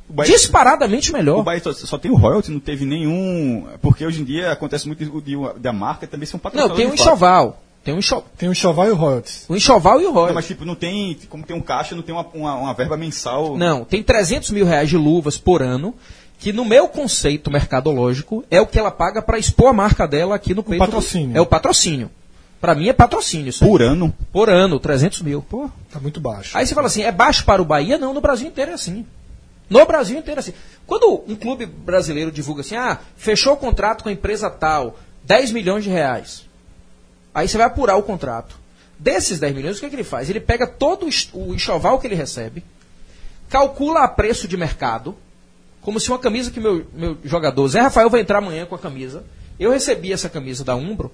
o 0.08 0.12
Bahia, 0.12 0.32
Disparadamente 0.32 1.10
o 1.10 1.14
melhor. 1.14 1.42
Bahia 1.42 1.62
só, 1.62 1.72
só 1.72 1.96
tem 1.98 2.10
o 2.10 2.16
royalty, 2.16 2.50
não 2.50 2.60
teve 2.60 2.84
nenhum. 2.84 3.66
Porque 3.80 4.04
hoje 4.04 4.20
em 4.20 4.24
dia 4.24 4.50
acontece 4.52 4.86
muito 4.86 5.04
de, 5.04 5.20
de- 5.22 5.58
da 5.60 5.72
marca 5.72 6.06
também 6.06 6.26
ser 6.26 6.36
um 6.36 6.38
Não, 6.38 6.42
patrocinador. 6.42 6.76
tem 6.76 6.86
um 6.86 6.94
enxoval. 6.94 7.62
Tem 7.84 7.92
um, 7.94 7.98
enxo... 7.98 8.22
Tem 8.38 8.48
o 8.48 8.52
enxoval 8.52 8.86
e 8.86 8.90
o 8.90 8.94
royalties. 8.94 9.44
o 9.48 9.56
enxoval 9.56 10.00
e 10.00 10.04
o 10.04 10.06
Não, 10.08 10.12
royalties. 10.12 10.34
mas 10.36 10.46
tipo, 10.46 10.64
não 10.64 10.74
tem. 10.74 11.18
Como 11.28 11.44
tem 11.44 11.56
um 11.56 11.60
caixa, 11.60 11.94
não 11.96 12.02
tem 12.02 12.14
uma, 12.14 12.24
uma, 12.34 12.54
uma 12.54 12.74
verba 12.74 12.96
mensal. 12.96 13.56
Não, 13.56 13.84
tem 13.84 14.02
300 14.02 14.50
mil 14.50 14.64
reais 14.66 14.88
de 14.88 14.96
luvas 14.96 15.36
por 15.38 15.62
ano, 15.62 15.92
que 16.38 16.52
no 16.52 16.64
meu 16.64 16.86
conceito 16.88 17.50
mercadológico 17.50 18.44
é 18.50 18.60
o 18.60 18.66
que 18.66 18.78
ela 18.78 18.90
paga 18.90 19.20
para 19.22 19.38
expor 19.38 19.68
a 19.68 19.72
marca 19.72 20.06
dela 20.06 20.34
aqui 20.36 20.54
no 20.54 20.62
peito. 20.62 20.80
do- 20.80 20.86
patrocínio. 20.86 21.36
É 21.36 21.40
o 21.40 21.46
patrocínio. 21.46 22.10
Para 22.62 22.76
mim 22.76 22.88
é 22.88 22.92
patrocínio 22.92 23.48
isso 23.48 23.64
aí. 23.64 23.68
Por 23.68 23.82
ano. 23.82 24.14
Por 24.30 24.48
ano, 24.48 24.78
300 24.78 25.22
mil. 25.22 25.42
Pô. 25.42 25.68
Tá 25.90 25.98
muito 25.98 26.20
baixo. 26.20 26.56
Aí 26.56 26.64
você 26.64 26.76
fala 26.76 26.86
assim, 26.86 27.02
é 27.02 27.10
baixo 27.10 27.44
para 27.44 27.60
o 27.60 27.64
Bahia? 27.64 27.98
Não, 27.98 28.14
no 28.14 28.20
Brasil 28.20 28.46
inteiro 28.46 28.70
é 28.70 28.74
assim. 28.74 29.04
No 29.68 29.84
Brasil 29.84 30.16
inteiro 30.16 30.38
é 30.38 30.42
assim. 30.42 30.54
Quando 30.86 31.24
um 31.26 31.34
clube 31.34 31.66
brasileiro 31.66 32.30
divulga 32.30 32.60
assim, 32.60 32.76
ah, 32.76 33.00
fechou 33.16 33.54
o 33.54 33.56
contrato 33.56 34.04
com 34.04 34.08
a 34.08 34.12
empresa 34.12 34.48
tal, 34.48 34.96
10 35.24 35.50
milhões 35.50 35.82
de 35.82 35.90
reais. 35.90 36.46
Aí 37.34 37.48
você 37.48 37.58
vai 37.58 37.66
apurar 37.66 37.96
o 37.96 38.02
contrato. 38.04 38.56
Desses 38.96 39.40
10 39.40 39.56
milhões, 39.56 39.76
o 39.78 39.80
que, 39.80 39.86
é 39.86 39.88
que 39.88 39.96
ele 39.96 40.04
faz? 40.04 40.30
Ele 40.30 40.38
pega 40.38 40.64
todo 40.64 41.04
o 41.32 41.54
enxoval 41.54 41.98
que 41.98 42.06
ele 42.06 42.14
recebe, 42.14 42.62
calcula 43.48 44.04
a 44.04 44.08
preço 44.08 44.46
de 44.46 44.56
mercado, 44.56 45.16
como 45.80 45.98
se 45.98 46.10
uma 46.10 46.18
camisa 46.20 46.52
que 46.52 46.60
meu, 46.60 46.86
meu 46.94 47.18
jogador, 47.24 47.66
Zé 47.66 47.80
Rafael, 47.80 48.08
vai 48.08 48.20
entrar 48.20 48.38
amanhã 48.38 48.66
com 48.66 48.76
a 48.76 48.78
camisa. 48.78 49.24
Eu 49.58 49.72
recebi 49.72 50.12
essa 50.12 50.28
camisa 50.28 50.62
da 50.62 50.76
Umbro. 50.76 51.10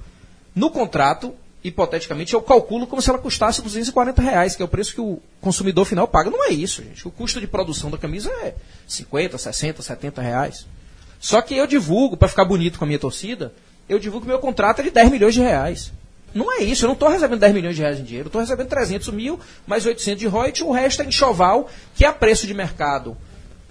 No 0.58 0.70
contrato, 0.70 1.36
hipoteticamente, 1.62 2.34
eu 2.34 2.42
calculo 2.42 2.84
como 2.84 3.00
se 3.00 3.08
ela 3.08 3.18
custasse 3.20 3.62
240 3.62 4.20
reais, 4.20 4.56
que 4.56 4.62
é 4.62 4.64
o 4.64 4.68
preço 4.68 4.92
que 4.92 5.00
o 5.00 5.20
consumidor 5.40 5.84
final 5.84 6.08
paga. 6.08 6.30
Não 6.30 6.44
é 6.44 6.50
isso, 6.50 6.82
gente. 6.82 7.06
O 7.06 7.12
custo 7.12 7.40
de 7.40 7.46
produção 7.46 7.92
da 7.92 7.96
camisa 7.96 8.28
é 8.42 8.56
50, 8.88 9.38
60, 9.38 9.82
70 9.82 10.20
reais. 10.20 10.66
Só 11.20 11.40
que 11.42 11.56
eu 11.56 11.64
divulgo, 11.64 12.16
para 12.16 12.26
ficar 12.26 12.44
bonito 12.44 12.76
com 12.76 12.84
a 12.84 12.88
minha 12.88 12.98
torcida, 12.98 13.54
eu 13.88 14.00
divulgo 14.00 14.26
que 14.26 14.32
meu 14.32 14.40
contrato 14.40 14.80
é 14.80 14.82
de 14.82 14.90
10 14.90 15.12
milhões 15.12 15.34
de 15.34 15.40
reais. 15.40 15.92
Não 16.34 16.52
é 16.52 16.64
isso, 16.64 16.84
eu 16.84 16.88
não 16.88 16.94
estou 16.94 17.08
recebendo 17.08 17.38
10 17.38 17.54
milhões 17.54 17.76
de 17.76 17.82
reais 17.82 18.00
em 18.00 18.02
dinheiro, 18.02 18.26
estou 18.26 18.40
recebendo 18.40 18.68
300 18.68 19.08
mil, 19.10 19.38
mais 19.64 19.86
800 19.86 20.18
de 20.18 20.26
royalties, 20.26 20.62
o 20.62 20.72
resto 20.72 21.02
é 21.02 21.04
enxoval, 21.04 21.70
que 21.94 22.04
a 22.04 22.12
preço 22.12 22.48
de 22.48 22.52
mercado 22.52 23.16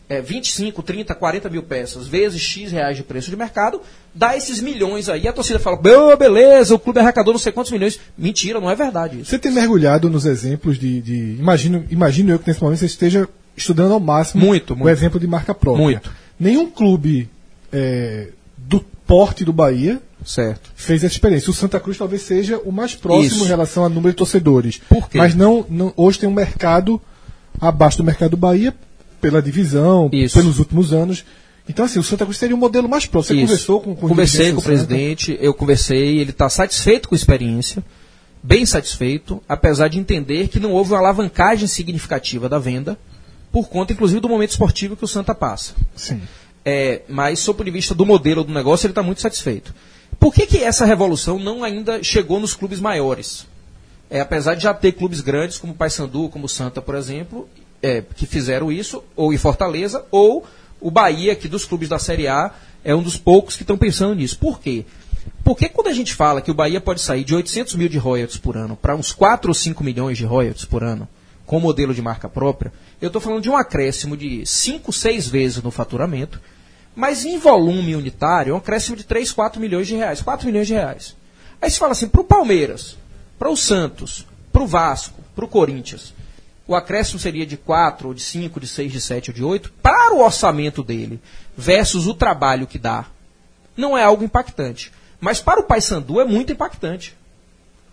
é, 0.10 0.22
25, 0.22 0.82
30, 0.82 1.14
40 1.14 1.50
mil 1.50 1.64
peças 1.64 2.08
vezes 2.08 2.42
X 2.42 2.72
reais 2.72 2.96
de 2.96 3.04
preço 3.04 3.30
de 3.30 3.36
mercado, 3.36 3.82
dá 4.16 4.38
esses 4.38 4.62
milhões 4.62 5.10
aí. 5.10 5.28
A 5.28 5.34
torcida 5.34 5.60
fala, 5.60 5.76
"Bê, 5.78 5.92
beleza, 6.18 6.74
o 6.76 6.80
clube 6.80 7.00
arrecadou 7.00 7.34
não 7.34 7.40
sei 7.40 7.52
quantos 7.52 7.72
milhões. 7.72 8.00
Mentira, 8.18 8.60
não 8.62 8.72
é 8.72 8.76
verdade 8.76 9.20
isso. 9.20 9.30
Você 9.32 9.38
tem 9.40 9.52
mergulhado 9.52 10.10
nos 10.10 10.26
exemplos 10.26 10.78
de. 10.80 11.02
de- 11.02 11.36
imagino, 11.40 11.86
imagino 11.90 12.32
eu 12.32 12.40
que 12.40 12.48
nesse 12.48 12.62
momento 12.64 12.80
você 12.80 12.86
esteja 12.86 13.28
estudando 13.56 13.92
ao 13.92 14.00
máximo 14.00 14.46
Muito, 14.46 14.74
o 14.74 14.78
muito. 14.78 14.90
exemplo 14.90 15.20
de 15.20 15.28
marca 15.28 15.54
própria. 15.54 15.84
Muito. 15.84 16.12
Nenhum 16.40 16.70
clube 16.70 17.30
é, 17.74 18.30
do 18.58 18.80
porte 19.06 19.44
do 19.44 19.52
Bahia 19.52 20.02
Certo. 20.24 20.72
fez 20.76 21.04
essa 21.04 21.14
experiência. 21.16 21.50
O 21.50 21.54
Santa 21.54 21.80
Cruz 21.80 21.98
talvez 21.98 22.22
seja 22.22 22.58
o 22.64 22.72
mais 22.72 22.96
próximo 22.96 23.36
Isso. 23.38 23.46
em 23.46 23.48
relação 23.48 23.84
a 23.84 23.90
número 23.90 24.12
de 24.12 24.16
torcedores. 24.18 24.80
Por 24.88 25.10
quê? 25.10 25.18
Mas 25.18 25.36
não, 25.36 25.66
não- 25.70 25.92
hoje 25.98 26.20
tem 26.20 26.30
um 26.30 26.34
mercado 26.34 27.02
abaixo 27.60 27.98
do 27.98 28.04
mercado 28.04 28.32
do 28.32 28.38
Bahia 28.38 28.74
pela 29.20 29.42
divisão, 29.42 30.10
Isso. 30.12 30.38
pelos 30.38 30.60
últimos 30.60 30.94
anos. 30.94 31.26
Então, 31.70 31.86
assim, 31.86 32.00
o 32.00 32.04
Santa 32.04 32.24
Cruz 32.24 32.38
seria 32.38 32.56
um 32.56 32.60
modelo 32.60 32.88
mais 32.88 33.06
próximo. 33.06 33.40
Você 33.40 33.44
Isso. 33.44 33.52
conversou 33.52 33.82
com, 33.82 33.96
com 33.96 34.08
Conversei 34.08 34.54
com 34.54 34.60
o 34.60 34.64
presidente, 34.64 35.38
eu 35.42 35.54
conversei, 35.54 36.20
ele 36.20 36.32
está 36.32 36.50
satisfeito 36.50 37.10
com 37.10 37.16
a 37.16 37.18
experiência, 37.18 37.84
bem 38.42 38.66
satisfeito, 38.66 39.42
apesar 39.48 39.90
de 39.90 40.00
entender 40.00 40.48
que 40.48 40.60
não 40.60 40.72
houve 40.72 40.92
uma 40.92 41.00
alavancagem 41.00 41.68
significativa 41.68 42.48
da 42.48 42.58
venda, 42.58 42.98
por 43.52 43.68
conta, 43.68 43.94
inclusive, 43.94 44.20
do 44.20 44.30
momento 44.30 44.52
esportivo 44.52 44.96
que 44.96 45.04
o 45.04 45.08
Santa 45.08 45.34
passa. 45.36 45.74
Sim. 45.96 46.22
É, 46.64 47.02
mas, 47.08 47.40
sob 47.40 47.56
o 47.56 47.58
ponto 47.58 47.66
de 47.66 47.72
vista 47.72 47.96
do 47.96 48.06
modelo 48.06 48.44
do 48.44 48.54
negócio, 48.54 48.86
ele 48.86 48.92
está 48.92 49.04
muito 49.04 49.22
satisfeito. 49.22 49.74
Por 50.20 50.34
que, 50.34 50.46
que 50.46 50.58
essa 50.58 50.86
revolução 50.86 51.40
não 51.40 51.64
ainda 51.64 52.04
chegou 52.04 52.40
nos 52.40 52.54
clubes 52.54 52.80
maiores? 52.80 53.46
É, 54.10 54.22
apesar 54.22 54.56
de 54.56 54.64
já 54.64 54.74
ter 54.74 54.94
clubes 54.94 55.22
grandes, 55.22 55.58
como 55.58 55.74
o 55.74 55.76
Paysandu, 55.76 56.30
como 56.30 56.46
o 56.46 56.50
Santa, 56.50 56.82
por 56.82 56.96
exemplo, 56.96 57.48
é, 57.82 58.02
que 58.02 58.26
fizeram 58.26 58.72
isso, 58.72 59.04
ou 59.16 59.34
em 59.34 59.38
Fortaleza, 59.38 60.06
ou 60.12 60.46
o 60.80 60.92
Bahia, 60.92 61.36
que 61.36 61.48
dos 61.48 61.66
clubes 61.66 61.90
da 61.90 62.00
Série 62.00 62.28
A 62.28 62.52
é 62.84 62.96
um 62.96 63.02
dos 63.02 63.18
poucos 63.18 63.56
que 63.56 63.64
estão 63.64 63.78
pensando 63.78 64.16
nisso. 64.16 64.38
Por 64.40 64.60
quê? 64.60 64.86
Porque 65.44 65.70
quando 65.70 65.88
a 65.88 65.94
gente 65.94 66.14
fala 66.14 66.42
que 66.42 66.52
o 66.52 66.54
Bahia 66.54 66.80
pode 66.80 67.02
sair 67.02 67.24
de 67.24 67.36
800 67.36 67.76
mil 67.76 67.90
de 67.90 67.98
royalties 67.98 68.38
por 68.38 68.58
ano 68.58 68.76
para 68.76 68.96
uns 68.96 69.12
4 69.12 69.50
ou 69.50 69.54
5 69.54 69.84
milhões 69.84 70.18
de 70.18 70.26
royalties 70.26 70.66
por 70.66 70.84
ano, 70.84 71.08
com 71.46 71.60
modelo 71.60 71.94
de 71.94 72.02
marca 72.02 72.28
própria, 72.28 72.72
eu 73.02 73.08
estou 73.08 73.22
falando 73.22 73.42
de 73.42 73.50
um 73.50 73.56
acréscimo 73.56 74.18
de 74.18 74.46
5, 74.46 74.92
6 74.92 75.28
vezes 75.28 75.64
no 75.64 75.72
faturamento, 75.72 76.42
mas 76.96 77.26
em 77.26 77.38
volume 77.38 77.96
unitário 77.96 78.52
é 78.52 78.54
um 78.54 78.58
acréscimo 78.58 78.98
de 78.98 79.04
3, 79.04 79.32
4 79.32 79.62
milhões 79.62 79.88
de 79.88 79.96
reais. 79.96 80.22
4 80.22 80.46
milhões 80.48 80.68
de 80.68 80.74
reais. 80.74 81.16
Aí 81.62 81.70
se 81.70 81.80
fala 81.80 81.92
assim, 81.92 82.08
para 82.08 82.22
o 82.22 82.26
Palmeiras, 82.26 82.98
para 83.38 83.50
o 83.50 83.56
Santos, 83.56 84.26
para 84.52 84.64
o 84.64 84.68
Vasco, 84.68 85.24
para 85.36 85.46
o 85.46 85.48
Corinthians, 85.48 86.14
o 86.68 86.76
acréscimo 86.76 87.20
seria 87.20 87.46
de 87.46 87.56
4, 87.56 88.10
ou 88.10 88.14
de 88.14 88.22
5, 88.22 88.60
de 88.60 88.68
6, 88.68 88.92
de 88.92 89.02
7 89.02 89.30
ou 89.32 89.36
de 89.36 89.44
8, 89.44 89.72
para 89.82 90.14
o 90.14 90.22
orçamento 90.22 90.84
dele, 90.84 91.20
versus 91.56 92.08
o 92.08 92.14
trabalho 92.14 92.68
que 92.68 92.78
dá, 92.78 93.06
não 93.76 93.98
é 93.98 94.04
algo 94.04 94.24
impactante. 94.24 94.92
Mas 95.20 95.42
para 95.42 95.60
o 95.60 95.64
Paysandu 95.64 96.20
é 96.20 96.26
muito 96.26 96.52
impactante. 96.52 97.16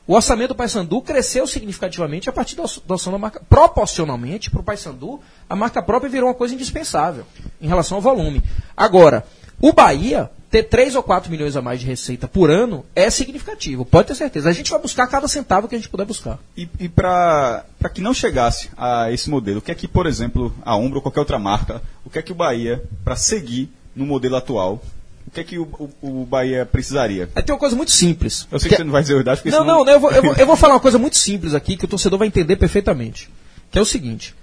O 0.06 0.14
orçamento 0.14 0.48
do 0.48 0.54
Paysandu 0.54 1.00
cresceu 1.00 1.46
significativamente 1.46 2.28
a 2.28 2.32
partir 2.32 2.56
da 2.56 2.64
adoção 2.64 3.12
da 3.12 3.18
marca. 3.18 3.40
Proporcionalmente, 3.48 4.50
para 4.50 4.60
o 4.60 4.64
Paysandu, 4.64 5.20
a 5.48 5.56
marca 5.56 5.82
própria 5.82 6.10
virou 6.10 6.28
uma 6.28 6.34
coisa 6.34 6.54
indispensável 6.54 7.24
em 7.60 7.66
relação 7.66 7.96
ao 7.96 8.02
volume. 8.02 8.42
Agora, 8.76 9.24
o 9.60 9.72
Bahia 9.72 10.30
ter 10.54 10.62
3 10.68 10.94
ou 10.94 11.02
4 11.02 11.28
milhões 11.32 11.56
a 11.56 11.60
mais 11.62 11.80
de 11.80 11.86
receita 11.86 12.28
por 12.28 12.48
ano 12.48 12.86
é 12.94 13.10
significativo, 13.10 13.84
pode 13.84 14.06
ter 14.06 14.14
certeza. 14.14 14.48
A 14.48 14.52
gente 14.52 14.70
vai 14.70 14.80
buscar 14.80 15.04
cada 15.08 15.26
centavo 15.26 15.66
que 15.66 15.74
a 15.74 15.78
gente 15.78 15.88
puder 15.88 16.06
buscar. 16.06 16.38
E, 16.56 16.68
e 16.78 16.88
para 16.88 17.64
que 17.92 18.00
não 18.00 18.14
chegasse 18.14 18.70
a 18.76 19.10
esse 19.10 19.28
modelo, 19.28 19.58
o 19.58 19.62
que 19.62 19.72
é 19.72 19.74
que, 19.74 19.88
por 19.88 20.06
exemplo, 20.06 20.54
a 20.64 20.76
Umbro 20.76 20.98
ou 20.98 21.02
qualquer 21.02 21.18
outra 21.18 21.40
marca, 21.40 21.82
o 22.04 22.10
que 22.10 22.20
é 22.20 22.22
que 22.22 22.30
o 22.30 22.36
Bahia, 22.36 22.80
para 23.02 23.16
seguir 23.16 23.68
no 23.96 24.06
modelo 24.06 24.36
atual, 24.36 24.80
o 25.26 25.30
que 25.32 25.40
é 25.40 25.44
que 25.44 25.58
o, 25.58 25.64
o- 26.00 26.20
o 26.22 26.24
Bahia 26.24 26.64
precisaria? 26.64 27.28
Aí 27.34 27.42
tem 27.42 27.52
uma 27.52 27.58
coisa 27.58 27.74
muito 27.74 27.90
simples. 27.90 28.46
Eu 28.52 28.60
sei 28.60 28.68
Que- 28.68 28.76
que 28.76 28.80
você 28.82 28.84
não 28.84 28.92
vai 28.92 29.02
dizer 29.02 29.24
dados, 29.24 29.40
porque 29.40 29.50
Não, 29.50 29.64
senão... 29.64 29.84
não, 29.84 29.92
eu 29.92 29.98
vou, 29.98 30.12
eu, 30.12 30.22
vou, 30.22 30.34
eu 30.36 30.46
vou 30.46 30.54
falar 30.56 30.74
uma 30.74 30.80
coisa 30.80 30.98
muito 31.00 31.16
simples 31.18 31.52
aqui 31.52 31.76
que 31.76 31.84
o 31.84 31.88
torcedor 31.88 32.16
vai 32.20 32.28
entender 32.28 32.54
perfeitamente. 32.54 33.28
Que 33.72 33.78
é 33.78 33.82
o 33.82 33.84
seguinte: 33.84 34.36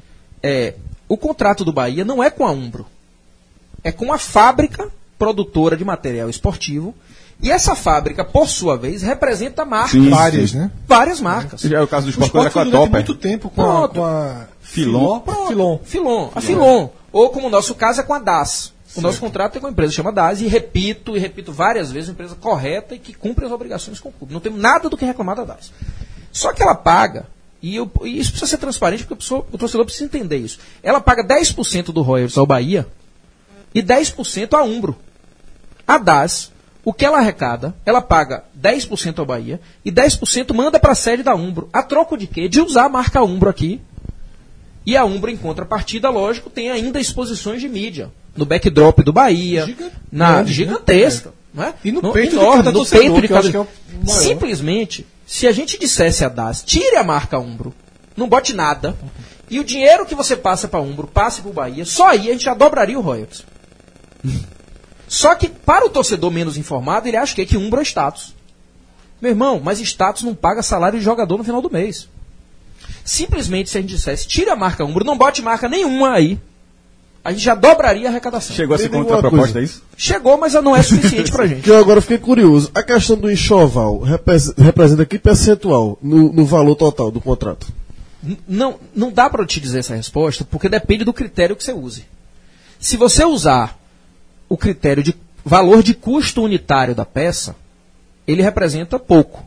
é, 0.44 0.74
o 1.08 1.16
contrato 1.16 1.64
do 1.64 1.72
Bahia 1.72 2.04
não 2.04 2.22
é 2.22 2.30
com 2.30 2.46
a 2.46 2.52
Umbro, 2.52 2.86
é 3.82 3.94
com 3.94 4.12
a 4.12 4.18
fábrica 4.18 4.92
produtora 5.26 5.78
de 5.78 5.86
material 5.86 6.30
esportivo 6.30 6.96
E 7.44 7.50
essa 7.52 7.76
fábrica, 7.76 8.24
por 8.26 8.48
sua 8.48 8.76
vez, 8.78 9.02
representa 9.02 9.64
marcas. 9.66 9.92
Sim, 9.92 10.10
Várias, 10.10 10.52
sim. 10.52 10.58
né? 10.58 10.72
Várias 10.88 11.20
marcas. 11.22 11.66
É 11.66 11.82
o 11.82 11.88
caso 11.88 12.06
do 12.06 12.10
O 12.10 12.12
esporte, 12.12 12.38
era 12.38 12.48
esporte 12.50 12.70
com 12.72 12.78
a 12.78 12.80
Topper. 12.80 12.92
muito 12.92 13.16
tempo 13.16 13.50
com 13.50 13.62
a, 13.62 13.66
Pronto. 13.66 13.94
com 13.96 14.06
a 14.06 14.46
Filon. 14.62 15.20
Pronto. 15.22 15.48
Filon. 15.48 15.80
Filon. 15.84 16.30
A 16.36 16.42
Filon. 16.42 16.90
Ou 17.12 17.30
como 17.30 17.48
o 17.48 17.50
nosso 17.50 17.74
caso 17.76 18.00
é 18.02 18.04
com 18.04 18.14
a 18.14 18.20
DAS. 18.20 18.74
O 18.96 19.02
nosso 19.02 19.20
contrato 19.20 19.58
é 19.58 19.60
com 19.62 19.68
a 19.68 19.72
empresa 19.72 19.92
chama 19.94 20.12
DAS 20.12 20.42
e 20.42 20.48
repito, 20.48 21.16
e 21.16 21.20
repito 21.20 21.52
várias 21.52 21.92
vezes, 21.92 22.10
uma 22.10 22.14
empresa 22.14 22.36
correta 22.36 22.94
e 22.94 23.00
que 23.00 23.14
cumpre 23.14 23.46
as 23.46 23.52
obrigações 23.52 24.00
com 24.00 24.10
o 24.10 24.12
clube. 24.12 24.34
Não 24.34 24.40
temos 24.42 24.60
nada 24.62 24.88
do 24.90 24.96
que 24.98 25.06
reclamar 25.06 25.36
da 25.38 25.44
DAS. 25.46 25.72
Só 26.32 26.52
que 26.54 26.62
ela 26.62 26.76
paga, 26.76 27.26
e, 27.62 27.76
eu- 27.76 27.90
e 28.04 28.20
isso 28.20 28.32
precisa 28.32 28.50
ser 28.52 28.58
transparente, 28.58 29.00
porque 29.04 29.14
a 29.14 29.18
pessoa- 29.18 29.46
o 29.52 29.58
torcedor 29.58 29.86
precisa 29.86 30.06
entender 30.06 30.38
isso. 30.38 30.60
Ela 30.84 31.00
paga 31.02 31.24
10% 31.24 31.92
do 31.92 32.02
royalties 32.04 32.38
ao 32.38 32.46
Bahia 32.46 32.86
e 33.74 33.82
10% 33.82 34.54
à 34.56 34.62
Umbro. 34.64 34.96
A 35.96 35.98
DAS, 35.98 36.52
o 36.86 36.94
que 36.94 37.06
ela 37.06 37.18
arrecada, 37.18 37.76
ela 37.86 38.02
paga 38.02 38.44
10% 38.60 39.20
ao 39.20 39.26
Bahia 39.26 39.60
e 39.84 39.92
10% 39.92 40.54
manda 40.54 40.80
para 40.80 40.94
a 40.94 40.96
sede 40.96 41.22
da 41.24 41.36
Umbro. 41.36 41.70
A 41.74 41.84
troco 41.84 42.18
de 42.18 42.28
quê? 42.28 42.48
De 42.48 42.62
usar 42.62 42.86
a 42.86 42.90
marca 42.90 43.22
Umbro 43.24 43.50
aqui. 43.50 43.82
E 44.86 44.96
a 44.98 45.06
Umbro, 45.06 45.30
em 45.30 45.38
contrapartida, 45.38 46.10
lógico, 46.10 46.50
tem 46.50 46.72
ainda 46.72 47.00
exposições 47.00 47.62
de 47.62 47.70
mídia. 47.70 48.10
No 48.36 48.46
backdrop 48.46 49.00
do 49.04 49.12
Bahia, 49.14 49.66
Giga- 49.66 49.92
na 50.12 50.42
né? 50.42 50.48
gigantesca. 50.48 51.34
É? 51.58 51.74
E 51.84 51.92
no 51.92 52.02
No- 52.02 52.14
peito 52.14 52.30
de 52.32 52.36
enorme, 52.38 52.58
cada 52.58 52.72
no 52.72 52.78
torcedor, 52.80 53.04
peito 53.04 53.22
de 53.22 53.28
cada... 53.28 53.68
é. 53.68 54.08
Simplesmente, 54.10 55.06
se 55.28 55.46
a 55.48 55.52
gente 55.52 55.78
dissesse 55.78 56.24
a 56.24 56.30
DAS, 56.30 56.64
tire 56.64 56.96
a 56.96 57.04
marca 57.04 57.38
Umbro, 57.38 57.74
não 58.16 58.28
bote 58.30 58.54
nada, 58.56 58.96
e 59.50 59.60
o 59.60 59.64
dinheiro 59.66 60.06
que 60.06 60.16
você 60.16 60.36
passa 60.38 60.68
para 60.70 60.80
Umbro 60.80 61.08
passe 61.08 61.42
para 61.42 61.50
o 61.52 61.54
Bahia, 61.54 61.84
só 61.86 62.08
aí 62.08 62.30
a 62.30 62.32
gente 62.32 62.46
já 62.46 62.54
dobraria 62.54 62.98
o 62.98 63.02
royalties. 63.02 63.44
Só 65.14 65.36
que 65.36 65.50
para 65.50 65.86
o 65.86 65.90
torcedor 65.90 66.32
menos 66.32 66.56
informado, 66.56 67.06
ele 67.06 67.18
acha 67.18 67.36
que, 67.36 67.46
que 67.46 67.58
Umbro 67.58 67.82
é 67.82 67.84
status. 67.84 68.34
Meu 69.22 69.32
irmão, 69.32 69.60
mas 69.62 69.82
status 69.82 70.24
não 70.24 70.34
paga 70.34 70.64
salário 70.64 70.98
de 70.98 71.04
jogador 71.04 71.38
no 71.38 71.44
final 71.44 71.62
do 71.62 71.70
mês. 71.70 72.08
Simplesmente 73.04 73.70
se 73.70 73.78
a 73.78 73.82
gente 73.82 73.90
dissesse, 73.90 74.26
tire 74.26 74.50
a 74.50 74.56
marca 74.56 74.86
Umbro, 74.86 75.04
não 75.04 75.18
bote 75.18 75.42
marca 75.42 75.68
nenhuma 75.68 76.12
aí, 76.14 76.40
a 77.24 77.32
gente 77.34 77.44
já 77.44 77.54
dobraria 77.56 78.08
a 78.08 78.10
arrecadação. 78.10 78.56
Chegou 78.56 78.74
a 78.74 78.78
ser 78.78 78.86
Me 78.86 78.90
diga 78.92 79.00
contra 79.04 79.16
a 79.16 79.18
uma 79.18 79.22
proposta, 79.30 79.54
coisa. 79.54 79.60
é 79.60 79.64
isso? 79.64 79.84
Chegou, 79.98 80.38
mas 80.38 80.54
não 80.54 80.74
é 80.76 80.82
suficiente 80.82 81.30
pra 81.30 81.46
gente. 81.48 81.62
Que 81.62 81.70
eu 81.72 81.78
agora 81.78 82.00
fiquei 82.02 82.18
curioso. 82.18 82.72
A 82.74 82.82
questão 82.82 83.18
do 83.18 83.30
enxoval 83.30 84.00
repres- 84.00 84.54
representa 84.58 85.06
que 85.06 85.20
percentual 85.20 86.00
no, 86.02 86.32
no 86.32 86.46
valor 86.46 86.76
total 86.76 87.12
do 87.12 87.20
contrato? 87.20 87.68
N- 88.24 88.40
Não, 88.48 88.80
não 88.96 89.12
dá 89.12 89.30
para 89.30 89.42
eu 89.44 89.46
te 89.46 89.60
dizer 89.60 89.80
essa 89.80 89.94
resposta, 89.96 90.46
porque 90.50 90.70
depende 90.70 91.04
do 91.04 91.12
critério 91.14 91.56
que 91.56 91.64
você 91.66 91.74
use. 91.74 92.06
Se 92.80 92.96
você 92.98 93.26
usar 93.26 93.78
o 94.52 94.58
critério 94.58 95.02
de 95.02 95.16
valor 95.46 95.82
de 95.82 95.94
custo 95.94 96.44
unitário 96.44 96.94
da 96.94 97.06
peça, 97.06 97.56
ele 98.28 98.42
representa 98.42 99.00
pouco. 99.00 99.46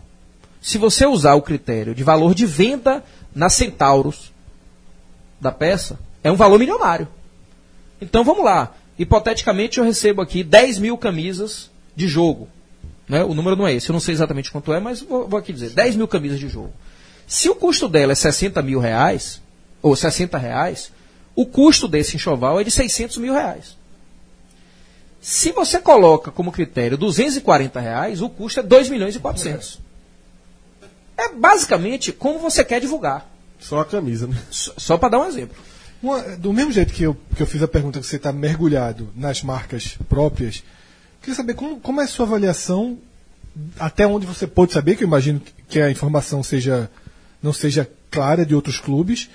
Se 0.62 0.78
você 0.78 1.04
usar 1.04 1.34
o 1.34 1.42
critério 1.42 1.94
de 1.94 2.02
valor 2.02 2.34
de 2.34 2.46
venda 2.46 3.04
na 3.34 3.50
Centauros 3.50 4.32
da 5.38 5.52
peça, 5.52 5.98
é 6.22 6.32
um 6.32 6.36
valor 6.36 6.58
milionário. 6.58 7.06
Então 8.00 8.24
vamos 8.24 8.46
lá. 8.46 8.74
Hipoteticamente 8.98 9.76
eu 9.76 9.84
recebo 9.84 10.22
aqui 10.22 10.42
10 10.42 10.78
mil 10.78 10.96
camisas 10.96 11.70
de 11.94 12.08
jogo. 12.08 12.48
Né? 13.06 13.22
O 13.22 13.34
número 13.34 13.56
não 13.56 13.66
é 13.66 13.74
esse, 13.74 13.90
eu 13.90 13.92
não 13.92 14.00
sei 14.00 14.14
exatamente 14.14 14.50
quanto 14.50 14.72
é, 14.72 14.80
mas 14.80 15.02
vou, 15.02 15.28
vou 15.28 15.38
aqui 15.38 15.52
dizer. 15.52 15.68
10 15.68 15.96
mil 15.96 16.08
camisas 16.08 16.40
de 16.40 16.48
jogo. 16.48 16.72
Se 17.26 17.50
o 17.50 17.54
custo 17.54 17.90
dela 17.90 18.12
é 18.12 18.14
60 18.14 18.62
mil 18.62 18.80
reais, 18.80 19.42
ou 19.82 19.94
60 19.94 20.38
reais, 20.38 20.90
o 21.36 21.44
custo 21.44 21.86
desse 21.86 22.16
enxoval 22.16 22.58
é 22.58 22.64
de 22.64 22.70
600 22.70 23.18
mil 23.18 23.34
reais. 23.34 23.83
Se 25.26 25.52
você 25.52 25.78
coloca 25.78 26.30
como 26.30 26.52
critério 26.52 26.98
240 26.98 27.80
reais, 27.80 28.20
o 28.20 28.28
custo 28.28 28.60
é 28.60 28.62
2 28.62 28.90
milhões 28.90 29.16
e 29.16 29.18
400. 29.18 29.80
É 31.16 31.30
basicamente 31.32 32.12
como 32.12 32.38
você 32.38 32.62
quer 32.62 32.78
divulgar. 32.78 33.26
Só 33.58 33.80
a 33.80 33.86
camisa, 33.86 34.26
né? 34.26 34.36
S- 34.50 34.70
Só 34.76 34.98
para 34.98 35.08
dar 35.08 35.20
um 35.20 35.24
exemplo. 35.26 35.56
Uma- 36.02 36.20
do 36.36 36.52
mesmo 36.52 36.72
jeito 36.72 36.92
que 36.92 37.04
eu, 37.04 37.16
que 37.34 37.42
eu 37.42 37.46
fiz 37.46 37.62
a 37.62 37.68
pergunta 37.68 37.98
que 38.00 38.06
você 38.06 38.16
está 38.16 38.32
mergulhado 38.34 39.08
nas 39.16 39.42
marcas 39.42 39.96
próprias, 40.10 40.62
queria 41.22 41.34
saber 41.34 41.54
como, 41.54 41.80
como 41.80 42.02
é 42.02 42.04
a 42.04 42.06
sua 42.06 42.26
avaliação, 42.26 42.98
até 43.80 44.06
onde 44.06 44.26
você 44.26 44.46
pode 44.46 44.74
saber, 44.74 44.94
que 44.94 45.04
eu 45.04 45.08
imagino 45.08 45.40
que 45.70 45.80
a 45.80 45.90
informação 45.90 46.42
seja 46.42 46.90
não 47.42 47.52
seja 47.54 47.90
clara 48.10 48.44
de 48.44 48.54
outros 48.54 48.78
clubes, 48.78 49.30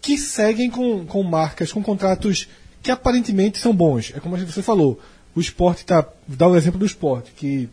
que 0.00 0.16
seguem 0.16 0.70
com, 0.70 1.04
com 1.04 1.22
marcas, 1.22 1.70
com 1.72 1.82
contratos 1.82 2.48
que 2.82 2.90
aparentemente 2.90 3.58
são 3.58 3.74
bons. 3.74 4.12
É 4.16 4.20
como 4.20 4.34
você 4.38 4.62
falou, 4.62 4.98
o 5.36 5.40
esporte 5.40 5.82
está. 5.82 6.04
Dá 6.26 6.48
o 6.48 6.56
exemplo 6.56 6.78
do 6.80 6.86
esporte, 6.86 7.30
que 7.36 7.68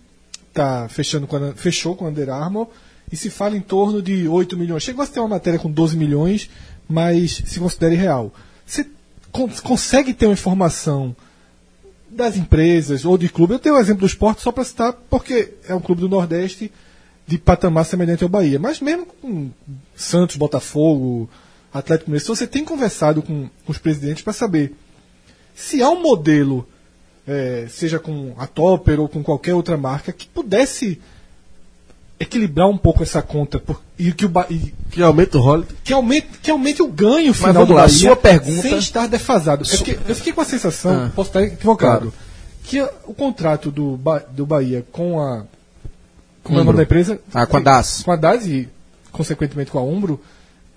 tá 0.54 0.88
fechando 0.90 1.26
com 1.26 1.38
a, 1.38 1.54
fechou 1.54 1.96
com 1.96 2.06
a 2.06 2.10
Under 2.10 2.30
Armour 2.30 2.68
e 3.12 3.16
se 3.16 3.30
fala 3.30 3.58
em 3.58 3.62
torno 3.62 4.02
de 4.02 4.28
8 4.28 4.56
milhões. 4.58 4.84
Chegou 4.84 5.04
a 5.04 5.08
ter 5.08 5.20
uma 5.20 5.30
matéria 5.30 5.58
com 5.58 5.72
12 5.72 5.98
milhões, 5.98 6.50
mas 6.88 7.42
se 7.46 7.60
considera 7.60 7.94
irreal. 7.94 8.32
Você 8.66 8.86
con- 9.32 9.50
consegue 9.64 10.14
ter 10.14 10.26
uma 10.28 10.34
informação 10.34 11.16
das 12.10 12.38
empresas 12.38 13.06
ou 13.06 13.18
de 13.18 13.30
clube? 13.30 13.54
Eu 13.54 13.60
tenho 13.60 13.76
o 13.76 13.80
exemplo 13.80 14.02
do 14.02 14.06
esporte 14.08 14.42
só 14.42 14.52
para 14.52 14.64
citar, 14.64 14.94
porque 15.10 15.54
é 15.68 15.74
um 15.74 15.80
clube 15.80 16.02
do 16.02 16.10
Nordeste 16.10 16.72
de 17.26 17.38
patamar 17.38 17.86
semelhante 17.86 18.24
ao 18.24 18.30
Bahia. 18.30 18.60
Mas 18.60 18.80
mesmo 18.80 19.06
com 19.06 19.50
Santos, 19.96 20.36
Botafogo, 20.36 21.30
Atlético 21.74 22.12
Mineiro, 22.12 22.36
você 22.36 22.46
tem 22.46 22.64
conversado 22.64 23.22
com 23.24 23.50
os 23.68 23.78
presidentes 23.80 24.22
para 24.22 24.34
saber 24.34 24.76
se 25.56 25.82
há 25.82 25.90
um 25.90 26.02
modelo, 26.02 26.68
eh, 27.28 27.68
seja 27.70 28.00
com 28.00 28.34
a 28.38 28.46
Topper 28.48 29.00
ou 29.00 29.08
com 29.08 29.24
qualquer 29.24 29.54
outra 29.54 29.78
marca, 29.78 30.12
que 30.12 30.28
pudesse 30.28 31.00
equilibrar 32.20 32.70
um 32.70 32.78
pouco 32.78 33.04
essa 33.04 33.22
conta 33.22 33.60
por- 33.60 33.82
e 34.00 34.12
que, 34.14 34.26
o, 34.26 34.32
e 34.50 34.74
Que 34.92 35.02
aumenta 35.02 35.38
o 35.38 35.42
holiday. 35.42 35.76
que 35.84 35.92
aumente, 35.94 36.28
que 36.42 36.52
aumente 36.52 36.82
o 36.82 36.88
ganho 36.88 37.34
final 37.34 37.54
vamos 37.54 37.68
do 37.70 37.74
lá, 37.74 37.82
Bahia 37.84 37.98
sua 37.98 38.16
pergunta- 38.16 38.62
sem 38.62 38.78
estar 38.78 39.08
defasado. 39.08 39.66
É 39.70 39.78
porque 39.78 40.00
eu 40.08 40.16
fiquei 40.16 40.32
com 40.34 40.42
a 40.42 40.46
sensação, 40.46 41.06
Ah. 41.06 41.12
posso 41.14 41.30
estar 41.30 41.42
equivocado, 41.44 42.12
Claro. 42.12 42.14
que 42.64 42.82
o 43.06 43.14
contrato 43.14 43.70
do, 43.72 43.98
Ba- 43.98 44.24
do 44.30 44.46
Bahia 44.46 44.86
com 44.92 45.20
a 45.22 45.44
como 46.44 46.60
é 46.60 46.62
o 46.62 46.66
nome 46.66 46.78
da 46.78 46.84
empresa? 46.84 47.20
Ah, 47.34 47.46
com 47.46 47.56
a 47.56 47.60
DAS. 47.62 48.04
Com 48.04 48.12
a 48.12 48.16
DAS 48.18 48.46
e 48.48 48.68
consequentemente 49.14 49.72
com 49.72 49.80
a 49.80 49.84
Umbro, 49.84 50.20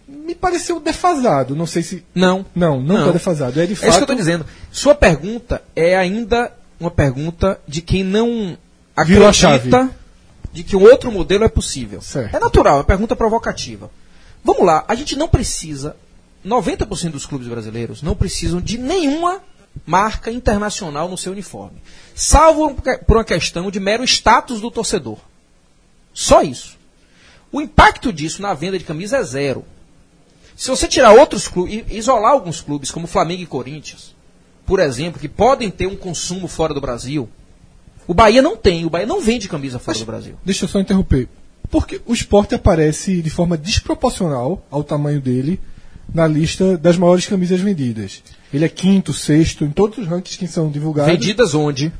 me 0.08 0.34
pareceu 0.34 0.78
defasado. 0.78 1.56
Não 1.56 1.66
sei 1.66 1.82
se 1.82 2.04
Não. 2.14 2.46
não, 2.54 2.80
não 2.80 2.98
está 2.98 3.10
defasado. 3.12 3.60
É 3.60 3.66
de 3.66 3.72
É 3.72 3.76
fato 3.76 3.88
isso 3.88 3.98
que 3.98 4.02
eu 4.02 4.04
estou 4.04 4.16
dizendo. 4.16 4.46
Sua 4.70 4.94
pergunta 4.94 5.62
é 5.74 5.96
ainda 5.96 6.52
uma 6.78 6.90
pergunta 6.90 7.60
de 7.66 7.80
quem 7.80 8.04
não 8.04 8.56
acredita 8.94 9.90
de 10.52 10.62
que 10.62 10.76
um 10.76 10.82
outro 10.82 11.12
modelo 11.12 11.44
é 11.44 11.48
possível. 11.48 12.00
Certo. 12.00 12.34
É 12.34 12.38
natural, 12.40 12.74
é 12.74 12.78
uma 12.78 12.84
pergunta 12.84 13.14
provocativa. 13.14 13.90
Vamos 14.42 14.64
lá, 14.64 14.84
a 14.88 14.94
gente 14.94 15.16
não 15.16 15.28
precisa, 15.28 15.96
90% 16.44 17.10
dos 17.10 17.26
clubes 17.26 17.48
brasileiros 17.48 18.00
não 18.00 18.14
precisam 18.14 18.60
de 18.60 18.78
nenhuma 18.78 19.42
marca 19.84 20.30
internacional 20.30 21.08
no 21.08 21.18
seu 21.18 21.32
uniforme. 21.32 21.82
Salvo 22.14 22.74
por 23.06 23.16
uma 23.16 23.24
questão 23.24 23.70
de 23.70 23.78
mero 23.78 24.04
status 24.04 24.60
do 24.60 24.70
torcedor. 24.70 25.18
Só 26.14 26.40
isso. 26.42 26.78
O 27.52 27.60
impacto 27.60 28.12
disso 28.12 28.40
na 28.40 28.54
venda 28.54 28.78
de 28.78 28.84
camisa 28.84 29.18
é 29.18 29.22
zero. 29.22 29.64
Se 30.56 30.70
você 30.70 30.88
tirar 30.88 31.12
outros 31.12 31.46
clubes, 31.46 31.84
e 31.88 31.96
isolar 31.96 32.32
alguns 32.32 32.60
clubes, 32.60 32.90
como 32.90 33.06
Flamengo 33.06 33.42
e 33.42 33.46
Corinthians, 33.46 34.14
por 34.64 34.80
exemplo, 34.80 35.20
que 35.20 35.28
podem 35.28 35.70
ter 35.70 35.86
um 35.86 35.94
consumo 35.94 36.48
fora 36.48 36.74
do 36.74 36.80
Brasil, 36.80 37.28
o 38.06 38.14
Bahia 38.14 38.42
não 38.42 38.56
tem, 38.56 38.84
o 38.84 38.90
Bahia 38.90 39.06
não 39.06 39.20
vende 39.20 39.48
camisa 39.48 39.78
fora 39.78 39.98
do 39.98 40.06
Brasil. 40.06 40.34
Deixa 40.44 40.64
eu 40.64 40.68
só 40.68 40.80
interromper. 40.80 41.28
Porque 41.70 42.00
o 42.06 42.14
esporte 42.14 42.54
aparece 42.54 43.20
de 43.20 43.30
forma 43.30 43.56
desproporcional 43.56 44.64
ao 44.70 44.82
tamanho 44.82 45.20
dele 45.20 45.60
na 46.12 46.26
lista 46.26 46.78
das 46.78 46.96
maiores 46.96 47.26
camisas 47.26 47.60
vendidas. 47.60 48.22
Ele 48.54 48.64
é 48.64 48.68
quinto, 48.68 49.12
sexto, 49.12 49.64
em 49.64 49.70
todos 49.70 49.98
os 49.98 50.06
rankings 50.06 50.38
que 50.38 50.46
são 50.46 50.70
divulgados. 50.70 51.12
Vendidas 51.12 51.54
onde? 51.54 51.92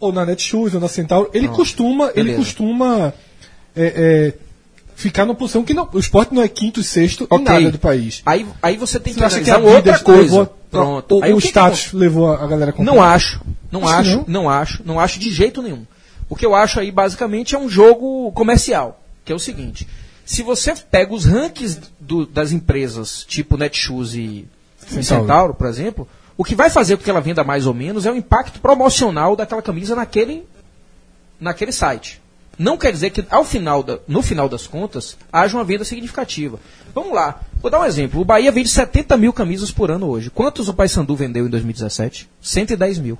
ou 0.00 0.12
na 0.12 0.24
Netshoes, 0.24 0.74
ou 0.74 0.80
na 0.80 0.88
Centauro, 0.88 1.30
ele 1.34 1.48
costuma, 1.48 2.10
ele 2.14 2.30
beleza. 2.30 2.38
costuma 2.38 3.12
é, 3.74 3.84
é, 3.84 4.34
ficar 4.98 5.24
numa 5.24 5.34
posição 5.36 5.62
que 5.62 5.72
não, 5.72 5.88
o 5.92 5.98
esporte 6.00 6.34
não 6.34 6.42
é 6.42 6.48
quinto 6.48 6.80
e 6.80 6.84
sexto 6.84 7.22
em 7.22 7.26
Ok. 7.30 7.44
nada 7.44 7.70
do 7.70 7.78
país. 7.78 8.20
Aí, 8.26 8.44
aí 8.60 8.76
você 8.76 8.98
tem 8.98 9.12
que 9.14 9.20
Você 9.20 9.24
acha 9.24 9.40
que 9.40 9.48
a 9.48 9.54
analisar 9.54 9.76
outra 9.76 9.98
coisa. 10.00 10.22
levou, 10.22 10.46
Pronto. 10.68 11.14
ou 11.14 11.22
Aí 11.22 11.32
o 11.32 11.36
que 11.36 11.42
que 11.42 11.48
status 11.48 11.92
levou 11.92 12.32
a 12.32 12.46
galera 12.48 12.70
a 12.70 12.74
comprar? 12.74 12.92
Não 12.92 13.00
acho. 13.00 13.40
Não 13.70 13.86
Acho 13.86 13.94
acho, 13.94 14.24
que 14.24 14.30
não? 14.30 14.42
não? 14.42 14.50
acho, 14.50 14.82
não 14.84 14.98
acho 15.00 15.20
de 15.20 15.30
jeito 15.30 15.62
nenhum. 15.62 15.86
O 16.28 16.34
que 16.34 16.44
eu 16.44 16.52
acho 16.54 16.80
aí 16.80 16.90
basicamente 16.90 17.54
é 17.54 17.58
um 17.58 17.68
jogo 17.68 18.32
comercial, 18.32 19.00
que 19.24 19.30
é 19.32 19.34
o 19.34 19.38
seguinte: 19.38 19.86
se 20.24 20.42
você 20.42 20.74
pega 20.74 21.14
os 21.14 21.24
rankings 21.24 21.78
do- 22.00 22.26
das 22.26 22.50
empresas, 22.50 23.24
tipo 23.24 23.56
Netshoes 23.56 24.14
e 24.14 24.48
Centauro. 24.78 25.02
Centauro. 25.22 25.54
por 25.54 25.66
exemplo, 25.68 26.08
o 26.36 26.42
que 26.42 26.54
vai 26.56 26.70
fazer 26.70 26.96
com 26.96 27.04
que 27.04 27.10
ela 27.10 27.20
venda 27.20 27.44
mais 27.44 27.66
ou 27.66 27.72
menos 27.74 28.04
é 28.04 28.10
o 28.10 28.16
impacto 28.16 28.58
promocional 28.60 29.36
daquela 29.36 29.62
camisa 29.62 29.94
naquele, 29.94 30.44
naquele 31.40 31.70
site. 31.72 32.20
Não 32.58 32.76
quer 32.76 32.90
dizer 32.92 33.10
que 33.10 33.24
ao 33.30 33.44
final 33.44 33.82
da- 33.82 33.98
no 34.08 34.20
final 34.20 34.48
das 34.48 34.66
contas 34.66 35.16
haja 35.32 35.56
uma 35.56 35.64
venda 35.64 35.84
significativa. 35.84 36.58
Vamos 36.94 37.12
lá, 37.14 37.40
vou 37.62 37.70
dar 37.70 37.80
um 37.80 37.84
exemplo. 37.84 38.20
O 38.20 38.24
Bahia 38.24 38.50
vende 38.50 38.68
70 38.68 39.16
mil 39.16 39.32
camisas 39.32 39.70
por 39.70 39.90
ano 39.90 40.06
hoje. 40.08 40.28
Quantos 40.30 40.68
o 40.68 40.74
Paysandu 40.74 41.14
vendeu 41.14 41.46
em 41.46 41.50
2017? 41.50 42.28
110 42.40 42.98
mil. 42.98 43.18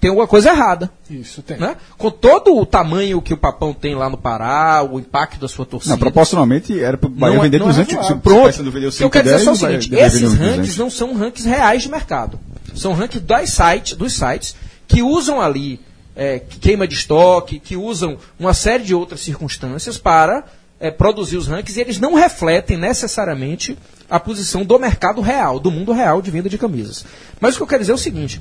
tem 0.00 0.10
alguma 0.10 0.26
coisa 0.26 0.50
errada. 0.50 0.90
Isso 1.08 1.40
tem. 1.40 1.56
Né? 1.56 1.76
Com 1.96 2.10
todo 2.10 2.54
o 2.58 2.66
tamanho 2.66 3.22
que 3.22 3.32
o 3.32 3.38
Papão 3.38 3.72
tem 3.72 3.94
lá 3.94 4.10
no 4.10 4.18
Pará, 4.18 4.82
o 4.82 4.98
impacto 5.00 5.40
da 5.40 5.48
sua 5.48 5.64
torcida. 5.64 5.94
Não, 5.94 5.98
proporcionalmente 5.98 6.78
era 6.78 6.98
para 6.98 7.06
o 7.06 7.10
Bahia 7.10 7.36
Não 7.36 7.42
é- 7.42 7.46
vender 7.46 7.58
não 7.58 7.66
é 7.66 7.70
200. 7.70 7.94
razoável. 7.94 8.16
se 8.16 8.22
Pronto. 8.22 9.02
Eu 9.02 9.08
quero 9.10 9.24
dizer 9.24 9.36
é 9.36 9.38
só 9.38 9.52
o 9.52 9.56
110, 9.56 9.82
seguinte: 9.84 9.98
esses 10.02 10.20
rankings 10.34 10.76
200. 10.76 10.76
não 10.76 10.90
são 10.90 11.14
rankings 11.14 11.48
reais 11.48 11.82
de 11.84 11.88
mercado. 11.88 12.38
São 12.74 12.92
rankings 12.92 13.24
das 13.26 13.50
sites, 13.50 13.96
dos 13.96 14.12
sites 14.12 14.54
que 14.86 15.00
usam 15.00 15.40
ali 15.40 15.80
é, 16.16 16.38
queima 16.38 16.86
de 16.86 16.94
estoque, 16.94 17.58
que 17.58 17.76
usam 17.76 18.16
uma 18.38 18.54
série 18.54 18.84
de 18.84 18.94
outras 18.94 19.20
circunstâncias 19.20 19.98
para 19.98 20.44
é, 20.80 20.90
produzir 20.90 21.36
os 21.36 21.46
rankings 21.46 21.78
e 21.78 21.80
eles 21.82 21.98
não 21.98 22.14
refletem 22.14 22.76
necessariamente 22.76 23.76
a 24.08 24.20
posição 24.20 24.64
do 24.64 24.78
mercado 24.78 25.20
real, 25.20 25.58
do 25.58 25.70
mundo 25.70 25.92
real 25.92 26.20
de 26.22 26.30
venda 26.30 26.48
de 26.48 26.58
camisas. 26.58 27.04
Mas 27.40 27.54
o 27.54 27.58
que 27.58 27.62
eu 27.62 27.66
quero 27.66 27.80
dizer 27.80 27.92
é 27.92 27.94
o 27.94 27.98
seguinte: 27.98 28.40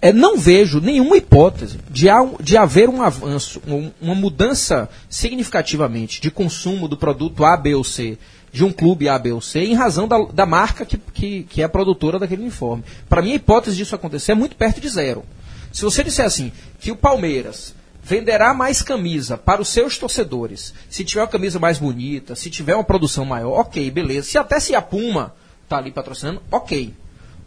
é, 0.00 0.12
não 0.12 0.38
vejo 0.38 0.80
nenhuma 0.80 1.16
hipótese 1.16 1.78
de, 1.90 2.06
de 2.40 2.56
haver 2.56 2.88
um 2.88 3.02
avanço, 3.02 3.60
um- 3.66 3.90
uma 4.00 4.14
mudança 4.14 4.88
significativamente 5.08 6.20
de 6.20 6.30
consumo 6.30 6.86
do 6.88 6.96
produto 6.96 7.44
A, 7.44 7.56
B 7.56 7.74
ou 7.74 7.84
C 7.84 8.16
de 8.52 8.64
um 8.64 8.72
clube 8.72 9.08
A, 9.08 9.16
B 9.18 9.30
ou 9.32 9.40
C 9.40 9.60
em 9.60 9.74
razão 9.74 10.08
da, 10.08 10.18
da 10.32 10.44
marca 10.44 10.84
que, 10.84 10.98
que, 10.98 11.42
que 11.44 11.62
é 11.62 11.64
a 11.64 11.68
produtora 11.68 12.18
daquele 12.18 12.42
uniforme. 12.42 12.82
Para 13.08 13.22
mim, 13.22 13.32
a 13.32 13.36
hipótese 13.36 13.76
disso 13.76 13.94
acontecer 13.94 14.32
é 14.32 14.34
muito 14.34 14.56
perto 14.56 14.80
de 14.80 14.88
zero. 14.88 15.24
Se 15.72 15.82
você 15.82 16.02
disser 16.02 16.24
assim, 16.26 16.52
que 16.78 16.90
o 16.90 16.96
Palmeiras 16.96 17.74
venderá 18.02 18.52
mais 18.54 18.82
camisa 18.82 19.36
para 19.36 19.60
os 19.60 19.68
seus 19.68 19.98
torcedores, 19.98 20.74
se 20.88 21.04
tiver 21.04 21.22
uma 21.22 21.28
camisa 21.28 21.58
mais 21.58 21.78
bonita, 21.78 22.34
se 22.34 22.50
tiver 22.50 22.74
uma 22.74 22.84
produção 22.84 23.24
maior, 23.24 23.60
ok, 23.60 23.90
beleza. 23.90 24.28
Se 24.28 24.38
até 24.38 24.58
se 24.58 24.74
a 24.74 24.82
Puma 24.82 25.34
está 25.64 25.78
ali 25.78 25.90
patrocinando, 25.92 26.42
ok 26.50 26.94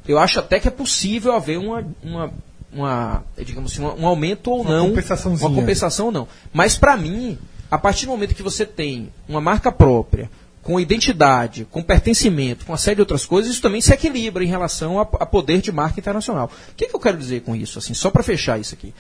eu 0.08 0.20
acho 0.20 0.40
até 0.40 0.60
que 0.60 0.68
é 0.68 0.72
possível 0.72 1.34
haver 1.34 1.58
uma, 1.58 1.86
uma, 2.04 2.34
uma 2.72 3.24
digamos 3.38 3.72
assim, 3.72 3.82
um 3.84 4.06
aumento 4.06 4.52
ou 4.52 4.62
Uma 4.62 4.78
não. 4.78 4.90
compensaçãozinha. 4.90 5.50
Uma 5.50 5.60
compensação 5.60 6.08
ou 6.08 6.12
não. 6.12 6.28
Mas 6.52 6.78
para 6.78 6.98
mim, 6.98 7.38
a 7.72 7.78
partir 7.78 8.06
do 8.06 8.12
momento 8.12 8.36
que 8.36 8.44
você 8.44 8.66
tem 8.66 9.12
uma 9.28 9.40
marca 9.40 9.72
própria, 9.72 10.30
com 10.64 10.80
identidade, 10.80 11.68
com 11.70 11.84
pertencimento, 11.84 12.66
com 12.66 12.72
uma 12.72 12.78
série 12.78 12.96
de 12.96 13.02
outras 13.02 13.26
coisas, 13.26 13.52
isso 13.52 13.62
também 13.62 13.82
se 13.82 13.94
equilibra 13.94 14.44
em 14.44 14.48
relação 14.48 14.98
a, 14.98 15.02
a 15.02 15.26
poder 15.26 15.62
de 15.62 15.72
marca 15.72 16.00
internacional. 16.00 16.50
O 16.72 16.76
que, 16.76 16.88
que 16.88 16.96
eu 16.96 17.00
quero 17.00 17.18
dizer 17.18 17.42
com 17.42 17.54
isso? 17.54 17.78
Assim, 17.78 17.94
só 17.94 18.10
para 18.10 18.24
fechar 18.24 18.60
isso 18.60 18.74
aqui. 18.74 18.94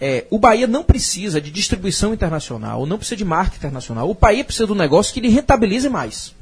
É, 0.00 0.24
o 0.30 0.38
Bahia 0.38 0.66
não 0.66 0.82
precisa 0.82 1.40
de 1.40 1.50
distribuição 1.50 2.12
internacional, 2.12 2.86
não 2.86 2.96
precisa 2.96 3.16
de 3.16 3.24
marca 3.24 3.56
internacional. 3.56 4.10
O 4.10 4.14
Bahia 4.14 4.42
precisa 4.42 4.66
de 4.66 4.72
um 4.72 4.76
negócio 4.76 5.12
que 5.12 5.20
lhe 5.20 5.28
rentabilize 5.28 5.88
mais. 5.88 6.34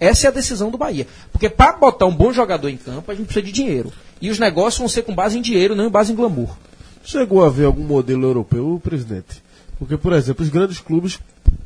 Essa 0.00 0.26
é 0.26 0.28
a 0.28 0.32
decisão 0.32 0.70
do 0.70 0.76
Bahia. 0.76 1.06
Porque 1.32 1.48
para 1.48 1.72
botar 1.72 2.06
um 2.06 2.14
bom 2.14 2.32
jogador 2.32 2.68
em 2.68 2.76
campo, 2.76 3.10
a 3.10 3.14
gente 3.14 3.26
precisa 3.26 3.46
de 3.46 3.52
dinheiro. 3.52 3.92
E 4.20 4.30
os 4.30 4.38
negócios 4.38 4.78
vão 4.78 4.88
ser 4.88 5.02
com 5.02 5.14
base 5.14 5.38
em 5.38 5.42
dinheiro, 5.42 5.74
não 5.74 5.86
em 5.86 5.90
base 5.90 6.12
em 6.12 6.16
glamour. 6.16 6.56
Chegou 7.04 7.44
a 7.44 7.48
ver 7.48 7.66
algum 7.66 7.84
modelo 7.84 8.24
europeu, 8.24 8.80
presidente? 8.82 9.42
Porque, 9.78 9.96
por 9.96 10.12
exemplo, 10.12 10.44
os 10.44 10.50
grandes 10.50 10.80
clubes 10.80 11.20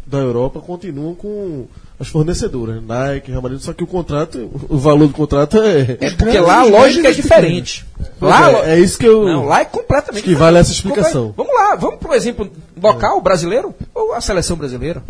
da 0.07 0.19
Europa 0.19 0.61
continuam 0.61 1.15
com 1.15 1.67
as 1.99 2.09
fornecedoras, 2.09 2.83
Nike, 2.83 3.31
Real 3.31 3.41
Madrid, 3.41 3.61
só 3.61 3.73
que 3.73 3.85
o 3.85 3.87
contrato, 3.87 4.51
o 4.69 4.77
valor 4.77 5.07
do 5.07 5.15
contrato 5.15 5.61
é. 5.63 5.97
É 6.01 6.11
porque 6.11 6.39
lá 6.39 6.61
a 6.61 6.65
lógica 6.65 7.09
é 7.09 7.13
diferente. 7.13 7.87
Lá, 8.21 8.51
é, 8.51 8.75
é 8.75 8.81
isso 8.81 8.99
que 8.99 9.07
eu. 9.07 9.25
Não, 9.25 9.45
lá 9.47 9.61
é 9.61 9.65
completamente 9.65 10.25
que 10.25 10.35
vale 10.35 10.59
essa 10.59 10.73
explicação. 10.73 11.33
Vamos 11.37 11.55
lá, 11.55 11.77
vamos 11.77 11.99
pro 11.99 12.13
exemplo 12.13 12.51
local, 12.81 13.21
brasileiro, 13.21 13.75
ou 13.95 14.13
a 14.13 14.21
seleção 14.21 14.57
brasileira. 14.57 15.03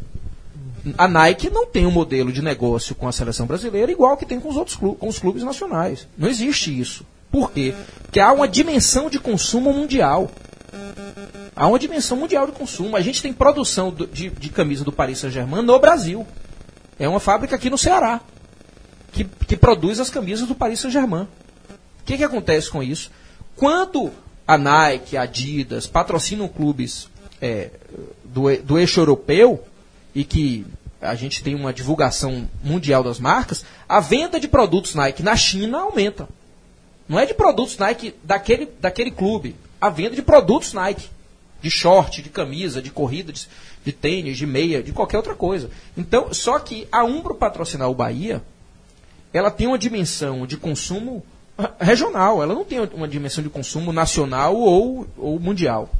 A 0.98 1.06
Nike 1.08 1.48
não 1.48 1.64
tem 1.64 1.86
um 1.86 1.90
modelo 1.90 2.32
de 2.32 2.42
negócio 2.42 2.94
com 2.94 3.08
a 3.08 3.12
seleção 3.12 3.46
brasileira 3.46 3.90
igual 3.90 4.16
que 4.16 4.26
tem 4.26 4.40
com 4.40 4.48
os 4.48 4.56
outros 4.56 4.76
clubes, 4.76 4.98
com 5.00 5.08
os 5.08 5.18
clubes 5.18 5.42
nacionais. 5.42 6.06
Não 6.18 6.28
existe 6.28 6.78
isso. 6.78 7.04
Por 7.30 7.50
quê? 7.50 7.72
Porque 8.02 8.20
há 8.20 8.32
uma 8.32 8.46
dimensão 8.46 9.08
de 9.08 9.18
consumo 9.18 9.72
mundial. 9.72 10.30
Há 11.54 11.66
uma 11.66 11.78
dimensão 11.78 12.16
mundial 12.16 12.46
de 12.46 12.52
consumo. 12.52 12.96
A 12.96 13.00
gente 13.00 13.22
tem 13.22 13.32
produção 13.32 13.92
de, 13.92 14.30
de 14.30 14.48
camisa 14.48 14.84
do 14.84 14.92
Paris 14.92 15.18
Saint-Germain 15.18 15.62
no 15.62 15.78
Brasil. 15.78 16.26
É 16.98 17.08
uma 17.08 17.20
fábrica 17.20 17.56
aqui 17.56 17.70
no 17.70 17.78
Ceará 17.78 18.20
que, 19.12 19.24
que 19.24 19.56
produz 19.56 20.00
as 20.00 20.10
camisas 20.10 20.48
do 20.48 20.54
Paris 20.54 20.80
Saint-Germain. 20.80 21.24
O 22.00 22.04
que, 22.04 22.16
que 22.16 22.24
acontece 22.24 22.70
com 22.70 22.82
isso? 22.82 23.10
Quando 23.54 24.10
a 24.48 24.58
Nike, 24.58 25.16
a 25.16 25.22
Adidas 25.22 25.86
patrocinam 25.86 26.48
clubes 26.48 27.08
é, 27.40 27.70
do, 28.24 28.56
do 28.56 28.78
eixo 28.78 28.98
europeu 28.98 29.62
e 30.14 30.24
que 30.24 30.66
a 31.00 31.14
gente 31.14 31.42
tem 31.42 31.54
uma 31.54 31.72
divulgação 31.72 32.48
mundial 32.62 33.02
das 33.02 33.18
marcas, 33.18 33.64
a 33.88 34.00
venda 34.00 34.40
de 34.40 34.48
produtos 34.48 34.94
Nike 34.94 35.22
na 35.22 35.36
China 35.36 35.80
aumenta. 35.80 36.28
Não 37.08 37.18
é 37.18 37.26
de 37.26 37.34
produtos 37.34 37.76
Nike 37.76 38.14
daquele, 38.24 38.68
daquele 38.80 39.10
clube. 39.10 39.54
A 39.82 39.90
venda 39.90 40.14
de 40.14 40.22
produtos 40.22 40.72
Nike. 40.72 41.10
De 41.60 41.68
short, 41.68 42.22
de 42.22 42.28
camisa, 42.28 42.80
de 42.80 42.90
corrida, 42.90 43.32
de, 43.32 43.48
de 43.84 43.92
tênis, 43.92 44.36
de 44.36 44.46
meia, 44.46 44.82
de 44.82 44.92
qualquer 44.92 45.16
outra 45.16 45.34
coisa. 45.34 45.70
Então, 45.96 46.32
só 46.32 46.58
que 46.60 46.86
a 46.90 47.04
Umbro 47.04 47.34
patrocinar 47.34 47.90
o 47.90 47.94
Bahia, 47.94 48.40
ela 49.32 49.50
tem 49.50 49.66
uma 49.66 49.78
dimensão 49.78 50.46
de 50.46 50.56
consumo 50.56 51.24
regional. 51.80 52.42
Ela 52.42 52.54
não 52.54 52.64
tem 52.64 52.78
uma 52.94 53.08
dimensão 53.08 53.42
de 53.42 53.50
consumo 53.50 53.92
nacional 53.92 54.56
ou, 54.56 55.06
ou 55.16 55.38
mundial. 55.40 55.90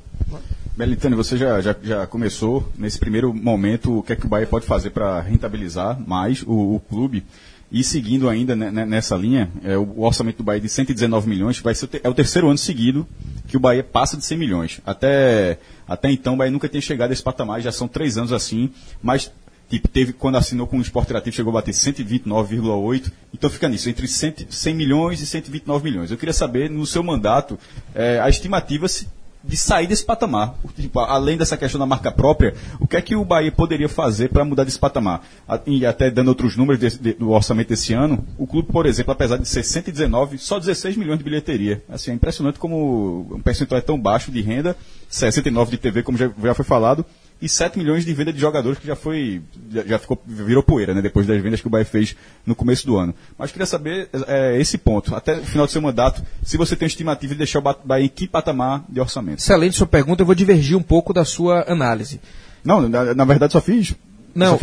Belitani, 0.77 1.15
você 1.15 1.37
já, 1.37 1.61
já, 1.61 1.77
já 1.83 2.07
começou 2.07 2.67
nesse 2.79 2.99
primeiro 2.99 3.35
momento 3.35 3.99
o 3.99 4.03
que 4.03 4.13
é 4.13 4.17
que 4.17 4.27
o 4.27 4.29
Bahia 4.29 4.47
pode 4.47 4.65
fazer 4.65 4.91
para 4.91 5.21
rentabilizar 5.21 6.01
mais 6.01 6.43
o, 6.43 6.77
o 6.77 6.81
clube. 6.81 7.25
E 7.73 7.83
seguindo 7.83 8.29
ainda 8.29 8.55
nessa 8.55 9.17
linha, 9.17 9.51
é, 9.65 9.79
o, 9.79 10.03
orçamento 10.03 10.37
do 10.37 10.45
Bahia 10.45 10.61
de 10.61 10.69
119 10.69 11.27
milhões 11.27 11.59
vai 11.59 11.75
ser 11.75 11.89
é 12.05 12.09
o 12.09 12.13
terceiro 12.13 12.49
ano 12.49 12.59
seguido 12.59 13.09
que 13.49 13.57
o 13.57 13.61
Bahia 13.61 13.83
passa 13.83 14.15
de 14.15 14.23
100 14.27 14.39
milhões. 14.39 14.81
Até, 14.85 15.59
até 15.89 16.13
então 16.13 16.35
o 16.35 16.37
Bahia 16.37 16.51
nunca 16.51 16.69
tinha 16.69 16.83
chegado 16.83 17.11
a 17.11 17.13
esse 17.15 17.23
patamar, 17.23 17.63
já 17.63 17.73
são 17.73 17.89
três 17.89 18.19
anos 18.19 18.31
assim, 18.31 18.71
mas 19.03 19.33
tipo, 19.71 19.89
teve 19.89 20.13
quando 20.13 20.37
assinou 20.37 20.67
com 20.67 20.77
o 20.77 20.83
Esporte 20.83 21.07
Interativo 21.07 21.35
chegou 21.35 21.51
a 21.51 21.55
bater 21.55 21.73
129,8, 21.73 23.11
então 23.33 23.49
fica 23.49 23.71
nisso, 23.71 23.89
entre 23.89 24.07
100, 24.07 24.49
100 24.51 24.75
milhões 24.75 25.23
e 25.23 25.27
129 25.27 25.83
milhões. 25.83 26.11
Eu 26.11 26.19
queria 26.19 26.35
saber, 26.35 26.69
no 26.69 26.85
seu 26.85 27.03
mandato, 27.03 27.59
é, 27.95 28.21
a 28.21 28.29
estimativa 28.29 28.87
se 28.87 29.09
de 29.45 29.57
sair 29.57 29.87
desse 29.87 30.05
patamar. 30.05 30.55
Tipo, 30.77 31.01
além 31.01 31.37
dessa 31.37 31.57
questão 31.57 31.79
da 31.79 31.87
marca 31.87 32.11
própria, 32.13 32.55
o 32.79 32.87
que 32.87 32.97
é 32.97 33.03
que 33.03 33.17
o 33.17 33.25
Bahia 33.25 33.51
poderia 33.51 33.89
fazer 33.89 34.29
para 34.29 34.45
mudar 34.45 34.65
desse 34.65 34.79
patamar? 34.79 35.23
E 35.67 35.85
até 35.85 36.11
dando 36.11 36.29
outros 36.29 36.57
números 36.57 36.81
desse- 36.81 36.99
de- 36.99 37.15
do 37.15 37.31
orçamento 37.31 37.69
desse 37.69 37.93
ano, 37.93 38.25
o 38.39 38.47
clube, 38.47 38.71
por 38.71 38.87
exemplo, 38.87 39.13
apesar 39.13 39.37
de 39.39 39.49
ser 39.49 39.63
119, 39.63 40.39
só 40.39 40.59
16 40.59 40.97
milhões 40.97 41.19
de 41.19 41.25
bilheteria. 41.25 41.83
Assim, 41.89 42.11
é 42.11 42.15
impressionante 42.15 42.59
como 42.59 43.27
um 43.35 43.41
percentual 43.41 43.79
é 43.79 43.83
tão 43.83 43.99
baixo 44.01 44.31
de 44.31 44.41
renda, 44.41 44.77
69 45.09 45.71
de 45.73 45.79
TV, 45.79 46.03
como 46.03 46.17
já, 46.17 46.31
já 46.43 46.55
foi 46.55 46.65
falado, 46.65 47.05
e 47.43 47.49
7 47.49 47.77
milhões 47.79 48.05
de 48.05 48.15
venda 48.15 48.33
de 48.33 48.39
jogadores 48.41 48.79
que 48.79 48.87
já 48.87 48.95
foi 48.97 49.43
já, 49.71 49.83
já 49.85 49.99
ficou 49.99 50.23
virou 50.27 50.63
poeira, 50.63 50.95
né, 50.95 51.03
depois 51.03 51.27
das 51.27 51.43
vendas 51.43 51.61
que 51.61 51.67
o 51.67 51.71
Bahia 51.71 51.85
fez 51.85 52.15
no 52.47 52.55
começo 52.55 52.87
do 52.87 52.97
ano. 52.97 53.15
Mas 53.39 53.51
queria 53.51 53.67
saber 53.67 54.09
é, 54.29 54.59
esse 54.61 54.79
ponto, 54.79 55.15
até 55.15 55.35
o 55.39 55.45
final 55.45 55.67
do 55.67 55.73
seu 55.73 55.83
mandato, 55.83 56.23
se 56.45 56.57
você 56.57 56.75
tem 56.77 56.87
estimativa 56.87 57.35
de 57.35 57.39
deixar 57.39 57.59
o 57.59 57.63
Ba- 57.63 57.77
Bahia 57.85 58.07
em 58.07 58.09
que 58.09 58.27
patamar 58.29 58.85
de 58.89 59.01
orçamento. 59.01 59.41
Excelente 59.41 59.77
sua 59.77 59.87
pergunta, 59.87 60.23
eu 60.23 60.27
vou 60.27 60.35
divergir 60.35 60.77
um 60.77 60.83
pouco 60.83 61.13
da 61.13 61.25
sua 61.25 61.65
análise. 61.71 62.21
Não, 62.65 62.89
na, 62.89 63.15
na 63.15 63.25
verdade 63.25 63.53
só 63.53 63.61
fiz. 63.61 63.95
Não, 64.35 64.59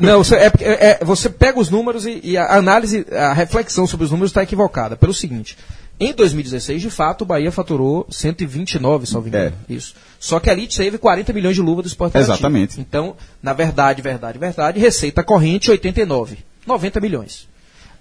não 0.00 0.18
você, 0.24 0.34
é, 0.34 0.46
é- 0.46 0.90
é- 1.00 1.04
você 1.04 1.30
pega 1.30 1.60
os 1.60 1.70
números 1.70 2.06
e, 2.06 2.20
e 2.24 2.36
a 2.36 2.56
análise, 2.56 3.06
a 3.12 3.32
reflexão 3.32 3.86
sobre 3.86 4.04
os 4.06 4.10
números 4.10 4.30
está 4.30 4.42
equivocada. 4.42 4.96
Pelo 4.96 5.14
seguinte, 5.14 5.56
em 6.00 6.12
2016, 6.12 6.82
de 6.82 6.90
fato, 6.90 7.22
o 7.22 7.24
Bahia 7.24 7.52
faturou 7.52 8.06
129, 8.10 9.06
salvo 9.06 9.28
engano. 9.28 9.54
Isso. 9.68 9.94
Só 10.18 10.40
que 10.40 10.50
ali 10.50 10.66
teve 10.66 10.98
40 10.98 11.32
milhões 11.32 11.54
de 11.54 11.62
luva 11.62 11.82
do 11.82 11.88
esporte. 11.88 12.18
Exatamente. 12.18 12.80
Então, 12.80 13.16
na 13.42 13.52
verdade, 13.52 14.02
verdade, 14.02 14.38
verdade, 14.38 14.80
receita 14.80 15.22
corrente 15.22 15.70
89. 15.70 16.38
90 16.66 17.00
milhões. 17.00 17.48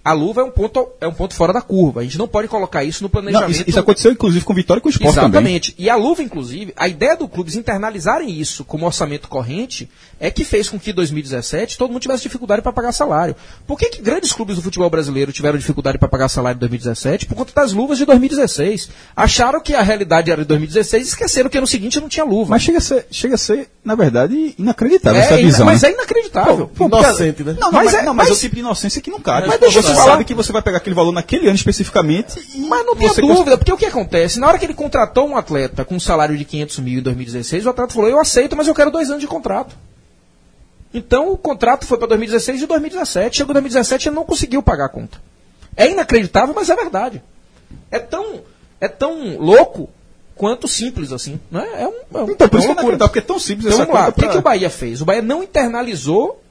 A 0.04 0.14
luva 0.14 0.42
é 0.42 0.44
um 0.44 0.50
ponto, 0.50 0.90
é 1.00 1.08
um 1.08 1.14
ponto 1.14 1.36
fora 1.36 1.54
da 1.54 1.62
curva. 1.62 2.00
A 2.02 2.04
gente 2.04 2.18
não 2.18 2.28
pode 2.28 2.48
colocar 2.48 2.84
isso 2.84 3.04
no 3.04 3.06
Não, 3.06 3.12
planejamento. 3.12 3.52
isso, 3.52 3.64
isso 3.68 3.80
aconteceu 3.80 4.12
inclusive 4.12 4.44
com 4.44 4.54
Vitória 4.54 4.80
e 4.80 4.82
com 4.82 4.90
o 4.90 4.92
Sport 4.92 5.14
também. 5.14 5.30
Exatamente. 5.30 5.76
E 5.78 5.90
a 5.92 5.96
luva, 5.96 6.24
inclusive, 6.24 6.74
a 6.76 6.88
ideia 6.88 7.16
do 7.16 7.28
clubes 7.28 7.56
internalizarem 7.56 8.30
isso 8.32 8.64
como 8.66 8.86
orçamento 8.86 9.28
corrente 9.28 9.88
é 10.20 10.32
que 10.32 10.44
fez 10.44 10.68
com 10.70 10.80
que 10.80 10.90
em 10.90 10.94
2017 10.94 11.78
todo 11.78 11.92
mundo 11.92 12.02
tivesse 12.02 12.24
dificuldade 12.24 12.62
para 12.64 12.72
pagar 12.74 12.92
salário. 12.92 13.36
Por 13.68 13.78
que, 13.78 13.90
que 13.90 14.02
grandes 14.02 14.34
clubes 14.34 14.56
do 14.56 14.62
futebol 14.64 14.90
brasileiro 14.90 15.32
tiveram 15.32 15.58
dificuldade 15.58 15.98
para 16.00 16.08
pagar 16.10 16.30
salário 16.30 16.58
em 16.58 16.60
2017? 16.62 17.28
Por 17.28 17.36
conta 17.36 17.54
das 17.54 17.72
luvas 17.72 17.98
de 18.00 18.06
2016. 18.06 18.90
Acharam 19.16 19.60
que 19.62 19.76
a 19.76 19.82
realidade 19.84 20.32
era 20.32 20.42
de 20.42 20.48
2016 20.48 21.06
e 21.06 21.10
esqueceram 21.10 21.50
que 21.50 21.60
no 21.62 21.68
seguinte 21.68 22.00
não 22.00 22.10
tinha 22.10 22.26
luva. 22.26 22.50
Mas 22.52 22.64
chega 22.64 22.80
a 22.80 22.82
ser, 22.82 23.06
chega 23.12 23.36
a 23.36 23.38
ser 23.38 23.70
na 23.84 23.96
verdade, 23.96 24.54
inacreditável 24.60 25.20
é, 25.22 25.26
essa 25.26 25.38
visão. 25.38 25.66
mas 25.66 25.82
né? 25.82 25.90
é 25.90 25.94
inacreditável. 25.94 26.68
Pô, 26.76 26.88
porque- 26.90 27.04
Inocente, 27.08 27.44
né? 27.44 27.54
Não, 27.60 27.72
não, 27.72 27.72
Mas 27.72 27.86
mas, 27.86 27.94
é- 27.96 28.02
não, 28.04 28.14
mas 28.14 28.28
mas- 28.30 28.38
é 28.38 28.38
o 28.38 28.42
tipo 28.42 28.56
de 28.56 28.62
inocência 28.62 29.02
que 29.02 29.10
não 29.10 29.20
cabe. 29.20 29.48
Mas 29.48 29.60
deixa 29.60 29.80
eu 29.80 29.84
você 29.92 30.02
falar- 30.02 30.12
sabe 30.12 30.26
que 30.26 30.34
você 30.34 30.52
vai 30.52 30.62
pegar 30.62 30.78
aquele 30.78 30.96
valor 30.96 31.12
naquele 31.12 31.48
ano 31.48 31.56
especificamente 31.56 32.40
Mas 32.56 32.86
não 32.86 32.96
tenha 32.96 33.14
você 33.14 33.22
dúvida, 33.22 33.58
porque 33.58 33.72
o 33.72 33.78
que 33.78 33.86
acontece? 33.86 34.40
Na 34.40 34.48
hora 34.48 34.58
que 34.58 34.66
ele 34.66 34.74
contratou 34.74 35.28
um 35.28 35.38
atleta 35.38 35.86
com 35.86 35.96
um 35.96 36.00
salário 36.00 36.38
de 36.38 36.46
500 36.46 36.80
mil 36.80 37.00
em 37.00 37.04
2016, 37.04 37.66
o 37.66 37.70
atleta 37.70 37.94
falou: 37.94 38.10
Eu 38.10 38.20
aceito, 38.20 38.56
mas 38.56 38.68
eu 38.68 38.76
quero 38.76 38.92
dois 38.92 39.10
anos 39.10 39.22
de 39.22 39.28
contrato. 39.28 39.76
Então 40.94 41.32
o 41.32 41.38
contrato 41.38 41.86
foi 41.86 41.98
para 41.98 42.08
2016 42.08 42.64
e 42.64 42.66
2017. 42.66 43.38
Chegou 43.38 43.54
2017 43.54 44.06
e 44.06 44.10
ele 44.10 44.16
não 44.16 44.26
conseguiu 44.26 44.62
pagar 44.62 44.86
a 44.86 44.90
conta. 44.90 45.22
É 45.76 45.90
inacreditável, 45.90 46.54
mas 46.54 46.70
é 46.70 46.76
verdade. 46.76 47.24
É 47.90 48.00
tão, 48.00 48.42
é 48.80 48.88
tão 48.88 49.38
louco 49.38 49.90
quanto 50.36 50.68
simples 50.68 51.12
assim. 51.12 51.40
Né? 51.50 51.66
É, 51.76 51.88
um, 51.88 52.20
é, 52.20 52.24
um, 52.24 52.32
Então, 52.32 52.50
por 52.50 52.58
é 52.58 52.60
isso 52.60 52.68
que 52.68 52.72
eu 52.72 52.76
não 52.76 52.84
acredito, 52.84 53.00
porque 53.08 53.20
é 53.20 53.22
tão 53.22 53.40
simples 53.40 53.68
Então 53.68 53.84
essa 53.84 53.86
vamos 53.86 54.02
lá, 54.02 54.10
o 54.10 54.14
que, 54.14 54.28
que 54.28 54.38
o 54.38 54.42
Bahia 54.42 54.70
fez? 54.70 55.02
O 55.02 55.06
Bahia 55.06 55.22
não 55.22 55.44
internalizou 55.44 56.42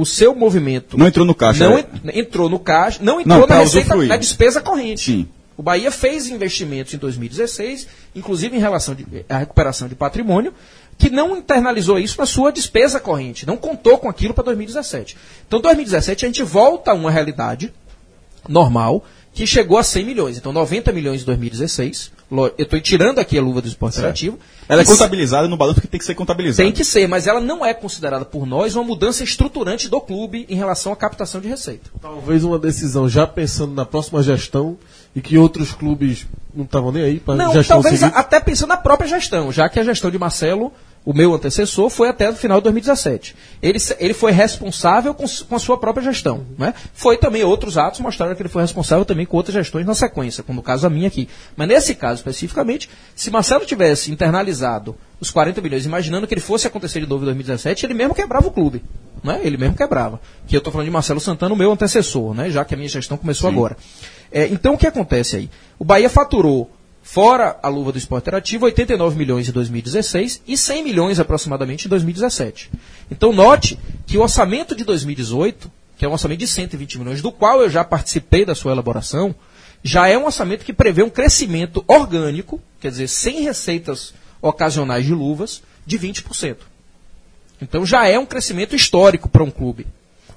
o 0.00 0.06
seu 0.06 0.34
movimento. 0.34 0.96
Não 0.98 1.06
entrou 1.06 1.26
no 1.26 1.34
caixa. 1.34 1.68
Não 1.68 1.76
é. 1.78 1.80
en- 1.80 2.20
entrou 2.20 2.48
no 2.48 2.58
caixa, 2.58 2.98
não 3.02 3.20
entrou 3.20 3.40
Não, 3.40 3.46
na 3.46 3.58
receita, 3.58 3.94
na 3.96 4.16
despesa 4.16 4.60
corrente. 4.60 5.00
Sim. 5.12 5.28
O 5.56 5.62
Bahia 5.62 5.90
fez 5.90 6.26
investimentos 6.28 6.94
em 6.94 6.96
2016, 6.96 7.86
inclusive 8.16 8.56
em 8.56 8.60
relação 8.60 8.96
à 9.28 9.38
recuperação 9.38 9.88
de 9.88 9.94
patrimônio, 9.94 10.54
que 10.96 11.10
não 11.10 11.36
internalizou 11.36 11.98
isso 11.98 12.18
na 12.18 12.24
sua 12.26 12.50
despesa 12.50 12.98
corrente, 12.98 13.46
não 13.46 13.56
contou 13.58 13.98
com 13.98 14.08
aquilo 14.08 14.32
para 14.32 14.44
2017. 14.44 15.16
Então, 15.46 15.60
2017 15.60 16.24
a 16.24 16.28
gente 16.28 16.42
volta 16.42 16.92
a 16.92 16.94
uma 16.94 17.10
realidade 17.10 17.72
normal 18.48 19.04
que 19.32 19.46
chegou 19.46 19.78
a 19.78 19.82
100 19.82 20.04
milhões. 20.04 20.36
Então, 20.36 20.52
90 20.52 20.92
milhões 20.92 21.22
em 21.22 21.24
2016. 21.24 22.10
Lo- 22.30 22.46
Eu 22.58 22.64
estou 22.64 22.80
tirando 22.80 23.18
aqui 23.18 23.38
a 23.38 23.42
luva 23.42 23.60
do 23.62 23.68
esporte 23.68 23.98
interativo. 23.98 24.38
Ela 24.68 24.82
é 24.82 24.84
contabilizada 24.84 25.48
no 25.48 25.56
balanço 25.56 25.80
que 25.80 25.86
tem 25.88 25.98
que 25.98 26.04
ser 26.06 26.14
contabilizada. 26.14 26.62
tem 26.64 26.72
que 26.72 26.84
ser, 26.84 27.08
mas 27.08 27.26
ela 27.26 27.40
não 27.40 27.64
é 27.64 27.72
considerada 27.74 28.24
por 28.24 28.46
nós 28.46 28.74
uma 28.76 28.84
mudança 28.84 29.24
estruturante 29.24 29.88
do 29.88 30.00
clube 30.00 30.46
em 30.48 30.54
relação 30.56 30.92
à 30.92 30.96
captação 30.96 31.40
de 31.40 31.48
receita. 31.48 31.90
Talvez 32.00 32.44
uma 32.44 32.58
decisão 32.58 33.08
já 33.08 33.26
pensando 33.26 33.72
na 33.74 33.84
próxima 33.84 34.22
gestão 34.22 34.76
e 35.14 35.20
que 35.20 35.36
outros 35.38 35.72
clubes 35.72 36.26
não 36.54 36.64
estavam 36.64 36.92
nem 36.92 37.02
aí 37.02 37.18
para 37.20 37.34
Não, 37.36 37.52
gestão 37.52 37.80
talvez 37.82 38.02
até 38.02 38.38
pensando 38.40 38.68
na 38.70 38.76
própria 38.76 39.08
gestão, 39.08 39.50
já 39.50 39.68
que 39.68 39.78
a 39.80 39.84
gestão 39.84 40.10
de 40.10 40.18
Marcelo, 40.18 40.72
o 41.10 41.12
meu 41.12 41.34
antecessor, 41.34 41.90
foi 41.90 42.08
até 42.08 42.30
o 42.30 42.36
final 42.36 42.58
de 42.58 42.64
2017. 42.64 43.34
Ele, 43.60 43.78
ele 43.98 44.14
foi 44.14 44.30
responsável 44.30 45.12
com, 45.12 45.24
com 45.26 45.56
a 45.56 45.58
sua 45.58 45.76
própria 45.76 46.04
gestão. 46.04 46.46
Né? 46.56 46.72
Foi 46.94 47.18
também 47.18 47.42
outros 47.42 47.76
atos 47.76 47.98
mostraram 47.98 48.36
que 48.36 48.42
ele 48.42 48.48
foi 48.48 48.62
responsável 48.62 49.04
também 49.04 49.26
com 49.26 49.36
outras 49.36 49.52
gestões 49.52 49.84
na 49.84 49.92
sequência, 49.92 50.44
como 50.44 50.58
no 50.58 50.62
caso 50.62 50.86
a 50.86 50.90
minha 50.90 51.08
aqui. 51.08 51.28
Mas 51.56 51.66
nesse 51.66 51.96
caso 51.96 52.18
especificamente, 52.18 52.88
se 53.16 53.28
Marcelo 53.28 53.66
tivesse 53.66 54.12
internalizado 54.12 54.94
os 55.20 55.32
40 55.32 55.60
milhões, 55.60 55.84
imaginando 55.84 56.28
que 56.28 56.34
ele 56.34 56.40
fosse 56.40 56.68
acontecer 56.68 57.00
de 57.00 57.08
novo 57.08 57.24
em 57.24 57.26
2017, 57.26 57.86
ele 57.86 57.94
mesmo 57.94 58.14
quebrava 58.14 58.46
o 58.46 58.52
clube. 58.52 58.84
Né? 59.24 59.40
Ele 59.42 59.56
mesmo 59.56 59.74
quebrava. 59.74 60.20
Que 60.46 60.54
eu 60.54 60.58
estou 60.58 60.72
falando 60.72 60.86
de 60.86 60.92
Marcelo 60.92 61.18
Santana, 61.18 61.52
o 61.52 61.58
meu 61.58 61.72
antecessor, 61.72 62.34
né? 62.34 62.50
já 62.50 62.64
que 62.64 62.72
a 62.72 62.76
minha 62.76 62.88
gestão 62.88 63.18
começou 63.18 63.50
agora. 63.50 63.76
É, 64.30 64.46
então 64.46 64.74
o 64.74 64.78
que 64.78 64.86
acontece 64.86 65.34
aí? 65.34 65.50
O 65.76 65.84
Bahia 65.84 66.08
faturou 66.08 66.70
Fora 67.02 67.58
a 67.62 67.68
luva 67.68 67.92
do 67.92 67.98
esporte 67.98 68.24
interativo, 68.24 68.66
89 68.66 69.16
milhões 69.16 69.48
em 69.48 69.52
2016 69.52 70.42
e 70.46 70.56
100 70.56 70.84
milhões 70.84 71.18
aproximadamente 71.18 71.86
em 71.86 71.88
2017. 71.88 72.70
Então 73.10 73.32
note 73.32 73.78
que 74.06 74.18
o 74.18 74.22
orçamento 74.22 74.76
de 74.76 74.84
2018, 74.84 75.70
que 75.96 76.04
é 76.04 76.08
um 76.08 76.12
orçamento 76.12 76.40
de 76.40 76.46
120 76.46 76.98
milhões, 76.98 77.22
do 77.22 77.32
qual 77.32 77.62
eu 77.62 77.70
já 77.70 77.82
participei 77.82 78.44
da 78.44 78.54
sua 78.54 78.72
elaboração, 78.72 79.34
já 79.82 80.08
é 80.08 80.16
um 80.16 80.26
orçamento 80.26 80.64
que 80.64 80.72
prevê 80.72 81.02
um 81.02 81.10
crescimento 81.10 81.82
orgânico, 81.88 82.60
quer 82.78 82.90
dizer, 82.90 83.08
sem 83.08 83.42
receitas 83.42 84.14
ocasionais 84.40 85.04
de 85.04 85.14
luvas, 85.14 85.62
de 85.86 85.98
20%. 85.98 86.56
Então 87.60 87.84
já 87.84 88.06
é 88.06 88.18
um 88.18 88.26
crescimento 88.26 88.76
histórico 88.76 89.28
para 89.28 89.42
um 89.42 89.50
clube. 89.50 89.86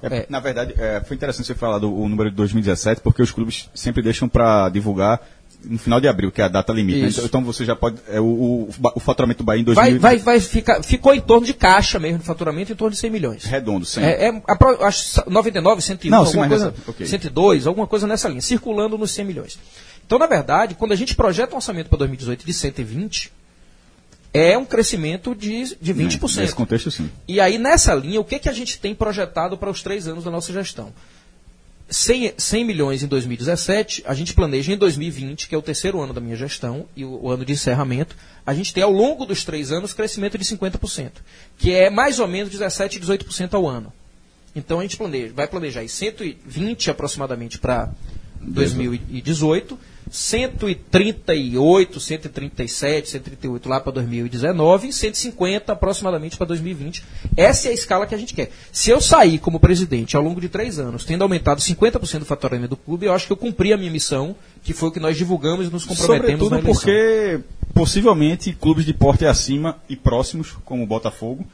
É, 0.02 0.08
É. 0.16 0.26
Na 0.28 0.40
verdade, 0.40 0.74
é, 0.76 1.00
foi 1.00 1.16
interessante 1.16 1.46
você 1.46 1.54
falar 1.54 1.78
do 1.78 1.90
número 1.90 2.30
de 2.30 2.36
2017, 2.36 3.00
porque 3.00 3.22
os 3.22 3.30
clubes 3.30 3.70
sempre 3.74 4.02
deixam 4.02 4.28
para 4.28 4.68
divulgar 4.68 5.20
no 5.64 5.78
final 5.78 6.00
de 6.00 6.08
abril, 6.08 6.30
que 6.30 6.40
é 6.40 6.44
a 6.44 6.48
data 6.48 6.72
limite. 6.72 7.00
né? 7.00 7.08
Isso. 7.08 7.18
Então, 7.20 7.40
então 7.40 7.44
você 7.44 7.64
já 7.64 7.74
pode. 7.74 7.96
É, 8.08 8.20
o, 8.20 8.24
o, 8.24 8.68
o 8.94 9.00
faturamento 9.00 9.38
do 9.42 9.44
Bahia 9.46 9.62
em 9.62 9.64
Vai, 9.64 9.74
2000. 9.98 10.00
vai, 10.00 10.18
vai 10.18 10.40
ficar, 10.40 10.82
ficou 10.82 11.14
em 11.14 11.20
torno 11.20 11.46
de 11.46 11.54
caixa 11.54 11.98
mesmo, 11.98 12.18
de 12.18 12.24
faturamento, 12.24 12.72
em 12.72 12.74
torno 12.74 12.92
de 12.92 12.98
100 12.98 13.10
milhões. 13.10 13.44
Redondo, 13.44 13.84
sim. 13.84 14.00
É, 14.02 14.28
é 14.28 14.42
acho 14.82 15.22
99, 15.28 15.80
101, 15.82 16.10
Não, 16.10 16.24
sim, 16.24 16.28
alguma 16.38 16.48
coisa, 16.48 16.70
nessa- 16.70 16.90
ok. 16.90 17.06
102, 17.06 17.66
alguma 17.66 17.86
coisa 17.86 18.06
nessa 18.06 18.28
linha, 18.28 18.40
circulando 18.40 18.96
nos 18.98 19.10
100 19.10 19.24
milhões. 19.24 19.58
Então, 20.06 20.18
na 20.18 20.26
verdade, 20.26 20.74
quando 20.74 20.92
a 20.92 20.96
gente 20.96 21.14
projeta 21.14 21.54
um 21.54 21.56
orçamento 21.56 21.88
para 21.88 21.98
2018 21.98 22.44
de 22.44 22.52
120, 22.52 23.32
é 24.32 24.58
um 24.58 24.64
crescimento 24.64 25.34
de, 25.34 25.76
de 25.80 25.94
20%. 25.94 26.36
Né? 26.36 26.42
Nesse 26.42 26.54
contexto, 26.54 26.90
sim. 26.90 27.08
E 27.28 27.40
aí, 27.40 27.56
nessa 27.56 27.94
linha, 27.94 28.20
o 28.20 28.24
que, 28.24 28.38
que 28.38 28.48
a 28.48 28.52
gente 28.52 28.78
tem 28.78 28.94
projetado 28.94 29.56
para 29.56 29.70
os 29.70 29.82
três 29.82 30.08
anos 30.08 30.24
da 30.24 30.30
nossa 30.30 30.52
gestão? 30.52 30.92
100, 31.88 32.34
100 32.36 32.64
milhões 32.64 33.02
em 33.02 33.06
2017, 33.06 34.02
a 34.06 34.14
gente 34.14 34.32
planeja 34.32 34.72
em 34.72 34.76
2020, 34.76 35.48
que 35.48 35.54
é 35.54 35.58
o 35.58 35.62
terceiro 35.62 36.00
ano 36.00 36.12
da 36.12 36.20
minha 36.20 36.36
gestão 36.36 36.86
e 36.96 37.04
o, 37.04 37.24
o 37.24 37.30
ano 37.30 37.44
de 37.44 37.52
encerramento, 37.52 38.16
a 38.46 38.54
gente 38.54 38.72
tem 38.72 38.82
ao 38.82 38.92
longo 38.92 39.26
dos 39.26 39.44
três 39.44 39.70
anos 39.70 39.92
crescimento 39.92 40.38
de 40.38 40.44
50%, 40.44 41.12
que 41.58 41.72
é 41.72 41.90
mais 41.90 42.18
ou 42.18 42.26
menos 42.26 42.50
17, 42.50 43.00
18% 43.00 43.54
ao 43.54 43.68
ano. 43.68 43.92
Então 44.56 44.78
a 44.78 44.82
gente 44.82 44.96
planeja, 44.96 45.32
vai 45.34 45.46
planejar 45.46 45.80
aí 45.80 45.88
120 45.88 46.90
aproximadamente 46.90 47.58
para 47.58 47.92
2018, 48.40 49.78
138, 50.10 52.00
137, 52.00 53.10
138 53.10 53.68
lá 53.68 53.80
para 53.80 53.92
2019 53.92 54.88
e 54.88 54.92
150 54.92 55.72
aproximadamente 55.72 56.36
para 56.36 56.46
2020. 56.46 57.04
Essa 57.36 57.68
é 57.68 57.70
a 57.70 57.74
escala 57.74 58.06
que 58.06 58.14
a 58.14 58.18
gente 58.18 58.34
quer. 58.34 58.50
Se 58.72 58.90
eu 58.90 59.00
sair 59.00 59.38
como 59.38 59.58
presidente 59.58 60.16
ao 60.16 60.22
longo 60.22 60.40
de 60.40 60.48
três 60.48 60.78
anos, 60.78 61.04
tendo 61.04 61.22
aumentado 61.22 61.60
50% 61.60 62.20
do 62.20 62.24
faturamento 62.24 62.70
do 62.70 62.76
clube, 62.76 63.06
eu 63.06 63.12
acho 63.12 63.26
que 63.26 63.32
eu 63.32 63.36
cumpri 63.36 63.72
a 63.72 63.76
minha 63.76 63.90
missão, 63.90 64.36
que 64.62 64.72
foi 64.72 64.88
o 64.88 64.92
que 64.92 65.00
nós 65.00 65.16
divulgamos 65.16 65.66
e 65.66 65.70
nos 65.70 65.84
comprometemos 65.84 66.44
Sobretudo 66.44 66.50
na 66.50 66.58
eleição. 66.58 66.82
porque, 66.82 67.40
possivelmente, 67.72 68.52
clubes 68.52 68.84
de 68.84 68.94
porte 68.94 69.26
acima 69.26 69.78
e 69.88 69.96
próximos, 69.96 70.52
como 70.64 70.82
o 70.82 70.86
Botafogo, 70.86 71.46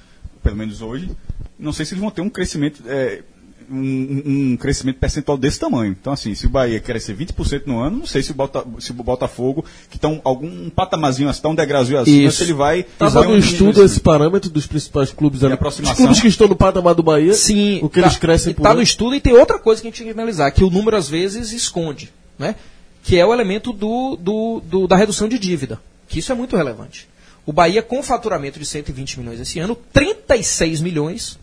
pelo 0.42 0.56
menos 0.56 0.80
hoje, 0.80 1.10
não 1.58 1.72
sei 1.72 1.84
se 1.84 1.92
eles 1.92 2.00
vão 2.00 2.10
ter 2.10 2.22
um 2.22 2.30
crescimento. 2.30 2.82
é, 2.88 3.22
um, 3.70 4.22
um 4.52 4.56
crescimento 4.56 4.96
percentual 4.98 5.38
desse 5.38 5.58
tamanho. 5.60 5.96
Então, 6.00 6.12
assim, 6.12 6.34
se 6.34 6.46
o 6.46 6.50
Bahia 6.50 6.80
crescer 6.80 7.16
20% 7.16 7.62
no 7.66 7.78
ano, 7.80 7.98
não 7.98 8.06
sei 8.06 8.22
se 8.22 8.32
o, 8.32 8.34
Bota, 8.34 8.64
se 8.78 8.90
o 8.90 8.94
Botafogo, 8.94 9.64
que 9.90 9.96
está 9.96 10.08
um, 10.08 10.20
algum 10.24 10.68
patamazinho, 10.70 11.30
está 11.30 11.48
um 11.48 11.54
degrauzinho 11.54 11.98
acima, 11.98 12.30
se 12.30 12.42
ele 12.42 12.52
vai. 12.52 12.80
Estava 12.80 13.20
ter 13.22 13.28
um 13.28 13.32
no 13.32 13.38
estudo 13.38 13.84
esse 13.84 14.00
parâmetro 14.00 14.50
dos 14.50 14.66
principais 14.66 15.12
clubes 15.12 15.42
ali. 15.44 15.52
Os 15.52 15.58
aproximação. 15.58 15.96
clubes 15.96 16.20
que 16.20 16.28
estão 16.28 16.48
no 16.48 16.56
patamar 16.56 16.94
do 16.94 17.02
Bahia, 17.02 17.32
Sim, 17.34 17.80
o 17.82 17.88
que 17.88 18.00
eles 18.00 18.16
crescem 18.16 18.52
por 18.54 18.62
Está 18.62 18.74
no 18.74 18.82
estudo 18.82 19.14
e 19.14 19.20
tem 19.20 19.32
outra 19.34 19.58
coisa 19.58 19.80
que 19.80 19.86
a 19.88 19.90
gente 19.90 19.98
tem 19.98 20.06
que 20.08 20.12
analisar, 20.12 20.50
que 20.50 20.64
o 20.64 20.70
número 20.70 20.96
às 20.96 21.08
vezes 21.08 21.52
esconde, 21.52 22.12
né? 22.38 22.54
que 23.02 23.16
é 23.18 23.24
o 23.24 23.32
elemento 23.32 23.72
do, 23.72 24.16
do- 24.16 24.60
do- 24.60 24.86
da 24.86 24.94
redução 24.96 25.26
de 25.26 25.38
dívida, 25.38 25.80
que 26.08 26.18
isso 26.18 26.30
é 26.30 26.34
muito 26.34 26.54
relevante. 26.56 27.08
O 27.46 27.52
Bahia, 27.52 27.82
com 27.82 28.02
faturamento 28.02 28.58
de 28.58 28.66
120 28.66 29.18
milhões 29.18 29.40
esse 29.40 29.58
ano, 29.58 29.74
36 29.92 30.80
milhões 30.82 31.38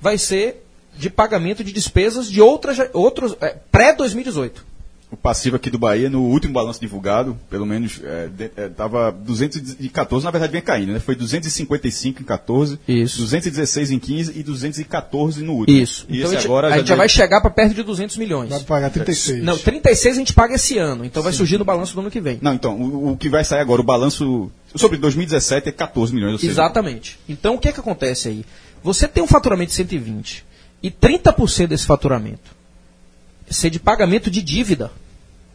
vai 0.00 0.16
ser 0.16 0.64
de 0.96 1.10
pagamento 1.10 1.62
de 1.62 1.72
despesas 1.72 2.30
de 2.30 2.40
outras, 2.40 2.78
outros 2.92 3.36
é, 3.40 3.56
pré-2018. 3.70 4.52
O 5.08 5.16
passivo 5.16 5.54
aqui 5.54 5.70
do 5.70 5.78
Bahia, 5.78 6.10
no 6.10 6.22
último 6.22 6.52
balanço 6.52 6.80
divulgado, 6.80 7.38
pelo 7.48 7.64
menos 7.64 8.00
estava 8.56 9.12
214, 9.12 10.24
na 10.24 10.32
verdade 10.32 10.52
vem 10.52 10.60
caindo, 10.60 10.92
né? 10.92 10.98
Foi 10.98 11.14
255 11.14 12.22
em 12.22 12.24
14, 12.24 12.76
Isso. 12.88 13.18
216 13.18 13.92
em 13.92 14.00
15 14.00 14.32
e 14.36 14.42
214 14.42 15.44
no 15.44 15.52
último. 15.52 15.78
Isso. 15.78 16.06
E 16.08 16.16
Então 16.18 16.26
esse 16.26 16.36
a 16.36 16.40
gente, 16.40 16.46
agora 16.48 16.66
a 16.66 16.70
gente 16.70 16.88
já 16.88 16.94
deve- 16.94 16.98
vai 16.98 17.08
chegar 17.08 17.40
para 17.40 17.50
perto 17.50 17.72
de 17.74 17.84
200 17.84 18.16
milhões. 18.16 18.50
Vai 18.50 18.60
pagar 18.64 18.90
36. 18.90 19.44
Não, 19.44 19.56
36 19.56 20.16
a 20.16 20.18
gente 20.18 20.32
paga 20.32 20.54
esse 20.56 20.76
ano, 20.76 21.04
então 21.04 21.22
vai 21.22 21.32
surgir 21.32 21.56
no 21.56 21.64
balanço 21.64 21.94
do 21.94 22.00
ano 22.00 22.10
que 22.10 22.20
vem. 22.20 22.40
Não, 22.42 22.54
então, 22.54 22.76
o, 22.76 23.12
o 23.12 23.16
que 23.16 23.28
vai 23.28 23.44
sair 23.44 23.60
agora, 23.60 23.80
o 23.80 23.84
balanço 23.84 24.50
sobre 24.74 24.98
2017 24.98 25.68
é 25.68 25.72
14 25.72 26.12
milhões. 26.12 26.32
Ou 26.32 26.38
seja, 26.40 26.50
Exatamente. 26.50 27.16
Então 27.28 27.54
o 27.54 27.58
que, 27.60 27.68
é 27.68 27.72
que 27.72 27.78
acontece 27.78 28.28
aí? 28.28 28.44
Você 28.82 29.06
tem 29.06 29.22
um 29.22 29.26
faturamento 29.28 29.70
de 29.70 29.76
120 29.76 30.44
e 30.86 30.90
30% 30.90 31.66
desse 31.66 31.84
faturamento 31.84 32.54
ser 33.50 33.70
de 33.70 33.80
pagamento 33.80 34.30
de 34.30 34.40
dívida 34.40 34.92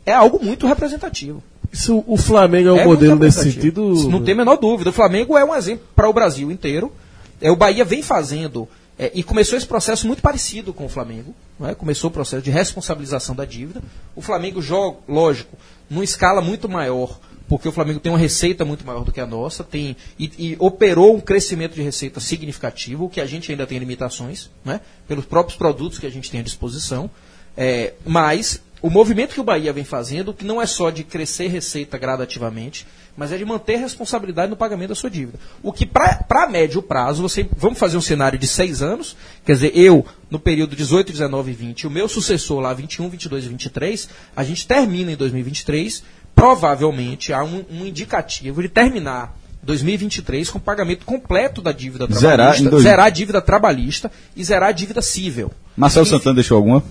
é 0.05 0.11
algo 0.11 0.43
muito 0.43 0.67
representativo. 0.67 1.41
Isso, 1.71 2.03
o 2.05 2.17
Flamengo 2.17 2.67
é 2.67 2.73
um 2.73 2.79
É 2.79 2.85
modelo 2.85 3.15
nesse 3.15 3.43
sentido. 3.43 3.93
Não 4.09 4.21
tem 4.21 4.33
a 4.33 4.37
menor 4.37 4.57
dúvida. 4.57 4.89
O 4.89 4.93
Flamengo 4.93 5.37
é 5.37 5.45
um 5.45 5.55
exemplo 5.55 5.85
para 5.95 6.09
o 6.09 6.11
Brasil 6.11 6.51
inteiro. 6.51 6.91
É, 7.39 7.49
o 7.49 7.55
Bahia 7.55 7.85
vem 7.85 8.03
fazendo, 8.03 8.67
é, 8.99 9.09
e 9.13 9.23
começou 9.23 9.57
esse 9.57 9.65
processo 9.65 10.05
muito 10.05 10.21
parecido 10.21 10.73
com 10.73 10.85
o 10.85 10.89
Flamengo. 10.89 11.33
é? 11.61 11.73
Começou 11.73 12.09
o 12.09 12.13
processo 12.13 12.43
de 12.43 12.51
responsabilização 12.51 13.33
da 13.33 13.45
dívida. 13.45 13.81
O 14.13 14.21
Flamengo 14.21 14.61
joga, 14.61 14.97
lógico, 15.07 15.57
numa 15.89 16.03
escala 16.03 16.41
muito 16.41 16.67
maior, 16.67 17.17
porque 17.51 17.67
o 17.67 17.71
Flamengo 17.73 17.99
tem 17.99 18.09
uma 18.09 18.17
receita 18.17 18.63
muito 18.63 18.87
maior 18.87 19.03
do 19.03 19.11
que 19.11 19.19
a 19.19 19.25
nossa, 19.25 19.61
tem, 19.61 19.97
e, 20.17 20.31
e 20.39 20.55
operou 20.57 21.13
um 21.13 21.19
crescimento 21.19 21.75
de 21.75 21.81
receita 21.81 22.21
significativo, 22.21 23.09
que 23.09 23.19
a 23.19 23.25
gente 23.25 23.51
ainda 23.51 23.67
tem 23.67 23.77
limitações, 23.77 24.49
né? 24.63 24.79
pelos 25.05 25.25
próprios 25.25 25.57
produtos 25.57 25.99
que 25.99 26.05
a 26.05 26.09
gente 26.09 26.31
tem 26.31 26.39
à 26.39 26.43
disposição. 26.43 27.11
É, 27.57 27.91
mas 28.05 28.61
o 28.81 28.89
movimento 28.89 29.33
que 29.33 29.41
o 29.41 29.43
Bahia 29.43 29.73
vem 29.73 29.83
fazendo, 29.83 30.33
que 30.33 30.45
não 30.45 30.61
é 30.61 30.65
só 30.65 30.89
de 30.89 31.03
crescer 31.03 31.47
receita 31.47 31.97
gradativamente, 31.97 32.87
mas 33.15 33.31
é 33.31 33.37
de 33.37 33.43
manter 33.43 33.75
responsabilidade 33.75 34.49
no 34.49 34.55
pagamento 34.55 34.89
da 34.89 34.95
sua 34.95 35.09
dívida. 35.09 35.37
O 35.61 35.71
que, 35.71 35.85
para 35.85 36.47
médio 36.49 36.81
prazo, 36.81 37.21
você 37.21 37.47
vamos 37.57 37.77
fazer 37.77 37.97
um 37.97 38.01
cenário 38.01 38.39
de 38.39 38.47
seis 38.47 38.81
anos, 38.81 39.15
quer 39.45 39.53
dizer, 39.53 39.77
eu, 39.77 40.05
no 40.29 40.39
período 40.39 40.75
18, 40.75 41.11
19 41.11 41.51
e 41.51 41.53
20, 41.53 41.87
o 41.87 41.89
meu 41.89 42.07
sucessor 42.07 42.61
lá, 42.61 42.73
21, 42.73 43.09
22 43.09 43.45
e 43.45 43.49
23, 43.49 44.09
a 44.35 44.43
gente 44.43 44.65
termina 44.65 45.11
em 45.11 45.15
2023, 45.15 46.03
provavelmente 46.35 47.33
há 47.33 47.43
um, 47.43 47.63
um 47.71 47.85
indicativo 47.85 48.61
de 48.61 48.69
terminar 48.69 49.35
2023 49.63 50.49
com 50.49 50.59
pagamento 50.59 51.05
completo 51.05 51.61
da 51.61 51.71
dívida 51.71 52.07
Zerar 52.11 52.35
trabalhista, 52.37 52.69
dois- 52.69 52.83
zerar 52.83 53.05
a 53.05 53.09
dívida 53.09 53.41
trabalhista 53.41 54.11
e 54.35 54.43
zerar 54.43 54.69
a 54.69 54.71
dívida 54.71 55.01
cível. 55.01 55.51
Marcelo 55.77 56.05
Santana 56.05 56.35
deixou 56.35 56.57
alguma? 56.57 56.83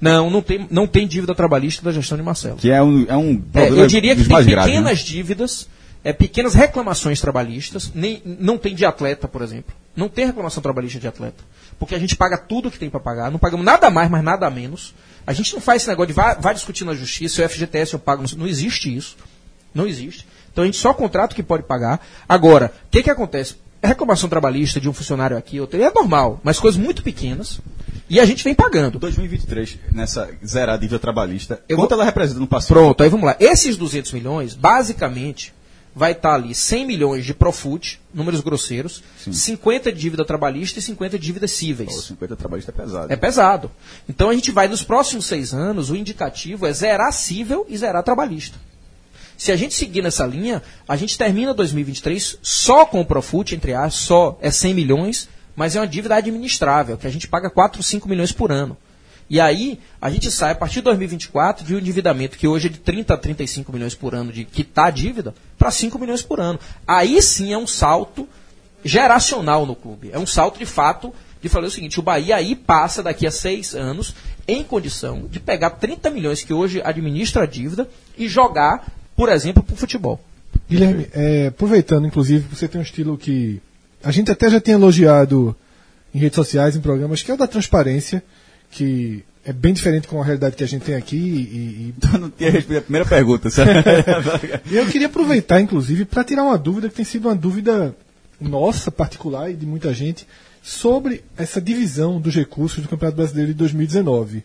Não, 0.00 0.30
não 0.30 0.42
tem, 0.42 0.66
não 0.70 0.86
tem 0.86 1.06
dívida 1.08 1.34
trabalhista 1.34 1.82
da 1.82 1.90
gestão 1.90 2.16
de 2.16 2.22
Marcelo. 2.22 2.56
Que 2.56 2.70
é 2.70 2.82
um, 2.82 3.04
é 3.08 3.16
um 3.16 3.32
É, 3.32 3.60
problema 3.60 3.82
eu 3.82 3.86
diria 3.86 4.14
que 4.14 4.24
tem 4.24 4.44
pequenas 4.44 4.98
né? 4.98 5.04
dívidas 5.04 5.68
é, 6.04 6.12
pequenas 6.12 6.54
reclamações 6.54 7.20
trabalhistas, 7.20 7.90
nem, 7.94 8.22
não 8.24 8.56
tem 8.56 8.74
de 8.74 8.84
atleta, 8.84 9.26
por 9.26 9.42
exemplo. 9.42 9.74
Não 9.96 10.08
tem 10.08 10.26
reclamação 10.26 10.62
trabalhista 10.62 11.00
de 11.00 11.08
atleta. 11.08 11.42
Porque 11.76 11.94
a 11.94 11.98
gente 11.98 12.14
paga 12.14 12.38
tudo 12.38 12.70
que 12.70 12.78
tem 12.78 12.88
para 12.88 13.00
pagar, 13.00 13.30
não 13.32 13.38
pagamos 13.38 13.66
nada 13.66 13.90
mais, 13.90 14.08
mas 14.08 14.22
nada 14.22 14.48
menos. 14.48 14.94
A 15.28 15.32
gente 15.34 15.52
não 15.52 15.60
faz 15.60 15.82
esse 15.82 15.90
negócio 15.90 16.06
de 16.08 16.12
vai, 16.14 16.34
vai 16.40 16.54
discutir 16.54 16.84
na 16.86 16.94
justiça, 16.94 17.44
o 17.44 17.48
FGTS 17.48 17.92
eu 17.92 17.98
pago, 17.98 18.24
não, 18.36 18.46
existe 18.46 18.94
isso. 18.96 19.14
Não 19.74 19.86
existe. 19.86 20.26
Então 20.50 20.62
a 20.64 20.66
gente 20.66 20.78
só 20.78 20.94
contrata 20.94 21.34
o 21.34 21.36
que 21.36 21.42
pode 21.42 21.64
pagar. 21.64 22.00
Agora, 22.26 22.72
o 22.86 22.90
que, 22.90 23.02
que 23.02 23.10
acontece? 23.10 23.56
Reclamação 23.82 24.26
trabalhista 24.28 24.80
de 24.80 24.88
um 24.88 24.92
funcionário 24.94 25.36
aqui, 25.36 25.60
outro, 25.60 25.80
é 25.80 25.92
normal, 25.92 26.40
mas 26.42 26.58
coisas 26.58 26.80
muito 26.80 27.02
pequenas. 27.02 27.60
E 28.08 28.18
a 28.18 28.24
gente 28.24 28.42
vem 28.42 28.54
pagando. 28.54 28.98
2023, 28.98 29.78
nessa 29.92 30.30
zerada 30.44 30.78
dívida 30.78 30.98
trabalhista, 30.98 31.62
Eu 31.68 31.76
quanto 31.76 31.90
vou- 31.90 31.98
ela 31.98 32.04
representa 32.06 32.40
no 32.40 32.46
passivo? 32.46 32.72
Pronto, 32.72 33.02
aí 33.02 33.10
vamos 33.10 33.26
lá. 33.26 33.36
Esses 33.38 33.76
200 33.76 34.12
milhões, 34.12 34.54
basicamente, 34.54 35.52
vai 35.94 36.12
estar 36.12 36.34
ali 36.34 36.54
100 36.54 36.86
milhões 36.86 37.24
de 37.24 37.34
Profut, 37.34 38.00
números 38.12 38.40
grosseiros, 38.40 39.02
50 39.30 39.92
de 39.92 39.98
dívida 39.98 40.24
trabalhista 40.24 40.78
e 40.78 40.82
50 40.82 41.18
de 41.18 41.24
dívidas 41.24 41.50
cíveis. 41.52 42.04
50 42.04 42.36
trabalhista 42.36 42.70
é 42.70 42.74
pesado. 42.74 43.12
É 43.12 43.16
pesado. 43.16 43.70
Então 44.08 44.30
a 44.30 44.34
gente 44.34 44.50
vai, 44.50 44.68
nos 44.68 44.82
próximos 44.82 45.26
seis 45.26 45.52
anos, 45.52 45.90
o 45.90 45.96
indicativo 45.96 46.66
é 46.66 46.72
zerar 46.72 47.12
cível 47.12 47.66
e 47.68 47.76
zerar 47.76 48.02
trabalhista. 48.02 48.58
Se 49.36 49.52
a 49.52 49.56
gente 49.56 49.74
seguir 49.74 50.02
nessa 50.02 50.26
linha, 50.26 50.62
a 50.86 50.96
gente 50.96 51.16
termina 51.16 51.54
2023 51.54 52.38
só 52.42 52.84
com 52.84 53.00
o 53.00 53.04
Profut, 53.04 53.54
entre 53.54 53.72
aspas, 53.72 53.94
só 53.94 54.38
é 54.40 54.50
100 54.50 54.74
milhões, 54.74 55.28
mas 55.54 55.76
é 55.76 55.80
uma 55.80 55.86
dívida 55.86 56.16
administrável, 56.16 56.96
que 56.96 57.06
a 57.06 57.10
gente 57.10 57.28
paga 57.28 57.48
4, 57.48 57.80
5 57.82 58.08
milhões 58.08 58.32
por 58.32 58.50
ano. 58.50 58.76
E 59.30 59.40
aí, 59.40 59.78
a 60.00 60.10
gente 60.10 60.30
sai, 60.30 60.52
a 60.52 60.54
partir 60.54 60.76
de 60.76 60.82
2024, 60.82 61.64
de 61.64 61.74
um 61.74 61.78
endividamento 61.78 62.38
que 62.38 62.48
hoje 62.48 62.68
é 62.68 62.70
de 62.70 62.78
30 62.78 63.14
a 63.14 63.16
35 63.16 63.72
milhões 63.72 63.94
por 63.94 64.14
ano 64.14 64.32
de 64.32 64.44
quitar 64.44 64.86
a 64.86 64.90
dívida, 64.90 65.34
para 65.58 65.70
5 65.70 65.98
milhões 65.98 66.22
por 66.22 66.40
ano. 66.40 66.58
Aí 66.86 67.20
sim 67.20 67.52
é 67.52 67.58
um 67.58 67.66
salto 67.66 68.26
geracional 68.84 69.66
no 69.66 69.76
clube. 69.76 70.10
É 70.12 70.18
um 70.18 70.26
salto 70.26 70.58
de 70.58 70.66
fato 70.66 71.12
de 71.42 71.48
falar 71.48 71.66
o 71.66 71.70
seguinte: 71.70 72.00
o 72.00 72.02
Bahia 72.02 72.36
aí 72.36 72.54
passa 72.54 73.02
daqui 73.02 73.26
a 73.26 73.30
seis 73.30 73.74
anos 73.74 74.14
em 74.46 74.64
condição 74.64 75.26
de 75.30 75.38
pegar 75.38 75.70
30 75.70 76.10
milhões 76.10 76.42
que 76.42 76.52
hoje 76.52 76.80
administra 76.82 77.42
a 77.42 77.46
dívida 77.46 77.88
e 78.16 78.28
jogar, 78.28 78.90
por 79.14 79.28
exemplo, 79.28 79.62
para 79.62 79.74
o 79.74 79.76
futebol. 79.76 80.20
Guilherme, 80.68 81.06
é, 81.12 81.48
aproveitando, 81.48 82.06
inclusive, 82.06 82.46
você 82.54 82.66
tem 82.66 82.80
um 82.80 82.84
estilo 82.84 83.16
que 83.16 83.60
a 84.02 84.10
gente 84.10 84.30
até 84.30 84.48
já 84.50 84.60
tem 84.60 84.74
elogiado 84.74 85.54
em 86.14 86.18
redes 86.18 86.36
sociais, 86.36 86.76
em 86.76 86.80
programas, 86.80 87.22
que 87.22 87.30
é 87.30 87.34
o 87.34 87.36
da 87.36 87.46
transparência, 87.46 88.22
que 88.70 89.24
é 89.44 89.52
bem 89.52 89.72
diferente 89.72 90.06
com 90.06 90.20
a 90.20 90.24
realidade 90.24 90.56
que 90.56 90.64
a 90.64 90.68
gente 90.68 90.82
tem 90.84 90.94
aqui. 90.94 91.16
E, 91.16 91.94
Eu 92.12 92.18
não 92.20 92.30
tinha 92.30 92.50
respondido 92.50 92.78
a 92.78 92.82
primeira 92.82 93.06
pergunta, 93.08 93.48
e- 93.48 93.52
e 94.74 94.76
eu 94.76 94.86
queria 94.86 95.06
aproveitar, 95.06 95.60
inclusive, 95.60 96.04
para 96.04 96.24
tirar 96.24 96.44
uma 96.44 96.58
dúvida 96.58 96.88
que 96.88 96.94
tem 96.96 97.04
sido 97.04 97.28
uma 97.28 97.34
dúvida 97.34 97.96
nossa, 98.40 98.90
particular 98.90 99.50
e 99.50 99.54
de 99.54 99.66
muita 99.66 99.92
gente, 99.92 100.26
sobre 100.62 101.24
essa 101.36 101.60
divisão 101.60 102.20
dos 102.20 102.34
recursos 102.34 102.82
do 102.82 102.88
Campeonato 102.88 103.16
Brasileiro 103.16 103.52
de 103.52 103.58
2019. 103.58 104.44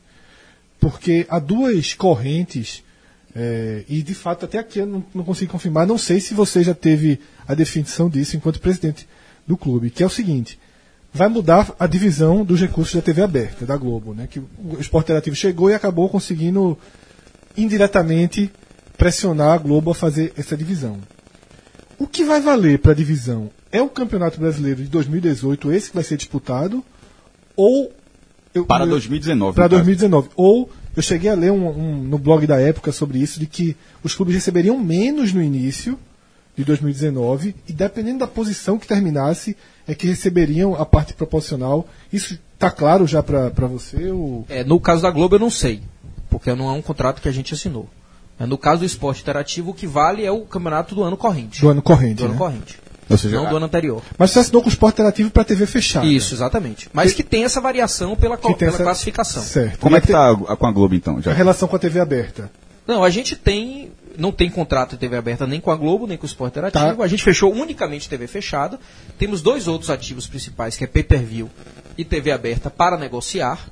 Porque 0.80 1.26
há 1.30 1.39
duas 1.39 1.93
correntes, 1.93 2.84
é, 3.36 3.84
e 3.88 4.01
de 4.01 4.13
fato 4.13 4.45
até 4.45 4.59
aqui 4.59 4.80
eu 4.80 4.86
não, 4.86 5.03
não 5.13 5.24
consigo 5.24 5.51
confirmar, 5.51 5.86
não 5.88 5.97
sei 5.97 6.19
se 6.19 6.34
você 6.34 6.63
já 6.63 6.74
teve 6.74 7.19
a 7.47 7.53
definição 7.53 8.09
disso 8.09 8.36
enquanto 8.38 8.59
presidente 8.59 9.07
do 9.45 9.57
clube, 9.57 9.89
que 9.89 10.01
é 10.03 10.05
o 10.05 10.09
seguinte, 10.09 10.57
vai 11.14 11.28
mudar 11.28 11.74
a 11.80 11.86
divisão 11.86 12.43
dos 12.43 12.59
recursos 12.59 12.95
da 12.95 13.01
TV 13.01 13.22
aberta, 13.22 13.66
da 13.66 13.78
Globo, 13.78 14.14
né? 14.14 14.28
Que 14.28 14.39
o 14.39 14.78
Esporte 14.80 15.05
Interativo 15.07 15.36
chegou 15.36 15.70
e 15.70 15.74
acabou 15.74 16.09
conseguindo 16.09 16.78
indiretamente 17.55 18.51
pressionar 18.97 19.51
a 19.51 19.57
Globo 19.57 19.91
a 19.91 19.95
fazer 19.95 20.34
essa 20.38 20.55
divisão. 20.57 20.97
O 21.99 22.07
que 22.07 22.24
vai 22.24 22.41
valer 22.41 22.80
para 22.80 22.91
a 22.91 22.95
divisão 22.95 23.49
é 23.72 23.82
o 23.82 23.89
Campeonato 23.89 24.39
Brasileiro 24.39 24.82
de 24.84 24.89
2018, 24.89 25.72
esse 25.72 25.89
que 25.89 25.95
vai 25.95 26.03
ser 26.03 26.18
disputado, 26.18 26.84
ou 27.55 27.91
eu- 28.53 28.66
Para 28.66 28.84
eu- 28.86 28.89
2019. 28.89 29.55
para 29.55 29.66
no 29.66 29.70
caso. 29.70 29.80
2019. 29.84 30.30
Ou 30.36 30.70
eu 30.95 31.01
cheguei 31.01 31.30
a 31.30 31.36
ler 31.36 31.51
um, 31.51 31.68
um- 31.70 32.03
no 32.03 32.18
blog 32.18 32.45
da 32.47 32.59
época 32.59 32.91
sobre 32.91 33.20
isso, 33.20 33.39
de 33.39 33.45
que 33.47 33.76
os 34.03 34.16
clubes 34.16 34.36
receberiam 34.36 34.78
menos 34.80 35.32
no 35.34 35.41
início 35.41 35.97
de 36.55 36.64
2019 36.64 37.55
e 37.68 37.74
dependendo 37.74 38.20
da 38.20 38.28
posição 38.28 38.78
que 38.78 38.88
terminasse, 38.88 39.55
é 39.88 39.94
que 39.96 40.08
receberiam 40.08 40.76
a 40.76 40.86
parte 40.86 41.14
proporcional. 41.14 41.88
Isso 42.12 42.40
está 42.54 42.70
claro 42.72 43.06
já 43.08 43.22
para 43.24 43.50
você? 43.68 44.12
Ou... 44.12 44.46
É, 44.50 44.64
no 44.64 44.80
caso 44.80 45.02
da 45.02 45.12
Globo 45.12 45.36
eu 45.36 45.40
não 45.40 45.50
sei, 45.50 45.82
porque 46.30 46.54
não 46.54 46.70
é 46.70 46.74
um 46.74 46.82
contrato 46.82 47.22
que 47.22 47.28
a 47.30 47.32
gente 47.34 47.54
assinou. 47.54 47.90
É, 48.40 48.46
no 48.46 48.58
caso 48.58 48.80
do 48.80 48.86
esporte 48.86 49.22
interativo, 49.22 49.72
o 49.72 49.74
que 49.74 49.86
vale 49.86 50.26
é 50.26 50.32
o 50.32 50.42
campeonato 50.42 50.96
do 50.96 51.04
ano 51.04 51.16
corrente. 51.16 51.62
Do 51.62 51.70
ano 51.70 51.82
corrente. 51.82 52.16
Do 52.16 52.26
ano 52.26 52.34
né? 52.34 52.40
corrente. 52.40 52.80
Ou 53.10 53.18
seja, 53.18 53.36
não 53.36 53.50
do 53.50 53.58
ano 53.58 53.66
anterior. 53.66 54.02
Mas 54.18 54.32
você 54.32 54.40
assinou 54.40 54.62
com 54.62 54.70
o 54.70 54.72
Esporte 54.72 54.96
Interativo 54.96 55.30
para 55.30 55.44
TV 55.44 55.68
fechada. 55.68 56.06
Isso, 56.06 56.34
exatamente. 56.34 56.90
Mas 56.94 57.14
que 57.14 57.22
tem 57.22 57.44
essa 57.44 57.60
variação 57.60 58.16
pela, 58.16 58.38
Que 58.38 58.54
pela 58.56 58.72
essa- 58.72 58.84
classificação. 58.84 59.44
Certo. 59.44 59.78
Como 59.80 59.94
E 59.96 59.98
é 59.98 60.02
que 60.02 60.08
te- 60.08 60.14
tá 60.14 60.32
a- 60.32 60.56
com 60.56 60.66
a 60.66 60.72
Globo 60.72 60.96
então? 60.96 61.22
Já? 61.22 61.32
a 61.32 61.34
relação 61.34 61.68
com 61.68 61.76
a 61.76 61.80
TV 61.80 62.00
aberta? 62.00 62.50
Não, 62.88 63.04
a 63.04 63.10
gente 63.10 63.36
tem. 63.36 63.92
Não 64.18 64.32
tem 64.32 64.49
contrato 64.49 64.91
de 64.91 64.97
TV 64.97 65.18
aberta 65.18 65.47
nem 65.47 65.59
com 65.59 65.72
a 65.72 65.76
Globo, 65.76 66.07
nem 66.07 66.18
com 66.18 66.24
o 66.24 66.28
Esporte 66.28 66.53
Interativo. 66.53 66.97
Tá. 66.97 67.03
A 67.03 67.07
gente 67.07 67.24
fechou 67.24 67.53
unicamente 67.53 68.09
TV 68.09 68.28
fechada. 68.28 68.80
Temos 69.18 69.41
dois 69.41 69.68
outros 69.68 69.89
ativos 69.89 70.28
principais, 70.28 70.78
que 70.78 70.84
é 70.84 70.88
pay-per-view 70.88 71.49
e 71.97 72.05
TV 72.05 72.32
aberta, 72.32 72.70
para 72.70 72.97
negociar. 72.97 73.70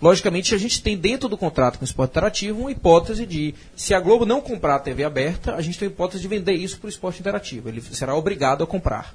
Logicamente, 0.00 0.54
a 0.54 0.58
gente 0.58 0.82
tem 0.82 0.96
dentro 0.96 1.28
do 1.28 1.36
contrato 1.36 1.78
com 1.78 1.84
o 1.84 1.86
Esporte 1.86 2.10
Interativo 2.10 2.62
uma 2.62 2.72
hipótese 2.72 3.24
de, 3.24 3.54
se 3.76 3.94
a 3.94 4.00
Globo 4.00 4.26
não 4.26 4.40
comprar 4.40 4.74
a 4.74 4.78
TV 4.80 5.04
aberta, 5.04 5.54
a 5.54 5.62
gente 5.62 5.78
tem 5.78 5.86
a 5.86 5.90
hipótese 5.90 6.22
de 6.22 6.28
vender 6.28 6.54
isso 6.54 6.78
para 6.78 6.86
o 6.86 6.90
Esporte 6.90 7.20
Interativo. 7.20 7.68
Ele 7.68 7.80
será 7.80 8.16
obrigado 8.16 8.64
a 8.64 8.66
comprar. 8.66 9.14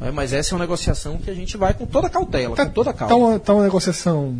É, 0.00 0.10
Mas 0.10 0.32
essa 0.32 0.52
é 0.52 0.56
uma 0.56 0.64
negociação 0.64 1.18
que 1.18 1.30
a 1.30 1.34
gente 1.34 1.56
vai 1.56 1.72
com 1.72 1.86
toda 1.86 2.10
cautela, 2.10 2.56
com 2.56 2.68
toda 2.70 2.92
calma. 2.92 3.14
Tá 3.14 3.16
uma, 3.16 3.38
tá 3.38 3.54
uma 3.54 3.62
negociação 3.62 4.38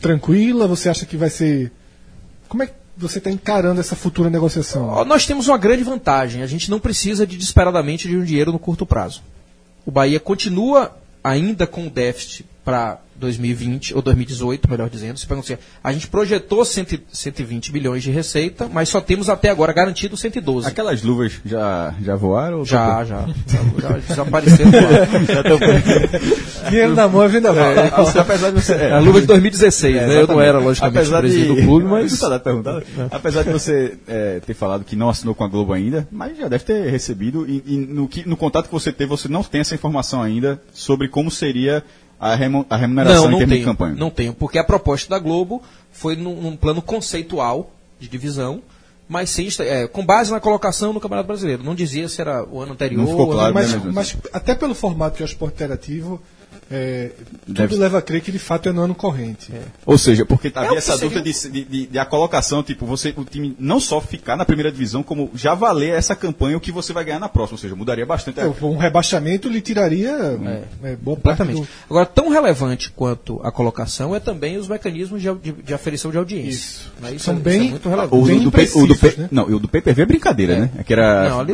tranquila? 0.00 0.66
Você 0.66 0.88
acha 0.88 1.06
que 1.06 1.16
vai 1.16 1.30
ser. 1.30 1.70
Como 2.48 2.64
é 2.64 2.66
que 2.66 2.74
você 3.02 3.18
está 3.18 3.30
encarando 3.30 3.80
essa 3.80 3.96
futura 3.96 4.30
negociação? 4.30 5.04
Nós 5.04 5.26
temos 5.26 5.48
uma 5.48 5.58
grande 5.58 5.84
vantagem. 5.84 6.42
A 6.42 6.46
gente 6.46 6.70
não 6.70 6.80
precisa 6.80 7.26
de 7.26 7.36
desesperadamente 7.36 8.08
de 8.08 8.16
um 8.16 8.24
dinheiro 8.24 8.52
no 8.52 8.58
curto 8.58 8.86
prazo. 8.86 9.22
O 9.84 9.90
Bahia 9.90 10.20
continua 10.20 10.96
ainda 11.22 11.66
com 11.66 11.88
déficit 11.88 12.46
para 12.64 12.98
2020, 13.22 13.94
ou 13.94 14.02
2018, 14.02 14.68
melhor 14.70 14.90
dizendo. 14.90 15.16
Você 15.18 15.26
pergunta 15.26 15.52
assim, 15.52 15.62
a 15.82 15.92
gente 15.92 16.08
projetou 16.08 16.64
100, 16.64 16.86
120 17.10 17.72
bilhões 17.72 18.02
de 18.02 18.10
receita, 18.10 18.68
mas 18.70 18.88
só 18.88 19.00
temos 19.00 19.30
até 19.30 19.48
agora 19.48 19.72
garantido 19.72 20.16
112. 20.16 20.68
Aquelas 20.68 21.02
luvas 21.02 21.32
já, 21.44 21.94
já 22.02 22.16
voaram? 22.16 22.58
ou 22.58 22.64
Já, 22.64 22.86
tá- 22.86 23.04
já. 23.04 23.22
Já, 23.48 23.88
já 23.88 23.96
desapareceram. 23.98 24.70
lá. 26.62 26.70
Dinheiro 26.70 26.94
na 26.94 27.08
mão 27.08 27.22
é 27.22 27.28
venda 27.28 27.50
É, 27.50 27.88
apesar 28.20 28.50
de 28.50 28.60
você. 28.60 28.72
É 28.74 28.92
a 28.92 28.98
luva 28.98 29.20
de 29.20 29.26
2016, 29.26 29.94
né? 29.94 30.22
Eu 30.22 30.26
não 30.26 30.40
era, 30.40 30.58
logicamente, 30.58 30.98
Apesar 30.98 31.20
presidente 31.20 31.54
de- 31.54 31.60
do 31.60 31.66
clube, 31.66 31.86
mas... 31.86 32.20
Apesar 33.10 33.42
de 33.44 33.50
você 33.52 33.96
é, 34.08 34.40
ter 34.40 34.54
falado 34.54 34.84
que 34.84 34.96
não 34.96 35.08
assinou 35.08 35.34
com 35.34 35.44
a 35.44 35.48
Globo 35.48 35.72
ainda, 35.72 36.06
mas 36.10 36.36
já 36.36 36.48
deve 36.48 36.64
ter 36.64 36.90
recebido. 36.90 37.46
E, 37.48 37.62
e 37.66 37.76
no, 37.76 38.08
que, 38.08 38.28
no 38.28 38.36
contato 38.36 38.66
que 38.66 38.72
você 38.72 38.92
teve, 38.92 39.08
você 39.10 39.28
não 39.28 39.42
tem 39.42 39.60
essa 39.60 39.74
informação 39.74 40.22
ainda 40.22 40.60
sobre 40.72 41.08
como 41.08 41.30
seria 41.30 41.82
a, 42.30 42.76
remuneração 42.76 43.22
Não, 43.24 43.28
em 43.28 43.30
não 43.32 43.38
termos 43.38 43.48
tenho. 43.54 43.60
de 43.60 43.64
campanha. 43.64 43.94
Não 43.96 44.10
tenho, 44.10 44.32
porque 44.34 44.58
a 44.58 44.64
proposta 44.64 45.08
da 45.10 45.18
Globo 45.18 45.62
foi 45.90 46.14
num, 46.16 46.40
num 46.40 46.56
plano 46.56 46.80
conceitual 46.80 47.70
de 47.98 48.08
divisão, 48.08 48.62
mas 49.08 49.28
sem, 49.30 49.48
é, 49.60 49.86
com 49.86 50.04
base 50.06 50.30
na 50.30 50.40
colocação 50.40 50.92
no 50.92 51.00
Campeonato 51.00 51.26
Brasileiro. 51.26 51.62
Não 51.62 51.74
dizia 51.74 52.08
se 52.08 52.20
era 52.20 52.44
o 52.44 52.60
ano 52.60 52.72
anterior. 52.72 52.98
Não 52.98 53.06
ficou 53.06 53.26
ou- 53.26 53.32
claro, 53.32 53.52
mas, 53.52 53.72
né, 53.72 53.80
mas- 53.86 54.14
mas 54.14 54.16
até 54.32 54.54
pelo 54.54 54.74
formato 54.74 55.16
que 55.16 55.22
é 55.22 55.26
o 55.26 55.28
esporte 55.28 55.54
interativo, 55.54 56.20
é, 56.72 57.10
Deve- 57.46 57.68
tudo 57.68 57.80
leva 57.80 57.98
a 57.98 58.02
crer 58.02 58.20
que 58.22 58.32
de 58.32 58.38
fato 58.38 58.68
é 58.68 58.72
no 58.72 58.80
ano 58.82 58.94
corrente. 58.94 59.52
Ou 59.84 59.98
seja, 59.98 60.24
porque 60.24 60.50
havia 60.54 60.68
É 60.68 60.70
o 60.70 60.72
que 60.72 60.78
essa 60.78 60.92
seria 60.96 61.08
dúvida 61.20 61.22
de, 61.50 61.64
de, 61.64 61.86
de- 61.86 61.98
a 61.98 62.04
colocação, 62.04 62.62
tipo, 62.62 62.86
você, 62.86 63.12
o 63.16 63.24
time 63.24 63.54
não 63.58 63.78
só 63.78 64.00
ficar 64.00 64.36
na 64.36 64.44
primeira 64.44 64.72
divisão, 64.72 65.02
como 65.02 65.30
já 65.34 65.54
valer 65.54 65.92
essa 65.94 66.16
campanha 66.16 66.56
o 66.56 66.60
que 66.60 66.72
você 66.72 66.92
vai 66.92 67.04
ganhar 67.04 67.18
na 67.20 67.28
próxima. 67.28 67.56
Ou 67.56 67.60
seja, 67.60 67.74
mudaria 67.76 68.06
bastante. 68.06 68.40
a- 68.40 68.44
É, 68.44 68.64
Um 68.64 68.76
rebaixamento 68.76 69.48
lhe 69.48 69.60
tiraria 69.60 70.10
é, 70.82 70.96
boa 70.96 71.16
parte 71.16 71.38
Completamente. 71.38 71.60
do... 71.62 71.68
Agora, 71.90 72.06
tão 72.06 72.28
relevante 72.30 72.90
quanto 72.90 73.40
a 73.44 73.52
colocação 73.52 74.14
é 74.16 74.20
também 74.20 74.56
os 74.56 74.68
mecanismos 74.68 75.20
de, 75.20 75.32
de, 75.34 75.52
de 75.52 75.74
aferição 75.74 76.10
de 76.10 76.16
audiência. 76.18 76.50
Isso. 76.50 76.92
Né? 77.00 77.12
Isso 77.14 77.24
São 77.26 77.34
é, 77.36 77.38
bem- 77.38 77.54
isso 77.58 77.66
é 77.66 77.70
muito 77.70 77.88
relevante. 77.88 78.24
Bem 78.24 78.38
do, 78.40 78.48
o 78.78 78.86
do 78.86 78.94
né? 79.18 79.28
Não, 79.30 79.50
e 79.50 79.54
o 79.54 79.58
do 79.58 79.68
per 79.68 79.82
view 79.82 80.02
é 80.02 80.06
brincadeira, 80.06 80.58
né? 80.58 80.70
É 80.78 80.82
que 80.84 80.92
era. 80.92 81.28
Não, 81.28 81.40
ali, 81.40 81.52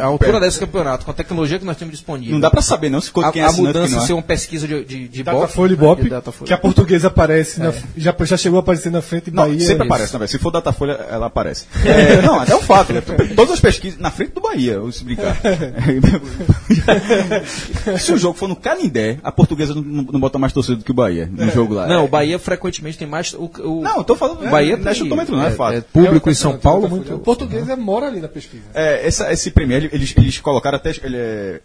a 0.00 0.04
altura 0.04 0.40
desse 0.40 0.58
campeonato, 0.58 1.04
com 1.04 1.10
a 1.10 1.14
tecnologia 1.14 1.58
que 1.58 1.64
nós 1.64 1.76
temos 1.76 1.92
disponível. 1.92 2.32
Não 2.32 2.40
dá 2.40 2.50
pra 2.50 2.60
saber 2.62 2.90
não 2.90 3.00
se 3.00 3.10
a, 3.22 3.32
quem 3.32 3.42
é 3.42 3.44
a 3.46 3.52
quem 3.52 3.64
mudança 3.64 3.96
é. 3.96 4.00
ser 4.00 4.12
uma 4.12 4.22
pesquisa 4.22 4.57
pesquisa 4.58 4.66
de, 4.66 4.84
de, 4.84 5.08
de 5.08 5.22
Datafolha 5.22 5.72
e 5.72 5.76
né, 5.76 5.82
Bop, 5.82 6.08
Datafolha. 6.08 6.46
que 6.46 6.52
a 6.52 6.58
portuguesa 6.58 7.08
aparece, 7.08 7.60
na- 7.60 7.72
já, 7.96 8.14
já 8.20 8.36
chegou 8.36 8.58
a 8.58 8.60
aparecer 8.60 8.90
na 8.90 9.02
frente 9.02 9.30
Não, 9.30 9.42
Bahia. 9.44 9.58
sempre 9.60 9.74
Isso. 9.74 9.82
aparece, 9.84 10.12
né, 10.14 10.18
velho? 10.20 10.30
Se 10.30 10.38
for 10.38 10.50
Datafolha, 10.50 10.92
ela 11.10 11.26
aparece. 11.26 11.66
É, 11.84 12.22
não, 12.22 12.42
é 12.42 12.54
um 12.56 12.60
fato. 12.60 12.92
né? 12.92 13.00
Todas 13.34 13.54
as 13.54 13.60
pesquisas 13.60 13.98
na 13.98 14.10
frente 14.10 14.32
do 14.32 14.40
Bahia, 14.40 14.78
se 14.92 15.04
brincar. 15.04 15.36
se 17.98 18.12
o 18.12 18.18
jogo 18.18 18.36
for 18.38 18.48
no 18.48 18.56
Canindé, 18.56 19.18
a 19.22 19.30
portuguesa 19.32 19.74
não, 19.74 19.82
não 19.82 20.20
bota 20.20 20.38
mais 20.38 20.52
torcida 20.52 20.76
do 20.76 20.84
que 20.84 20.90
o 20.90 20.94
Bahia 20.94 21.28
no 21.30 21.50
jogo 21.50 21.74
lá. 21.74 21.86
Não, 21.86 22.04
o 22.04 22.08
Bahia 22.08 22.38
frequentemente 22.38 22.98
tem 22.98 23.06
mais. 23.06 23.32
O, 23.34 23.50
o, 23.60 23.80
Não, 23.82 23.98
eu 23.98 24.04
tô 24.04 24.16
falando. 24.16 24.44
o 24.46 24.50
Bahia 24.50 24.76
não 24.76 24.82
é 24.82 24.94
tem, 24.94 25.02
chutamento, 25.02 25.32
não 25.32 25.44
é, 25.44 25.50
fato. 25.50 25.74
é 25.76 25.80
público 25.80 26.28
É, 26.28 26.32
em 26.32 26.34
São 26.34 26.52
é, 26.52 26.56
Paulo 26.56 26.88
muito. 26.88 27.14
O 27.14 27.18
portuguesa 27.18 27.76
mora 27.76 28.06
ali 28.06 28.20
na 28.20 28.28
pesquisa. 28.28 28.64
É, 28.74 29.06
essa- 29.06 29.32
esse 29.32 29.50
Premier, 29.50 29.88
eles, 29.92 30.14
eles 30.16 30.38
colocaram 30.38 30.76
até 30.76 30.90
ele, 31.02 31.16
é, 31.16 31.60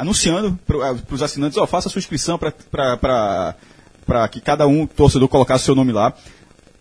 anunciando 0.00 0.58
para 0.66 0.94
os 1.10 1.22
assinantes, 1.22 1.56
ó, 1.58 1.66
faça 1.66 1.88
a 1.88 1.90
sua 1.90 1.98
inscrição 2.00 2.38
para 2.38 4.28
que 4.30 4.40
cada 4.40 4.66
um 4.66 4.86
torcedor 4.86 5.28
colocasse 5.28 5.64
seu 5.64 5.74
nome 5.74 5.92
lá. 5.92 6.12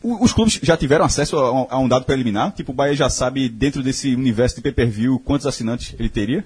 O- 0.02 0.24
os 0.24 0.32
clubes 0.32 0.60
já 0.62 0.78
tiveram 0.78 1.04
acesso 1.06 1.38
a, 1.38 1.52
um- 1.52 1.68
a 1.70 1.80
um 1.80 1.88
dado 1.88 2.06
preliminar? 2.06 2.52
Tipo, 2.54 2.72
o 2.72 2.76
Bahia 2.76 2.96
já 2.96 3.10
sabe, 3.10 3.50
dentro 3.50 3.82
desse 3.84 4.14
universo 4.16 4.56
de 4.58 4.62
pay-per-view, 4.62 5.20
quantos 5.20 5.48
assinantes 5.48 5.96
ele 6.00 6.10
teria? 6.10 6.46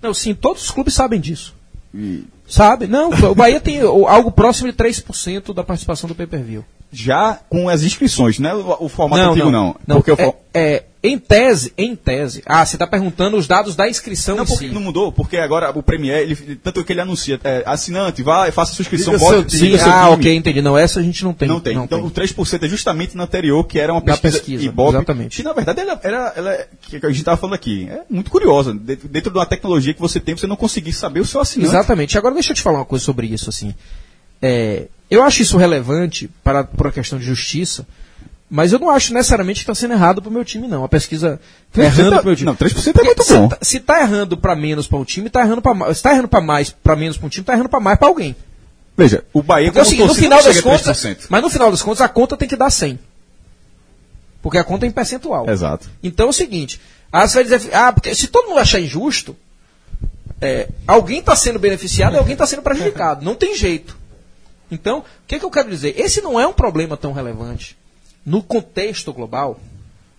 Não, 0.00 0.12
sim, 0.12 0.34
todos 0.34 0.64
os 0.64 0.70
clubes 0.70 0.94
sabem 0.94 1.20
disso. 1.20 1.54
E 1.94 2.24
Sabe? 2.46 2.86
Não, 2.86 3.10
o 3.30 3.34
Bahia 3.34 3.60
tem 3.60 3.80
algo 3.80 4.30
próximo 4.30 4.70
de 4.70 4.76
3% 4.76 5.54
da 5.54 5.64
participação 5.64 6.06
do 6.06 6.14
pay-per-view. 6.14 6.64
Já 6.92 7.38
com 7.48 7.68
as 7.68 7.82
inscrições, 7.82 8.38
não 8.38 8.50
é 8.50 8.54
o, 8.54 8.76
o 8.84 8.88
formato 8.88 9.30
antigo, 9.30 9.50
não. 9.50 9.74
Porque 9.86 10.10
o 10.10 10.14
é, 10.14 10.24
for- 10.24 10.36
é, 10.52 10.82
em 11.02 11.18
tese, 11.18 11.72
em 11.78 11.96
tese. 11.96 12.42
Ah, 12.44 12.64
você 12.64 12.76
está 12.76 12.86
perguntando 12.86 13.36
os 13.36 13.46
dados 13.48 13.74
da 13.74 13.88
inscrição 13.88 14.36
Não, 14.36 14.44
em 14.44 14.46
porque 14.46 14.68
si. 14.68 14.74
não 14.74 14.80
mudou, 14.82 15.10
porque 15.10 15.38
agora 15.38 15.70
o 15.76 15.82
Premier, 15.82 16.18
ele, 16.20 16.36
tanto 16.56 16.84
que 16.84 16.92
ele 16.92 17.00
anuncia, 17.00 17.40
é, 17.42 17.62
assinante, 17.66 18.22
vá, 18.22 18.52
faça 18.52 18.74
sua 18.74 18.82
inscrição, 18.82 19.14
Diga 19.14 19.24
bote- 19.24 19.56
seu 19.56 19.78
seu 19.78 19.90
ah, 19.90 20.02
time. 20.02 20.14
ok, 20.14 20.36
entendi. 20.36 20.60
Não, 20.62 20.76
essa 20.76 21.00
a 21.00 21.02
gente 21.02 21.24
não 21.24 21.32
tem. 21.32 21.48
Não 21.48 21.60
tem. 21.60 21.76
então 21.78 22.04
o 22.04 22.10
3% 22.10 22.62
é 22.62 22.68
justamente 22.68 23.16
na 23.16 23.24
anterior, 23.24 23.64
que 23.64 23.80
era 23.80 23.90
uma 23.92 24.02
pesquisa, 24.02 24.34
pesquisa, 24.38 24.64
Ibope, 24.66 24.96
exatamente. 24.96 25.36
Que 25.38 25.42
na 25.42 25.52
verdade 25.54 25.80
ela, 25.80 25.98
era, 26.04 26.32
ela, 26.36 26.52
é- 26.52 26.68
que 26.82 26.96
a 26.96 27.08
gente 27.08 27.18
estava 27.18 27.38
falando 27.38 27.54
aqui, 27.54 27.88
é 27.90 28.02
muito 28.10 28.30
curiosa. 28.30 28.74
Dentro, 28.74 29.08
dentro 29.08 29.30
de 29.32 29.38
uma 29.38 29.46
tecnologia 29.46 29.94
que 29.94 30.00
você 30.00 30.20
tem, 30.20 30.36
você 30.36 30.46
não 30.46 30.56
conseguir 30.56 30.92
saber 30.92 31.20
o 31.20 31.24
seu 31.24 31.40
assinante. 31.40 31.70
Exatamente. 31.70 32.18
Agora 32.18 32.34
deixa 32.34 32.52
eu 32.52 32.54
te 32.56 32.62
falar 32.62 32.78
uma 32.80 32.84
coisa 32.84 33.02
sobre 33.04 33.26
isso, 33.26 33.48
assim. 33.48 33.74
É, 34.44 34.88
eu 35.14 35.22
acho 35.22 35.42
isso 35.42 35.56
relevante 35.56 36.28
para 36.42 36.64
por 36.64 36.86
uma 36.86 36.92
questão 36.92 37.18
de 37.18 37.24
justiça, 37.24 37.86
mas 38.50 38.72
eu 38.72 38.78
não 38.78 38.90
acho 38.90 39.12
necessariamente 39.14 39.60
que 39.60 39.62
está 39.70 39.74
sendo 39.74 39.94
errado 39.94 40.20
para 40.20 40.28
o 40.28 40.32
meu 40.32 40.44
time, 40.44 40.68
não. 40.68 40.84
A 40.84 40.88
pesquisa 40.88 41.40
tá 41.72 41.82
3% 41.82 41.84
errando 41.84 42.08
é- 42.08 42.16
para 42.16 42.22
o 42.22 42.26
meu 42.26 42.36
time. 42.36 42.46
não, 42.46 42.54
3% 42.56 43.00
é 43.00 43.02
muito 43.04 43.22
se 43.24 43.32
bom. 43.34 43.48
tá- 43.48 43.58
Se 43.62 43.76
está 43.78 44.00
errando 44.00 44.36
para 44.36 44.54
menos 44.54 44.86
para 44.86 44.98
um 44.98 45.04
time, 45.04 45.26
está 45.28 45.40
errando 45.40 45.62
para 45.62 45.74
mais. 45.74 45.96
Se 45.96 46.02
tá 46.02 46.12
errando 46.12 46.28
para 46.28 46.40
mais, 46.40 46.70
para 46.70 46.96
menos 46.96 47.16
para 47.16 47.26
um 47.26 47.30
time, 47.30 47.42
está 47.42 47.52
errando 47.54 47.68
para 47.68 47.80
mais 47.80 47.98
para 47.98 48.08
alguém. 48.08 48.36
Veja, 48.96 49.24
o 49.32 49.42
Bahia 49.42 49.68
é 49.68 49.70
como 49.70 49.84
seguinte, 49.86 50.06
no 50.06 50.14
final 50.14 50.42
das 50.42 50.58
a 50.58 50.62
contas, 50.62 50.98
3%. 50.98 51.26
mas 51.30 51.42
no 51.42 51.48
final 51.48 51.70
das 51.70 51.80
contas 51.80 52.02
a 52.02 52.08
conta 52.08 52.36
tem 52.36 52.46
que 52.46 52.56
dar 52.56 52.68
100. 52.70 52.98
Porque 54.42 54.58
a 54.58 54.64
conta 54.64 54.84
é 54.84 54.88
em 54.88 54.92
percentual. 54.92 55.48
Exato. 55.48 55.88
Então 56.02 56.26
é 56.26 56.30
o 56.30 56.32
seguinte, 56.32 56.78
ah, 57.10 57.26
você 57.26 57.42
vai 57.42 57.44
dizer, 57.58 57.74
ah, 57.74 57.92
porque 57.92 58.14
se 58.14 58.26
todo 58.26 58.48
mundo 58.48 58.58
achar 58.58 58.80
injusto, 58.80 59.34
é, 60.40 60.68
alguém 60.86 61.20
está 61.20 61.34
sendo 61.36 61.58
beneficiado 61.58 62.14
e 62.14 62.18
alguém 62.18 62.32
está 62.34 62.44
sendo 62.46 62.60
prejudicado. 62.60 63.24
Não 63.24 63.34
tem 63.34 63.56
jeito. 63.56 63.96
Então, 64.72 65.00
o 65.00 65.04
que, 65.26 65.38
que 65.38 65.44
eu 65.44 65.50
quero 65.50 65.68
dizer? 65.68 65.94
Esse 66.00 66.20
não 66.22 66.40
é 66.40 66.46
um 66.46 66.52
problema 66.52 66.96
tão 66.96 67.12
relevante 67.12 67.76
no 68.24 68.42
contexto 68.42 69.12
global, 69.12 69.60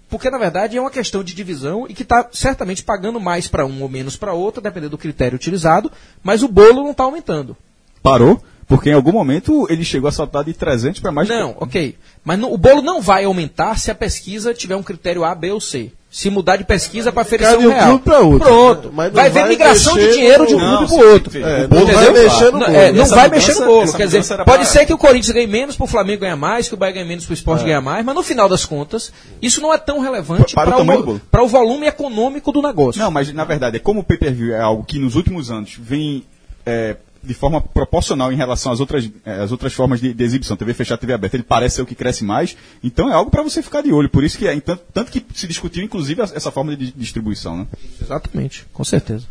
porque 0.09 0.29
na 0.29 0.37
verdade 0.37 0.77
é 0.77 0.81
uma 0.81 0.91
questão 0.91 1.23
de 1.23 1.33
divisão 1.33 1.87
e 1.89 1.93
que 1.93 2.03
está 2.03 2.27
certamente 2.31 2.83
pagando 2.83 3.19
mais 3.19 3.47
para 3.47 3.65
um 3.65 3.81
ou 3.81 3.89
menos 3.89 4.15
para 4.15 4.33
outro, 4.33 4.61
dependendo 4.61 4.91
do 4.91 4.97
critério 4.97 5.35
utilizado, 5.35 5.91
mas 6.21 6.43
o 6.43 6.47
bolo 6.47 6.83
não 6.83 6.91
está 6.91 7.03
aumentando. 7.03 7.57
Parou, 8.03 8.43
porque 8.67 8.89
em 8.89 8.93
algum 8.93 9.11
momento 9.11 9.65
ele 9.71 9.83
chegou 9.83 10.07
a 10.07 10.11
saltar 10.11 10.43
de 10.43 10.53
300 10.53 11.01
para 11.01 11.11
mais 11.11 11.27
de- 11.27 11.33
Não, 11.33 11.55
ok. 11.59 11.97
Mas 12.23 12.37
no- 12.37 12.53
o 12.53 12.57
bolo 12.57 12.81
não 12.81 13.01
vai 13.01 13.23
aumentar 13.23 13.79
se 13.79 13.89
a 13.89 13.95
pesquisa 13.95 14.53
tiver 14.53 14.75
um 14.75 14.83
critério 14.83 15.23
A, 15.23 15.33
B 15.33 15.51
ou 15.51 15.59
C. 15.61 15.91
Se 16.15 16.29
mudar 16.29 16.57
de 16.57 16.63
pesquisa 16.63 17.11
para 17.11 17.23
oferecer 17.23 17.57
um 17.57 17.65
um 17.65 17.69
real. 17.69 17.87
clube 17.87 18.03
pra 18.03 18.19
outro. 18.19 18.39
Pronto. 18.47 18.91
Mas 18.93 19.11
vai 19.11 19.25
haver 19.25 19.47
migração 19.47 19.95
de 19.97 20.13
dinheiro 20.13 20.45
de 20.45 20.53
um 20.53 20.59
clube 20.59 20.85
para 20.85 20.95
o 20.95 21.11
outro. 21.11 21.37
É, 21.39 21.67
não 21.67 21.85
vai 21.87 22.11
mexer 22.11 22.45
no 22.45 22.51
Não, 22.51 22.59
bolo. 22.67 22.77
é, 22.77 22.91
não 22.91 23.01
Essa 23.01 23.15
vai 23.15 23.23
mudança- 23.29 23.47
mexer 23.47 23.59
no 23.59 23.65
bolo. 23.65 23.83
essa 23.83 23.97
Quer 23.97 24.05
dizer, 24.05 24.23
pode 24.37 24.43
pra- 24.43 24.65
ser 24.65 24.85
que 24.85 24.93
o 24.93 24.97
Corinthians 24.99 25.33
ganhe 25.33 25.47
menos, 25.47 25.75
para 25.75 25.85
o 25.85 25.87
Flamengo 25.87 26.21
ganhar 26.21 26.35
mais, 26.35 26.67
que 26.67 26.75
o 26.75 26.77
Bahia 26.77 26.93
ganhe 26.93 27.07
menos, 27.07 27.25
para 27.25 27.31
o 27.31 27.33
É. 27.33 27.37
Sport 27.37 27.63
ganhar 27.63 27.81
mais, 27.81 28.05
mas 28.05 28.13
no 28.13 28.21
final 28.21 28.47
das 28.47 28.63
contas, 28.63 29.11
isso 29.41 29.59
não 29.59 29.73
é 29.73 29.77
tão 29.79 29.99
relevante 30.01 30.53
Para 30.53 30.69
o 30.79 30.85
para 30.85 30.99
o, 30.99 31.19
para 31.19 31.43
o 31.43 31.47
volume 31.47 31.87
econômico 31.87 32.51
do 32.51 32.61
negócio. 32.61 33.01
Não, 33.01 33.09
mas 33.09 33.33
na 33.33 33.43
verdade, 33.43 33.77
é 33.77 33.79
como 33.79 34.01
o 34.01 34.03
pay-per-view 34.03 34.53
é 34.53 34.61
algo 34.61 34.83
que 34.83 34.99
nos 34.99 35.15
últimos 35.15 35.49
anos 35.49 35.75
vem 35.81 36.23
é, 36.63 36.95
de 37.23 37.33
forma 37.33 37.61
proporcional 37.61 38.31
em 38.31 38.35
relação 38.35 38.71
às 38.71 38.79
outras, 38.79 39.09
é, 39.25 39.41
às 39.41 39.51
outras 39.51 39.73
formas 39.73 39.99
de, 40.01 40.13
de 40.13 40.23
exibição, 40.23 40.57
TV 40.57 40.73
fechada, 40.73 40.99
TV 40.99 41.13
aberta, 41.13 41.35
ele 41.37 41.43
parece 41.43 41.75
ser 41.77 41.81
o 41.81 41.85
que 41.85 41.95
cresce 41.95 42.23
mais, 42.23 42.55
então 42.83 43.09
é 43.09 43.13
algo 43.13 43.31
para 43.31 43.41
você 43.41 43.61
ficar 43.61 43.81
de 43.81 43.91
olho. 43.93 44.09
Por 44.09 44.23
isso 44.23 44.37
que 44.37 44.47
é, 44.47 44.59
tanto, 44.59 44.83
tanto 44.93 45.11
que 45.11 45.25
se 45.33 45.47
discutiu, 45.47 45.83
inclusive, 45.83 46.21
essa 46.21 46.51
forma 46.51 46.75
de 46.75 46.87
di- 46.87 46.93
distribuição, 46.97 47.57
né? 47.57 47.67
Exatamente, 48.01 48.65
com 48.73 48.83
certeza. 48.83 49.25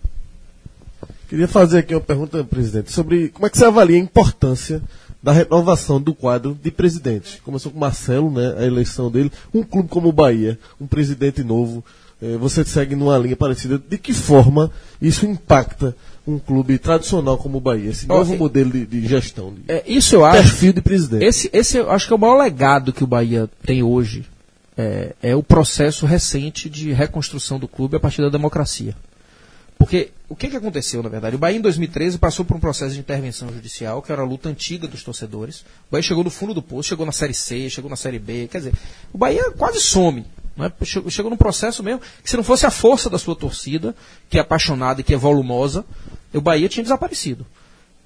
Queria 1.28 1.49
fazer 1.49 1.78
aqui 1.78 1.95
uma 1.95 2.01
pergunta, 2.01 2.45
presidente, 2.45 2.93
sobre 2.93 3.28
como 3.30 3.47
é 3.47 3.51
que 3.51 3.57
você 3.57 3.64
avalia 3.64 3.97
a 3.97 4.01
importância 4.01 4.82
da 5.22 5.32
renovação 5.32 6.01
do 6.01 6.14
quadro 6.14 6.59
de 6.62 6.70
presidente. 6.70 7.40
Começou 7.45 7.70
com 7.72 7.78
o 7.78 7.80
Marcelo, 7.80 8.30
né, 8.30 8.55
a 8.59 8.64
eleição 8.64 9.11
dele. 9.11 9.30
Um 9.55 9.62
clube 9.62 9.88
como 9.88 10.09
o 10.09 10.12
Bahia, 10.12 10.59
um 10.80 10.86
presidente 10.86 11.43
novo, 11.45 11.82
eh, 12.20 12.36
você 12.36 12.64
segue 12.64 12.95
numa 12.97 13.16
linha 13.16 13.36
parecida. 13.36 13.78
De 13.78 13.97
que 13.99 14.12
forma 14.12 14.70
isso 15.01 15.24
impacta 15.24 15.97
um 16.26 16.38
clube 16.38 16.78
tradicional 16.78 17.36
como 17.36 17.58
o 17.58 17.60
Bahia? 17.60 17.90
Esse 17.90 18.06
novo 18.06 18.36
modelo 18.36 18.70
de, 18.70 18.86
de 18.86 19.06
gestão, 19.06 19.52
de 19.52 19.62
É, 19.68 19.82
isso 19.86 20.14
eu 20.14 20.24
acho. 20.24 20.42
perfil 20.42 20.72
de 20.72 20.80
presidente. 20.80 21.24
Esse, 21.24 21.50
esse 21.52 21.76
eu 21.78 21.90
acho 21.90 22.06
que 22.06 22.12
é 22.12 22.16
o 22.16 22.18
maior 22.18 22.36
legado 22.36 22.92
que 22.92 23.04
o 23.04 23.06
Bahia 23.06 23.48
tem 23.64 23.82
hoje. 23.82 24.24
É, 24.76 25.14
é 25.22 25.36
o 25.36 25.42
processo 25.42 26.06
recente 26.06 26.70
de 26.70 26.92
reconstrução 26.92 27.58
do 27.58 27.68
clube 27.68 27.96
a 27.96 28.00
partir 28.00 28.22
da 28.22 28.30
democracia. 28.30 28.96
Porque 29.78 30.12
o 30.28 30.36
que, 30.36 30.48
que 30.48 30.56
aconteceu, 30.56 31.02
na 31.02 31.08
verdade? 31.08 31.36
O 31.36 31.38
Bahia, 31.38 31.58
em 31.58 31.60
2013, 31.60 32.16
passou 32.16 32.44
por 32.44 32.56
um 32.56 32.60
processo 32.60 32.94
de 32.94 33.00
intervenção 33.00 33.52
judicial, 33.52 34.00
que 34.00 34.12
era 34.12 34.22
a 34.22 34.24
luta 34.24 34.48
antiga 34.48 34.86
dos 34.88 35.02
torcedores. 35.02 35.60
O 35.60 35.92
Bahia 35.92 36.02
chegou 36.02 36.22
no 36.24 36.30
fundo 36.30 36.54
do 36.54 36.62
poço, 36.62 36.88
chegou 36.88 37.04
na 37.04 37.12
Série 37.12 37.34
C, 37.34 37.68
chegou 37.68 37.90
na 37.90 37.96
Série 37.96 38.18
B. 38.18 38.48
Quer 38.50 38.58
dizer, 38.58 38.74
o 39.12 39.18
Bahia 39.18 39.50
quase 39.50 39.80
some. 39.80 40.24
É? 40.59 40.84
Chegou, 40.84 41.11
chegou 41.11 41.30
num 41.30 41.36
processo 41.36 41.82
mesmo 41.82 42.00
que, 42.22 42.28
se 42.28 42.36
não 42.36 42.44
fosse 42.44 42.66
a 42.66 42.70
força 42.70 43.09
da 43.09 43.18
sua 43.18 43.34
torcida, 43.34 43.94
que 44.28 44.38
é 44.38 44.40
apaixonada 44.40 45.00
e 45.00 45.05
que 45.05 45.14
é 45.14 45.16
volumosa, 45.16 45.84
o 46.32 46.40
Bahia 46.40 46.68
tinha 46.68 46.82
desaparecido. 46.82 47.46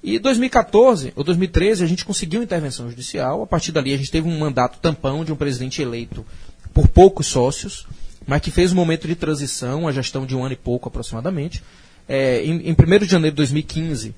E 0.03 0.19
2014 0.19 1.11
ou 1.15 1.23
2013 1.23 1.83
a 1.83 1.87
gente 1.87 2.05
conseguiu 2.05 2.41
intervenção 2.41 2.89
judicial. 2.89 3.43
A 3.43 3.47
partir 3.47 3.71
dali 3.71 3.93
a 3.93 3.97
gente 3.97 4.11
teve 4.11 4.27
um 4.27 4.39
mandato 4.39 4.79
tampão 4.79 5.25
de 5.25 5.33
um 5.33 5.35
presidente 5.35 5.81
eleito 5.81 6.25
por 6.73 6.87
poucos 6.87 7.27
sócios, 7.27 7.85
mas 8.25 8.41
que 8.41 8.51
fez 8.51 8.71
um 8.71 8.75
momento 8.75 9.07
de 9.07 9.15
transição, 9.15 9.87
a 9.87 9.91
gestão 9.91 10.25
de 10.25 10.35
um 10.35 10.43
ano 10.43 10.53
e 10.53 10.57
pouco 10.57 10.87
aproximadamente. 10.87 11.63
É, 12.07 12.41
em, 12.45 12.69
em 12.69 12.71
1 12.71 12.99
de 12.99 13.11
janeiro 13.11 13.33
de 13.33 13.37
2015 13.37 14.15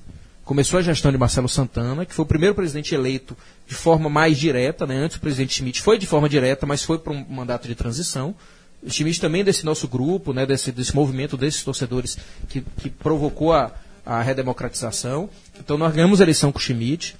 começou 0.50 0.80
a 0.80 0.82
gestão 0.82 1.12
de 1.12 1.16
Marcelo 1.16 1.48
Santana, 1.48 2.04
que 2.04 2.12
foi 2.12 2.24
o 2.24 2.26
primeiro 2.26 2.56
presidente 2.56 2.92
eleito 2.92 3.36
de 3.68 3.74
forma 3.76 4.10
mais 4.10 4.36
direta. 4.36 4.84
Né? 4.84 4.96
Antes 4.96 5.16
o 5.16 5.20
presidente 5.20 5.54
Schmidt 5.54 5.80
foi 5.80 5.96
de 5.96 6.08
forma 6.08 6.28
direta, 6.28 6.66
mas 6.66 6.82
foi 6.82 6.98
para 6.98 7.12
um 7.12 7.24
mandato 7.30 7.68
de 7.68 7.74
transição. 7.76 8.34
O 8.82 8.90
Schmidt 8.90 9.20
também 9.20 9.44
desse 9.44 9.64
nosso 9.64 9.86
grupo, 9.86 10.32
né, 10.32 10.44
desse, 10.44 10.72
desse 10.72 10.92
movimento 10.92 11.36
desses 11.36 11.62
torcedores 11.62 12.18
que, 12.48 12.62
que 12.78 12.90
provocou 12.90 13.52
a, 13.52 13.70
a 14.04 14.20
redemocratização. 14.22 15.30
Então 15.60 15.78
nós 15.78 15.94
ganhamos 15.94 16.20
a 16.20 16.24
eleição 16.24 16.50
com 16.50 16.58
o 16.58 16.60
Schmidt, 16.60 17.14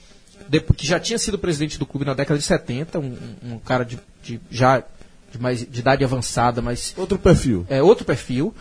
que 0.76 0.84
já 0.84 0.98
tinha 0.98 1.16
sido 1.16 1.38
presidente 1.38 1.78
do 1.78 1.86
clube 1.86 2.04
na 2.04 2.14
década 2.14 2.36
de 2.36 2.44
70, 2.44 2.98
um, 2.98 3.04
um- 3.44 3.52
um 3.54 3.58
cara 3.60 3.84
de, 3.84 3.96
de- 4.24 4.40
já 4.50 4.82
de, 5.30 5.38
mais, 5.38 5.60
de 5.64 5.78
idade 5.78 6.02
avançada, 6.02 6.60
mas 6.60 6.92
Outro 6.96 7.16
perfil. 7.16 7.64
é 7.68 7.80
outro 7.80 8.04
perfil, 8.04 8.52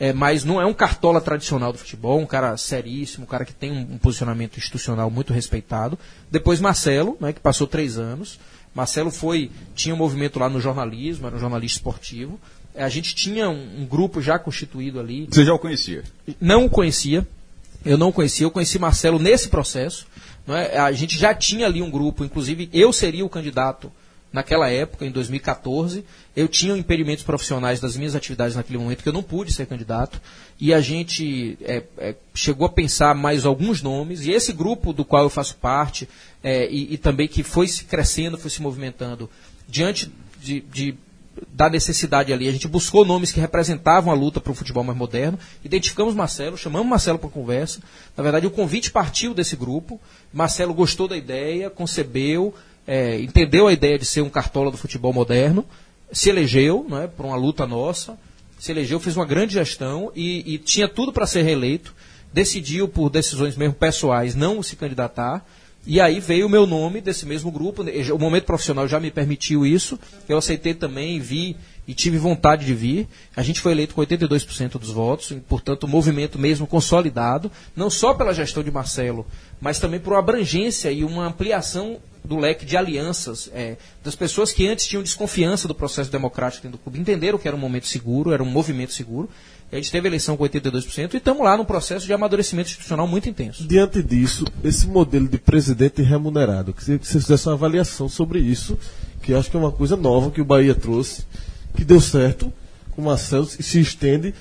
é, 0.00 0.12
mas 0.12 0.44
não 0.44 0.60
é 0.60 0.66
um 0.66 0.72
cartola 0.74 1.20
tradicional 1.20 1.72
do 1.72 1.78
futebol, 1.78 2.18
um 2.20 2.26
cara 2.26 2.56
seríssimo, 2.56 3.24
um 3.24 3.26
cara 3.28 3.44
que 3.44 3.52
tem 3.52 3.72
um, 3.72 3.94
um 3.94 3.98
posicionamento 3.98 4.56
institucional 4.56 5.10
muito 5.10 5.32
respeitado. 5.32 5.98
Depois 6.30 6.60
Marcelo, 6.60 7.16
né, 7.20 7.32
que 7.32 7.40
passou 7.40 7.66
três 7.66 7.98
anos. 7.98 8.38
Marcelo 8.74 9.10
foi 9.10 9.50
tinha 9.74 9.94
um 9.94 9.98
movimento 9.98 10.38
lá 10.38 10.48
no 10.48 10.60
jornalismo, 10.60 11.26
era 11.26 11.36
um 11.36 11.40
jornalista 11.40 11.78
esportivo. 11.78 12.38
É, 12.74 12.84
A 12.84 12.88
gente 12.88 13.14
tinha 13.14 13.48
um, 13.50 13.80
um 13.80 13.86
grupo 13.86 14.20
já 14.22 14.38
constituído 14.38 15.00
ali, 15.00 15.26
Você 15.30 15.44
já 15.44 15.52
o 15.52 15.58
conhecia? 15.58 16.04
não 16.40 16.66
o 16.66 16.70
conhecia. 16.70 17.26
Eu 17.84 17.96
não 17.96 18.08
o 18.08 18.12
conhecia, 18.12 18.44
eu 18.44 18.50
conheci 18.50 18.78
Marcelo 18.78 19.18
nesse 19.18 19.48
processo. 19.48 20.06
Não 20.46 20.54
é? 20.56 20.78
A 20.78 20.92
gente 20.92 21.18
já 21.18 21.34
tinha 21.34 21.66
ali 21.66 21.82
um 21.82 21.90
grupo, 21.90 22.24
inclusive 22.24 22.68
eu 22.72 22.92
seria 22.92 23.24
o 23.24 23.28
candidato 23.28 23.90
naquela 24.32 24.68
época, 24.68 25.06
em 25.06 25.10
2014. 25.10 26.04
Eu 26.36 26.48
tinha 26.48 26.76
impedimentos 26.76 27.24
profissionais 27.24 27.80
das 27.80 27.96
minhas 27.96 28.14
atividades 28.14 28.56
naquele 28.56 28.78
momento, 28.78 29.02
que 29.02 29.08
eu 29.08 29.12
não 29.12 29.22
pude 29.22 29.52
ser 29.52 29.66
candidato. 29.66 30.20
E 30.60 30.72
a 30.72 30.80
gente 30.80 31.58
é, 31.62 31.82
é, 31.98 32.14
chegou 32.34 32.66
a 32.66 32.70
pensar 32.70 33.14
mais 33.14 33.44
alguns 33.44 33.82
nomes. 33.82 34.26
E 34.26 34.30
esse 34.30 34.52
grupo 34.52 34.92
do 34.92 35.04
qual 35.04 35.24
eu 35.24 35.30
faço 35.30 35.56
parte, 35.56 36.08
é, 36.42 36.70
e, 36.70 36.94
e 36.94 36.98
também 36.98 37.28
que 37.28 37.42
foi 37.42 37.66
se 37.66 37.84
crescendo, 37.84 38.38
foi 38.38 38.50
se 38.50 38.62
movimentando, 38.62 39.28
diante 39.68 40.10
de, 40.40 40.60
de 40.60 40.94
da 41.52 41.68
necessidade 41.68 42.32
ali. 42.32 42.48
A 42.48 42.52
gente 42.52 42.68
buscou 42.68 43.04
nomes 43.04 43.32
que 43.32 43.40
representavam 43.40 44.12
a 44.12 44.16
luta 44.16 44.40
para 44.40 44.50
o 44.50 44.54
futebol 44.54 44.82
mais 44.82 44.98
moderno, 44.98 45.38
identificamos 45.64 46.14
Marcelo, 46.14 46.56
chamamos 46.56 46.88
Marcelo 46.88 47.18
para 47.18 47.28
conversa. 47.28 47.80
Na 48.16 48.22
verdade, 48.22 48.46
o 48.46 48.50
convite 48.50 48.90
partiu 48.90 49.34
desse 49.34 49.56
grupo. 49.56 50.00
Marcelo 50.32 50.74
gostou 50.74 51.06
da 51.06 51.16
ideia, 51.16 51.70
concebeu, 51.70 52.54
é, 52.88 53.20
entendeu 53.20 53.66
a 53.66 53.72
ideia 53.72 53.98
de 53.98 54.06
ser 54.06 54.22
um 54.22 54.30
cartola 54.30 54.70
do 54.70 54.78
futebol 54.78 55.12
moderno, 55.12 55.62
se 56.10 56.30
elegeu 56.30 56.86
né, 56.88 57.06
para 57.06 57.26
uma 57.26 57.36
luta 57.36 57.66
nossa, 57.66 58.18
se 58.58 58.72
elegeu, 58.72 58.98
fez 58.98 59.14
uma 59.14 59.26
grande 59.26 59.52
gestão 59.52 60.10
e, 60.16 60.54
e 60.54 60.56
tinha 60.56 60.88
tudo 60.88 61.12
para 61.12 61.26
ser 61.26 61.42
reeleito. 61.42 61.94
Decidiu, 62.32 62.88
por 62.88 63.10
decisões 63.10 63.56
mesmo 63.56 63.74
pessoais, 63.74 64.34
não 64.34 64.62
se 64.62 64.74
candidatar. 64.74 65.46
E 65.86 66.00
aí 66.00 66.18
veio 66.18 66.46
o 66.46 66.48
meu 66.48 66.66
nome 66.66 67.02
desse 67.02 67.26
mesmo 67.26 67.50
grupo. 67.50 67.82
O 67.82 68.18
momento 68.18 68.44
profissional 68.44 68.88
já 68.88 68.98
me 68.98 69.10
permitiu 69.10 69.66
isso. 69.66 69.98
Eu 70.26 70.38
aceitei 70.38 70.72
também, 70.72 71.20
vi 71.20 71.56
e 71.86 71.94
tive 71.94 72.18
vontade 72.18 72.66
de 72.66 72.74
vir. 72.74 73.06
A 73.36 73.42
gente 73.42 73.60
foi 73.60 73.72
eleito 73.72 73.94
com 73.94 74.00
82% 74.02 74.72
dos 74.72 74.90
votos, 74.90 75.30
e, 75.30 75.36
portanto, 75.36 75.84
o 75.84 75.88
movimento 75.88 76.38
mesmo 76.38 76.66
consolidado, 76.66 77.50
não 77.74 77.88
só 77.88 78.12
pela 78.12 78.34
gestão 78.34 78.62
de 78.62 78.70
Marcelo, 78.70 79.26
mas 79.58 79.78
também 79.78 80.00
por 80.00 80.12
uma 80.12 80.18
abrangência 80.18 80.90
e 80.90 81.02
uma 81.04 81.26
ampliação 81.26 81.98
do 82.28 82.36
leque 82.36 82.66
de 82.66 82.76
alianças 82.76 83.48
é, 83.54 83.78
das 84.04 84.14
pessoas 84.14 84.52
que 84.52 84.68
antes 84.68 84.86
tinham 84.86 85.02
desconfiança 85.02 85.66
do 85.66 85.74
processo 85.74 86.12
democrático 86.12 86.62
dentro 86.62 86.78
do 86.78 86.82
clube, 86.82 87.00
entenderam 87.00 87.38
que 87.38 87.48
era 87.48 87.56
um 87.56 87.60
momento 87.60 87.86
seguro, 87.86 88.32
era 88.32 88.42
um 88.42 88.46
movimento 88.46 88.92
seguro. 88.92 89.30
A 89.72 89.76
gente 89.76 89.90
teve 89.90 90.08
eleição 90.08 90.36
com 90.36 90.44
82% 90.44 91.14
e 91.14 91.16
estamos 91.16 91.42
lá 91.42 91.56
num 91.56 91.64
processo 91.64 92.04
de 92.06 92.12
amadurecimento 92.12 92.68
institucional 92.68 93.08
muito 93.08 93.30
intenso. 93.30 93.66
Diante 93.66 94.02
disso, 94.02 94.44
esse 94.62 94.86
modelo 94.86 95.26
de 95.26 95.38
presidente 95.38 96.02
remunerado, 96.02 96.74
que 96.74 96.84
você 96.84 96.98
fizesse 96.98 97.48
uma 97.48 97.54
avaliação 97.54 98.10
sobre 98.10 98.40
isso, 98.40 98.78
que 99.22 99.32
acho 99.32 99.50
que 99.50 99.56
é 99.56 99.60
uma 99.60 99.72
coisa 99.72 99.96
nova 99.96 100.30
que 100.30 100.40
o 100.40 100.44
Bahia 100.44 100.74
trouxe, 100.74 101.24
que 101.74 101.84
deu 101.84 102.00
certo 102.00 102.52
com 102.90 103.00
o 103.00 103.04
Marcelo 103.06 103.48
e 103.58 103.62
se 103.62 103.80
estende. 103.80 104.34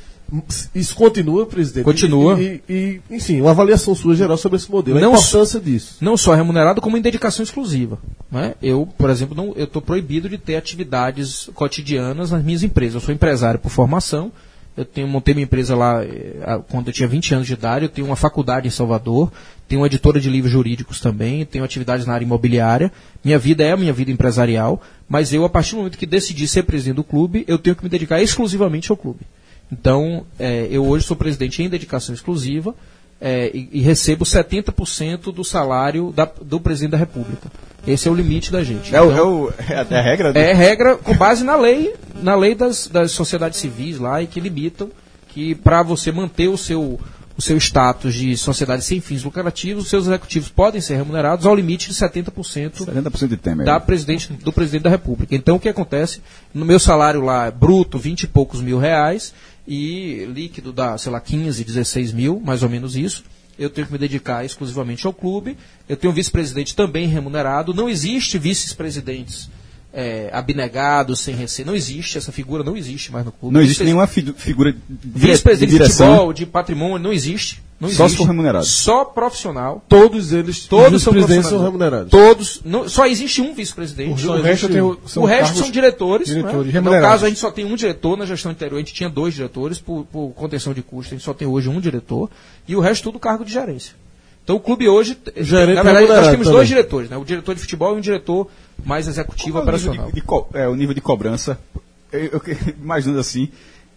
Isso 0.76 0.96
continua, 0.96 1.46
presidente? 1.46 1.86
Continua. 1.86 2.40
E, 2.40 2.62
e, 2.68 3.02
e, 3.10 3.16
enfim, 3.16 3.42
uma 3.42 3.52
avaliação 3.52 3.96
sua 3.96 4.16
geral 4.16 4.38
sobre 4.38 4.58
esse 4.58 4.70
modelo, 4.70 5.00
Não 5.00 5.14
a 5.14 5.18
importância 5.18 5.60
disso. 5.60 5.98
Não 6.02 6.18
só 6.18 6.34
remunerado, 6.34 6.82
como 6.82 6.98
em 6.98 7.02
dedicação 7.02 7.44
exclusiva. 7.44 7.98
Né? 8.32 8.56
Eu, 8.62 8.88
por 8.98 9.10
exemplo, 9.10 9.36
não, 9.36 9.54
eu 9.56 9.64
estou 9.64 9.82
proibido 9.82 10.28
de 10.28 10.38
ter 10.38 10.56
atividades 10.56 11.50
cotidianas 11.54 12.32
nas 12.32 12.44
minhas 12.44 12.64
empresas. 12.64 12.96
Eu 12.96 13.02
sou 13.02 13.14
empresário 13.14 13.60
por 13.60 13.70
formação, 13.70 14.32
eu 14.78 14.86
tenho, 14.86 15.08
montei 15.08 15.34
minha 15.34 15.46
empresa 15.46 15.76
lá 15.76 16.04
eh, 16.04 16.62
quando 16.70 16.90
eu 16.90 16.94
tinha 16.94 17.08
20 17.08 17.34
anos 17.34 17.48
de 17.48 17.54
idade, 17.54 17.86
eu 17.86 17.90
tenho 17.90 18.06
uma 18.06 18.16
faculdade 18.16 18.68
em 18.68 18.72
Salvador, 18.72 19.32
tenho 19.68 19.82
uma 19.82 19.88
editora 19.88 20.20
de 20.20 20.30
livros 20.30 20.52
jurídicos 20.52 21.00
também, 21.00 21.44
tenho 21.46 21.64
atividades 21.64 22.06
na 22.06 22.14
área 22.14 22.24
imobiliária. 22.24 22.92
Minha 23.24 23.40
vida 23.40 23.64
é 23.64 23.72
a 23.72 23.78
minha 23.78 23.92
vida 23.92 24.12
empresarial, 24.12 24.80
mas 25.10 25.34
eu, 25.34 25.44
a 25.44 25.50
partir 25.50 25.72
do 25.72 25.78
momento 25.78 25.98
que 25.98 26.06
decidi 26.06 26.48
ser 26.48 26.62
presidente 26.62 26.98
do 26.98 27.04
clube, 27.04 27.44
eu 27.48 27.58
tenho 27.58 27.76
que 27.76 27.84
me 27.84 27.90
dedicar 27.90 28.22
exclusivamente 28.22 28.92
ao 28.92 28.98
clube. 28.98 29.22
Então, 29.72 30.26
eh, 30.40 30.68
eu 30.72 30.86
hoje 30.86 31.06
sou 31.06 31.16
presidente 31.18 31.62
em 31.62 31.70
dedicação 31.70 32.14
exclusiva 32.16 32.74
eh, 33.20 33.52
e, 33.54 33.70
e 33.74 33.82
recebo 33.82 34.24
70% 34.26 35.32
do 35.34 35.44
salário 35.44 36.12
da- 36.16 36.30
do 36.42 36.60
presidente 36.60 36.92
da 36.92 36.98
República. 36.98 37.52
Esse 37.86 38.08
é 38.08 38.12
o 38.12 38.16
limite 38.16 38.52
da 38.52 38.64
gente. 38.64 38.96
É, 38.96 39.02
o, 39.02 39.12
Então- 39.12 39.54
é, 39.68 39.74
é 39.74 39.78
a- 39.80 39.88
é 39.90 40.00
a 40.00 40.02
regra? 40.02 40.34
do- 40.34 40.40
é 40.40 40.54
regra 40.54 40.96
com 40.98 41.16
base 41.16 41.44
na 41.44 41.56
lei, 41.56 41.94
na 42.22 42.36
lei 42.36 42.54
das, 42.56 42.88
das 42.88 43.12
sociedades 43.12 43.60
civis 43.60 43.98
lá 44.00 44.22
e 44.22 44.28
que 44.28 44.40
limitam 44.40 44.90
que 45.30 45.54
para 45.56 45.84
você 45.84 46.12
manter 46.12 46.48
o 46.48 46.58
seu 46.58 47.00
o 47.38 47.42
seu 47.42 47.56
status 47.58 48.16
de 48.16 48.36
sociedade 48.36 48.84
sem 48.84 49.00
fins 49.00 49.24
lucrativos, 49.24 49.84
os 49.84 49.90
seus 49.92 50.08
executivos 50.08 50.50
podem 50.50 50.82
ser 50.82 50.96
remunerados 50.96 51.46
ao 51.46 51.54
limite 51.56 51.88
de 51.88 51.94
70% 51.94 52.84
70% 52.84 53.28
de 53.28 53.38
Temer. 53.38 53.64
da 53.64 53.80
presidente, 53.80 54.34
do 54.34 54.52
presidente 54.52 54.82
da 54.82 54.90
República. 54.90 55.36
Então 55.36 55.58
o 55.58 55.60
que 55.60 55.70
acontece? 55.70 56.20
No 56.52 56.66
meu 56.66 56.80
salário 56.80 57.22
lá 57.22 57.46
é 57.46 57.52
bruto, 57.52 58.00
20 58.00 58.24
e 58.24 58.28
poucos 58.28 58.60
mil 58.60 58.80
reais, 58.80 59.36
e 59.68 60.26
líquido 60.34 60.72
dá, 60.72 60.98
sei 60.98 61.12
lá, 61.12 61.20
15, 61.20 61.64
16 61.64 62.14
mil, 62.14 62.40
mais 62.40 62.64
ou 62.64 62.70
menos 62.70 62.96
isso. 62.96 63.24
Eu 63.60 63.70
tenho 63.70 63.88
que 63.88 63.94
me 63.94 64.00
dedicar 64.00 64.46
exclusivamente 64.46 65.06
ao 65.06 65.14
clube. 65.14 65.58
Eu 65.90 65.98
tenho 65.98 66.12
um 66.12 66.16
vice-presidente 66.16 66.76
também 66.76 67.08
remunerado. 67.08 67.74
Não 67.74 67.90
existe 67.90 68.38
vice-presidentes 68.38 69.50
é, 70.00 70.30
abnegados, 70.32 71.20
sem 71.22 71.34
receber. 71.36 71.68
Não 71.68 71.76
existe, 71.76 72.20
essa 72.20 72.32
figura 72.32 72.64
não 72.64 72.78
existe 72.78 73.12
mais 73.12 73.26
no 73.26 73.32
clube. 73.32 73.52
Não 73.52 73.62
existe 73.62 73.84
nenhuma 73.84 74.06
fi- 74.06 74.32
figura 74.38 74.72
de 74.72 74.80
Vice-presidente 75.04 75.72
de 75.72 75.78
de 75.80 75.90
futebol, 75.92 76.32
de 76.32 76.46
patrimônio, 76.46 77.00
não 77.00 77.12
existe. 77.12 77.64
Não 77.80 77.90
Só 77.90 77.96
se 77.96 78.04
existe. 78.04 78.18
for 78.20 78.28
remunerado. 78.28 78.66
Só 78.66 79.06
profissional. 79.06 79.84
Todos 79.90 80.34
eles, 80.34 80.66
Todos 80.68 80.94
os 80.98 81.04
são 81.04 81.14
presidentes 81.14 81.50
são 81.50 81.64
remunerados. 81.64 82.12
Todos. 82.12 82.62
não- 82.64 82.88
só 82.88 83.06
existe 83.08 83.42
um 83.42 83.54
vice-presidente. 83.56 84.26
O, 84.28 84.32
o 84.34 84.42
resto 84.42 84.68
são 85.08 85.24
o 85.24 85.26
resto 85.26 85.58
são 85.58 85.72
diretores. 85.72 86.28
diretores 86.28 86.74
né? 86.74 86.80
No 86.80 86.92
caso, 86.92 87.26
a 87.26 87.30
gente 87.30 87.40
só 87.40 87.50
tem 87.52 87.66
um 87.66 87.76
diretor. 87.76 88.16
Na 88.18 88.26
gestão 88.26 88.52
anterior, 88.52 88.78
a 88.78 88.80
gente 88.80 88.94
tinha 88.94 89.10
dois 89.10 89.34
diretores. 89.34 89.80
Por, 89.80 90.06
por 90.12 90.30
contenção 90.36 90.74
de 90.74 90.82
custos, 90.84 91.14
a 91.14 91.16
gente 91.16 91.26
só 91.26 91.34
tem 91.34 91.48
hoje 91.48 91.70
um 91.70 91.80
diretor. 91.80 92.30
E 92.68 92.76
o 92.76 92.80
resto 92.80 93.04
tudo 93.04 93.20
cargo 93.20 93.44
de 93.46 93.52
gerência. 93.54 93.94
Então 94.48 94.56
o 94.56 94.60
clube 94.62 94.88
hoje. 94.88 95.18
Gerente 95.36 95.76
na 95.76 95.84
verdade, 95.84 96.08
nós 96.08 96.28
temos 96.30 96.46
também. 96.46 96.52
dois 96.54 96.68
diretores, 96.70 97.10
né? 97.10 97.18
O 97.18 97.26
diretor 97.26 97.54
de 97.54 97.60
futebol 97.60 97.96
e 97.96 97.98
um 97.98 98.02
diretor 98.02 98.48
mais 98.86 99.06
executivo 99.06 99.60
Qual 99.62 99.68
é 99.68 99.68
o 99.68 99.74
nível 99.74 99.92
operacional. 99.92 100.08
de- 100.08 100.14
de 100.16 100.22
co- 100.22 100.48
é, 100.54 100.68
o 100.70 100.76
nível 100.76 100.94
de 100.96 101.02
cobrança. 101.02 101.60
Eu, 102.14 102.22
eu 102.32 102.42
imaginando 102.82 103.20
assim, 103.20 103.50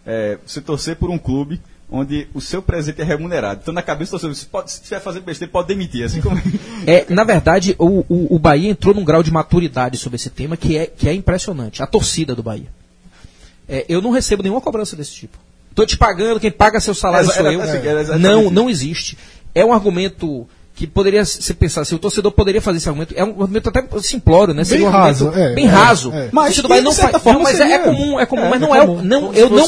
é, 0.05 0.37
você 0.45 0.59
torcer 0.59 0.97
por 0.97 1.09
um 1.09 1.17
clube 1.17 1.61
onde 1.89 2.27
o 2.33 2.41
seu 2.41 2.61
presidente 2.61 3.01
é 3.01 3.05
remunerado. 3.05 3.61
Então, 3.63 3.73
na 3.73 3.81
cabeça 3.81 4.09
do 4.11 4.19
torcedor, 4.19 4.35
se, 4.35 4.45
pode, 4.45 4.71
se 4.73 4.81
tiver 4.81 4.99
fazendo 4.99 5.23
besteira, 5.23 5.49
pode 5.51 5.69
demitir. 5.69 6.03
Assim 6.03 6.19
como... 6.21 6.35
É, 6.85 7.05
na 7.09 7.23
verdade, 7.23 7.73
o, 7.79 7.99
o, 8.09 8.35
o 8.35 8.39
Bahia 8.39 8.69
entrou 8.71 8.93
num 8.93 9.05
grau 9.05 9.21
de 9.23 9.31
maturidade 9.31 9.97
sobre 9.97 10.15
esse 10.17 10.29
tema 10.29 10.57
que 10.57 10.75
é, 10.77 10.85
que 10.85 11.07
é 11.07 11.13
impressionante. 11.13 11.81
A 11.81 11.87
torcida 11.87 12.35
do 12.35 12.41
Bahia. 12.43 12.67
É, 13.69 13.85
eu 13.87 14.01
não 14.01 14.11
recebo 14.11 14.41
nenhuma 14.43 14.59
cobrança 14.61 14.95
desse 14.97 15.11
tipo. 15.13 15.37
Estou 15.69 15.85
te 15.85 15.95
pagando, 15.97 16.39
quem 16.39 16.51
paga 16.51 16.79
seu 16.81 16.93
salário 16.93 17.25
Era- 17.29 17.33
sou 17.37 17.45
era- 17.45 17.53
eu. 17.53 17.61
era- 17.61 17.87
era 17.89 18.01
exatamente 18.01 18.29
não, 18.31 18.41
isso. 18.43 18.51
não 18.51 18.69
existe. 18.69 19.17
É 19.53 19.65
um 19.65 19.73
argumento 19.73 20.47
que 20.73 20.87
poderia 20.87 21.23
se 21.25 21.53
pensar, 21.53 21.83
se 21.85 21.93
o 21.93 21.99
torcedor 21.99 22.31
poderia 22.31 22.61
fazer 22.61 22.77
esse 22.77 22.87
argumento, 22.89 23.13
é 23.15 23.23
um 23.23 23.41
argumento 23.41 23.69
até 23.69 23.83
simplório, 24.01 24.53
né? 24.53 24.63
Seria 24.63 24.87
um 24.87 24.89
raso, 24.89 25.29
é, 25.35 25.53
bem 25.53 25.65
é, 25.65 25.69
raso. 25.69 26.11
é. 26.13 26.27
O 26.27 26.29
Mas 26.31 26.59
que, 26.59 26.67
Bahia 26.67 26.81
não 26.81 26.93
faz. 26.93 27.11
forma, 27.21 27.33
Não, 27.33 27.43
mas 27.43 27.55
é, 27.55 27.57
seria- 27.57 27.75
é 27.75 27.79
comum, 27.79 28.19
é 28.19 28.25
comum, 28.25 28.41
É, 28.45 28.49
mas 28.49 28.61
é 28.61 28.65
não 28.65 28.75
é. 28.75 28.79
comum. 28.87 29.01
Não, 29.03 29.33
eu 29.33 29.49
não, 29.49 29.65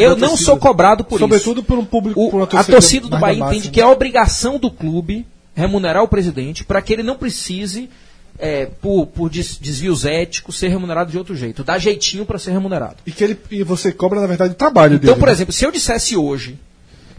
eu 0.00 0.10
não 0.16 0.28
torcida. 0.28 0.44
sou 0.46 0.56
cobrado 0.56 1.04
por 1.04 1.16
isso. 1.16 1.24
Sobretudo 1.24 1.62
por 1.62 1.76
um 1.78 1.84
público, 1.84 2.20
O- 2.24 2.30
por 2.30 2.36
uma 2.38 2.44
a 2.44 2.46
torcida, 2.46 2.72
torcida 2.72 3.08
do 3.08 3.18
Bahia 3.18 3.44
entende 3.44 3.66
né? 3.66 3.72
que 3.72 3.80
é 3.80 3.86
obrigação 3.86 4.58
do 4.58 4.70
clube 4.70 5.26
remunerar 5.54 6.02
o 6.04 6.08
presidente 6.08 6.64
para 6.64 6.80
que 6.80 6.92
ele 6.92 7.02
não 7.02 7.16
precise, 7.16 7.90
é, 8.38 8.66
por, 8.80 9.06
por 9.08 9.28
des- 9.28 9.58
desvios 9.58 10.04
éticos, 10.06 10.58
ser 10.58 10.68
remunerado 10.68 11.10
de 11.10 11.18
outro 11.18 11.34
jeito. 11.34 11.64
Dá 11.64 11.76
jeitinho 11.78 12.24
para 12.24 12.38
ser 12.38 12.52
remunerado. 12.52 12.96
E 13.04 13.10
que 13.10 13.24
ele, 13.24 13.38
e 13.50 13.62
você 13.64 13.90
cobra, 13.92 14.20
na 14.20 14.26
verdade, 14.26 14.52
o 14.52 14.56
trabalho 14.56 14.92
dele. 14.98 15.10
Então, 15.10 15.18
por 15.18 15.26
né? 15.26 15.32
exemplo, 15.32 15.52
se 15.52 15.64
eu 15.66 15.72
dissesse 15.72 16.16
hoje 16.16 16.58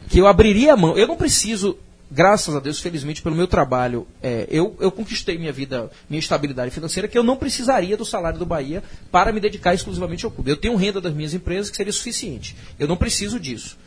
que 0.08 0.18
eu 0.20 0.26
abriria 0.28 0.74
a 0.74 0.78
mão, 0.78 0.98
eu 0.98 1.06
não 1.08 1.18
preciso, 1.18 1.78
graças 2.10 2.56
a 2.56 2.60
Deus, 2.60 2.80
felizmente, 2.80 3.22
pelo 3.22 3.36
meu 3.36 3.48
trabalho, 3.48 4.08
é, 4.22 4.48
eu, 4.50 4.76
eu 4.80 4.92
conquistei 4.92 5.38
minha 5.38 5.52
vida, 5.52 5.92
minha 6.10 6.20
estabilidade 6.20 6.72
financeira, 6.72 7.08
que 7.08 7.18
eu 7.18 7.24
não 7.24 7.36
precisaria 7.36 7.98
do 7.98 8.06
salário 8.06 8.40
do 8.40 8.46
Bahia 8.46 8.84
para 9.12 9.32
me 9.32 9.40
dedicar 9.40 9.74
exclusivamente 9.74 10.26
ao 10.26 10.32
clube. 10.32 10.50
Eu 10.50 10.58
tenho 10.58 10.76
renda 10.76 11.02
das 11.02 11.14
minhas 11.14 11.34
empresas 11.34 11.70
que 11.70 11.78
seria 11.78 11.94
suficiente. 11.94 12.56
Eu 12.80 12.88
não 12.88 12.98
preciso 12.98 13.40
disso. 13.40 13.78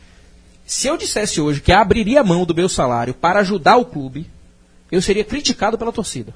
Se 0.66 0.87
eu 0.87 0.97
dissesse 0.97 1.41
hoje 1.41 1.61
que 1.61 1.73
abriria 1.73 2.23
mão 2.23 2.45
do 2.45 2.55
meu 2.55 2.68
salário 2.68 3.12
para 3.12 3.41
ajudar 3.41 3.77
o 3.77 3.85
clube, 3.85 4.31
eu 4.91 5.03
seria 5.03 5.25
criticado 5.25 5.77
pela 5.77 5.93
torcida. 5.93 6.33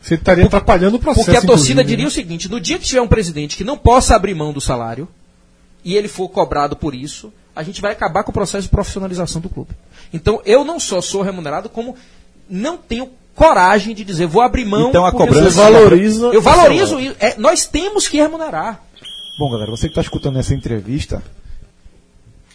Você 0.00 0.14
estaria 0.14 0.44
atrapalhando 0.44 0.96
o 0.96 1.00
processo. 1.00 1.26
Porque 1.26 1.38
a 1.38 1.40
torcida 1.40 1.80
inclusive, 1.80 1.88
diria 1.88 2.04
né? 2.04 2.08
o 2.08 2.12
seguinte: 2.12 2.48
no 2.48 2.60
dia 2.60 2.78
que 2.78 2.84
tiver 2.84 3.00
um 3.00 3.08
presidente 3.08 3.56
que 3.56 3.64
não 3.64 3.78
possa 3.78 4.16
abrir 4.16 4.34
mão 4.34 4.52
do 4.52 4.60
salário 4.60 5.08
e 5.84 5.94
ele 5.94 6.08
for 6.08 6.28
cobrado 6.28 6.76
por 6.76 6.94
isso, 6.94 7.32
a 7.54 7.62
gente 7.62 7.80
vai 7.80 7.92
acabar 7.92 8.24
com 8.24 8.30
o 8.30 8.34
processo 8.34 8.62
de 8.64 8.68
profissionalização 8.68 9.40
do 9.40 9.48
clube. 9.48 9.70
Então 10.12 10.40
eu 10.44 10.64
não 10.64 10.78
só 10.80 11.00
sou 11.00 11.22
remunerado, 11.22 11.68
como 11.68 11.94
não 12.48 12.76
tenho 12.76 13.10
coragem 13.34 13.94
de 13.94 14.04
dizer 14.04 14.26
vou 14.26 14.42
abrir 14.42 14.64
mão. 14.64 14.90
Então, 14.90 15.04
a 15.06 15.12
cobrança- 15.12 15.60
eu 15.60 15.72
valoriza 15.72 16.26
Eu 16.26 16.42
valorizo 16.42 17.00
isso. 17.00 17.16
É, 17.18 17.36
nós 17.38 17.64
temos 17.66 18.06
que 18.08 18.16
remunerar. 18.18 18.82
Bom, 19.38 19.50
galera, 19.50 19.70
você 19.70 19.82
que 19.86 19.92
está 19.92 20.02
escutando 20.02 20.38
essa 20.38 20.54
entrevista, 20.54 21.22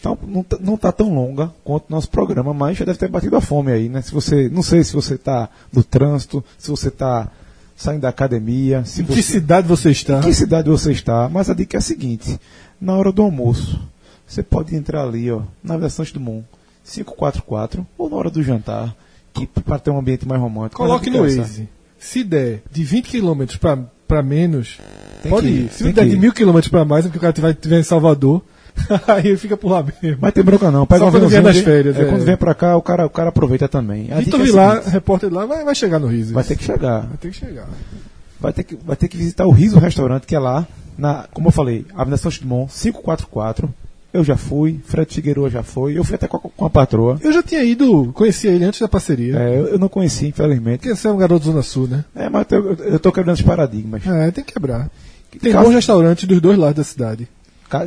tá- 0.00 0.16
não, 0.26 0.42
tá, 0.44 0.56
não 0.60 0.76
tá 0.76 0.92
tão 0.92 1.12
longa 1.14 1.52
quanto 1.64 1.84
o 1.88 1.92
nosso 1.92 2.08
programa, 2.08 2.54
mas 2.54 2.76
já 2.78 2.84
deve 2.84 2.98
ter 2.98 3.08
batido 3.08 3.36
a 3.36 3.40
fome 3.40 3.72
aí, 3.72 3.88
né? 3.88 4.00
Se 4.02 4.12
você, 4.12 4.48
não 4.48 4.62
sei 4.62 4.84
se 4.84 4.92
você 4.92 5.14
está 5.14 5.48
no 5.72 5.82
trânsito, 5.82 6.44
se 6.56 6.70
você 6.70 6.88
está 6.88 7.28
saindo 7.76 8.02
da 8.02 8.08
academia, 8.08 8.84
se 8.84 9.02
Em 9.02 9.04
que 9.04 9.14
você, 9.14 9.22
cidade 9.22 9.66
você 9.68 9.90
está? 9.90 10.18
em 10.18 10.22
que 10.22 10.34
cidade 10.34 10.68
você 10.70 10.92
está, 10.92 11.28
mas 11.28 11.50
a 11.50 11.54
dica 11.54 11.76
é 11.76 11.78
a 11.78 11.80
seguinte, 11.80 12.38
na 12.80 12.94
hora 12.96 13.10
do 13.12 13.22
almoço, 13.22 13.80
você 14.28 14.42
pode 14.42 14.76
entrar 14.76 15.02
ali, 15.02 15.30
ó, 15.30 15.40
na 15.64 15.76
versão 15.76 16.04
do 16.12 16.20
Mundo 16.20 16.44
544, 16.84 17.86
ou 17.96 18.08
na 18.10 18.16
hora 18.16 18.30
do 18.30 18.42
jantar, 18.42 18.94
que 19.32 19.46
para 19.46 19.78
ter 19.78 19.90
um 19.90 19.98
ambiente 19.98 20.26
mais 20.26 20.40
romântico. 20.40 20.82
Coloque 20.82 21.10
no 21.10 21.18
é. 21.26 21.36
Waze. 21.36 21.68
Se 21.98 22.22
der 22.22 22.62
de 22.70 22.84
20 22.84 23.10
km 23.10 23.42
para 24.06 24.22
menos, 24.22 24.78
Tem 25.22 25.30
pode 25.30 25.46
que 25.46 25.52
ir. 25.52 25.70
Se 25.70 25.92
der 25.92 26.06
de 26.08 26.16
mil 26.16 26.32
km 26.32 26.60
para 26.70 26.84
mais, 26.84 27.04
é 27.04 27.08
porque 27.08 27.18
o 27.18 27.20
cara 27.20 27.32
tiver, 27.32 27.54
tiver 27.54 27.80
em 27.80 27.82
Salvador, 27.82 28.42
aí 29.08 29.26
ele 29.26 29.36
fica 29.36 29.56
por 29.56 29.70
lá 29.72 29.84
mesmo. 30.02 30.18
Mas 30.20 30.32
tem 30.32 30.44
bronca 30.44 30.70
não, 30.70 30.86
pega 30.86 31.00
Só 31.04 31.10
quando 31.10 31.24
aviãozinho, 31.24 31.42
nas 31.42 31.56
vem- 31.56 31.64
férias, 31.64 31.96
É, 31.96 32.02
é. 32.02 32.04
quando 32.04 32.24
vem 32.24 32.36
pra 32.36 32.54
cá, 32.54 32.76
o 32.76 32.82
cara, 32.82 33.06
o 33.06 33.10
cara 33.10 33.28
aproveita 33.30 33.68
também. 33.68 34.12
A 34.12 34.20
Vitor 34.20 34.40
é 34.40 34.44
Vilar, 34.44 34.76
seguinte, 34.76 34.92
repórter 34.92 35.32
lá, 35.32 35.44
vai, 35.46 35.64
vai 35.64 35.74
chegar 35.74 35.98
no 35.98 36.06
Riso. 36.06 36.32
vai 36.32 36.44
ter 36.44 36.56
que 36.56 36.64
chegar. 36.64 37.00
Vai 37.00 37.16
ter 37.16 37.30
que 37.30 37.36
chegar. 37.36 37.66
Vai 38.40 38.52
ter 38.52 38.62
que, 38.62 38.76
vai 38.76 38.96
ter 38.96 39.08
que 39.08 39.16
visitar 39.16 39.46
o 39.46 39.50
Riso 39.50 39.78
Restaurante, 39.80 40.24
que 40.26 40.36
é 40.36 40.38
lá, 40.38 40.64
na, 40.96 41.26
como 41.34 41.48
eu 41.48 41.52
falei, 41.52 41.84
Avenida 41.94 42.16
Santos 42.16 42.38
Dumont, 42.38 42.72
544. 42.72 43.68
Eu 44.18 44.24
já 44.24 44.36
fui, 44.36 44.80
Fred 44.84 45.14
Figueiredo 45.14 45.48
já 45.48 45.62
foi, 45.62 45.96
eu 45.96 46.02
fui 46.04 46.16
até 46.16 46.26
com 46.26 46.36
a, 46.36 46.40
com 46.40 46.64
a 46.64 46.70
patroa. 46.70 47.18
Eu 47.22 47.32
já 47.32 47.42
tinha 47.42 47.62
ido, 47.62 48.12
conhecia 48.12 48.50
ele 48.50 48.64
antes 48.64 48.80
da 48.80 48.88
parceria. 48.88 49.38
É, 49.38 49.58
eu, 49.58 49.66
eu 49.68 49.78
não 49.78 49.88
conheci, 49.88 50.26
infelizmente. 50.26 50.80
Porque 50.80 50.94
você 50.96 51.06
é 51.06 51.10
um 51.12 51.16
garoto 51.16 51.46
da 51.46 51.52
Zona 51.52 51.62
Sul, 51.62 51.86
né? 51.86 52.04
É, 52.14 52.28
mas 52.28 52.46
eu, 52.50 52.74
eu 52.74 52.98
tô 52.98 53.12
quebrando 53.12 53.36
os 53.36 53.42
paradigmas. 53.42 54.04
É, 54.06 54.30
tem 54.30 54.42
que 54.44 54.52
quebrar. 54.52 54.90
Tem 55.40 55.52
Cássio- 55.52 55.68
bons 55.68 55.74
restaurantes 55.74 56.24
dos 56.26 56.40
dois 56.40 56.58
lados 56.58 56.76
da 56.76 56.84
cidade. 56.84 57.28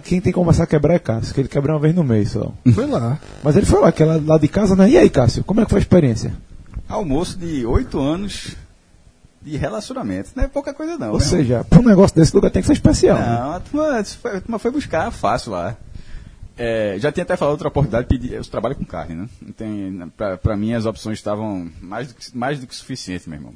Quem 0.03 0.21
tem 0.21 0.31
que 0.31 0.33
começar 0.33 0.63
a 0.63 0.67
quebrar 0.67 0.93
é 0.93 0.99
Cássio, 0.99 1.33
que 1.33 1.41
ele 1.41 1.47
quebra 1.49 1.73
uma 1.73 1.79
vez 1.79 1.93
no 1.95 2.03
mês 2.03 2.31
só. 2.31 2.51
Foi 2.73 2.85
lá. 2.85 3.19
Mas 3.43 3.55
ele 3.57 3.65
foi 3.65 3.81
lá, 3.81 3.91
que 3.91 4.03
é 4.03 4.05
lá, 4.05 4.19
lá 4.25 4.37
de 4.37 4.47
casa, 4.47 4.75
né? 4.75 4.89
E 4.89 4.97
aí, 4.97 5.09
Cássio, 5.09 5.43
como 5.43 5.59
é 5.59 5.63
que 5.65 5.69
foi 5.71 5.79
a 5.79 5.81
experiência? 5.81 6.33
Almoço 6.87 7.37
de 7.37 7.65
oito 7.65 7.99
anos 7.99 8.55
de 9.41 9.57
relacionamento. 9.57 10.29
Não 10.35 10.43
é 10.43 10.47
pouca 10.47 10.71
coisa, 10.71 10.97
não. 10.99 11.13
Ou 11.13 11.17
né? 11.17 11.25
seja, 11.25 11.63
pra 11.67 11.79
um 11.79 11.83
negócio 11.83 12.15
desse 12.15 12.35
lugar 12.35 12.51
tem 12.51 12.61
que 12.61 12.67
ser 12.67 12.73
especial. 12.73 13.17
né? 13.17 13.25
Não, 13.39 13.51
a 13.53 13.59
turma, 13.59 13.97
a 13.99 14.41
turma 14.41 14.59
foi 14.59 14.69
buscar 14.71 15.09
fácil 15.11 15.51
lá. 15.53 15.75
É, 16.63 16.99
já 16.99 17.11
tinha 17.11 17.23
até 17.23 17.35
falado 17.35 17.53
outra 17.53 17.69
oportunidade, 17.69 18.05
pedir, 18.05 18.33
eu 18.33 18.45
trabalho 18.45 18.75
com 18.75 18.85
carne, 18.85 19.15
né? 19.15 19.29
Tem, 19.57 20.07
pra, 20.15 20.37
pra 20.37 20.55
mim 20.55 20.73
as 20.73 20.85
opções 20.85 21.17
estavam 21.17 21.71
mais 21.81 22.09
do, 22.09 22.13
que, 22.13 22.37
mais 22.37 22.59
do 22.59 22.67
que 22.67 22.75
suficientes, 22.75 23.25
meu 23.25 23.39
irmão. 23.39 23.55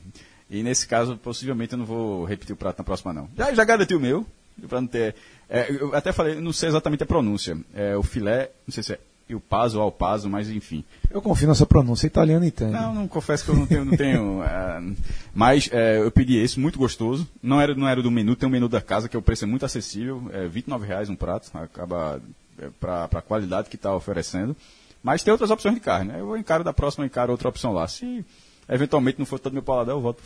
E 0.50 0.64
nesse 0.64 0.88
caso, 0.88 1.16
possivelmente 1.16 1.74
eu 1.74 1.78
não 1.78 1.86
vou 1.86 2.26
repetir 2.26 2.54
o 2.54 2.58
prato 2.58 2.80
na 2.80 2.84
próxima, 2.84 3.14
não. 3.14 3.30
Já, 3.38 3.54
já 3.54 3.64
garanti 3.64 3.94
o 3.94 4.00
meu, 4.00 4.26
pra 4.68 4.82
não 4.82 4.88
ter. 4.88 5.14
é, 5.48 5.72
eu 5.72 5.96
até 5.96 6.12
falei, 6.12 6.42
não 6.42 6.52
sei 6.52 6.70
exatamente 6.70 7.04
a 7.04 7.06
pronúncia. 7.06 7.56
É, 7.76 7.96
o 7.96 8.02
filé, 8.02 8.50
não 8.68 8.74
sei 8.74 8.82
se 8.82 8.94
é 8.94 9.00
il 9.28 9.40
paso 9.40 9.78
ou 9.78 9.84
al 9.84 9.92
paso, 9.92 10.30
mas 10.30 10.50
enfim. 10.50 10.84
Eu 11.10 11.22
confio 11.22 11.48
na 11.48 11.56
sua 11.56 11.66
pronúncia, 11.66 12.08
italiano 12.08 12.46
entende. 12.46 12.72
Não, 12.72 12.94
não 12.94 13.08
confesso 13.08 13.44
que 13.44 13.50
eu 13.50 13.56
não 13.56 13.66
tenho. 13.66 13.86
Não 13.86 13.98
tenho 13.98 14.42
ah, 14.42 14.82
mas 15.34 15.70
é, 15.72 16.00
eu 16.00 16.12
pedi 16.12 16.38
esse, 16.38 16.60
muito 16.60 16.78
gostoso. 16.78 17.28
Não 17.42 17.60
era, 17.60 17.74
não 17.74 17.88
era 17.88 18.02
do 18.02 18.12
menu, 18.12 18.36
tem 18.36 18.48
um 18.48 18.52
menu 18.52 18.70
da 18.70 18.82
casa 18.82 19.10
que 19.10 19.18
o 19.18 19.22
preço 19.22 19.46
é 19.46 19.48
muito 19.48 19.66
acessível. 19.66 20.30
É 20.32 20.48
29 20.48 20.86
reais 20.86 21.10
um 21.10 21.16
prato, 21.16 21.50
acaba 21.54 22.22
é, 22.22 22.45
para 22.80 23.06
a 23.12 23.22
qualidade 23.22 23.70
que 23.70 23.76
está 23.76 23.96
oferecendo. 23.96 24.56
Mas 25.04 25.22
tem 25.24 25.32
outras 25.32 25.52
opções 25.52 25.76
de 25.76 25.82
carne. 25.82 26.12
né? 26.12 26.20
Eu 26.20 26.26
vou 26.28 26.38
encaro 26.38 26.64
da 26.64 26.74
próxima, 26.74 27.04
eu 27.04 27.08
encaro 27.08 27.32
outra 27.32 27.48
opção 27.50 27.72
lá. 27.72 27.88
Se 27.88 28.26
eventualmente 28.68 29.20
não 29.20 29.26
for 29.26 29.38
todo 29.40 29.54
meu 29.54 29.62
paladar, 29.62 29.94
eu 29.96 30.02
volto, 30.02 30.22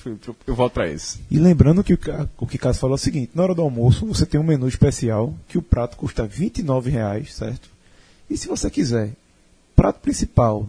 eu 0.48 0.56
volto 0.56 0.74
para 0.74 0.88
esse. 0.88 1.20
E 1.30 1.38
lembrando 1.38 1.84
que 1.84 1.94
o, 1.94 1.98
Ca- 1.98 2.28
o 2.38 2.48
que 2.48 2.58
Cássio 2.58 2.80
falou 2.82 2.94
é 2.94 2.96
o 2.96 2.98
seguinte: 3.00 3.32
na 3.36 3.44
hora 3.44 3.54
do 3.54 3.62
almoço 3.62 4.06
você 4.06 4.26
tem 4.26 4.40
um 4.40 4.44
menu 4.44 4.68
especial 4.68 5.34
que 5.50 5.58
o 5.58 5.62
prato 5.62 5.98
custa 5.98 6.26
29 6.26 6.90
reais, 6.90 7.34
certo? 7.34 7.70
E 8.30 8.38
se 8.38 8.48
você 8.48 8.70
quiser 8.70 9.12
prato 9.76 10.00
principal, 10.00 10.66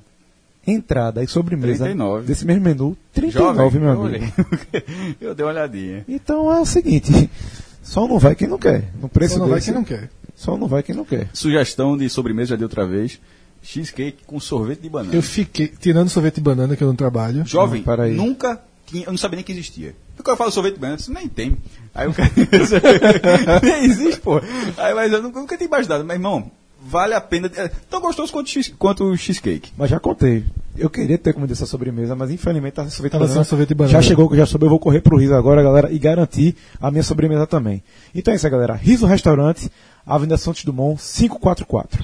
entrada 0.66 1.22
e 1.22 1.26
sobremesa 1.28 1.84
39. 1.84 2.26
desse 2.26 2.44
mesmo 2.44 2.62
menu, 2.64 2.90
R$ 2.90 2.96
39, 3.14 3.78
meu 3.78 3.88
eu 3.88 3.92
amigo. 4.02 4.06
olhei. 4.06 4.32
eu 5.20 5.34
dei 5.34 5.44
uma 5.46 5.52
olhadinha. 5.52 6.04
Então 6.08 6.52
é 6.52 6.58
o 6.60 6.66
seguinte: 6.66 7.30
só 7.82 8.08
não 8.08 8.18
vai 8.18 8.34
quem 8.34 8.48
não 8.48 8.58
quer. 8.58 8.90
No 9.00 9.08
preço 9.08 9.34
Só 9.34 9.40
não 9.40 9.46
vai 9.48 9.56
desse, 9.58 9.66
quem 9.70 9.74
não 9.74 9.84
quer. 9.84 10.10
Só 10.40 10.56
não 10.56 10.66
vai 10.66 10.82
quem 10.82 10.94
não 10.94 11.04
quer. 11.04 11.28
Sugestão 11.34 11.98
de 11.98 12.08
sobremesa 12.08 12.50
já 12.50 12.56
dei 12.56 12.64
outra 12.64 12.86
vez. 12.86 13.20
Cheesecake 13.62 14.24
com 14.24 14.40
sorvete 14.40 14.80
de 14.80 14.88
banana. 14.88 15.14
Eu 15.14 15.20
fiquei, 15.20 15.68
tirando 15.68 16.08
sorvete 16.08 16.36
de 16.36 16.40
banana 16.40 16.74
que 16.74 16.82
eu 16.82 16.88
não 16.88 16.96
trabalho. 16.96 17.44
Jovem, 17.44 17.82
peraí. 17.82 18.14
nunca 18.14 18.58
tinha, 18.86 19.04
eu 19.04 19.10
não 19.10 19.18
sabia 19.18 19.36
nem 19.36 19.44
que 19.44 19.52
existia. 19.52 19.94
Porque 20.16 20.30
eu 20.30 20.36
falo 20.38 20.50
sorvete 20.50 20.76
de 20.76 20.80
banana, 20.80 20.98
isso 20.98 21.12
nem 21.12 21.28
tem. 21.28 21.58
Aí 21.94 22.08
o 22.08 22.14
cara. 22.14 22.30
nem 23.62 23.84
existe, 23.84 24.18
pô. 24.22 24.40
Aí, 24.78 24.94
mas 24.94 25.12
eu 25.12 25.22
nunca, 25.22 25.40
nunca 25.40 25.58
tinha 25.58 25.66
imaginado. 25.66 26.06
Mas, 26.06 26.16
irmão, 26.16 26.50
vale 26.82 27.14
a 27.14 27.20
pena. 27.20 27.50
É 27.56 27.68
tão 27.88 28.00
gostoso 28.00 28.32
quanto, 28.32 28.48
cheese- 28.50 28.72
quanto 28.78 29.04
o 29.04 29.16
cheesecake. 29.16 29.72
Mas 29.76 29.90
já 29.90 30.00
contei. 30.00 30.44
Eu 30.76 30.88
queria 30.88 31.18
ter 31.18 31.32
comido 31.34 31.52
essa 31.52 31.66
sobremesa, 31.66 32.14
mas 32.16 32.30
infelizmente 32.30 32.74
tá 32.74 32.82
sorvete 32.88 33.12
de 33.12 33.18
Tava 33.18 33.26
banana. 33.26 33.44
sorvete 33.44 33.68
de 33.68 33.74
banana. 33.74 33.92
Já 33.92 34.00
chegou, 34.02 34.34
já 34.34 34.46
soube, 34.46 34.64
eu 34.66 34.70
vou 34.70 34.78
correr 34.78 35.00
pro 35.00 35.18
Riso 35.18 35.34
agora, 35.34 35.62
galera, 35.62 35.92
e 35.92 35.98
garantir 35.98 36.56
a 36.80 36.90
minha 36.90 37.02
sobremesa 37.02 37.46
também. 37.46 37.82
Então 38.14 38.32
é 38.32 38.36
isso 38.36 38.46
aí, 38.46 38.50
galera. 38.52 38.74
Riso 38.74 39.04
Restaurante, 39.06 39.70
Avenida 40.06 40.38
Santos 40.38 40.64
Dumont, 40.64 41.00
544. 41.02 42.02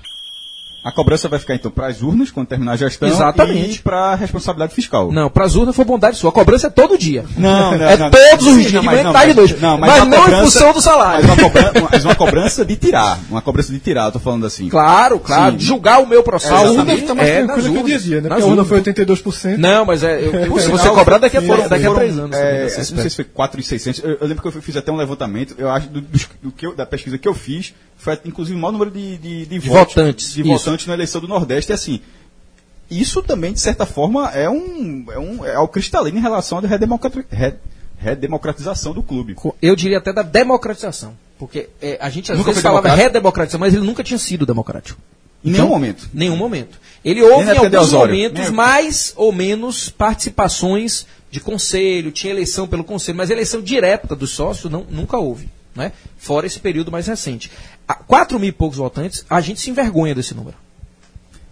A 0.87 0.93
cobrança 0.93 1.29
vai 1.29 1.41
ficar 1.41 1.57
então 1.57 1.69
para 1.69 1.89
as 1.89 2.01
urnas 2.01 2.31
quando 2.31 2.47
terminar 2.47 2.73
a 2.73 2.77
gestão 2.77 3.09
Exatamente. 3.09 3.77
e 3.77 3.83
para 3.83 4.13
a 4.13 4.15
responsabilidade 4.15 4.73
fiscal. 4.73 5.11
Não, 5.11 5.29
para 5.29 5.45
as 5.45 5.57
urnas 5.57 5.75
foi 5.75 5.85
bondade 5.85 6.17
sua. 6.17 6.31
A 6.31 6.33
cobrança 6.33 6.69
é 6.69 6.71
todo 6.71 6.97
dia. 6.97 7.25
Não, 7.37 7.77
não, 7.77 7.83
é 7.91 7.97
não, 7.97 8.09
todos 8.11 8.47
os 8.47 8.53
Sim, 8.55 8.61
dias, 8.61 8.73
não, 8.75 8.83
mas 8.85 9.03
não, 9.05 9.13
mas- 9.13 9.37
não, 9.61 9.79
mas 9.79 9.91
mas 9.91 9.99
não 9.99 10.07
em 10.07 10.21
cobrança- 10.21 10.43
função 10.45 10.73
do 10.73 10.81
salário. 10.81 11.27
Mas 11.27 11.37
uma, 11.39 11.43
cobrança, 11.51 11.73
mas 11.91 12.05
uma 12.05 12.15
cobrança 12.15 12.65
de 12.65 12.77
tirar. 12.77 13.19
Uma 13.29 13.43
cobrança 13.43 13.73
de 13.73 13.81
tirar, 13.81 14.05
eu 14.07 14.13
tô 14.13 14.21
falando 14.21 14.47
assim. 14.47 14.69
Claro, 14.69 15.19
claro. 15.19 15.55
Sim. 15.55 15.67
Julgar 15.67 16.01
o 16.01 16.07
meu 16.07 16.23
processo. 16.23 16.55
A 16.55 16.63
urna 16.71 16.95
está 16.95 17.15
mais 17.17 17.29
É, 17.31 17.45
tranquila 17.45 17.69
que 17.73 17.79
o 17.79 17.83
dia 17.85 17.97
a 17.97 17.99
dia, 17.99 18.21
né? 18.21 18.29
Porque 18.29 18.43
a 18.43 18.47
urna 18.47 18.65
foi 18.65 18.81
82%. 18.81 19.57
Não, 19.57 19.85
mas 19.85 20.05
é, 20.05 20.21
eu, 20.25 20.33
eu, 20.35 20.59
se 20.61 20.69
você 20.71 20.87
Não, 20.87 20.95
cobrar 20.95 21.19
daqui 21.19 21.37
a, 21.37 21.43
foram- 21.43 21.69
daqui 21.69 21.85
a 21.87 21.95
três 21.95 22.17
anos. 22.17 22.37
é, 22.37 22.63
não 22.63 23.01
sei 23.01 23.11
se 23.11 23.17
foi 23.17 23.25
4,600. 23.25 24.05
Eu, 24.05 24.11
eu 24.21 24.27
lembro 24.29 24.41
que 24.41 24.57
eu 24.57 24.63
fiz 24.63 24.77
até 24.77 24.93
um 24.93 24.97
levantamento. 24.97 25.55
Eu 25.59 25.69
acho 25.69 25.89
do, 25.89 26.01
dos- 26.01 26.29
do 26.41 26.53
que 26.53 26.65
eu- 26.65 26.77
da 26.77 26.87
pesquisa 26.87 27.19
que 27.19 27.27
eu 27.27 27.35
fiz 27.35 27.75
foi 27.97 28.19
inclusive 28.25 28.57
o 28.57 28.61
maior 28.61 28.73
número 28.73 28.91
de, 28.91 29.17
de, 29.19 29.47
de 29.47 29.59
votos, 29.59 29.95
votantes, 29.95 30.33
de 30.35 30.41
isso. 30.43 30.51
votantes 30.51 30.87
na 30.87 30.95
eleição 30.95 31.21
do 31.21 31.27
Nordeste. 31.29 31.73
E 31.73 31.75
assim, 31.75 32.01
isso 32.91 33.23
também 33.23 33.53
de 33.53 33.61
certa 33.61 33.85
forma 33.87 34.31
é 34.31 34.49
um 34.49 35.05
é 35.11 35.19
um 35.19 35.45
é 35.45 35.55
algo 35.55 35.73
cristalino 35.73 36.19
em 36.19 36.23
relação 36.23 36.59
à 36.59 36.61
redemocrati- 36.61 37.25
re- 37.31 37.55
redemocratização 37.99 38.93
do 38.93 39.03
clube. 39.03 39.35
Eu 39.61 39.75
diria 39.75 39.99
até 39.99 40.13
da 40.13 40.23
democratização. 40.23 41.15
Porque 41.39 41.69
é, 41.83 41.99
a 42.01 42.09
gente 42.09 42.33
às 42.33 42.39
Nunca 42.39 42.51
vezes 42.51 42.63
falava 42.63 42.89
redemocratização, 42.95 43.61
mas 43.61 43.75
ele 43.75 43.85
nunca 43.85 44.03
tinha 44.03 44.19
sido 44.19 44.47
democrático. 44.47 44.99
Em 45.45 45.51
Então, 45.51 45.61
nenhum 45.65 45.69
momento. 45.75 46.09
Nenhum 46.15 46.37
momento. 46.37 46.79
Ele 47.05 47.23
houve 47.23 47.43
em 47.51 47.69
de 47.69 47.77
alguns 47.77 47.93
momentos 47.93 48.41
Nem- 48.41 48.51
mais 48.53 49.13
ou 49.17 49.33
menos 49.33 49.91
participações 49.91 51.07
de 51.31 51.41
conselho, 51.41 52.11
tinha 52.11 52.33
eleição 52.33 52.67
pelo 52.67 52.83
conselho, 52.83 53.19
mas 53.19 53.29
eleição 53.31 53.61
direta 53.61 54.17
dos 54.17 54.31
sócios 54.31 54.73
não, 54.73 54.87
nunca 54.89 55.19
houve. 55.19 55.49
Né? 55.77 55.93
Fora 56.17 56.47
esse 56.47 56.59
período 56.59 56.91
mais 56.91 57.07
recente. 57.07 57.51
A- 57.87 57.95
Quatro 57.95 58.39
mil 58.41 58.49
e 58.49 58.53
poucos 58.53 58.79
votantes, 58.79 59.25
a 59.29 59.41
gente 59.41 59.61
se 59.61 59.69
envergonha 59.71 60.15
desse 60.15 60.35
número. 60.35 60.57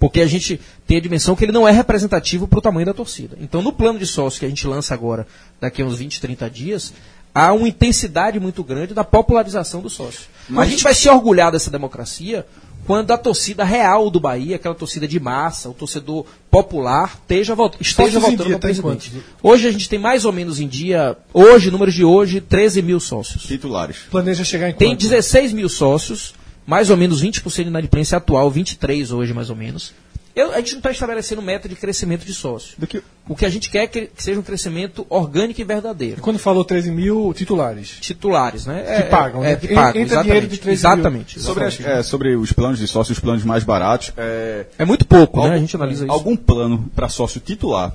Porque 0.00 0.20
a 0.20 0.26
gente 0.26 0.60
tem 0.86 0.96
a 0.96 1.00
dimensão 1.00 1.36
que 1.36 1.44
ele 1.44 1.52
não 1.52 1.66
é 1.68 1.70
representativo 1.70 2.48
para 2.48 2.58
o 2.58 2.62
tamanho 2.62 2.86
da 2.86 2.94
torcida. 2.94 3.36
Então, 3.40 3.62
no 3.62 3.72
plano 3.72 3.98
de 3.98 4.06
sócio 4.06 4.40
que 4.40 4.46
a 4.46 4.48
gente 4.48 4.66
lança 4.66 4.92
agora, 4.94 5.26
daqui 5.60 5.82
a 5.82 5.84
uns 5.84 5.98
20, 5.98 6.20
30 6.20 6.50
dias, 6.50 6.92
há 7.34 7.52
uma 7.52 7.68
intensidade 7.68 8.38
muito 8.40 8.62
grande 8.64 8.92
da 8.94 9.04
popularização 9.04 9.80
do 9.80 9.88
sócio. 9.88 10.22
Mas- 10.48 10.68
A 10.68 10.70
gente 10.70 10.82
vai 10.82 10.94
se 10.94 11.08
orgulhar 11.08 11.52
dessa 11.52 11.70
democracia 11.70 12.46
quando 12.87 13.11
a 13.11 13.18
torcida 13.18 13.64
real 13.64 14.11
do 14.11 14.20
Bahia, 14.20 14.57
aquela 14.57 14.74
torcida 14.74 15.07
de 15.09 15.18
massa, 15.18 15.68
o 15.70 15.74
torcedor 15.74 16.26
popular, 16.51 17.14
esteja, 17.22 17.55
vot- 17.55 17.76
esteja 17.80 18.20
votando 18.20 18.45
dia 18.45 18.45
no 18.47 18.51
tem 18.53 18.61
presidente. 18.61 19.11
quantos? 19.11 19.28
Hoje 19.43 19.68
a 19.68 19.72
gente 19.72 19.89
tem 19.89 19.99
mais 19.99 20.24
ou 20.24 20.32
menos 20.32 20.61
em 20.61 20.68
dia, 20.68 21.16
hoje, 21.32 21.70
números 21.70 21.95
de 21.95 22.05
hoje, 22.05 22.41
13 22.41 22.82
mil 22.82 23.01
sócios. 23.01 23.45
Titulares. 23.45 23.97
Planeja 24.11 24.45
chegar 24.45 24.68
em 24.70 24.74
Tem 24.74 24.91
quanto? 24.91 25.01
16 25.01 25.53
mil 25.53 25.68
sócios, 25.68 26.35
mais 26.66 26.91
ou 26.91 26.97
menos 26.97 27.22
20% 27.22 27.62
de 27.64 27.68
inadimplência 27.68 28.16
atual, 28.18 28.51
23 28.51 29.11
hoje 29.12 29.32
mais 29.32 29.51
ou 29.51 29.57
menos. 29.57 29.93
Eu- 30.37 30.51
a 30.53 30.57
gente 30.57 30.72
não 30.72 30.78
está 30.80 30.91
estabelecendo 30.91 31.41
meta 31.41 31.68
de 31.68 31.76
crescimento 31.76 32.24
de 32.26 32.35
sócio. 32.35 32.74
Do 32.76 32.87
que, 32.89 33.01
O 33.28 33.37
que 33.37 33.47
a 33.47 33.49
gente 33.49 33.70
quer 33.70 33.85
é 33.85 33.87
que, 33.87 34.07
que 34.09 34.22
seja 34.22 34.39
um 34.41 34.43
crescimento 34.43 35.06
orgânico 35.09 35.61
e 35.61 35.65
verdadeiro. 35.65 36.20
Quando 36.20 36.39
falou 36.39 36.65
13 36.65 36.90
mil 36.90 37.32
titulares. 37.32 37.98
Titulares, 38.01 38.66
né? 38.66 38.82
É, 38.86 39.02
pagam, 39.02 39.44
é, 39.44 39.51
né? 39.51 39.56
que 39.56 39.66
En- 39.73 39.74
pagam, 39.74 40.02
entra 40.02 40.23
dinheiro 40.23 40.47
exatamente. 40.47 40.51
de 40.51 40.59
13 40.59 40.82
mil. 40.86 40.93
exatamente. 40.94 41.40
sobre, 41.40 41.65
as- 41.65 41.81
é, 41.81 42.02
sobre 42.02 42.35
os 42.36 42.52
planos 42.52 42.78
de 42.81 42.86
sócio, 42.89 43.12
os 43.12 43.20
planos 43.20 43.44
mais 43.44 43.62
baratos, 43.65 44.12
é, 44.16 44.66
É 44.77 44.85
muito 44.85 45.06
pouco, 45.06 45.39
né? 45.39 45.44
Algum- 45.44 45.56
A 45.56 45.59
gente 45.61 45.77
analisa 45.77 46.05
isso. 46.05 46.12
Algum 46.12 46.36
plano 46.36 46.90
para 46.94 47.09
sócio 47.09 47.40
titular 47.40 47.94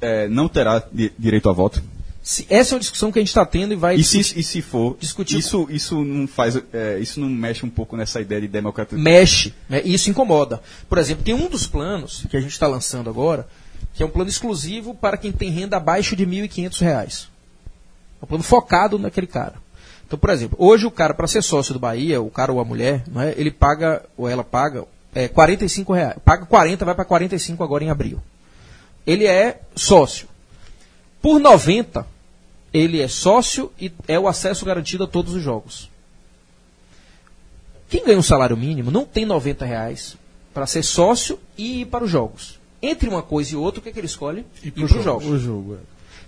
é, 0.00 0.26
não 0.28 0.48
terá 0.48 0.82
di- 0.92 1.12
direito 1.18 1.48
a 1.48 1.52
voto? 1.52 1.82
Se- 2.26 2.46
essa 2.48 2.72
é 2.72 2.76
uma 2.76 2.80
discussão 2.80 3.12
que 3.12 3.18
a 3.18 3.22
gente 3.22 3.28
está 3.28 3.44
tendo 3.44 3.74
e 3.74 3.76
vai 3.76 3.96
E 3.96 4.02
se, 4.02 4.18
e 4.18 4.42
se 4.42 4.62
for, 4.62 4.96
Discutir- 4.98 5.36
isso, 5.38 5.66
isso 5.70 6.02
não 6.02 6.26
faz, 6.26 6.56
é, 6.72 6.98
isso 6.98 7.20
não 7.20 7.28
mexe 7.28 7.66
um 7.66 7.68
pouco 7.70 7.98
nessa 7.98 8.18
ideia 8.18 8.40
de 8.40 8.48
democratização? 8.48 9.04
mexe, 9.04 9.52
né? 9.68 9.82
e 9.84 9.92
isso 9.92 10.08
incomoda. 10.08 10.62
Por 10.88 10.96
exemplo, 10.96 11.22
tem 11.22 11.34
um 11.34 11.50
dos 11.50 11.66
planos 11.66 12.24
que 12.30 12.34
a 12.36 12.40
gente 12.40 12.52
está 12.52 12.66
lançando 12.66 13.10
agora, 13.10 13.46
que 13.92 14.02
é 14.02 14.06
um 14.06 14.10
plano 14.10 14.30
exclusivo 14.30 14.94
para 14.94 15.18
quem 15.18 15.32
tem 15.32 15.50
renda 15.50 15.76
abaixo 15.76 16.16
de 16.16 16.26
1.500 16.26 16.80
reais. 16.80 17.28
É 18.22 18.24
um 18.24 18.26
plano 18.26 18.42
focado 18.42 18.98
naquele 18.98 19.26
cara. 19.26 19.56
Então, 20.06 20.18
por 20.18 20.30
exemplo, 20.30 20.56
hoje 20.58 20.86
o 20.86 20.90
cara, 20.90 21.12
para 21.12 21.26
ser 21.26 21.42
sócio 21.42 21.74
do 21.74 21.78
Bahia, 21.78 22.22
o 22.22 22.30
cara 22.30 22.50
ou 22.50 22.58
a 22.58 22.64
mulher, 22.64 23.04
não 23.06 23.20
é, 23.20 23.34
ele 23.36 23.50
paga, 23.50 24.02
ou 24.16 24.26
ela 24.26 24.42
paga, 24.42 24.84
é, 25.14 25.28
45 25.28 25.92
reais. 25.92 26.16
Paga 26.24 26.46
40, 26.46 26.86
vai 26.86 26.94
para 26.94 27.04
45 27.04 27.62
agora 27.62 27.84
em 27.84 27.90
abril. 27.90 28.18
Ele 29.06 29.26
é 29.26 29.60
sócio. 29.76 30.26
Por 31.20 31.38
90, 31.38 32.06
ele 32.74 33.00
é 33.00 33.06
sócio 33.06 33.70
e 33.80 33.92
é 34.08 34.18
o 34.18 34.26
acesso 34.26 34.64
garantido 34.64 35.04
a 35.04 35.06
todos 35.06 35.32
os 35.32 35.42
jogos. 35.42 35.88
Quem 37.88 38.04
ganha 38.04 38.18
um 38.18 38.22
salário 38.22 38.56
mínimo 38.56 38.90
não 38.90 39.04
tem 39.04 39.24
90 39.24 39.64
reais 39.64 40.16
para 40.52 40.66
ser 40.66 40.82
sócio 40.82 41.38
e 41.56 41.82
ir 41.82 41.84
para 41.86 42.04
os 42.04 42.10
jogos. 42.10 42.58
Entre 42.82 43.08
uma 43.08 43.22
coisa 43.22 43.54
e 43.54 43.56
outra, 43.56 43.78
o 43.78 43.82
que, 43.82 43.90
é 43.90 43.92
que 43.92 44.00
ele 44.00 44.06
escolhe? 44.06 44.44
Ir 44.62 44.72
para 44.72 44.84
os 44.84 45.04
jogos. 45.04 45.26
O 45.26 45.38
jogo, 45.38 45.74
é. 45.74 45.78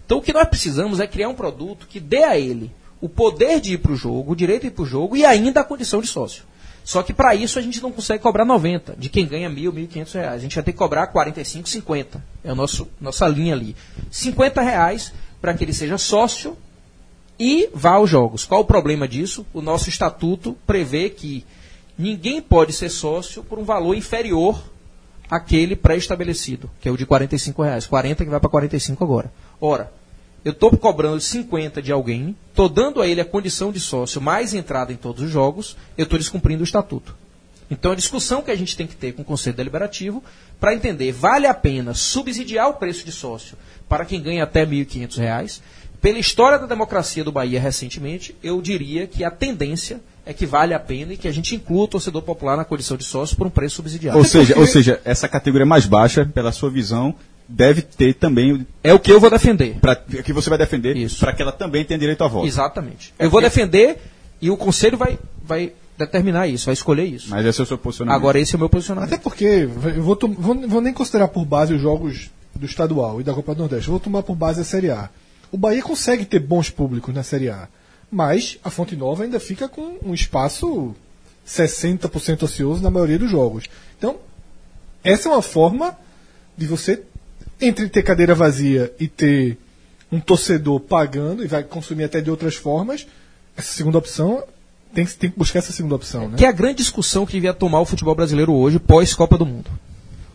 Então 0.07 0.19
o 0.19 0.23
que 0.23 0.33
nós 0.33 0.49
precisamos 0.49 1.01
é 1.01 1.07
criar 1.09 1.29
um 1.29 1.35
produto 1.35 1.89
que 1.89 1.99
dê 1.99 2.23
a 2.23 2.39
ele 2.39 2.71
o 3.01 3.09
poder 3.09 3.61
de 3.61 3.75
ir 3.75 3.79
para 3.79 3.93
o 3.93 3.97
jogo, 3.97 4.33
o 4.33 4.37
direito 4.37 4.63
de 4.63 4.69
ir 4.69 4.71
para 4.71 4.85
o 4.85 4.87
jogo 4.87 5.17
e 5.17 5.25
ainda 5.25 5.61
a 5.61 5.65
condição 5.65 6.01
de 6.01 6.07
sócio. 6.07 6.45
Só 6.85 7.03
que 7.03 7.13
para 7.13 7.35
isso 7.35 7.59
a 7.59 7.63
gente 7.63 7.83
não 7.83 7.91
consegue 7.91 8.23
cobrar 8.23 8.45
90 8.45 8.95
de 8.97 9.09
quem 9.09 9.27
ganha 9.27 9.49
mil, 9.51 9.73
mil 9.73 9.85
e 9.85 9.89
quinhentos 9.89 10.13
reais. 10.13 10.37
A 10.37 10.39
gente 10.39 10.55
vai 10.55 10.63
ter 10.63 10.71
que 10.71 10.79
cobrar 10.79 11.09
45, 11.09 11.69
50. 11.69 12.25
É 12.45 12.51
a 12.51 12.55
nosso, 12.55 12.89
nossa 13.01 13.27
linha 13.27 13.55
ali. 13.55 13.75
50 14.09 14.63
reais 14.63 15.13
para 15.47 15.55
que 15.55 15.63
ele 15.63 15.73
seja 15.73 15.97
sócio 15.97 16.57
e 17.39 17.71
vá 17.73 17.91
aos 17.91 18.11
jogos. 18.11 18.45
Qual 18.45 18.63
o 18.63 18.65
problema 18.65 19.07
disso? 19.07 19.47
O 19.55 19.63
nosso 19.63 19.89
estatuto 19.89 20.57
prevê 20.67 21.09
que 21.09 21.47
ninguém 21.97 22.43
pode 22.43 22.73
ser 22.73 22.89
sócio 22.89 23.45
por 23.45 23.57
um 23.57 23.63
valor 23.63 23.95
inferior 23.95 24.61
àquele 25.31 25.77
pré-estabelecido, 25.77 26.69
que 26.81 26.89
é 26.89 26.91
o 26.91 26.97
de 26.97 27.07
45 27.07 27.63
reais. 27.63 27.87
40 27.87 28.25
que 28.25 28.31
vai 28.31 28.41
para 28.41 28.51
45 28.51 29.05
agora. 29.05 29.33
Ora, 29.61 29.93
eu 30.45 30.51
estou 30.51 30.77
cobrando 30.77 31.21
50 31.21 31.81
de 31.81 31.93
alguém, 31.93 32.35
estou 32.51 32.69
dando 32.69 33.01
a 33.01 33.07
ele 33.07 33.21
a 33.21 33.25
condição 33.25 33.71
de 33.71 33.79
sócio 33.79 34.21
mais 34.21 34.53
entrada 34.53 34.93
em 34.93 34.97
todos 34.97 35.23
os 35.23 35.31
jogos, 35.31 35.77
eu 35.97 36.03
estou 36.03 36.19
descumprindo 36.19 36.63
o 36.63 36.65
estatuto. 36.65 37.15
Então, 37.71 37.93
a 37.93 37.97
discussão 37.97 38.43
que 38.43 38.51
a 38.51 38.57
gente 38.57 38.77
tem 38.77 38.87
que 38.87 38.95
ter 38.95 39.13
com 39.13 39.23
o 39.23 39.25
Conselho 39.25 39.57
Deliberativo 39.57 40.23
para 40.61 40.75
entender, 40.75 41.13
vale 41.13 41.47
a 41.47 41.55
pena 41.55 41.95
subsidiar 41.95 42.69
o 42.69 42.75
preço 42.75 43.05
de 43.05 43.13
sócio 43.13 43.57
para 43.89 44.05
quem 44.05 44.23
ganha 44.23 44.45
até 44.45 44.65
R$ 44.65 44.85
1.500? 44.85 45.61
Pela 46.01 46.19
história 46.19 46.59
da 46.59 46.67
democracia 46.67 47.25
do 47.25 47.33
Bahia 47.33 47.61
recentemente, 47.61 48.37
eu 48.43 48.61
diria 48.63 49.07
que 49.07 49.25
a 49.25 49.31
tendência 49.31 50.01
é 50.25 50.33
que 50.33 50.45
vale 50.45 50.75
a 50.75 50.79
pena 50.79 51.13
e 51.13 51.17
que 51.17 51.27
a 51.27 51.33
gente 51.33 51.55
inclua 51.55 51.85
o 51.85 51.89
torcedor 51.89 52.23
popular 52.23 52.57
na 52.57 52.65
condição 52.65 52.97
de 52.97 53.05
sócio 53.05 53.37
por 53.37 53.47
um 53.47 53.51
preço 53.51 53.77
subsidiado. 53.77 54.19
Ou 54.19 54.25
seja, 54.25 54.59
ou 54.59 54.67
seja, 54.67 55.01
essa 55.05 55.29
categoria 55.29 55.67
mais 55.67 55.87
baixa, 55.87 56.25
pela 56.27 56.53
sua 56.53 56.71
visão, 56.71 57.15
deve 57.49 57.83
ter 57.83 58.15
também 58.15 58.67
É 58.83 58.93
o 58.93 58.99
que 58.99 59.13
eu 59.13 59.21
vou 59.21 59.31
defender. 59.31 59.77
pra, 59.81 59.95
que 59.97 60.33
você 60.33 60.51
vai 60.51 60.59
defender 60.59 60.97
Isso. 60.97 61.21
para 61.21 61.33
que 61.33 61.43
ela 61.43 61.53
também 61.53 61.85
tenha 61.85 61.99
direito 61.99 62.23
a 62.25 62.29
voto. 62.29 62.47
Exatamente. 62.47 63.15
Eu 63.19 63.31
vou 63.31 63.41
defender 63.41 63.99
e 64.41 64.51
o 64.51 64.57
Conselho 64.57 64.99
vai, 64.99 65.19
vai 65.43 65.73
determinar 65.99 66.47
isso, 66.47 66.67
vai 66.67 66.75
escolher 66.75 67.05
isso. 67.05 67.31
Mas 67.31 67.45
esse 67.47 67.61
é 67.61 67.63
o 67.63 67.67
seu 67.67 67.79
posicionamento. 67.79 68.17
Agora, 68.17 68.39
esse 68.39 68.55
é 68.55 68.57
o 68.57 68.59
meu 68.59 68.69
posicionamento. 68.69 69.13
Até 69.13 69.23
porque, 69.23 69.45
eu 69.45 70.03
vou, 70.03 70.19
vou, 70.37 70.69
vou 70.69 70.81
nem 70.81 70.93
considerar 70.93 71.29
por 71.29 71.45
base 71.45 71.75
os 71.75 71.81
jogos 71.81 72.31
do 72.55 72.67
estadual 72.67 73.21
e 73.21 73.25
da 73.25 73.35
Copa 73.35 73.55
do 73.55 73.61
Nordeste, 73.61 73.89
eu 73.89 73.93
vou 73.93 74.01
tomar 74.01 74.23
por 74.23 74.35
base 74.35 74.61
a 74.61 74.65
Série 74.65 74.91
A. 74.91 75.11
O 75.53 75.59
Bahia 75.59 75.83
consegue 75.83 76.25
ter 76.25 76.41
bons 76.41 76.71
públicos 76.71 77.15
na 77.15 77.23
Série 77.23 77.51
A, 77.51 77.69
mas 78.11 78.59
a 78.65 78.71
Fonte 78.71 78.97
Nova 78.97 79.25
ainda 79.25 79.39
fica 79.39 79.69
com 79.69 79.99
um 80.03 80.15
espaço 80.15 80.95
60% 81.47 82.43
ocioso 82.43 82.83
na 82.83 82.91
maioria 82.91 83.19
dos 83.19 83.31
jogos. 83.31 83.65
Então, 83.97 84.17
essa 85.05 85.29
é 85.29 85.33
uma 85.33 85.43
forma 85.43 85.97
de 86.57 86.67
você, 86.67 87.03
entre 87.61 87.89
ter 87.89 88.03
cadeira 88.03 88.35
vazia 88.35 88.93
e 88.99 89.07
ter 89.07 89.59
um 90.11 90.21
torcedor 90.21 90.81
pagando, 90.81 91.45
e 91.45 91.47
vai 91.47 91.63
consumir 91.63 92.05
até 92.05 92.21
de 92.21 92.31
outras 92.31 92.55
formas, 92.55 93.07
essa 93.57 93.73
segunda 93.73 93.99
opção, 93.99 94.43
tem, 94.97 95.05
que- 95.07 95.15
tem 95.15 95.31
que 95.31 95.39
buscar 95.39 95.59
essa 95.59 95.73
segunda 95.73 95.95
opção, 95.95 96.29
né? 96.29 96.37
Que 96.39 96.45
é 96.45 96.49
a 96.49 96.53
grande 96.53 96.79
discussão 96.79 97.27
que 97.27 97.33
devia 97.33 97.53
tomar 97.53 97.81
o 97.81 97.85
futebol 97.85 98.15
brasileiro 98.15 98.53
hoje, 98.53 98.79
pós-Copa 98.79 99.37
do 99.37 99.45
Mundo. 99.45 99.71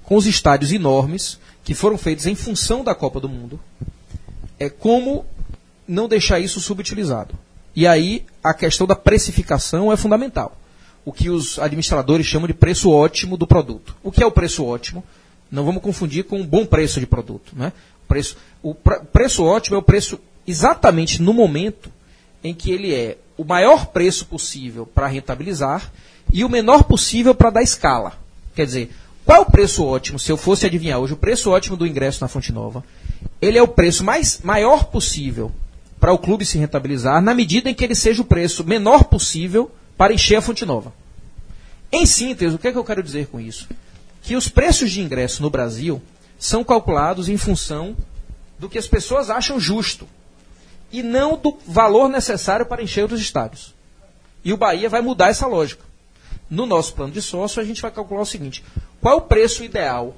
Com 0.03 0.15
os 0.15 0.25
estádios 0.27 0.71
enormes, 0.71 1.39
que 1.63 1.73
foram 1.73 1.97
feitos 1.97 2.25
em 2.27 2.35
função 2.35 2.83
da 2.83 2.93
Copa 2.93 3.19
do 3.19 3.27
Mundo, 3.27 3.59
é 4.59 4.69
como 4.69 5.25
não 5.87 6.07
deixar 6.07 6.39
isso 6.39 6.59
subutilizado. 6.61 7.33
E 7.75 7.87
aí, 7.87 8.23
a 8.43 8.53
questão 8.53 8.85
da 8.85 8.95
precificação 8.95 9.91
é 9.91 9.97
fundamental. 9.97 10.57
O 11.03 11.11
que 11.11 11.29
os 11.29 11.57
administradores 11.57 12.27
chamam 12.27 12.47
de 12.47 12.53
preço 12.53 12.91
ótimo 12.91 13.35
do 13.37 13.47
produto. 13.47 13.95
O 14.03 14.11
que 14.11 14.21
é 14.21 14.25
o 14.25 14.31
preço 14.31 14.63
ótimo? 14.63 15.03
Não 15.49 15.65
vamos 15.65 15.81
confundir 15.81 16.25
com 16.25 16.39
um 16.39 16.45
bom 16.45 16.65
preço 16.65 16.99
de 16.99 17.07
produto. 17.07 17.53
Né? 17.55 17.73
O, 18.03 18.07
preço, 18.07 18.37
o 18.61 18.75
pre- 18.75 18.99
preço 19.11 19.43
ótimo 19.43 19.75
é 19.75 19.79
o 19.79 19.83
preço 19.83 20.19
exatamente 20.45 21.21
no 21.21 21.33
momento 21.33 21.89
em 22.43 22.53
que 22.53 22.71
ele 22.71 22.93
é 22.93 23.17
o 23.41 23.43
maior 23.43 23.87
preço 23.87 24.27
possível 24.27 24.85
para 24.85 25.07
rentabilizar 25.07 25.91
e 26.31 26.45
o 26.45 26.49
menor 26.49 26.83
possível 26.83 27.33
para 27.33 27.49
dar 27.49 27.63
escala. 27.63 28.13
Quer 28.55 28.67
dizer, 28.67 28.91
qual 29.25 29.39
é 29.39 29.41
o 29.41 29.49
preço 29.49 29.83
ótimo? 29.83 30.19
Se 30.19 30.31
eu 30.31 30.37
fosse 30.37 30.67
adivinhar 30.67 30.99
hoje, 30.99 31.13
o 31.13 31.17
preço 31.17 31.49
ótimo 31.49 31.75
do 31.75 31.87
ingresso 31.87 32.21
na 32.21 32.27
Fonte 32.27 32.51
Nova, 32.51 32.83
ele 33.41 33.57
é 33.57 33.63
o 33.63 33.67
preço 33.67 34.03
mais 34.03 34.41
maior 34.43 34.83
possível 34.85 35.51
para 35.99 36.13
o 36.13 36.19
clube 36.19 36.45
se 36.45 36.59
rentabilizar, 36.59 37.19
na 37.19 37.33
medida 37.33 37.67
em 37.67 37.73
que 37.73 37.83
ele 37.83 37.95
seja 37.95 38.21
o 38.21 38.25
preço 38.25 38.63
menor 38.63 39.05
possível 39.05 39.71
para 39.97 40.13
encher 40.13 40.35
a 40.35 40.41
Fonte 40.41 40.63
Nova. 40.63 40.93
Em 41.91 42.05
síntese, 42.05 42.55
o 42.55 42.59
que, 42.59 42.67
é 42.67 42.71
que 42.71 42.77
eu 42.77 42.83
quero 42.83 43.01
dizer 43.01 43.25
com 43.25 43.39
isso? 43.39 43.67
Que 44.21 44.35
os 44.35 44.47
preços 44.47 44.91
de 44.91 45.01
ingresso 45.01 45.41
no 45.41 45.49
Brasil 45.49 45.99
são 46.37 46.63
calculados 46.63 47.27
em 47.27 47.37
função 47.37 47.97
do 48.59 48.69
que 48.69 48.77
as 48.77 48.87
pessoas 48.87 49.31
acham 49.31 49.59
justo 49.59 50.07
e 50.91 51.01
não 51.01 51.37
do 51.37 51.57
valor 51.65 52.09
necessário 52.09 52.65
para 52.65 52.83
encher 52.83 53.11
os 53.11 53.21
estádios. 53.21 53.73
E 54.43 54.51
o 54.51 54.57
Bahia 54.57 54.89
vai 54.89 55.01
mudar 55.01 55.29
essa 55.29 55.47
lógica. 55.47 55.83
No 56.49 56.65
nosso 56.65 56.93
plano 56.93 57.13
de 57.13 57.21
sócio, 57.21 57.61
a 57.61 57.65
gente 57.65 57.81
vai 57.81 57.91
calcular 57.91 58.21
o 58.21 58.25
seguinte: 58.25 58.63
qual 58.99 59.15
é 59.15 59.17
o 59.17 59.21
preço 59.21 59.63
ideal 59.63 60.15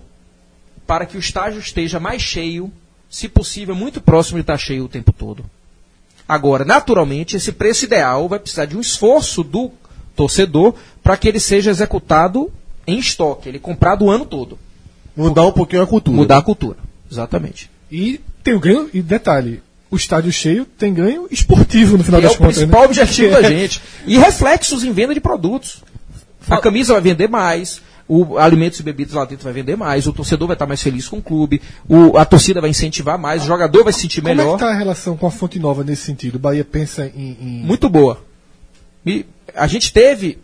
para 0.88 1.06
que 1.06 1.16
o 1.16 1.20
estádio 1.20 1.60
esteja 1.60 2.00
mais 2.00 2.22
cheio, 2.22 2.72
se 3.10 3.30
possível, 3.30 3.76
muito 3.76 4.02
próximo 4.02 4.38
de 4.38 4.42
estar 4.42 4.58
cheio 4.58 4.86
o 4.86 4.90
tempo 4.90 5.14
todo? 5.14 5.46
Agora, 6.28 6.66
naturalmente, 6.66 7.36
esse 7.36 7.52
preço 7.52 7.86
ideal 7.86 8.28
vai 8.28 8.40
precisar 8.40 8.66
de 8.66 8.78
um 8.78 8.82
esforço 8.82 9.44
do 9.44 9.72
torcedor 10.16 10.74
para 11.04 11.18
que 11.18 11.28
ele 11.28 11.40
seja 11.40 11.70
executado 11.70 12.52
em 12.88 12.98
estoque, 12.98 13.50
ele 13.50 13.60
comprado 13.60 14.06
o 14.06 14.12
ano 14.12 14.26
todo. 14.26 14.58
Mudar 15.16 15.46
um 15.46 15.52
pouquinho 15.52 15.84
a 15.84 15.88
cultura. 15.88 16.18
Mudar 16.18 16.38
a 16.38 16.42
cultura. 16.42 16.78
Exatamente. 17.12 17.70
E 17.92 18.20
tem 18.44 18.56
o 18.56 18.60
ganho, 18.60 18.90
e 18.94 19.02
detalhe, 19.02 19.62
o 19.94 19.96
estádio 19.96 20.32
cheio 20.32 20.66
tem 20.66 20.94
ganho 20.94 21.28
esportivo 21.30 21.98
no 21.98 22.04
final 22.04 22.20
E 22.20 22.24
é 22.24 22.28
das 22.28 22.36
o 22.36 22.38
contas. 22.40 22.56
principal 22.58 22.82
né? 22.82 22.88
objetivo 22.88 23.32
da 23.32 23.42
gente. 23.48 23.82
E 24.06 24.18
reflexos 24.18 24.84
em 24.84 24.92
venda 24.92 25.14
de 25.14 25.20
produtos. 25.22 25.84
A 26.50 26.58
camisa 26.58 26.94
vai 26.94 27.02
vender 27.02 27.30
mais, 27.30 27.82
o 28.08 28.38
alimentos 28.38 28.80
e 28.80 28.84
bebidas 28.84 29.14
lá 29.14 29.24
dentro 29.24 29.44
vai 29.46 29.54
vender 29.54 29.78
mais, 29.78 30.06
o 30.08 30.12
torcedor 30.12 30.48
vai 30.48 30.56
estar 30.56 30.66
mais 30.66 30.82
feliz 30.82 31.08
com 31.08 31.18
o 31.18 31.22
clube, 31.22 31.62
o- 31.88 32.18
a 32.18 32.26
torcida 32.26 32.60
vai 32.60 32.70
incentivar 32.70 33.18
mais, 33.18 33.44
o 33.44 33.46
jogador 33.48 33.84
vai 33.84 33.94
se 33.94 34.02
sentir 34.02 34.20
Como 34.22 34.34
é 34.34 34.36
melhor. 34.36 34.58
que 34.58 34.64
está 34.64 34.74
a 34.74 34.78
relação 34.78 35.16
com 35.16 35.26
a 35.26 35.32
Fonte 35.32 35.58
Nova 35.60 35.84
nesse 35.84 36.02
sentido? 36.02 36.36
O 36.36 36.40
Bahia 36.40 36.66
pensa 36.66 37.06
em. 37.16 37.38
em- 37.40 37.64
Muito 37.66 37.88
boa. 37.88 38.22
E 39.06 39.26
a 39.56 39.68
gente 39.68 39.94
teve, 39.94 40.38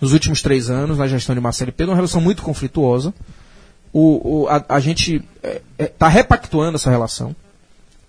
nos 0.00 0.12
últimos 0.12 0.42
três 0.42 0.70
anos, 0.70 0.98
na 0.98 1.08
gestão 1.08 1.34
de 1.34 1.40
Marcelo 1.40 1.72
Pedro, 1.72 1.90
uma 1.92 1.96
relação 1.96 2.20
muito 2.20 2.42
conflituosa. 2.42 3.12
O, 3.92 4.42
o- 4.42 4.48
a, 4.48 4.64
a 4.68 4.80
gente 4.80 5.22
está 5.78 6.06
repactuando 6.08 6.76
essa 6.76 6.90
relação. 6.90 7.34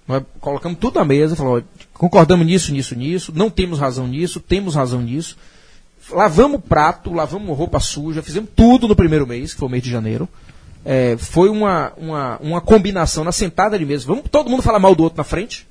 Nós 0.07 0.23
colocamos 0.39 0.79
tudo 0.79 0.99
na 0.99 1.05
mesa, 1.05 1.35
ó, 1.43 1.61
concordamos 1.93 2.45
nisso, 2.45 2.71
nisso, 2.71 2.95
nisso, 2.95 3.33
não 3.35 3.49
temos 3.49 3.77
razão 3.77 4.07
nisso, 4.07 4.39
temos 4.39 4.73
razão 4.73 5.01
nisso. 5.01 5.37
Lavamos 6.09 6.61
prato, 6.61 7.11
lavamos 7.11 7.57
roupa 7.57 7.79
suja, 7.81 8.23
fizemos 8.23 8.49
tudo 8.55 8.87
no 8.87 8.95
primeiro 8.95 9.27
mês, 9.27 9.53
que 9.53 9.59
foi 9.59 9.67
o 9.67 9.71
mês 9.71 9.83
de 9.83 9.89
janeiro. 9.89 10.29
É, 10.85 11.17
foi 11.17 11.49
uma, 11.49 11.91
uma, 11.97 12.37
uma 12.37 12.61
combinação 12.61 13.25
na 13.25 13.33
sentada 13.33 13.77
de 13.77 13.85
mesa. 13.85 14.05
Vamos 14.07 14.23
todo 14.31 14.49
mundo 14.49 14.63
falar 14.63 14.79
mal 14.79 14.95
do 14.95 15.03
outro 15.03 15.17
na 15.17 15.25
frente. 15.25 15.67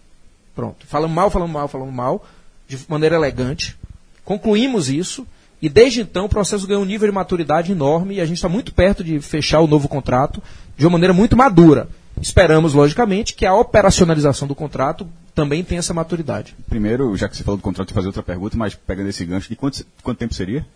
Pronto. 0.54 0.86
Falamos 0.86 1.16
mal, 1.16 1.30
falamos 1.30 1.54
mal, 1.54 1.68
falamos 1.68 1.94
mal, 1.94 2.26
de 2.68 2.78
maneira 2.86 3.16
elegante. 3.16 3.78
Concluímos 4.22 4.90
isso. 4.90 5.26
E 5.62 5.70
desde 5.70 6.02
então 6.02 6.26
o 6.26 6.28
processo 6.28 6.66
ganhou 6.66 6.82
um 6.82 6.86
nível 6.86 7.08
de 7.08 7.14
maturidade 7.14 7.72
enorme 7.72 8.16
e 8.16 8.20
a 8.20 8.26
gente 8.26 8.36
está 8.36 8.48
muito 8.48 8.74
perto 8.74 9.02
de 9.02 9.18
fechar 9.20 9.60
o 9.60 9.66
novo 9.66 9.88
contrato 9.88 10.42
de 10.76 10.84
uma 10.84 10.92
maneira 10.92 11.14
muito 11.14 11.34
madura. 11.34 11.88
Esperamos, 12.20 12.72
logicamente, 12.72 13.34
que 13.34 13.44
a 13.44 13.54
operacionalização 13.54 14.48
do 14.48 14.54
contrato 14.54 15.06
também 15.34 15.62
tenha 15.62 15.78
essa 15.80 15.92
maturidade. 15.92 16.54
Primeiro, 16.68 17.14
já 17.16 17.28
que 17.28 17.36
você 17.36 17.44
falou 17.44 17.58
do 17.58 17.62
contrato, 17.62 17.90
eu 17.90 17.94
vou 17.94 17.98
fazer 18.02 18.08
outra 18.08 18.22
pergunta, 18.22 18.56
mas 18.56 18.74
pegando 18.74 19.08
esse 19.10 19.24
gancho, 19.24 19.48
de 19.48 19.56
quanto, 19.56 19.84
quanto 20.02 20.18
tempo 20.18 20.32
seria? 20.34 20.66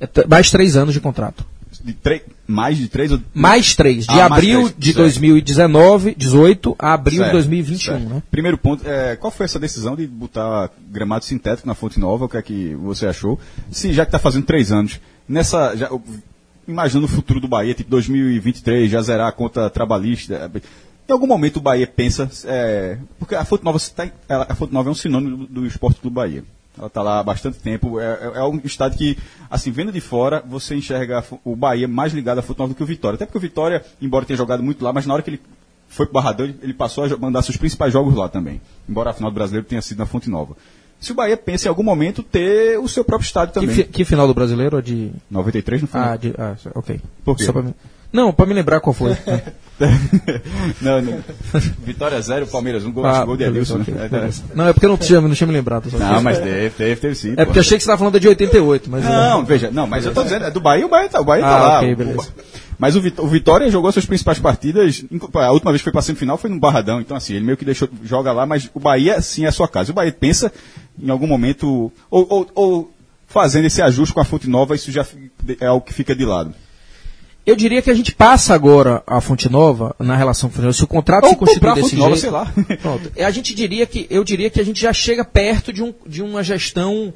É 0.00 0.08
mais 0.28 0.50
três 0.50 0.76
anos 0.76 0.92
de 0.94 1.00
contrato. 1.00 1.44
De 1.82 1.92
três, 1.92 2.22
mais 2.46 2.76
de 2.78 2.88
três 2.88 3.12
ou... 3.12 3.20
Mais 3.34 3.74
três, 3.74 4.06
de 4.06 4.18
Ah, 4.20 4.26
abril 4.26 4.60
três, 4.62 4.74
de 4.78 4.86
certo. 4.86 4.98
2019, 4.98 6.14
18 6.16 6.76
a 6.78 6.92
abril 6.94 7.18
de 7.18 7.24
Certo, 7.24 7.32
2021. 7.32 7.78
certo. 7.98 8.08
Né? 8.14 8.22
Primeiro 8.30 8.56
ponto, 8.58 8.86
é, 8.86 9.16
qual 9.16 9.30
foi 9.30 9.44
essa 9.44 9.58
decisão 9.58 9.94
de 9.94 10.06
botar 10.06 10.70
gramado 10.90 11.24
sintético 11.24 11.68
na 11.68 11.74
Fonte 11.74 12.00
Nova? 12.00 12.24
O 12.24 12.28
que 12.28 12.36
é 12.36 12.42
que 12.42 12.74
você 12.74 13.06
achou? 13.06 13.38
Se 13.70 13.92
já 13.92 14.04
que 14.04 14.08
está 14.08 14.18
fazendo 14.18 14.44
três 14.46 14.72
anos, 14.72 14.98
nessa, 15.28 15.76
já, 15.76 15.90
imaginando 16.68 17.06
o 17.06 17.08
futuro 17.08 17.40
do 17.40 17.48
Bahia, 17.48 17.74
tipo 17.74 17.90
2023, 17.90 18.90
já 18.90 19.00
zerar 19.02 19.26
a 19.28 19.32
conta 19.32 19.68
trabalhista, 19.70 20.50
em 21.08 21.12
algum 21.12 21.26
momento 21.26 21.56
o 21.56 21.60
Bahia 21.60 21.86
pensa, 21.86 22.30
é, 22.44 22.98
porque 23.18 23.34
a 23.34 23.44
Fonte 23.44 23.64
Nova, 23.64 23.78
tá, 23.96 24.08
a 24.28 24.54
Fonte 24.54 24.72
Nova 24.74 24.88
é 24.90 24.92
um 24.92 24.94
sinônimo 24.94 25.36
do, 25.38 25.46
do 25.46 25.66
esporte 25.66 26.00
do 26.02 26.10
Bahia. 26.10 26.44
Ela 26.76 26.86
está 26.86 27.02
lá 27.02 27.18
há 27.18 27.22
bastante 27.24 27.58
tempo. 27.58 27.98
É, 27.98 28.04
é- 28.04 28.38
é 28.38 28.44
um 28.44 28.60
estádio 28.62 28.98
que, 28.98 29.18
assim, 29.50 29.72
vendo 29.72 29.90
de 29.90 30.00
fora, 30.00 30.44
você 30.46 30.76
enxerga 30.76 31.24
o 31.44 31.56
Bahia 31.56 31.88
mais 31.88 32.12
ligado 32.12 32.38
à 32.38 32.42
Fonte 32.42 32.58
Nova 32.60 32.72
do 32.72 32.76
que 32.76 32.82
o 32.84 32.86
Vitória. 32.86 33.16
Até 33.16 33.24
porque 33.26 33.38
o 33.38 33.40
Vitória, 33.40 33.84
embora 34.00 34.24
tenha 34.24 34.36
jogado 34.36 34.62
muito 34.62 34.84
lá, 34.84 34.92
mas 34.92 35.04
na 35.04 35.14
hora 35.14 35.22
que 35.22 35.30
ele 35.30 35.40
foi 35.88 36.06
pro 36.06 36.12
Barradão, 36.12 36.46
ele- 36.46 36.56
ele 36.62 36.74
passou 36.74 37.04
a 37.04 37.16
mandar 37.16 37.42
seus 37.42 37.56
principais 37.56 37.92
jogos 37.92 38.14
lá 38.14 38.28
também. 38.28 38.60
Embora 38.88 39.10
a 39.10 39.12
final 39.12 39.28
do 39.30 39.34
brasileiro 39.34 39.66
tenha 39.66 39.82
sido 39.82 39.98
na 39.98 40.06
Fonte 40.06 40.30
Nova. 40.30 40.56
Se 41.00 41.12
o 41.12 41.14
Bahia 41.14 41.36
pensa 41.36 41.66
em 41.66 41.70
algum 41.70 41.82
momento 41.84 42.22
ter 42.22 42.78
o 42.78 42.88
seu 42.88 43.04
próprio 43.04 43.26
estádio 43.26 43.54
Que, 43.54 43.60
também. 43.60 43.74
fi- 43.74 43.84
que 43.84 44.04
final 44.04 44.26
do 44.26 44.34
brasileiro? 44.34 44.78
é 44.78 44.82
De... 44.82 45.12
93 45.30 45.82
não 45.82 45.88
foi? 45.88 46.00
Ah, 46.00 46.16
de... 46.16 46.34
ah, 46.36 46.54
ok. 46.74 47.00
Por 47.24 47.36
quê? 47.36 47.44
Só 47.44 47.52
pra 47.52 47.62
mim... 47.62 47.74
Não, 48.12 48.32
para 48.32 48.46
me 48.46 48.54
lembrar 48.54 48.80
qual 48.80 48.94
foi. 48.94 49.14
não, 50.80 51.00
não. 51.02 51.18
Vitória 51.84 52.20
0, 52.20 52.46
Palmeiras 52.46 52.84
1, 52.84 52.88
um, 52.88 52.92
gol, 52.92 53.06
Ah, 53.06 53.20
que 53.20 53.26
gol 53.26 53.36
de 53.36 53.44
Adilson. 53.44 53.78
né? 53.78 54.08
beleza. 54.10 54.42
Não, 54.54 54.66
é 54.68 54.72
porque 54.72 54.86
eu 54.86 54.90
não 54.90 54.96
tinha, 54.96 55.20
não 55.20 55.30
tinha 55.34 55.46
me 55.46 55.52
lembrado. 55.52 55.90
Não, 55.92 56.22
mas 56.22 56.38
teve, 56.38 56.70
teve, 56.70 56.96
teve 57.00 57.14
sim. 57.14 57.32
É 57.32 57.36
pô. 57.36 57.46
porque 57.46 57.58
eu 57.58 57.60
achei 57.60 57.76
que 57.76 57.84
você 57.84 57.90
estava 57.90 57.98
falando 57.98 58.18
de 58.18 58.28
88, 58.28 58.90
mas... 58.90 59.04
Não, 59.04 59.44
veja, 59.44 59.70
não, 59.70 59.86
mas 59.86 60.04
eu 60.06 60.14
tô 60.14 60.22
dizendo, 60.22 60.46
é 60.46 60.50
do 60.50 60.60
Bahia, 60.60 60.86
o 60.86 60.88
Bahia 60.88 61.08
tá, 61.08 61.20
o 61.20 61.24
Bahia 61.24 61.44
Ah, 61.44 61.48
tá 61.48 61.56
lá. 61.62 61.78
ok, 61.78 61.92
O- 61.92 61.96
beleza. 61.96 62.28
Mas 62.78 62.94
o, 62.94 63.00
Vit- 63.00 63.20
o 63.20 63.26
Vitória 63.26 63.70
jogou 63.70 63.90
suas 63.90 64.06
principais 64.06 64.38
partidas. 64.38 65.02
A 65.34 65.50
última 65.52 65.72
vez 65.72 65.80
que 65.80 65.84
foi 65.84 65.92
pra 65.92 66.00
semifinal 66.02 66.38
foi 66.38 66.48
no 66.48 66.60
Barradão. 66.60 67.00
Então, 67.00 67.16
assim, 67.16 67.34
ele 67.34 67.44
meio 67.44 67.56
que 67.58 67.64
deixou, 67.64 67.88
joga 68.04 68.30
lá, 68.32 68.46
mas 68.46 68.70
o 68.72 68.78
Bahia, 68.78 69.20
sim, 69.20 69.44
é 69.44 69.48
a 69.48 69.52
sua 69.52 69.66
casa. 69.66 69.90
O 69.90 69.94
Bahia 69.94 70.12
pensa 70.12 70.52
em 71.00 71.10
algum 71.10 71.26
momento. 71.26 71.90
Ou, 72.10 72.26
ou- 72.30 72.46
ou 72.54 72.94
fazendo 73.26 73.64
esse 73.66 73.82
ajuste 73.82 74.14
com 74.14 74.20
a 74.20 74.24
Fonte 74.24 74.48
Nova, 74.48 74.74
isso 74.76 74.90
já 74.92 75.04
é 75.60 75.66
algo 75.66 75.84
que 75.84 75.92
fica 75.92 76.14
de 76.14 76.24
lado. 76.24 76.54
Eu 77.44 77.56
diria 77.56 77.80
que 77.82 77.90
a 77.90 77.94
gente 77.94 78.14
passa 78.14 78.54
agora 78.54 79.02
a 79.06 79.20
Fonte 79.20 79.50
Nova 79.50 79.96
na 79.98 80.14
relação 80.16 80.48
com. 80.48 80.72
Se 80.72 80.84
o 80.84 80.86
contrato 80.86 81.24
Ou 81.24 81.30
se 81.30 81.36
constituir 81.36 81.74
desse 81.74 81.90
Fonte 81.90 81.96
Nova, 81.96 82.10
jeito, 82.16 82.20
sei 82.20 82.30
lá. 82.30 82.52
Pronto. 82.80 83.10
A 83.18 83.30
gente 83.30 83.54
diria 83.54 83.86
que 83.86 84.06
eu 84.10 84.22
diria 84.22 84.50
que 84.50 84.60
a 84.60 84.64
gente 84.64 84.80
já 84.80 84.92
chega 84.92 85.24
perto 85.24 85.72
de, 85.72 85.82
um, 85.82 85.92
de 86.06 86.22
uma 86.22 86.42
gestão, 86.44 87.12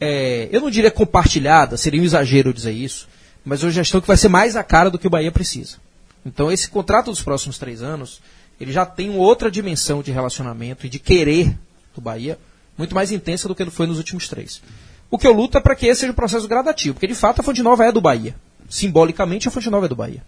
é, 0.00 0.48
eu 0.52 0.60
não 0.60 0.70
diria 0.70 0.90
compartilhada, 0.90 1.76
seria 1.76 2.00
um 2.00 2.04
exagero 2.04 2.52
dizer 2.54 2.72
isso, 2.72 3.08
mas 3.46 3.62
uma 3.62 3.70
gestão 3.70 4.00
que 4.00 4.08
vai 4.08 4.16
ser 4.16 4.28
mais 4.28 4.56
a 4.56 4.64
cara 4.64 4.90
do 4.90 4.98
que 4.98 5.06
o 5.06 5.10
Bahia 5.10 5.30
precisa. 5.30 5.76
Então 6.24 6.50
esse 6.50 6.68
contrato 6.68 7.12
dos 7.12 7.22
próximos 7.22 7.56
três 7.56 7.80
anos, 7.80 8.20
ele 8.60 8.72
já 8.72 8.84
tem 8.84 9.16
outra 9.16 9.48
dimensão 9.48 10.02
de 10.02 10.10
relacionamento 10.10 10.84
e 10.84 10.88
de 10.88 10.98
querer 10.98 11.56
do 11.94 12.00
Bahia 12.00 12.36
muito 12.76 12.92
mais 12.92 13.12
intensa 13.12 13.46
do 13.46 13.54
que 13.54 13.64
foi 13.66 13.86
nos 13.86 13.98
últimos 13.98 14.28
três. 14.28 14.60
O 15.08 15.16
que 15.16 15.26
eu 15.26 15.32
luto 15.32 15.56
é 15.56 15.60
para 15.60 15.76
que 15.76 15.86
esse 15.86 16.00
seja 16.00 16.12
um 16.12 16.16
processo 16.16 16.48
gradativo, 16.48 16.94
porque 16.94 17.06
de 17.06 17.14
fato 17.14 17.40
a 17.40 17.44
Fonte 17.44 17.62
Nova 17.62 17.86
é 17.86 17.92
do 17.92 18.00
Bahia. 18.00 18.34
Simbolicamente 18.68 19.46
a 19.46 19.50
Fonte 19.52 19.70
Nova 19.70 19.86
é 19.86 19.88
do 19.88 19.94
Bahia. 19.94 20.24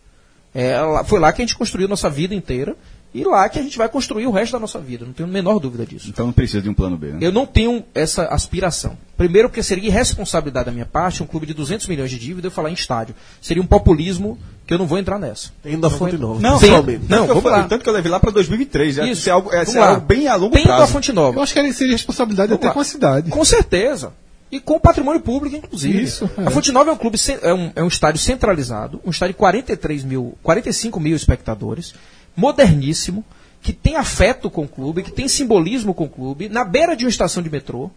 É, 0.55 0.79
foi 1.05 1.19
lá 1.19 1.33
que 1.33 1.43
a 1.43 1.45
gente 1.45 1.57
construiu 1.57 1.89
nossa 1.89 2.09
vida 2.09 2.35
inteira 2.35 2.77
e 3.21 3.25
lá 3.25 3.49
que 3.49 3.59
a 3.59 3.63
gente 3.63 3.77
vai 3.79 3.89
construir 3.89 4.27
o 4.27 4.31
resto 4.31 4.53
da 4.53 4.59
nossa 4.59 4.79
vida. 4.79 5.05
Não 5.05 5.13
tenho 5.13 5.29
a 5.29 5.33
menor 5.33 5.59
dúvida 5.59 5.85
disso. 5.87 6.09
Então 6.09 6.27
não 6.27 6.33
precisa 6.33 6.63
de 6.63 6.69
um 6.69 6.75
plano 6.75 6.97
B, 6.97 7.09
né? 7.09 7.19
Eu 7.21 7.33
não 7.33 7.45
tenho 7.47 7.85
essa 7.95 8.25
aspiração. 8.27 8.97
Primeiro, 9.17 9.49
porque 9.49 9.63
seria 9.63 9.87
irresponsabilidade 9.89 10.67
da 10.67 10.73
minha 10.73 10.87
parte 10.87 11.23
um 11.23 11.27
clube 11.27 11.47
de 11.47 11.55
200 11.55 11.87
milhões 11.89 12.11
de 12.11 12.19
dívida 12.19 12.47
eu 12.47 12.51
falar 12.51 12.71
em 12.71 12.75
estádio. 12.75 13.15
Seria 13.41 13.63
um 13.63 13.67
populismo 13.67 14.39
que 14.67 14.75
eu 14.75 14.79
não 14.79 14.87
vou 14.87 14.99
entrar 14.99 15.19
nessa. 15.19 15.51
Tem 15.63 15.79
da 15.81 15.89
Fonte 15.91 16.17
Nova. 16.19 16.41
Não, 16.41 16.59
principalmente. 16.59 17.01
não, 17.09 17.09
tanto 17.09 17.17
que 17.17 17.23
eu 17.23 17.27
vamos 17.29 17.43
falei- 17.43 17.59
lá. 17.63 17.69
Tanto 17.69 17.83
que 17.83 17.89
eu 17.89 17.95
levei 17.95 18.11
lá 18.13 18.21
para 18.21 18.31
2023. 18.31 18.99
É, 18.99 19.03
Isso. 19.05 19.13
isso 19.13 19.29
é 19.29 19.33
algo, 19.33 19.53
é, 19.53 19.63
é 19.65 19.79
algo 19.79 20.01
bem 20.07 20.29
a 20.29 20.35
longo 20.37 20.53
Tendo 20.55 20.71
a 20.73 20.77
prazo. 20.77 20.93
Fonte 20.93 21.13
Nova. 21.13 21.39
Eu 21.39 21.43
acho 21.43 21.55
que 21.55 21.73
seria 21.73 21.93
responsabilidade 21.95 22.49
Vamos 22.51 22.61
até 22.61 22.69
lá. 22.69 22.75
com 22.75 22.81
a 22.81 22.85
cidade. 22.85 23.31
Com 23.31 23.45
certeza. 23.45 24.13
E 24.51 24.59
com 24.61 24.77
o 24.77 24.81
patrimônio 24.81 25.21
público, 25.21 25.57
inclusive. 25.57 26.03
Isso, 26.03 26.31
é. 26.39 26.47
A 26.47 26.51
Fonte 26.51 26.73
Nova 26.73 26.89
é 26.91 26.93
um 26.93 26.97
clube, 26.97 27.19
é 27.43 27.53
um, 27.53 27.71
é 27.77 27.83
um 27.83 27.89
estádio 27.89 28.19
centralizado, 28.21 28.99
um 29.05 29.11
estádio 29.11 29.35
de 29.35 29.39
43 29.39 30.05
mil, 30.05 30.39
45 30.43 30.99
mil 30.99 31.15
espectadores, 31.15 31.95
moderníssimo, 32.39 33.25
que 33.61 33.73
tem 33.73 33.97
afeto 33.97 34.49
com 34.49 34.63
o 34.63 34.69
clube, 34.69 35.03
que 35.03 35.11
tem 35.11 35.27
simbolismo 35.29 35.93
com 35.93 36.05
o 36.05 36.09
clube, 36.09 36.49
na 36.49 36.65
beira 36.65 36.97
de 36.97 37.05
uma 37.05 37.11
estação 37.11 37.43
de 37.43 37.51
metrô, 37.51 37.91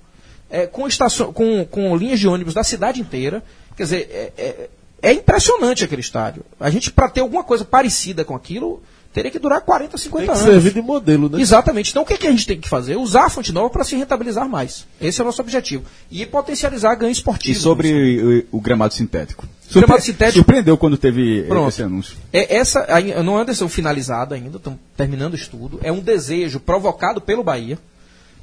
é, 0.50 0.66
com, 0.68 0.88
estação, 0.88 1.32
com, 1.32 1.64
com 1.66 1.96
linhas 1.96 2.20
de 2.20 2.28
ônibus 2.28 2.54
da 2.56 2.64
cidade 2.64 3.00
inteira. 3.00 3.44
Quer 3.78 3.84
dizer, 3.84 4.10
é, 4.12 4.34
é- 4.44 4.70
é 5.04 5.14
impressionante 5.14 5.84
aquele 5.84 6.02
estádio. 6.02 6.44
A 6.60 6.70
gente, 6.70 6.92
para 6.92 7.10
ter 7.10 7.22
alguma 7.22 7.44
coisa 7.44 7.66
parecida 7.66 8.24
com 8.24 8.36
aquilo, 8.36 8.84
teria 9.12 9.32
que 9.32 9.40
durar 9.40 9.62
40, 9.62 9.98
50 9.98 10.26
Tem 10.26 10.36
que 10.36 10.40
anos. 10.42 10.54
servir 10.54 10.74
de 10.74 10.82
modelo, 10.82 11.28
né? 11.30 11.42
Exatamente. 11.42 11.90
Então 11.90 12.04
o 12.04 12.06
que, 12.06 12.18
que 12.18 12.28
a 12.28 12.32
gente 12.32 12.46
tem 12.46 12.60
que 12.60 12.70
fazer? 12.70 12.98
Usar 12.98 13.26
a 13.26 13.30
fonte 13.30 13.52
nova 13.52 13.70
para 13.70 13.84
se 13.84 13.96
rentabilizar 13.96 14.48
mais. 14.48 14.86
Esse 15.02 15.20
é 15.20 15.24
o 15.24 15.26
nosso 15.26 15.42
objetivo. 15.42 15.86
E 16.12 16.24
potencializar 16.26 16.94
ganho 16.96 17.10
E 17.10 17.14
esportivo. 17.14 17.60
sobre 17.60 18.46
o, 18.52 18.58
o 18.58 18.62
gramado 18.62 18.94
sintético. 18.94 19.48
O 19.72 19.80
gramado 19.80 20.02
sintético- 20.02 20.38
Surpreendeu 20.40 20.78
quando 20.78 20.98
teve 20.98 21.44
Pronto. 21.44 21.70
esse 21.70 21.82
anúncio. 21.84 22.18
É, 22.32 22.56
essa 22.58 22.86
não 23.24 23.34
é 23.34 23.38
uma 23.38 23.46
decisão 23.46 23.70
finalizada 23.70 24.36
ainda, 24.36 24.58
estamos 24.58 24.80
terminando 24.96 25.34
o 25.34 25.36
estudo. 25.36 25.80
É 25.84 25.92
um 25.92 26.00
desejo 26.00 26.60
provocado 26.60 27.22
pelo 27.22 27.44
Bahia. 27.44 27.78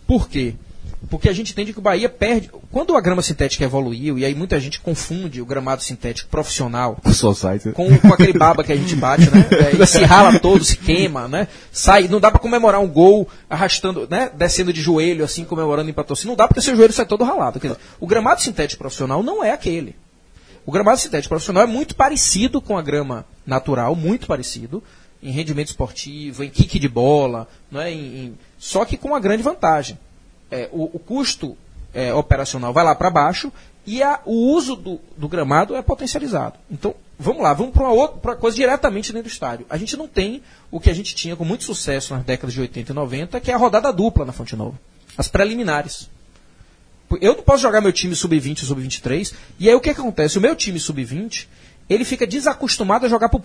Por 0.07 0.29
quê? 0.29 0.55
Porque 1.11 1.29
a 1.29 1.33
gente 1.33 1.53
entende 1.53 1.73
que 1.73 1.79
o 1.79 1.83
Bahia 1.83 2.09
perde. 2.09 2.51
Quando 2.73 2.97
a 2.97 3.01
grama 3.01 3.23
sintética 3.23 3.63
evoluiu, 3.63 4.19
e 4.19 4.25
aí 4.25 4.35
muita 4.35 4.59
gente 4.59 4.81
confunde 4.81 5.41
o 5.41 5.47
gramado 5.47 5.83
sintético 5.83 6.29
profissional 6.29 6.97
com, 7.73 7.97
com 7.99 8.13
aquele 8.13 8.33
baba 8.33 8.65
que 8.65 8.73
a 8.73 8.77
gente 8.77 8.97
bate, 8.97 9.31
né? 9.31 9.47
É, 9.79 9.83
e 9.83 9.87
se 9.87 10.03
rala 10.05 10.39
todo, 10.41 10.65
se 10.65 10.77
queima, 10.77 11.29
né? 11.29 11.47
Sai, 11.71 12.09
não 12.09 12.19
dá 12.19 12.31
pra 12.31 12.41
comemorar 12.41 12.81
um 12.81 12.89
gol 12.89 13.29
arrastando, 13.49 14.09
né? 14.11 14.31
Descendo 14.35 14.73
de 14.73 14.81
joelho, 14.81 15.25
assim, 15.25 15.45
comemorando 15.45 15.89
em 15.89 15.93
patrocínio. 15.93 16.31
Não 16.31 16.37
dá 16.37 16.49
porque 16.49 16.61
seu 16.63 16.75
joelho 16.75 16.93
sai 16.93 17.07
todo 17.07 17.23
ralado. 17.23 17.61
Quer 17.61 17.69
dizer, 17.69 17.81
o 18.01 18.07
gramado 18.07 18.41
sintético 18.41 18.81
profissional 18.81 19.23
não 19.23 19.45
é 19.45 19.53
aquele. 19.53 19.95
O 20.69 20.71
gramado 20.71 20.99
sintético 21.01 21.31
profissional 21.31 21.63
é 21.63 21.67
muito 21.67 21.97
parecido 21.97 22.61
com 22.61 22.77
a 22.77 22.83
grama 22.83 23.25
natural, 23.47 23.97
muito 23.97 24.27
parecido, 24.27 24.85
em 25.23 25.31
rendimento 25.31 25.69
esportivo, 25.69 26.45
em 26.45 26.51
kick 26.51 26.79
de 26.79 26.87
bola, 26.87 27.49
é? 27.73 27.91
Em- 27.91 27.97
em- 28.27 28.39
só 28.59 28.85
que 28.85 28.99
com 28.99 29.09
uma 29.09 29.19
grande 29.19 29.43
vantagem. 29.43 29.99
É, 30.51 30.69
o, 30.71 30.85
o 30.93 30.99
custo 30.99 31.57
é, 31.95 32.13
operacional 32.13 32.71
vai 32.71 32.85
lá 32.85 32.95
para 32.95 33.09
baixo 33.09 33.51
e 33.87 34.03
a- 34.03 34.21
o 34.27 34.53
uso 34.53 34.77
do, 34.77 35.01
do 35.17 35.27
gramado 35.27 35.75
é 35.75 35.81
potencializado. 35.81 36.59
Então, 36.71 36.95
vamos 37.19 37.43
lá, 37.43 37.55
vamos 37.55 37.73
para 37.73 37.91
uma 37.91 38.37
coisa 38.37 38.55
diretamente 38.55 39.11
dentro 39.11 39.31
do 39.31 39.33
estádio. 39.33 39.65
A 39.71 39.79
gente 39.79 39.97
não 39.97 40.07
tem 40.07 40.43
o 40.71 40.79
que 40.79 40.91
a 40.91 40.95
gente 40.95 41.15
tinha 41.15 41.35
com 41.35 41.47
muito 41.47 41.65
sucesso 41.65 42.13
nas 42.15 42.25
décadas 42.27 42.53
de 42.53 42.61
80 42.61 42.93
e 42.93 42.95
90, 42.95 43.41
que 43.41 43.51
é 43.51 43.55
a 43.55 43.57
rodada 43.57 43.91
dupla 43.91 44.27
na 44.27 44.33
Fonte 44.35 44.55
Nova. 44.55 44.79
As 45.17 45.29
preliminares. 45.29 46.11
Eu 47.21 47.37
não 47.37 47.43
posso 47.43 47.63
jogar 47.63 47.81
meu 47.81 47.93
time 47.93 48.15
sub-20 48.15 48.61
ou 48.63 48.67
sub-23. 48.67 49.33
E 49.59 49.69
aí 49.69 49.75
o 49.75 49.81
que, 49.81 49.95
que 49.95 50.01
acontece? 50.01 50.39
O 50.39 50.41
meu 50.41 50.55
time 50.55 50.79
sub-20, 50.79 51.47
ele 51.89 52.05
fica 52.05 52.27
desacostumado 52.27 53.07
a 53.07 53.09
jogar 53.09 53.29
para 53.29 53.39
o 53.39 53.41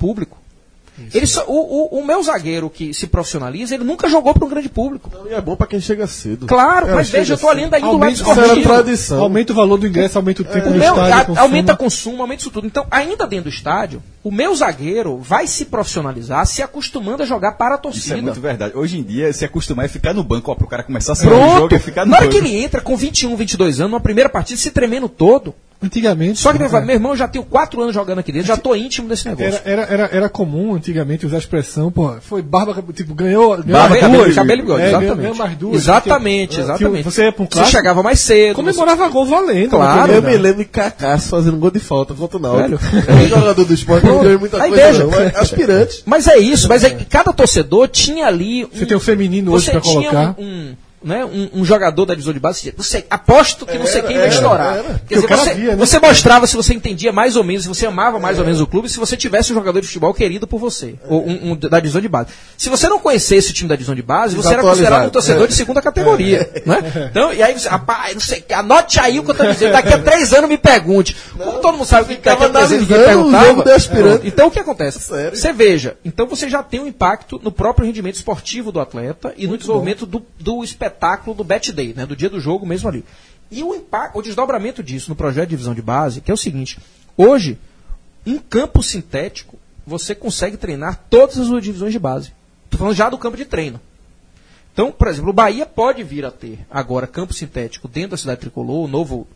Ele 1.13 1.25
só- 1.25 1.43
o, 1.47 1.53
o- 1.95 1.99
o 1.99 2.05
meu 2.05 2.21
zagueiro 2.21 2.69
que 2.69 2.93
se 2.93 3.07
profissionaliza, 3.07 3.73
ele 3.73 3.83
nunca 3.83 4.07
jogou 4.07 4.33
para 4.33 4.45
um 4.45 4.49
grande 4.49 4.69
público. 4.69 5.09
Não, 5.13 5.27
e 5.29 5.33
é 5.33 5.41
bom 5.41 5.55
pra 5.55 5.65
quem 5.65 5.79
chega 5.79 6.05
cedo. 6.05 6.45
Claro, 6.45 6.87
É, 6.89 6.93
mas 6.93 7.09
veja, 7.09 7.33
eu 7.33 7.37
tô 7.37 7.49
ali 7.49 7.63
ainda 7.63 7.79
indo 7.79 7.89
do 7.91 7.97
lado 7.97 8.11
esportivo. 8.13 8.61
tradição. 8.63 9.21
Aumenta 9.21 9.51
o 9.53 9.55
valor 9.55 9.77
do 9.77 9.87
ingresso, 9.87 10.17
aumenta 10.17 10.41
o 10.41 10.45
tempo 10.45 10.69
O 10.69 10.73
do 10.73 10.77
meu, 10.79 10.93
estádio. 10.93 11.13
a- 11.13 11.25
consumo. 11.25 11.39
aumenta 11.39 11.75
consumo, 11.75 12.21
aumenta 12.21 12.41
isso 12.41 12.51
tudo. 12.51 12.67
Então, 12.67 12.85
ainda 12.91 13.25
dentro 13.25 13.49
do 13.49 13.53
estádio, 13.53 14.03
o 14.23 14.31
meu 14.31 14.55
zagueiro 14.55 15.17
vai 15.17 15.47
se 15.47 15.65
profissionalizar, 15.65 16.45
se 16.45 16.61
acostumando 16.61 17.23
a 17.23 17.25
jogar 17.25 17.53
para 17.53 17.75
a 17.75 17.77
Isso 17.77 17.79
é 17.79 17.91
torcida. 17.91 18.21
muito 18.21 18.39
verdade. 18.39 18.73
Hoje 18.77 18.97
em 18.99 19.03
dia, 19.03 19.33
se 19.33 19.43
acostumar 19.43 19.85
é 19.85 19.87
ficar 19.89 20.13
no 20.13 20.23
banco, 20.23 20.51
ó, 20.51 20.55
pro 20.55 20.67
cara 20.67 20.83
começar 20.83 21.13
a 21.13 21.15
sair 21.15 21.29
do 21.29 21.55
jogo 21.57 21.75
e 21.75 21.79
ficar 21.79 22.05
no 22.05 22.11
Na 22.11 22.17
hora 22.17 22.25
banco. 22.27 22.39
que 22.39 22.47
ele 22.47 22.55
entra 22.63 22.79
com 22.81 22.95
21, 22.95 23.35
22 23.35 23.79
anos, 23.79 23.91
numa 23.91 23.99
primeira 23.99 24.29
partida, 24.29 24.59
se 24.59 24.71
tremendo 24.71 25.09
todo. 25.09 25.53
Antigamente. 25.83 26.39
Só 26.39 26.51
que 26.51 26.57
ele 26.63 26.75
é. 26.75 26.81
meu 26.81 26.95
irmão, 26.95 27.11
eu 27.11 27.17
já 27.17 27.27
tenho 27.27 27.43
4 27.43 27.81
anos 27.81 27.93
jogando 27.93 28.19
aqui 28.19 28.31
dentro, 28.31 28.47
já 28.47 28.57
tô 28.57 28.73
íntimo 28.75 29.07
desse 29.07 29.27
negócio. 29.27 29.61
Era, 29.65 29.83
era, 29.83 29.93
era, 29.93 30.09
era 30.17 30.29
comum 30.29 30.75
antigamente 30.75 31.25
usar 31.25 31.35
a 31.35 31.39
expressão, 31.39 31.91
pô, 31.91 32.13
foi 32.21 32.41
barba, 32.41 32.73
tipo, 32.93 33.13
ganhou, 33.13 33.49
ganhou 33.57 33.63
Barba, 33.65 33.89
mais 33.89 34.01
cabelo, 34.01 34.23
duas. 34.23 34.35
cabelo 34.35 34.59
e 34.59 34.61
bigode, 34.63 34.81
É, 34.81 34.87
exatamente. 34.87 35.15
ganhou 35.17 35.35
mais 35.35 35.57
duas. 35.57 35.75
Exatamente, 35.75 36.59
exatamente. 36.59 37.03
Você 37.03 37.23
ia 37.25 37.31
pra 37.31 37.43
um 37.43 37.45
Você 37.45 37.51
clássico, 37.51 37.77
chegava 37.77 38.03
mais 38.03 38.19
cedo. 38.19 38.55
comemorava 38.55 39.07
gol 39.09 39.25
valendo. 39.25 39.69
Claro. 39.71 40.11
Eu 40.13 40.21
né? 40.21 40.31
me 40.31 40.37
lembro 40.37 40.59
de 40.59 40.65
Cacasso 40.65 41.29
fazendo 41.29 41.57
gol 41.57 41.71
de 41.71 41.79
falta 41.79 42.13
contra 42.13 42.37
o 42.37 42.41
Náutico. 42.41 42.77
Velho. 42.77 43.03
É 43.07 43.13
um 43.25 43.27
jogador 43.27 43.65
do 43.65 43.73
esporte, 43.73 44.05
não 44.05 44.21
ganhou 44.23 44.39
muita 44.39 44.61
Aí 44.61 44.69
coisa 44.69 44.85
veja. 44.87 45.03
não, 45.03 45.11
mas 45.11 45.35
aspirante. 45.35 46.03
Mas 46.05 46.27
é 46.27 46.37
isso, 46.37 46.67
mas 46.69 46.83
é, 46.83 46.89
que 46.89 47.05
cada 47.05 47.33
torcedor 47.33 47.87
tinha 47.87 48.27
ali. 48.27 48.65
Um, 48.65 48.69
Você 48.73 48.85
tem 48.85 48.95
o 48.97 48.99
feminino 48.99 49.51
hoje 49.51 49.65
você 49.65 49.71
pra 49.71 49.81
colocar. 49.81 50.35
Um, 50.37 50.43
um, 50.43 50.75
né, 51.03 51.25
um, 51.25 51.49
um 51.53 51.65
jogador 51.65 52.05
da 52.05 52.13
divisão 52.13 52.33
de 52.33 52.39
base. 52.39 52.73
Você, 52.77 53.05
aposto 53.09 53.65
que 53.65 53.77
não 53.77 53.85
sei 53.85 53.99
Era, 53.99 54.07
quem 54.07 54.17
vai 54.17 54.29
estourar. 54.29 54.77
era. 54.77 55.01
Quer 55.07 55.15
dizer, 55.15 55.27
você, 55.27 55.53
via, 55.53 55.71
né? 55.71 55.75
você 55.75 55.99
mostrava 55.99 56.47
se 56.47 56.55
você 56.55 56.73
entendia 56.73 57.11
mais 57.11 57.35
ou 57.35 57.43
menos, 57.43 57.63
se 57.63 57.69
você 57.69 57.85
amava 57.85 58.19
mais 58.19 58.39
ou 58.39 58.45
menos 58.45 58.61
o 58.61 58.67
clube, 58.67 58.87
se 58.87 58.97
você 58.97 59.17
tivesse 59.17 59.51
um 59.51 59.55
jogador 59.55 59.81
de 59.81 59.87
futebol 59.87 60.13
querido 60.13 60.47
por 60.47 60.59
você, 60.59 60.95
ou 61.07 61.27
um, 61.27 61.51
um 61.51 61.55
da 61.55 61.79
divisão 61.79 62.01
de 62.01 62.07
base. 62.07 62.29
Se 62.57 62.69
você 62.69 62.87
não 62.87 62.99
conhecesse 62.99 63.51
o 63.51 63.53
time 63.53 63.67
da 63.67 63.75
divisão 63.75 63.95
de 63.95 64.01
base, 64.01 64.35
você 64.35 64.53
era 64.53 64.61
considerado 64.61 65.07
um 65.07 65.09
torcedor 65.09 65.47
de 65.47 65.53
segunda 65.53 65.81
categoria. 65.81 66.49
Né? 66.65 67.09
Então, 67.11 67.33
e 67.33 67.43
aí 67.43 67.53
você, 67.53 67.67
rapaz, 67.67 68.13
não 68.13 68.21
sei, 68.21 68.43
anote 68.53 68.99
aí 68.99 69.19
o 69.19 69.23
que 69.23 69.31
eu 69.31 69.35
tô 69.35 69.45
dizendo, 69.45 69.73
daqui 69.73 69.93
a 69.93 69.97
três 69.99 70.33
anos 70.33 70.49
me 70.49 70.57
pergunte. 70.57 71.15
Como 71.37 71.59
todo 71.59 71.77
mundo 71.77 71.85
sabe 71.85 72.03
o 72.03 72.15
que 72.15 72.21
daqui 72.21 72.43
a 72.43 72.49
três 72.49 72.71
anos 72.71 72.87
ninguém 72.87 73.05
perguntava. 73.05 73.63
Então 74.23 74.47
o 74.47 74.51
que 74.51 74.59
acontece? 74.59 74.99
Sério? 74.99 75.35
Você 75.35 75.51
veja, 75.51 75.97
então 76.05 76.25
você 76.25 76.49
já 76.49 76.63
tem 76.63 76.79
um 76.79 76.87
impacto 76.87 77.39
no 77.43 77.51
próprio 77.51 77.85
rendimento 77.85 78.15
esportivo 78.15 78.71
do 78.71 78.79
atleta 78.79 79.33
e 79.35 79.45
no 79.47 79.57
desenvolvimento 79.57 80.05
do, 80.05 80.25
do 80.39 80.63
espetáculo 80.63 80.92
do 81.35 81.43
bet 81.43 81.71
day, 81.71 81.93
né, 81.93 82.05
do 82.05 82.15
dia 82.15 82.29
do 82.29 82.39
jogo 82.39 82.65
mesmo 82.65 82.89
ali. 82.89 83.03
E 83.51 83.63
o 83.63 83.75
impacto, 83.75 84.17
o 84.17 84.21
desdobramento 84.21 84.81
disso 84.81 85.09
no 85.09 85.15
projeto 85.15 85.45
de 85.45 85.51
divisão 85.51 85.73
de 85.73 85.81
base, 85.81 86.21
que 86.21 86.31
é 86.31 86.33
o 86.33 86.37
seguinte: 86.37 86.79
hoje, 87.15 87.59
um 88.25 88.39
campo 88.39 88.81
sintético, 88.81 89.59
você 89.85 90.15
consegue 90.15 90.57
treinar 90.57 91.03
todas 91.09 91.37
as 91.37 91.63
divisões 91.63 91.91
de 91.91 91.99
base. 91.99 92.31
Estou 92.65 92.79
falando 92.79 92.95
já 92.95 93.09
do 93.09 93.17
campo 93.17 93.37
de 93.37 93.45
treino. 93.45 93.79
Então, 94.73 94.91
por 94.91 95.07
exemplo, 95.07 95.29
o 95.29 95.33
Bahia 95.33 95.65
pode 95.65 96.03
vir 96.03 96.25
a 96.25 96.31
ter 96.31 96.65
agora 96.69 97.05
campo 97.05 97.33
sintético 97.33 97.87
dentro 97.87 98.11
da 98.11 98.17
cidade 98.17 98.41
tricolor, 98.41 98.85
o 98.85 98.87
novo 98.87 99.27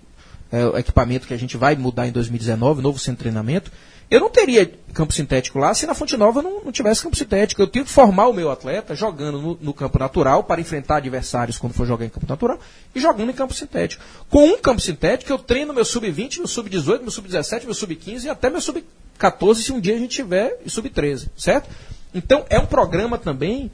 é, 0.52 0.80
equipamento 0.80 1.28
que 1.28 1.34
a 1.34 1.38
gente 1.38 1.58
vai 1.58 1.76
mudar 1.76 2.08
em 2.08 2.12
2019, 2.12 2.82
novo 2.82 2.98
centro 2.98 3.18
de 3.18 3.24
treinamento. 3.24 3.72
Eu 4.10 4.22
não 4.22 4.30
teria 4.30 4.72
campo 4.94 5.14
sintético 5.14 5.60
lá 5.60 5.74
se 5.74 5.86
na 5.86 5.94
Fonte 5.94 6.16
Nova 6.16 6.42
não, 6.42 6.64
não 6.64 6.72
tivesse 6.72 7.04
campo 7.04 7.16
sintético. 7.16 7.62
Eu 7.62 7.68
tenho 7.68 7.86
que 7.86 7.92
formar 7.92 8.28
o 8.28 8.34
meu 8.34 8.50
atleta 8.50 8.96
jogando 8.96 9.42
no, 9.42 9.58
no 9.62 9.74
campo 9.74 10.00
natural 10.00 10.44
para 10.44 10.62
enfrentar 10.62 10.98
adversários 10.98 11.58
quando 11.58 11.74
for 11.74 11.86
jogar 11.86 12.06
em 12.06 12.10
campo 12.10 12.26
natural 12.28 12.60
e 12.96 13.00
jogando 13.00 13.30
em 13.30 13.34
campo 13.34 13.54
sintético. 13.54 14.04
Com 14.30 14.48
um 14.48 14.58
campo 14.58 14.82
sintético, 14.82 15.32
eu 15.32 15.38
treino 15.38 15.74
meu 15.74 15.86
sub-20, 15.86 16.38
meu 16.38 16.48
sub-18, 16.48 17.02
meu 17.02 17.12
sub-17, 17.12 17.66
meu 17.66 17.74
sub-15 17.74 18.24
e 18.24 18.30
até 18.30 18.50
meu 18.50 18.62
sub-14 18.62 19.56
se 19.56 19.72
um 19.74 19.80
dia 19.80 19.96
a 19.96 20.00
gente 20.00 20.16
tiver 20.16 20.58
e 20.66 20.70
sub-13, 20.70 21.28
certo? 21.38 21.70
Então 22.14 22.46
é 22.50 22.58
um 22.58 22.66
programa 22.66 23.18
também 23.18 23.70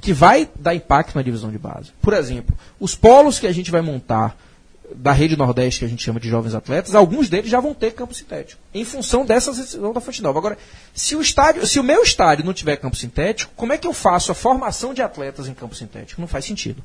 que 0.00 0.12
vai 0.12 0.48
dar 0.54 0.74
impacto 0.74 1.16
na 1.16 1.22
divisão 1.22 1.50
de 1.50 1.58
base. 1.58 1.90
Por 2.00 2.12
exemplo, 2.12 2.56
os 2.78 2.94
polos 2.94 3.38
que 3.38 3.46
a 3.46 3.52
gente 3.52 3.70
vai 3.70 3.80
montar 3.80 4.36
da 4.94 5.12
rede 5.12 5.36
Nordeste, 5.36 5.80
que 5.80 5.84
a 5.84 5.88
gente 5.88 6.02
chama 6.02 6.18
de 6.18 6.28
jovens 6.28 6.54
atletas, 6.54 6.94
alguns 6.94 7.28
deles 7.28 7.50
já 7.50 7.60
vão 7.60 7.74
ter 7.74 7.92
campo 7.92 8.14
sintético, 8.14 8.60
em 8.72 8.84
função 8.84 9.24
dessa 9.24 9.52
decisão 9.52 9.92
da 9.92 10.00
Fonte 10.00 10.22
Nova. 10.22 10.38
Agora, 10.38 10.58
se 10.94 11.14
o 11.14 11.20
estádio, 11.20 11.66
se 11.66 11.78
o 11.78 11.84
meu 11.84 12.02
estádio 12.02 12.44
não 12.44 12.54
tiver 12.54 12.76
campo 12.76 12.96
sintético, 12.96 13.52
como 13.54 13.72
é 13.72 13.78
que 13.78 13.86
eu 13.86 13.92
faço 13.92 14.32
a 14.32 14.34
formação 14.34 14.94
de 14.94 15.02
atletas 15.02 15.48
em 15.48 15.54
campo 15.54 15.74
sintético? 15.74 16.20
Não 16.20 16.28
faz 16.28 16.44
sentido. 16.44 16.82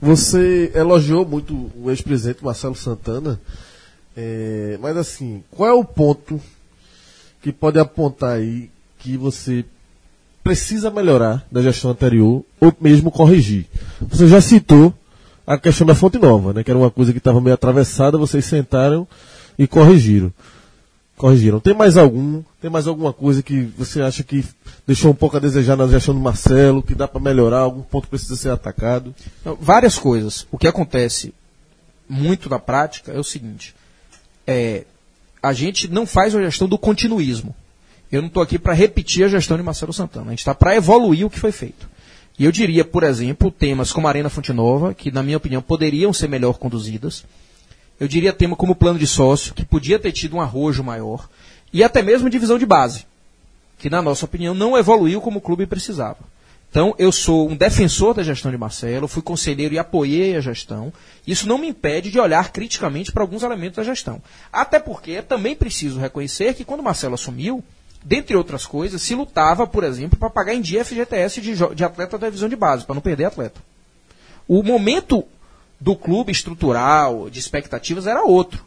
Você 0.00 0.70
elogiou 0.74 1.24
muito 1.24 1.70
o 1.76 1.90
ex-presidente 1.90 2.44
Marcelo 2.44 2.74
Santana, 2.74 3.40
é, 4.16 4.78
mas 4.80 4.96
assim, 4.96 5.42
qual 5.50 5.68
é 5.68 5.72
o 5.72 5.84
ponto 5.84 6.40
que 7.42 7.52
pode 7.52 7.78
apontar 7.78 8.36
aí 8.36 8.70
que 8.98 9.16
você 9.16 9.64
precisa 10.42 10.90
melhorar 10.90 11.46
da 11.50 11.62
gestão 11.62 11.90
anterior 11.90 12.44
ou 12.60 12.72
mesmo 12.80 13.10
corrigir? 13.10 13.66
Você 14.00 14.28
já 14.28 14.40
citou 14.40 14.92
a 15.46 15.58
questão 15.58 15.86
da 15.86 15.94
fonte 15.94 16.18
nova, 16.18 16.52
né? 16.52 16.64
Que 16.64 16.70
era 16.70 16.78
uma 16.78 16.90
coisa 16.90 17.12
que 17.12 17.18
estava 17.18 17.40
meio 17.40 17.54
atravessada, 17.54 18.18
vocês 18.18 18.44
sentaram 18.44 19.06
e 19.58 19.66
corrigiram. 19.66 20.32
Corrigiram. 21.16 21.60
Tem 21.60 21.74
mais 21.74 21.96
algum? 21.96 22.42
Tem 22.60 22.70
mais 22.70 22.86
alguma 22.86 23.12
coisa 23.12 23.42
que 23.42 23.62
você 23.78 24.02
acha 24.02 24.24
que 24.24 24.44
deixou 24.86 25.12
um 25.12 25.14
pouco 25.14 25.36
a 25.36 25.40
desejar 25.40 25.76
na 25.76 25.86
gestão 25.86 26.14
do 26.14 26.20
Marcelo, 26.20 26.82
que 26.82 26.94
dá 26.94 27.06
para 27.06 27.20
melhorar, 27.20 27.60
algum 27.60 27.82
ponto 27.82 28.08
precisa 28.08 28.36
ser 28.36 28.50
atacado? 28.50 29.14
Várias 29.60 29.96
coisas. 29.96 30.46
O 30.50 30.58
que 30.58 30.66
acontece 30.66 31.32
muito 32.08 32.50
na 32.50 32.58
prática 32.58 33.12
é 33.12 33.18
o 33.18 33.24
seguinte: 33.24 33.74
é, 34.46 34.84
a 35.42 35.52
gente 35.52 35.88
não 35.88 36.06
faz 36.06 36.34
a 36.34 36.42
gestão 36.42 36.66
do 36.66 36.78
continuismo. 36.78 37.54
Eu 38.10 38.20
não 38.22 38.28
estou 38.28 38.42
aqui 38.42 38.58
para 38.58 38.72
repetir 38.72 39.24
a 39.24 39.28
gestão 39.28 39.56
de 39.56 39.62
Marcelo 39.62 39.92
Santana. 39.92 40.26
A 40.26 40.30
gente 40.30 40.40
está 40.40 40.54
para 40.54 40.76
evoluir 40.76 41.26
o 41.26 41.30
que 41.30 41.38
foi 41.38 41.52
feito. 41.52 41.88
E 42.38 42.44
eu 42.44 42.52
diria, 42.52 42.84
por 42.84 43.04
exemplo, 43.04 43.50
temas 43.50 43.92
como 43.92 44.06
a 44.06 44.10
Arena 44.10 44.28
Fonte 44.28 44.52
Nova, 44.52 44.92
que 44.92 45.10
na 45.10 45.22
minha 45.22 45.36
opinião 45.36 45.62
poderiam 45.62 46.12
ser 46.12 46.28
melhor 46.28 46.58
conduzidas. 46.58 47.24
Eu 47.98 48.08
diria 48.08 48.32
tema 48.32 48.56
como 48.56 48.74
plano 48.74 48.98
de 48.98 49.06
sócio, 49.06 49.54
que 49.54 49.64
podia 49.64 49.98
ter 49.98 50.10
tido 50.10 50.36
um 50.36 50.40
arrojo 50.40 50.82
maior. 50.82 51.28
E 51.72 51.82
até 51.82 52.02
mesmo 52.02 52.28
divisão 52.28 52.58
de 52.58 52.66
base, 52.66 53.06
que 53.78 53.88
na 53.88 54.02
nossa 54.02 54.24
opinião 54.24 54.52
não 54.52 54.76
evoluiu 54.76 55.20
como 55.20 55.38
o 55.38 55.42
clube 55.42 55.66
precisava. 55.66 56.18
Então, 56.74 56.92
eu 56.98 57.12
sou 57.12 57.48
um 57.48 57.54
defensor 57.54 58.14
da 58.14 58.22
gestão 58.24 58.50
de 58.50 58.58
Marcelo, 58.58 59.06
fui 59.06 59.22
conselheiro 59.22 59.74
e 59.74 59.78
apoiei 59.78 60.34
a 60.34 60.40
gestão. 60.40 60.92
Isso 61.24 61.46
não 61.46 61.56
me 61.56 61.68
impede 61.68 62.10
de 62.10 62.18
olhar 62.18 62.50
criticamente 62.50 63.12
para 63.12 63.22
alguns 63.22 63.44
elementos 63.44 63.76
da 63.76 63.84
gestão. 63.84 64.20
Até 64.52 64.80
porque 64.80 65.22
também 65.22 65.54
preciso 65.54 66.00
reconhecer 66.00 66.52
que 66.52 66.64
quando 66.64 66.82
Marcelo 66.82 67.14
assumiu, 67.14 67.62
dentre 68.04 68.36
outras 68.36 68.66
coisas, 68.66 69.00
se 69.00 69.14
lutava, 69.14 69.66
por 69.66 69.82
exemplo, 69.82 70.18
para 70.18 70.28
pagar 70.28 70.54
em 70.54 70.60
dia 70.60 70.84
FGTS 70.84 71.40
de, 71.40 71.54
de 71.74 71.84
atleta 71.84 72.18
da 72.18 72.26
divisão 72.26 72.48
de 72.48 72.56
base, 72.56 72.84
para 72.84 72.94
não 72.94 73.02
perder 73.02 73.24
atleta. 73.24 73.60
O 74.46 74.62
momento 74.62 75.24
do 75.80 75.96
clube 75.96 76.30
estrutural, 76.30 77.30
de 77.30 77.40
expectativas, 77.40 78.06
era 78.06 78.22
outro. 78.22 78.64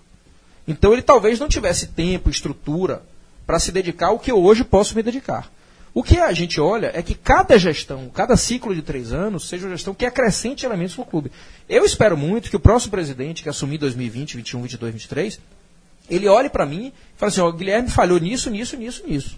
Então 0.68 0.92
ele 0.92 1.02
talvez 1.02 1.40
não 1.40 1.48
tivesse 1.48 1.88
tempo, 1.88 2.30
estrutura, 2.30 3.04
para 3.46 3.60
se 3.60 3.72
dedicar 3.72 4.08
ao 4.08 4.20
que 4.20 4.32
eu 4.32 4.44
hoje 4.44 4.64
posso 4.64 4.96
me 4.96 5.04
dedicar. 5.04 5.50
O 5.94 6.04
que 6.04 6.20
a 6.20 6.32
gente 6.34 6.60
olha 6.60 6.92
é 6.94 7.02
que 7.02 7.16
cada 7.16 7.58
gestão, 7.58 8.10
cada 8.14 8.36
ciclo 8.36 8.76
de 8.76 8.82
três 8.82 9.14
anos, 9.14 9.48
seja 9.48 9.66
uma 9.66 9.76
gestão 9.76 9.96
que 9.96 10.06
acrescente 10.06 10.66
elementos 10.66 10.96
no 10.98 11.06
clube. 11.06 11.32
Eu 11.68 11.86
espero 11.86 12.16
muito 12.16 12.50
que 12.50 12.56
o 12.56 12.60
próximo 12.60 12.92
presidente, 12.92 13.42
que 13.42 13.50
assumir 13.50 13.78
2020, 13.80 14.38
21, 14.38 14.62
22, 14.62 14.94
23, 14.94 15.40
ele 16.10 16.28
olhe 16.28 16.50
para 16.50 16.66
mim 16.66 16.88
e 16.88 16.94
fale 17.18 17.30
assim, 17.30 17.42
ó, 17.42 17.52
Guilherme 17.52 17.90
falhou 17.90 18.20
nisso, 18.20 18.50
nisso, 18.50 18.78
nisso, 18.78 19.04
nisso. 19.06 19.38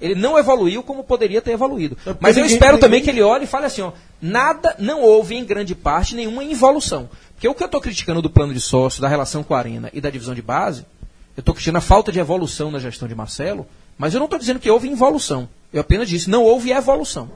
Ele 0.00 0.14
não 0.14 0.38
evoluiu 0.38 0.82
como 0.82 1.02
poderia 1.02 1.42
ter 1.42 1.52
evoluído. 1.52 1.96
Mas 2.20 2.36
eu 2.36 2.44
espero 2.44 2.78
também 2.78 3.02
que 3.02 3.10
ele 3.10 3.20
olhe 3.20 3.44
e 3.44 3.48
fale 3.48 3.66
assim, 3.66 3.82
ó, 3.82 3.92
nada, 4.22 4.76
não 4.78 5.02
houve 5.02 5.34
em 5.34 5.44
grande 5.44 5.74
parte 5.74 6.14
nenhuma 6.14 6.44
involução. 6.44 7.08
Porque 7.34 7.48
o 7.48 7.54
que 7.54 7.62
eu 7.62 7.66
estou 7.66 7.80
criticando 7.80 8.22
do 8.22 8.30
plano 8.30 8.54
de 8.54 8.60
sócio, 8.60 9.02
da 9.02 9.08
relação 9.08 9.42
com 9.42 9.54
a 9.54 9.58
Arena 9.58 9.90
e 9.92 10.00
da 10.00 10.10
divisão 10.10 10.34
de 10.34 10.42
base, 10.42 10.84
eu 11.36 11.40
estou 11.40 11.54
criticando 11.54 11.78
a 11.78 11.80
falta 11.80 12.12
de 12.12 12.18
evolução 12.18 12.70
na 12.70 12.78
gestão 12.78 13.08
de 13.08 13.14
Marcelo, 13.14 13.66
mas 13.96 14.14
eu 14.14 14.18
não 14.18 14.26
estou 14.26 14.38
dizendo 14.38 14.60
que 14.60 14.70
houve 14.70 14.88
involução. 14.88 15.48
Eu 15.72 15.80
apenas 15.80 16.08
disse, 16.08 16.30
não 16.30 16.44
houve 16.44 16.70
evolução. 16.70 17.30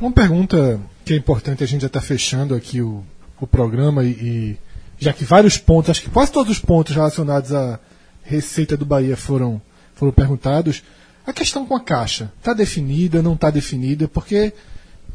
Uma 0.00 0.12
pergunta 0.12 0.78
que 1.04 1.14
é 1.14 1.16
importante, 1.16 1.64
a 1.64 1.66
gente 1.66 1.80
já 1.80 1.86
está 1.86 2.00
fechando 2.00 2.54
aqui 2.54 2.82
o, 2.82 3.02
o 3.40 3.46
programa 3.46 4.04
e, 4.04 4.08
e 4.08 4.56
já 4.98 5.12
que 5.12 5.24
vários 5.24 5.58
pontos, 5.58 5.90
acho 5.90 6.02
que 6.02 6.10
quase 6.10 6.32
todos 6.32 6.52
os 6.52 6.58
pontos 6.58 6.94
relacionados 6.94 7.52
à 7.52 7.78
receita 8.22 8.76
do 8.76 8.84
Bahia 8.84 9.16
foram, 9.16 9.60
foram 9.94 10.12
perguntados. 10.12 10.82
A 11.26 11.32
questão 11.32 11.66
com 11.66 11.74
a 11.74 11.80
Caixa, 11.80 12.32
está 12.38 12.52
definida, 12.52 13.22
não 13.22 13.34
está 13.34 13.50
definida, 13.50 14.08
porque 14.08 14.52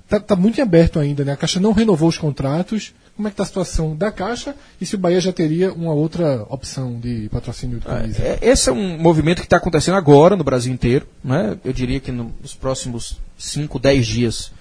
está 0.04 0.20
tá 0.20 0.36
muito 0.36 0.60
em 0.60 0.62
aberto 0.62 1.00
ainda, 1.00 1.24
né? 1.24 1.32
A 1.34 1.38
Caixa 1.38 1.60
não 1.60 1.72
renovou 1.72 2.10
os 2.10 2.18
contratos. 2.18 2.94
Como 3.16 3.28
é 3.28 3.32
que 3.32 3.34
está 3.34 3.44
a 3.44 3.48
situação 3.48 3.96
da 3.96 4.12
Caixa 4.12 4.56
e 4.80 4.86
se 4.86 4.96
o 4.96 4.98
Bahia 4.98 5.20
já 5.20 5.32
teria 5.32 5.72
uma 5.72 5.94
outra 5.94 6.44
opção 6.50 7.00
de 7.00 7.30
patrocínio 7.30 7.80
de 7.80 7.86
camisa? 7.86 8.22
É, 8.22 8.40
esse 8.42 8.70
é 8.70 8.72
um 8.72 8.98
movimento 8.98 9.40
que 9.40 9.46
está 9.46 9.58
acontecendo 9.58 9.96
agora 9.96 10.36
no 10.36 10.44
Brasil 10.44 10.74
inteiro. 10.74 11.08
Né? 11.24 11.58
Eu 11.64 11.74
diria 11.74 12.00
que 12.00 12.12
nos 12.12 12.56
próximos 12.56 13.20
5, 13.38 13.78
10 13.80 14.08
dias 14.08 14.52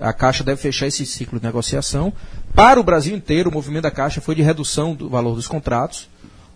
a 0.00 0.12
Caixa 0.12 0.44
deve 0.44 0.60
fechar 0.60 0.86
esse 0.86 1.04
ciclo 1.06 1.38
de 1.38 1.44
negociação. 1.46 2.12
Para 2.54 2.80
o 2.80 2.82
Brasil 2.82 3.16
inteiro, 3.16 3.50
o 3.50 3.52
movimento 3.52 3.84
da 3.84 3.90
Caixa 3.90 4.20
foi 4.20 4.34
de 4.34 4.42
redução 4.42 4.94
do 4.94 5.08
valor 5.08 5.34
dos 5.34 5.46
contratos. 5.46 6.08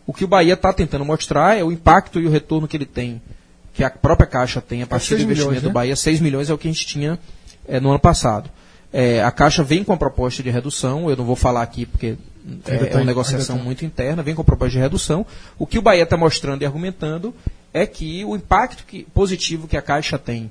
O 0.06 0.12
que 0.12 0.24
o 0.24 0.28
Bahia 0.28 0.54
está 0.54 0.72
tentando 0.72 1.04
mostrar 1.04 1.56
é 1.58 1.64
o 1.64 1.70
impacto 1.70 2.20
e 2.20 2.26
o 2.26 2.30
retorno 2.30 2.66
que 2.66 2.76
ele 2.76 2.86
tem, 2.86 3.20
que 3.72 3.84
a 3.84 3.90
própria 3.90 4.26
Caixa 4.26 4.60
tem 4.60 4.82
a 4.82 4.86
partir 4.86 5.16
do 5.16 5.22
investimento 5.22 5.50
milhões, 5.50 5.62
né? 5.62 5.68
do 5.68 5.72
Bahia. 5.72 5.94
6 5.94 6.20
milhões 6.20 6.50
é 6.50 6.54
o 6.54 6.58
que 6.58 6.68
a 6.68 6.72
gente 6.72 6.86
tinha 6.86 7.18
é, 7.68 7.78
no 7.78 7.90
ano 7.90 7.98
passado. 8.00 8.50
É, 8.92 9.22
a 9.22 9.30
Caixa 9.30 9.62
vem 9.62 9.84
com 9.84 9.92
a 9.92 9.96
proposta 9.96 10.42
de 10.42 10.50
redução, 10.50 11.08
eu 11.08 11.16
não 11.16 11.24
vou 11.24 11.36
falar 11.36 11.62
aqui 11.62 11.86
porque 11.86 12.16
é, 12.66 12.92
é 12.92 12.96
uma 12.96 13.04
negociação 13.04 13.56
muito 13.58 13.84
interna, 13.84 14.22
vem 14.22 14.34
com 14.34 14.42
a 14.42 14.44
proposta 14.44 14.72
de 14.72 14.78
redução. 14.78 15.24
O 15.58 15.66
que 15.66 15.78
o 15.78 15.82
Bahia 15.82 16.02
está 16.02 16.16
mostrando 16.16 16.62
e 16.62 16.66
argumentando 16.66 17.32
é 17.72 17.86
que 17.86 18.24
o 18.24 18.34
impacto 18.34 18.84
que- 18.84 19.04
positivo 19.14 19.68
que 19.68 19.76
a 19.76 19.82
Caixa 19.82 20.18
tem 20.18 20.50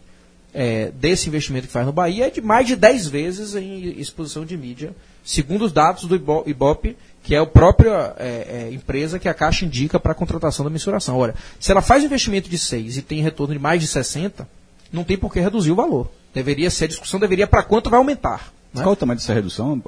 é, 0.53 0.91
desse 0.91 1.27
investimento 1.27 1.67
que 1.67 1.73
faz 1.73 1.85
no 1.85 1.91
Bahia 1.91 2.27
é 2.27 2.29
de 2.29 2.41
mais 2.41 2.65
de 2.67 2.75
10 2.75 3.07
vezes 3.07 3.55
em 3.55 3.99
exposição 3.99 4.45
de 4.45 4.57
mídia, 4.57 4.91
segundo 5.23 5.65
os 5.65 5.71
dados 5.71 6.05
do 6.05 6.15
Ibo- 6.15 6.43
Ibope, 6.47 6.97
que 7.23 7.35
é 7.35 7.37
a 7.39 7.45
própria 7.45 8.13
é, 8.17 8.67
é, 8.69 8.73
empresa 8.73 9.19
que 9.19 9.27
a 9.29 9.33
Caixa 9.33 9.65
indica 9.65 9.99
para 9.99 10.13
a 10.13 10.15
contratação 10.15 10.63
da 10.63 10.69
mensuração. 10.71 11.17
Ora, 11.17 11.35
se 11.59 11.71
ela 11.71 11.81
faz 11.81 12.01
um 12.03 12.07
investimento 12.07 12.49
de 12.49 12.57
6 12.57 12.97
e 12.97 13.01
tem 13.01 13.21
retorno 13.21 13.53
de 13.53 13.59
mais 13.59 13.79
de 13.81 13.87
60, 13.87 14.47
não 14.91 15.03
tem 15.03 15.17
por 15.17 15.31
que 15.31 15.39
reduzir 15.39 15.71
o 15.71 15.75
valor. 15.75 16.09
Deveria 16.33 16.69
ser, 16.69 16.85
a 16.85 16.87
discussão 16.87 17.19
deveria 17.19 17.45
para 17.47 17.61
quanto 17.63 17.89
vai 17.89 17.97
aumentar. 17.99 18.51
né? 18.73 18.81
Qual 18.83 18.93
o 18.93 18.95
tamanho 18.95 19.17
dessa 19.19 19.33
redução? 19.33 19.81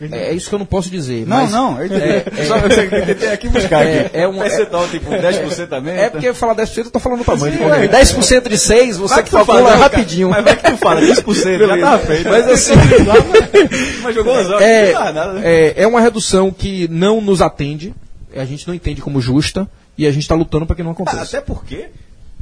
É, 0.00 0.30
é 0.30 0.32
isso 0.32 0.48
que 0.48 0.54
eu 0.54 0.58
não 0.58 0.66
posso 0.66 0.90
dizer. 0.90 1.24
Não, 1.26 1.36
mas- 1.36 1.50
não, 1.52 1.78
eu 1.80 1.86
entendi. 1.86 2.02
É, 2.04 2.24
é- 2.36 2.44
Só 2.46 2.56
eu 2.56 3.06
tentei 3.06 3.28
aqui 3.30 3.48
buscar 3.48 3.86
É, 3.86 4.00
aqui. 4.06 4.16
é 4.18 4.26
um- 4.28 4.38
percentual, 4.38 4.88
tipo, 4.88 5.08
10% 5.14 5.68
também. 5.68 5.96
É 5.96 6.10
porque 6.10 6.28
eu 6.28 6.34
falar 6.34 6.54
10% 6.54 6.86
eu 6.86 6.90
tô 6.90 6.98
falando 6.98 7.20
o 7.20 7.24
tamanho. 7.24 7.56
Sim, 7.56 7.64
jeito. 7.78 7.90
10% 7.92 8.48
de 8.48 8.58
6, 8.58 8.96
você 8.96 9.14
Vai 9.14 9.22
que 9.22 9.30
calcula 9.30 9.58
fala, 9.62 9.76
rapidinho. 9.76 10.30
Mas 10.30 10.44
vai 10.44 10.56
que 10.56 10.70
tu 10.70 10.76
fala, 10.78 11.00
10%, 11.00 11.58
já 11.66 11.78
tava 11.78 11.98
feito. 12.06 12.28
Mas 12.28 12.46
assim, 12.50 12.72
Mas 14.02 14.14
jogou 14.14 14.34
as 14.34 14.48
horas, 14.48 14.62
é, 14.62 14.92
não 14.92 15.00
nada, 15.12 15.32
né? 15.34 15.40
é, 15.44 15.74
é 15.82 15.86
uma 15.86 16.00
redução 16.00 16.50
que 16.50 16.88
não 16.88 17.20
nos 17.20 17.40
atende, 17.40 17.94
a 18.36 18.44
gente 18.44 18.66
não 18.66 18.74
entende 18.74 19.00
como 19.00 19.20
justa 19.20 19.68
e 19.96 20.06
a 20.06 20.10
gente 20.10 20.22
está 20.22 20.34
lutando 20.34 20.66
para 20.66 20.74
que 20.76 20.82
não 20.82 20.90
Ah, 20.90 20.94
aconteça. 20.94 21.22
Até 21.22 21.40
porque 21.40 21.86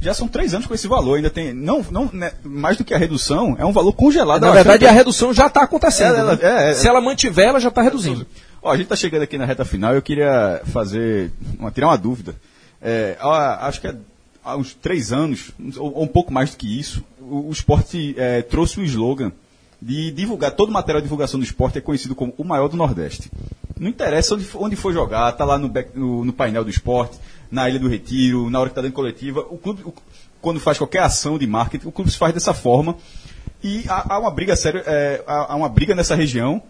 já 0.03 0.13
são 0.13 0.27
três 0.27 0.53
anos 0.53 0.67
com 0.67 0.73
esse 0.73 0.87
valor, 0.87 1.15
ainda 1.15 1.29
tem. 1.29 1.53
Não, 1.53 1.83
não, 1.91 2.09
né, 2.13 2.31
mais 2.43 2.77
do 2.77 2.83
que 2.83 2.93
a 2.93 2.97
redução, 2.97 3.55
é 3.57 3.65
um 3.65 3.71
valor 3.71 3.93
congelado. 3.93 4.41
Na 4.41 4.51
verdade, 4.51 4.85
a 4.85 4.91
redução 4.91 5.33
já 5.33 5.47
está 5.47 5.63
acontecendo. 5.63 6.15
Ela- 6.15 6.35
né? 6.35 6.39
é, 6.67 6.71
é. 6.71 6.73
Se 6.73 6.87
ela 6.87 7.01
mantiver, 7.01 7.47
ela 7.47 7.59
já 7.59 7.69
está 7.69 7.81
reduzindo. 7.81 8.25
Ó, 8.61 8.69
a 8.71 8.75
gente 8.75 8.85
está 8.85 8.95
chegando 8.95 9.23
aqui 9.23 9.37
na 9.37 9.45
reta 9.45 9.65
final. 9.65 9.93
Eu 9.93 10.01
queria 10.01 10.61
fazer, 10.65 11.31
uma, 11.59 11.71
tirar 11.71 11.87
uma 11.87 11.97
dúvida. 11.97 12.35
É, 12.81 13.17
acho 13.61 13.81
que 13.81 13.87
é, 13.87 13.95
há 14.43 14.55
uns 14.57 14.73
três 14.73 15.11
anos, 15.13 15.51
ou, 15.77 15.93
ou 15.95 16.03
um 16.03 16.07
pouco 16.07 16.31
mais 16.33 16.51
do 16.51 16.57
que 16.57 16.79
isso, 16.79 17.03
o, 17.19 17.47
o 17.49 17.51
esporte 17.51 18.13
é, 18.17 18.41
trouxe 18.41 18.79
o 18.79 18.83
slogan 18.83 19.31
de 19.81 20.11
divulgar 20.11 20.51
todo 20.51 20.69
o 20.69 20.71
material 20.71 21.01
de 21.01 21.05
divulgação 21.05 21.37
do 21.39 21.43
esporte 21.45 21.77
é 21.77 21.81
conhecido 21.81 22.15
como 22.15 22.33
o 22.37 22.43
maior 22.45 22.69
do 22.69 22.77
Nordeste. 22.77 23.29
Não 23.77 23.89
interessa 23.89 24.35
onde, 24.35 24.45
for- 24.45 24.63
onde 24.63 24.75
for 24.77 24.93
jogar, 24.93 25.29
tá 25.33 25.43
lá 25.43 25.57
no, 25.57 25.67
back- 25.67 25.89
no- 25.93 26.23
no 26.23 26.31
painel 26.31 26.63
do 26.63 26.69
esporte, 26.69 27.17
na 27.53 27.69
Ilha 27.69 27.79
do 27.79 27.87
Retiro, 27.87 28.49
na 28.49 28.59
hora 28.59 28.69
que 28.69 28.71
está 28.71 28.81
dando 28.81 28.93
coletiva. 28.93 29.41
O 29.41 29.57
clube, 29.57 29.83
o- 29.85 29.93
quando 30.41 30.59
faz 30.59 30.77
qualquer 30.77 30.99
ação 31.03 31.37
de 31.37 31.45
marketing, 31.45 31.87
o 31.87 31.91
clube 31.91 32.09
se 32.11 32.17
faz 32.17 32.33
dessa 32.33 32.53
forma. 32.53 32.97
E 33.63 33.85
há, 33.87 34.15
há 34.15 34.19
uma 34.19 34.31
briga 34.31 34.55
séria, 34.55 34.83
é, 34.85 35.23
há, 35.27 35.53
há 35.53 35.55
uma 35.55 35.69
briga 35.69 35.93
nessa 35.95 36.15
região. 36.15 36.61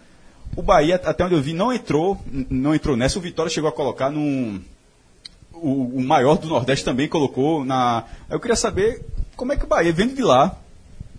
O 0.56 0.62
Bahia, 0.62 0.96
até 1.04 1.26
onde 1.26 1.34
eu 1.34 1.42
vi, 1.42 1.54
não 1.54 1.72
entrou, 1.74 2.22
não 2.50 2.76
entrou 2.76 2.96
nessa. 2.98 3.18
O 3.18 3.22
Vitória 3.22 3.50
chegou 3.50 3.68
a 3.70 3.72
colocar 3.74 4.12
num. 4.12 4.62
O, 5.54 5.98
o 5.98 6.04
maior 6.04 6.38
do 6.38 6.48
Nordeste 6.48 6.84
também 6.84 7.08
colocou 7.08 7.64
na. 7.64 8.04
Eu 8.30 8.40
queria 8.40 8.56
saber 8.56 9.04
como 9.36 9.54
é 9.54 9.56
que 9.58 9.64
o 9.64 9.68
Bahia, 9.68 9.94
vendo 9.94 10.14
de 10.14 10.22
lá. 10.22 10.56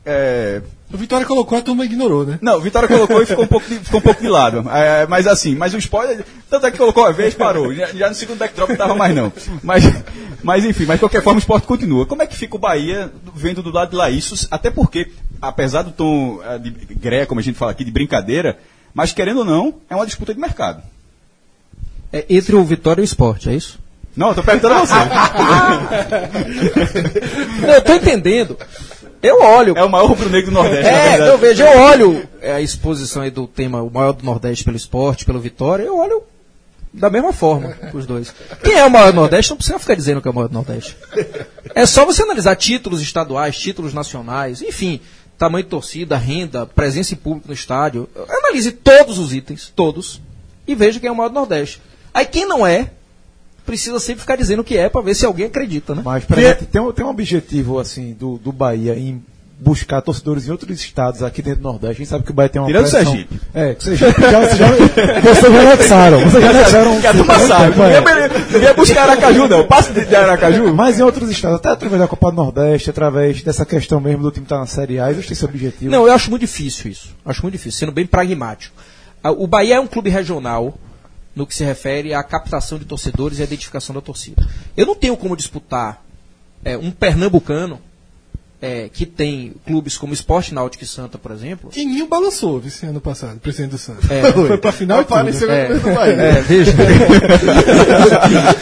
É, 0.04 0.60
O 0.92 0.96
Vitória 0.96 1.26
colocou, 1.26 1.58
a 1.58 1.62
turma 1.62 1.84
ignorou, 1.84 2.24
né? 2.26 2.38
não, 2.42 2.56
o 2.56 2.60
Vitória 2.60 2.88
colocou 2.88 3.22
e 3.22 3.26
ficou 3.26 3.44
um 3.44 3.48
pouco 3.48 3.68
de, 3.68 3.78
ficou 3.78 4.00
um 4.00 4.02
pouco 4.02 4.20
de 4.20 4.28
lado. 4.28 4.64
É, 4.70 5.06
mas 5.06 5.26
assim, 5.26 5.54
mas 5.54 5.74
o 5.74 5.78
spoiler, 5.78 6.24
tanto 6.48 6.66
é 6.66 6.70
que 6.70 6.78
colocou 6.78 7.04
uma 7.04 7.12
vez, 7.12 7.34
parou. 7.34 7.74
Já, 7.74 7.86
já 7.86 8.08
no 8.08 8.14
segundo 8.14 8.38
backdrop 8.38 8.68
não 8.68 8.74
estava 8.74 8.94
mais 8.94 9.14
não. 9.14 9.32
Mas, 9.62 9.84
mas 10.42 10.64
enfim, 10.64 10.84
mas 10.86 10.96
de 10.96 11.00
qualquer 11.00 11.22
forma 11.22 11.38
o 11.38 11.40
esporte 11.40 11.66
continua. 11.66 12.06
Como 12.06 12.22
é 12.22 12.26
que 12.26 12.36
fica 12.36 12.56
o 12.56 12.58
Bahia 12.58 13.10
vendo 13.34 13.62
do 13.62 13.70
lado 13.72 13.90
de 13.90 13.96
lá 13.96 14.10
isso? 14.10 14.46
Até 14.50 14.70
porque, 14.70 15.10
apesar 15.40 15.82
do 15.82 15.90
tom 15.90 16.40
eh, 16.44 16.58
de 16.58 16.70
gré, 16.94 17.26
como 17.26 17.40
a 17.40 17.42
gente 17.42 17.58
fala 17.58 17.72
aqui, 17.72 17.84
de 17.84 17.90
brincadeira, 17.90 18.58
mas 18.92 19.12
querendo 19.12 19.38
ou 19.38 19.44
não, 19.44 19.74
é 19.90 19.94
uma 19.96 20.06
disputa 20.06 20.32
de 20.34 20.40
mercado. 20.40 20.82
É 22.12 22.24
entre 22.28 22.54
o 22.54 22.62
Vitória 22.62 23.00
e 23.00 23.04
o 23.04 23.04
Esporte, 23.04 23.48
é 23.48 23.54
isso? 23.54 23.80
Não, 24.16 24.28
eu 24.28 24.34
tô 24.36 24.42
perguntando 24.44 24.74
a 24.74 24.78
você. 24.78 24.94
Não, 27.60 27.74
eu 27.74 27.82
tô 27.82 27.94
entendendo. 27.94 28.56
Eu 29.24 29.40
olho. 29.42 29.74
é 29.76 29.82
o 29.84 29.88
maior 29.90 30.06
rubro-negro 30.08 30.50
do 30.50 30.54
Nordeste, 30.54 30.82
na 30.84 30.90
É, 30.90 31.08
verdade. 31.10 31.30
eu 31.30 31.38
vejo, 31.38 31.62
eu 31.62 31.78
olho 31.80 32.28
é, 32.40 32.52
a 32.52 32.60
exposição 32.60 33.22
aí 33.22 33.30
do 33.30 33.46
tema 33.46 33.82
o 33.82 33.90
maior 33.90 34.12
do 34.12 34.24
Nordeste 34.24 34.64
pelo 34.64 34.76
esporte, 34.76 35.24
pelo 35.24 35.40
Vitória, 35.40 35.82
eu 35.84 35.96
olho 35.98 36.22
da 36.92 37.10
mesma 37.10 37.32
forma 37.32 37.76
os 37.92 38.06
dois. 38.06 38.32
Quem 38.62 38.74
é 38.74 38.84
o 38.84 38.90
maior 38.90 39.10
do 39.12 39.16
Nordeste 39.16 39.50
não 39.50 39.56
precisa 39.56 39.78
ficar 39.78 39.94
dizendo 39.96 40.20
que 40.22 40.28
é 40.28 40.30
o 40.30 40.34
maior 40.34 40.48
do 40.48 40.54
Nordeste. 40.54 40.96
É 41.74 41.84
só 41.86 42.04
você 42.04 42.22
analisar 42.22 42.54
títulos 42.54 43.00
estaduais, 43.02 43.56
títulos 43.58 43.92
nacionais, 43.92 44.62
enfim, 44.62 45.00
tamanho 45.36 45.64
de 45.64 45.70
torcida, 45.70 46.16
renda, 46.16 46.66
presença 46.66 47.14
em 47.14 47.16
público 47.16 47.48
no 47.48 47.54
estádio. 47.54 48.08
Analise 48.28 48.70
todos 48.70 49.18
os 49.18 49.32
itens, 49.34 49.72
todos, 49.74 50.20
e 50.68 50.74
veja 50.74 51.00
quem 51.00 51.08
é 51.08 51.12
o 51.12 51.16
maior 51.16 51.28
do 51.30 51.34
Nordeste. 51.34 51.82
Aí 52.12 52.24
quem 52.26 52.46
não 52.46 52.64
é, 52.64 52.90
precisa 53.66 53.98
sempre 54.00 54.20
ficar 54.20 54.36
dizendo 54.36 54.62
que 54.64 54.76
é, 54.76 54.88
pra 54.88 55.00
ver 55.00 55.14
se 55.14 55.24
alguém 55.26 55.46
acredita, 55.46 55.94
né? 55.94 56.02
Mas 56.04 56.24
peraí, 56.24 56.54
tem, 56.54 56.80
um- 56.80 56.92
tem 56.92 57.04
um 57.04 57.08
objetivo 57.10 57.78
assim 57.78 58.12
do, 58.12 58.38
do 58.38 58.52
Bahia 58.52 58.94
em 58.94 59.22
buscar 59.56 60.02
torcedores 60.02 60.46
em 60.48 60.50
outros 60.50 60.78
estados 60.80 61.22
aqui 61.22 61.40
dentro 61.40 61.60
do 61.60 61.62
Nordeste. 61.62 61.94
A 61.94 61.98
gente 62.04 62.08
sabe 62.08 62.24
que 62.24 62.30
o 62.32 62.34
Bahia 62.34 62.48
tem 62.50 62.60
uma 62.60 62.66
Tirando 62.66 62.86
o 62.86 62.90
pressão- 62.90 63.12
Sergipe. 63.12 63.40
É, 63.54 63.76
Sergipe 63.78 64.20
já, 64.20 64.40
vocês 64.40 64.58
já, 64.58 64.66
vocês 64.68 65.52
já 65.52 65.60
anexaram. 65.60 66.20
Vocês 66.28 66.44
já 66.44 66.50
anexaram. 66.50 67.00
Que 67.00 67.06
a 67.06 67.12
turma 67.14 67.38
sabe. 67.38 67.80
É. 67.80 68.00
Ninguém 68.00 68.52
ninguém 68.52 68.74
busca 68.74 69.00
Aracaju, 69.00 69.48
não. 69.48 69.64
Passa 69.66 69.92
de 69.92 70.14
Aracaju. 70.14 70.74
Mas 70.74 70.98
em 70.98 71.02
outros 71.02 71.30
estados, 71.30 71.56
até 71.56 71.68
através 71.70 72.00
da 72.02 72.08
Copa 72.08 72.30
do 72.30 72.36
Nordeste, 72.36 72.90
através 72.90 73.42
dessa 73.42 73.64
questão 73.64 74.00
mesmo 74.00 74.22
do 74.24 74.30
time 74.32 74.44
estar 74.44 74.58
na 74.58 74.66
Série 74.66 74.98
A, 74.98 75.10
existe 75.10 75.32
esse 75.32 75.44
objetivo. 75.44 75.90
Não, 75.90 76.06
eu 76.06 76.12
acho 76.12 76.28
muito 76.30 76.42
difícil 76.42 76.90
isso. 76.90 77.14
Acho 77.24 77.40
muito 77.42 77.52
difícil, 77.52 77.78
sendo 77.78 77.92
bem 77.92 78.04
pragmático. 78.06 78.74
Ah, 79.22 79.30
O 79.30 79.46
Bahia 79.46 79.76
é 79.76 79.80
um 79.80 79.86
clube 79.86 80.10
regional 80.10 80.74
no 81.34 81.46
que 81.46 81.54
se 81.54 81.64
refere 81.64 82.14
à 82.14 82.22
captação 82.22 82.78
de 82.78 82.84
torcedores 82.84 83.38
e 83.38 83.42
à 83.42 83.44
identificação 83.44 83.94
da 83.94 84.00
torcida. 84.00 84.46
Eu 84.76 84.86
não 84.86 84.94
tenho 84.94 85.16
como 85.16 85.36
disputar 85.36 86.02
é, 86.64 86.76
um 86.76 86.90
pernambucano 86.90 87.80
é, 88.62 88.88
que 88.88 89.04
tem 89.04 89.54
clubes 89.66 89.98
como 89.98 90.14
Esporte 90.14 90.54
Náutico 90.54 90.84
e 90.84 90.86
Santa, 90.86 91.18
por 91.18 91.32
exemplo. 91.32 91.68
Tininho 91.70 92.06
balançou 92.06 92.62
esse 92.64 92.86
ano 92.86 93.00
passado, 93.00 93.38
presidente 93.38 93.72
do 93.72 93.78
Santos. 93.78 94.10
É. 94.10 94.30
Foi 94.32 94.56
pra 94.56 94.72
final 94.72 95.02
e 95.02 95.04
tudo. 95.04 95.16
Apareceu 95.18 95.50
É. 95.50 95.68
no 95.68 95.80
do 95.80 95.94
Bahia. 95.94 96.14
É, 96.14 96.40
veja. 96.40 96.72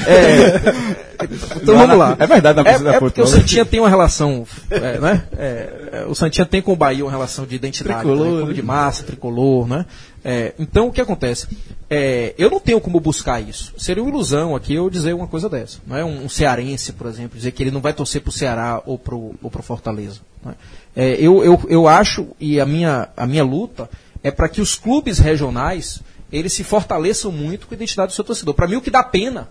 É, 0.07 1.12
então 1.31 1.77
vamos 1.77 1.99
lá. 1.99 2.17
É 2.19 2.27
verdade, 2.27 2.63
na 2.63 2.71
É, 2.71 2.97
é 2.97 2.99
porque 2.99 3.21
o 3.21 3.25
né? 3.25 3.31
Santinha 3.31 3.65
tem 3.65 3.81
uma 3.81 3.89
relação, 3.89 4.47
é, 4.71 4.99
né? 4.99 5.25
É, 5.37 6.05
o 6.09 6.15
Santinha 6.15 6.47
tem 6.47 6.63
com 6.63 6.73
o 6.73 6.77
Bahia 6.77 7.05
uma 7.05 7.11
relação 7.11 7.47
de 7.47 7.55
identidade, 7.55 8.01
Tricolor, 8.01 8.41
né? 8.41 8.47
né? 8.47 8.53
de 8.53 8.63
massa, 8.63 9.03
tricolor, 9.03 9.69
né? 9.69 9.87
É, 10.25 10.55
então 10.59 10.89
o 10.89 10.93
que 10.93 11.01
acontece? 11.01 11.49
É, 11.91 12.35
eu 12.39 12.51
não 12.51 12.61
tenho 12.61 12.81
como 12.81 13.01
buscar 13.01 13.41
isso. 13.41 13.75
Seria 13.77 14.03
uma 14.03 14.11
ilusão 14.11 14.55
aqui 14.55 14.75
eu 14.75 14.89
dizer 14.89 15.13
uma 15.15 15.27
coisa 15.27 15.49
dessa. 15.49 15.79
Não 15.87 15.97
é 15.97 16.05
um, 16.05 16.25
um 16.25 16.29
cearense, 16.29 16.93
por 16.93 17.07
exemplo, 17.07 17.37
dizer 17.37 17.51
que 17.51 17.63
ele 17.63 17.71
não 17.71 17.81
vai 17.81 17.93
torcer 17.93 18.23
pro 18.23 18.33
Ceará 18.33 18.81
ou 18.87 19.01
ou 19.43 19.51
pro 19.51 19.63
Fortaleza. 19.63 20.21
né? 20.45 20.55
É, 20.95 21.15
eu, 21.15 21.43
eu, 21.45 21.61
eu 21.69 21.89
acho 21.89 22.29
e 22.39 22.61
a 22.61 22.67
minha, 22.67 23.09
a 23.17 23.27
minha 23.27 23.45
luta 23.45 23.89
é 24.23 24.31
para 24.31 24.49
que 24.49 24.61
os 24.61 24.75
clubes 24.75 25.19
regionais 25.19 26.01
eles 26.31 26.53
se 26.53 26.65
fortaleçam 26.65 27.31
muito 27.31 27.67
com 27.67 27.75
a 27.75 27.77
identidade 27.77 28.13
do 28.13 28.15
seu 28.15 28.25
torcedor. 28.25 28.55
Para 28.55 28.67
mim 28.67 28.77
o 28.77 28.81
que 28.81 28.91
dá 28.91 29.03
pena 29.03 29.49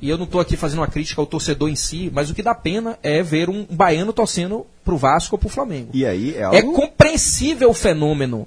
e 0.00 0.08
eu 0.08 0.16
não 0.18 0.24
estou 0.24 0.40
aqui 0.40 0.56
fazendo 0.56 0.78
uma 0.80 0.88
crítica 0.88 1.20
ao 1.20 1.26
torcedor 1.26 1.68
em 1.68 1.76
si, 1.76 2.10
mas 2.12 2.30
o 2.30 2.34
que 2.34 2.42
dá 2.42 2.54
pena 2.54 2.98
é 3.02 3.22
ver 3.22 3.48
um 3.48 3.64
baiano 3.70 4.12
torcendo 4.12 4.66
pro 4.84 4.96
Vasco 4.96 5.34
ou 5.36 5.38
pro 5.38 5.48
Flamengo. 5.48 5.90
E 5.94 6.04
aí 6.04 6.34
é 6.34 6.40
É 6.40 6.44
algo... 6.44 6.72
compreensível 6.72 7.70
o 7.70 7.74
fenômeno 7.74 8.46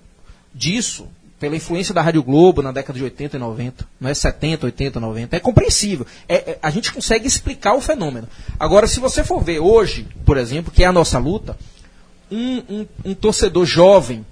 disso, 0.54 1.08
pela 1.40 1.56
influência 1.56 1.94
da 1.94 2.02
Rádio 2.02 2.24
Globo 2.24 2.62
na 2.62 2.72
década 2.72 2.98
de 2.98 3.04
80 3.04 3.36
e 3.38 3.40
90, 3.40 3.88
não 4.00 4.10
é 4.10 4.14
70, 4.14 4.66
80, 4.66 5.00
90. 5.00 5.36
É 5.36 5.40
compreensível. 5.40 6.06
É- 6.28 6.52
é- 6.52 6.60
a 6.62 6.70
gente 6.70 6.92
consegue 6.92 7.28
explicar 7.28 7.74
o 7.76 7.82
fenômeno. 7.82 8.28
Agora, 8.60 8.88
se 8.88 9.00
você 9.00 9.24
for 9.24 9.42
ver 9.44 9.60
hoje, 9.60 10.08
por 10.26 10.38
exemplo, 10.38 10.72
que 10.72 10.84
é 10.84 10.88
a 10.88 10.92
nossa 10.94 11.20
luta, 11.20 11.58
um, 12.32 12.58
um- 12.70 12.86
um 13.06 13.14
torcedor 13.14 13.66
jovem 13.66 14.26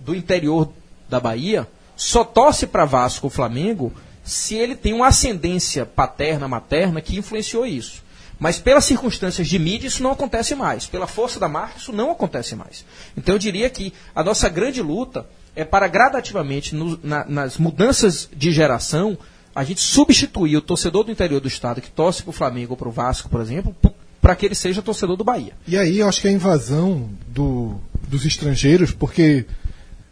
do 0.00 0.14
interior 0.14 0.70
da 1.08 1.20
Bahia 1.20 1.66
só 1.96 2.24
torce 2.24 2.66
para 2.66 2.84
Vasco 2.84 3.26
ou 3.26 3.30
Flamengo 3.30 3.92
se 4.24 4.54
ele 4.54 4.74
tem 4.74 4.92
uma 4.94 5.08
ascendência 5.08 5.84
paterna, 5.86 6.48
materna 6.48 7.00
que 7.00 7.16
influenciou 7.16 7.66
isso. 7.66 8.02
Mas 8.38 8.58
pelas 8.58 8.84
circunstâncias 8.84 9.46
de 9.46 9.58
mídia 9.58 9.86
isso 9.86 10.02
não 10.02 10.10
acontece 10.10 10.54
mais. 10.54 10.86
Pela 10.86 11.06
força 11.06 11.38
da 11.38 11.48
marca 11.48 11.78
isso 11.78 11.92
não 11.92 12.10
acontece 12.10 12.56
mais. 12.56 12.84
Então 13.16 13.34
eu 13.36 13.38
diria 13.38 13.70
que 13.70 13.92
a 14.14 14.24
nossa 14.24 14.48
grande 14.48 14.82
luta 14.82 15.24
é 15.54 15.64
para 15.64 15.86
gradativamente 15.86 16.74
no- 16.74 16.98
na- 17.02 17.24
nas 17.26 17.58
mudanças 17.58 18.28
de 18.34 18.50
geração 18.50 19.16
a 19.54 19.62
gente 19.62 19.80
substituir 19.80 20.56
o 20.56 20.60
torcedor 20.60 21.04
do 21.04 21.12
interior 21.12 21.40
do 21.40 21.46
estado 21.46 21.80
que 21.80 21.88
torce 21.90 22.22
para 22.22 22.30
o 22.30 22.32
Flamengo 22.32 22.72
ou 22.72 22.76
para 22.76 22.88
o 22.88 22.92
Vasco, 22.92 23.28
por 23.28 23.40
exemplo, 23.40 23.74
para 24.20 24.34
que 24.34 24.44
ele 24.46 24.54
seja 24.56 24.82
torcedor 24.82 25.16
do 25.16 25.22
Bahia. 25.22 25.52
E 25.68 25.76
aí 25.78 26.00
eu 26.00 26.08
acho 26.08 26.20
que 26.20 26.26
a 26.26 26.32
invasão 26.32 27.08
do- 27.28 27.76
dos 28.08 28.24
estrangeiros, 28.26 28.90
porque 28.90 29.44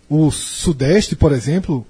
o 0.08 0.30
Sudeste, 0.30 1.16
por 1.16 1.32
exemplo, 1.32 1.84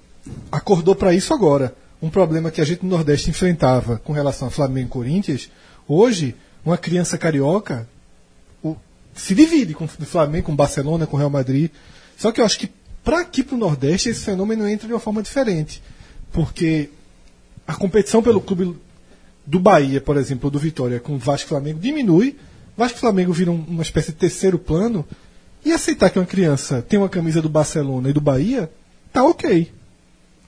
acordou 0.51 0.95
para 0.95 1.13
isso 1.13 1.31
agora. 1.31 1.75
Um 2.03 2.09
problema 2.09 2.51
que 2.51 2.59
a 2.59 2.65
gente 2.65 2.83
no 2.83 2.89
Nordeste 2.89 3.29
enfrentava 3.29 3.97
com 3.97 4.11
relação 4.11 4.49
a 4.49 4.51
Flamengo 4.51 4.87
e 4.87 4.91
Corinthians, 4.91 5.49
hoje, 5.87 6.35
uma 6.65 6.77
criança 6.77 7.17
carioca 7.17 7.87
o- 8.61 8.75
se 9.15 9.33
divide 9.33 9.73
com 9.73 9.85
o 9.85 9.87
Flamengo, 9.87 10.47
com 10.47 10.51
o 10.51 10.55
Barcelona, 10.55 11.07
com 11.07 11.15
o 11.15 11.19
Real 11.19 11.29
Madrid. 11.29 11.71
Só 12.17 12.29
que 12.33 12.41
eu 12.41 12.45
acho 12.45 12.59
que 12.59 12.69
para 13.05 13.21
aqui 13.21 13.41
para 13.41 13.55
o 13.55 13.57
Nordeste 13.57 14.09
esse 14.09 14.19
fenômeno 14.19 14.67
entra 14.67 14.85
de 14.85 14.93
uma 14.93 14.99
forma 14.99 15.23
diferente. 15.23 15.81
Porque 16.33 16.89
a 17.65 17.73
competição 17.73 18.21
pelo 18.21 18.41
clube 18.41 18.75
do 19.45 19.59
Bahia, 19.61 20.01
por 20.01 20.17
exemplo, 20.17 20.47
ou 20.47 20.51
do 20.51 20.59
Vitória 20.59 20.99
com 20.99 21.17
Vasco 21.17 21.47
e 21.47 21.49
Flamengo 21.49 21.79
diminui, 21.79 22.35
Vasco 22.75 22.99
Flamengo 22.99 23.31
viram 23.31 23.55
uma 23.55 23.81
espécie 23.81 24.11
de 24.11 24.17
terceiro 24.17 24.59
plano, 24.59 25.05
e 25.63 25.71
aceitar 25.71 26.09
que 26.09 26.19
uma 26.19 26.25
criança 26.25 26.81
tem 26.81 26.99
uma 26.99 27.07
camisa 27.07 27.41
do 27.41 27.47
Barcelona 27.47 28.09
e 28.09 28.13
do 28.13 28.19
Bahia, 28.19 28.69
tá 29.13 29.23
ok. 29.23 29.71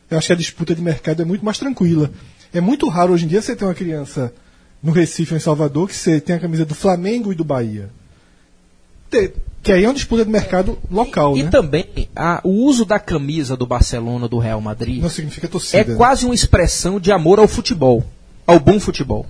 Eu 0.09 0.17
acho 0.17 0.27
que 0.27 0.33
a 0.33 0.35
disputa 0.35 0.75
de 0.75 0.81
mercado 0.81 1.21
é 1.21 1.25
muito 1.25 1.43
mais 1.43 1.57
tranquila. 1.57 2.11
É 2.53 2.61
muito 2.61 2.87
raro 2.89 3.13
hoje 3.13 3.25
em 3.25 3.27
dia 3.27 3.41
você 3.41 3.55
ter 3.55 3.65
uma 3.65 3.73
criança 3.73 4.33
no 4.81 4.91
Recife 4.91 5.33
ou 5.33 5.37
em 5.37 5.41
Salvador 5.41 5.87
que 5.87 5.95
você 5.95 6.21
tem 6.21 6.35
a 6.35 6.39
camisa 6.39 6.63
do 6.65 6.75
Flamengo 6.75 7.31
e 7.31 7.35
do 7.35 7.43
Bahia. 7.43 7.89
Que 9.63 9.71
aí 9.71 9.83
é 9.83 9.87
uma 9.87 9.93
disputa 9.93 10.25
de 10.25 10.29
mercado 10.29 10.77
local, 10.91 11.37
E 11.37 11.43
né? 11.43 11.49
também 11.49 12.09
a- 12.15 12.41
o 12.43 12.49
uso 12.49 12.83
da 12.85 12.99
camisa 12.99 13.55
do 13.55 13.65
Barcelona 13.65 14.27
do 14.27 14.37
Real 14.37 14.59
Madrid 14.61 15.01
Não 15.01 15.09
significa 15.09 15.47
torcida. 15.47 15.93
é 15.93 15.95
quase 15.95 16.25
uma 16.25 16.35
expressão 16.35 16.99
de 16.99 17.11
amor 17.11 17.39
ao 17.39 17.47
futebol, 17.47 18.03
ao 18.45 18.59
bom 18.59 18.79
futebol. 18.79 19.25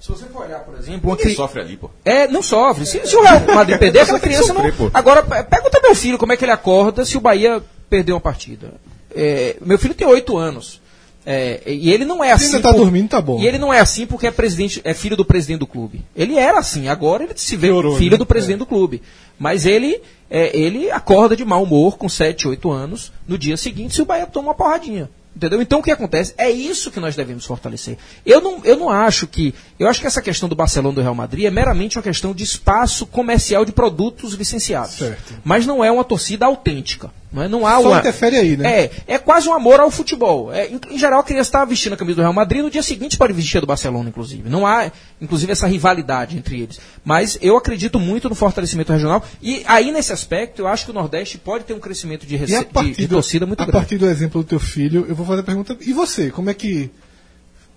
Se 0.00 0.08
você 0.12 0.26
for 0.26 0.44
olhar, 0.44 0.60
por 0.60 0.78
exemplo, 0.78 1.10
uma 1.10 1.16
Quem 1.16 1.26
cri- 1.26 1.34
sofre 1.34 1.60
ali, 1.60 1.76
pô. 1.76 1.90
É, 2.04 2.28
não 2.28 2.40
sofre. 2.40 2.86
Se, 2.86 3.04
se 3.06 3.16
o 3.16 3.22
Real 3.22 3.40
Madrid 3.54 3.78
perder, 3.78 4.00
aquela 4.00 4.20
criança 4.20 4.48
não. 4.54 4.62
sofrer, 4.62 4.74
pô. 4.74 4.90
Agora, 4.94 5.22
pe- 5.22 5.42
pergunta 5.42 5.76
ao 5.78 5.82
meu 5.82 5.94
filho 5.94 6.16
como 6.18 6.32
é 6.32 6.36
que 6.36 6.44
ele 6.44 6.52
acorda 6.52 7.04
se 7.04 7.16
o 7.16 7.20
Bahia 7.20 7.60
perder 7.90 8.12
uma 8.12 8.20
partida. 8.20 8.74
É, 9.16 9.56
meu 9.60 9.78
filho 9.78 9.94
tem 9.94 10.06
oito 10.06 10.36
anos. 10.36 10.80
É, 11.28 11.60
e 11.66 11.90
ele 11.90 12.04
não 12.04 12.22
é 12.22 12.28
Se 12.28 12.44
assim. 12.44 12.56
ainda 12.56 12.70
tá 12.70 12.76
dormindo, 12.76 13.08
tá 13.08 13.20
bom. 13.20 13.40
E 13.40 13.48
ele 13.48 13.58
não 13.58 13.74
é 13.74 13.80
assim 13.80 14.06
porque 14.06 14.28
é 14.28 14.30
presidente, 14.30 14.80
é 14.84 14.94
filho 14.94 15.16
do 15.16 15.24
presidente 15.24 15.58
do 15.58 15.66
clube. 15.66 16.04
Ele 16.14 16.36
era 16.36 16.60
assim, 16.60 16.86
agora 16.86 17.24
ele 17.24 17.32
se 17.34 17.56
vê 17.56 17.66
Piorou, 17.66 17.96
filho 17.96 18.12
né? 18.12 18.16
do 18.16 18.24
presidente 18.24 18.58
do 18.58 18.66
clube. 18.66 19.02
Mas 19.36 19.66
ele, 19.66 20.00
é, 20.30 20.56
ele 20.56 20.88
acorda 20.88 21.34
de 21.34 21.44
mau 21.44 21.64
humor 21.64 21.98
com 21.98 22.08
7, 22.08 22.46
8 22.46 22.70
anos 22.70 23.12
no 23.26 23.36
dia 23.36 23.56
seguinte 23.56 23.96
se 23.96 24.02
o 24.02 24.06
Bahia 24.06 24.26
toma 24.26 24.48
uma 24.48 24.54
porradinha. 24.54 25.10
Entendeu? 25.36 25.60
Então 25.60 25.80
o 25.80 25.82
que 25.82 25.90
acontece? 25.90 26.32
É 26.38 26.48
isso 26.48 26.90
que 26.90 26.98
nós 26.98 27.14
devemos 27.14 27.44
fortalecer. 27.44 27.98
Eu 28.24 28.40
não, 28.40 28.64
eu 28.64 28.74
não 28.74 28.88
acho 28.88 29.26
que. 29.26 29.52
Eu 29.78 29.86
acho 29.86 30.00
que 30.00 30.06
essa 30.06 30.22
questão 30.22 30.48
do 30.48 30.54
Barcelona 30.54 30.94
do 30.94 31.02
Real 31.02 31.14
Madrid 31.14 31.44
é 31.44 31.50
meramente 31.50 31.98
uma 31.98 32.02
questão 32.02 32.32
de 32.32 32.42
espaço 32.42 33.04
comercial 33.04 33.62
de 33.62 33.70
produtos 33.70 34.32
licenciados. 34.32 34.94
Certo. 34.94 35.34
Mas 35.44 35.66
não 35.66 35.84
é 35.84 35.92
uma 35.92 36.04
torcida 36.04 36.46
autêntica. 36.46 37.10
Não, 37.36 37.42
é? 37.44 37.48
não 37.48 37.66
há 37.66 37.80
Só 37.80 37.88
uma. 37.88 37.98
interfere 37.98 38.36
aí, 38.36 38.56
né? 38.56 38.84
É, 38.84 38.90
é 39.06 39.18
quase 39.18 39.48
um 39.48 39.52
amor 39.52 39.78
ao 39.78 39.90
futebol. 39.90 40.52
É, 40.52 40.66
em, 40.68 40.80
em 40.90 40.98
geral, 40.98 41.20
a 41.20 41.22
criança 41.22 41.48
está 41.48 41.64
vestindo 41.64 41.92
a 41.92 41.96
camisa 41.96 42.16
do 42.16 42.22
Real 42.22 42.32
Madrid, 42.32 42.62
no 42.62 42.70
dia 42.70 42.82
seguinte 42.82 43.16
pode 43.18 43.32
vestir 43.32 43.58
a 43.58 43.60
do 43.60 43.66
Barcelona, 43.66 44.08
inclusive. 44.08 44.48
Não 44.48 44.66
há, 44.66 44.90
inclusive, 45.20 45.52
essa 45.52 45.66
rivalidade 45.66 46.36
entre 46.36 46.60
eles. 46.62 46.80
Mas 47.04 47.38
eu 47.42 47.56
acredito 47.56 48.00
muito 48.00 48.28
no 48.28 48.34
fortalecimento 48.34 48.92
regional. 48.92 49.22
E 49.42 49.62
aí, 49.66 49.92
nesse 49.92 50.12
aspecto, 50.12 50.62
eu 50.62 50.66
acho 50.66 50.84
que 50.86 50.90
o 50.90 50.94
Nordeste 50.94 51.36
pode 51.38 51.64
ter 51.64 51.74
um 51.74 51.78
crescimento 51.80 52.26
de, 52.26 52.34
E 52.34 52.38
rece- 52.38 52.56
a 52.74 52.82
de, 52.82 52.92
de 52.92 53.06
torcida 53.08 53.44
muito 53.46 53.60
a 53.60 53.66
grande. 53.66 53.78
partir 53.78 53.98
do 53.98 54.06
exemplo 54.08 54.42
do 54.42 54.48
teu 54.48 54.58
filho, 54.58 55.04
eu 55.08 55.14
vou 55.14 55.26
fazer 55.26 55.40
a 55.42 55.44
pergunta. 55.44 55.76
E 55.82 55.92
você? 55.92 56.30
Como 56.30 56.48
é 56.50 56.54
que 56.54 56.90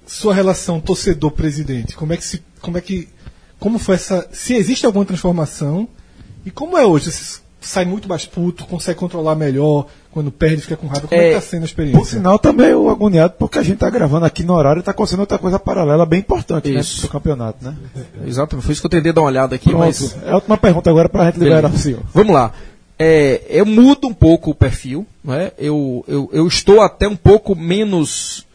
sua 0.07 0.33
relação 0.33 0.79
torcedor-presidente? 0.79 1.95
Como 1.95 2.13
é 2.13 2.17
que 2.17 2.23
se, 2.23 2.41
como 2.61 2.77
é 2.77 2.81
que, 2.81 3.07
como 3.59 3.77
foi 3.77 3.95
essa? 3.95 4.27
Se 4.31 4.53
existe 4.53 4.85
alguma 4.85 5.05
transformação 5.05 5.87
e 6.45 6.49
como 6.49 6.77
é 6.77 6.85
hoje? 6.85 7.11
Sai 7.61 7.83
muito 7.83 8.07
mais 8.07 8.25
puto, 8.25 8.65
consegue 8.65 8.97
controlar 8.97 9.35
melhor 9.35 9.85
quando 10.11 10.31
perde, 10.31 10.61
fica 10.61 10.77
com 10.77 10.87
raiva. 10.87 11.07
Como 11.07 11.21
é, 11.21 11.25
É, 11.25 11.29
que 11.29 11.35
tá 11.35 11.41
sendo 11.41 11.63
a 11.63 11.65
experiência? 11.65 11.99
Por 11.99 12.07
sinal, 12.07 12.39
também 12.39 12.67
eu 12.67 12.89
agoniado 12.89 13.33
porque 13.37 13.59
a 13.59 13.63
gente 13.63 13.79
tá 13.79 13.89
gravando 13.89 14.25
aqui 14.25 14.43
no 14.43 14.53
horário 14.53 14.79
e 14.79 14.83
tá 14.83 14.91
acontecendo 14.91 15.19
outra 15.19 15.37
coisa 15.37 15.59
paralela 15.59 16.05
bem 16.05 16.19
importante 16.19 16.71
né, 16.71 16.79
Isso. 16.79 17.01
pro 17.01 17.09
campeonato, 17.09 17.63
né? 17.63 17.75
Exatamente, 18.25 18.65
foi 18.65 18.71
isso 18.71 18.81
que 18.81 18.87
eu 18.87 18.91
tentei 18.91 19.11
dar 19.11 19.21
uma 19.21 19.27
olhada 19.27 19.55
aqui, 19.55 19.69
Pronto. 19.69 19.85
mas. 19.85 20.15
É 20.25 20.31
a 20.31 20.35
última 20.35 20.57
pergunta 20.57 20.89
agora 20.89 21.09
pra 21.09 21.25
gente 21.25 21.39
liberar 21.39 21.69
o 21.69 21.77
senhor. 21.77 22.01
Vamos 22.13 22.33
lá. 22.33 22.53
É, 22.97 23.41
eu 23.49 23.65
mudo 23.65 24.07
um 24.07 24.13
pouco 24.13 24.51
o 24.51 24.55
perfil, 24.55 25.05
não 25.23 25.33
é? 25.33 25.53
eu, 25.57 26.03
eu, 26.07 26.29
eu 26.33 26.47
estou 26.47 26.81
até 26.81 27.07
um 27.07 27.15
pouco 27.15 27.55
menos 27.55 28.45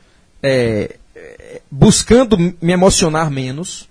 é, 0.43 0.97
é, 1.17 1.61
buscando 1.71 2.37
me 2.39 2.73
emocionar 2.73 3.31
menos 3.31 3.89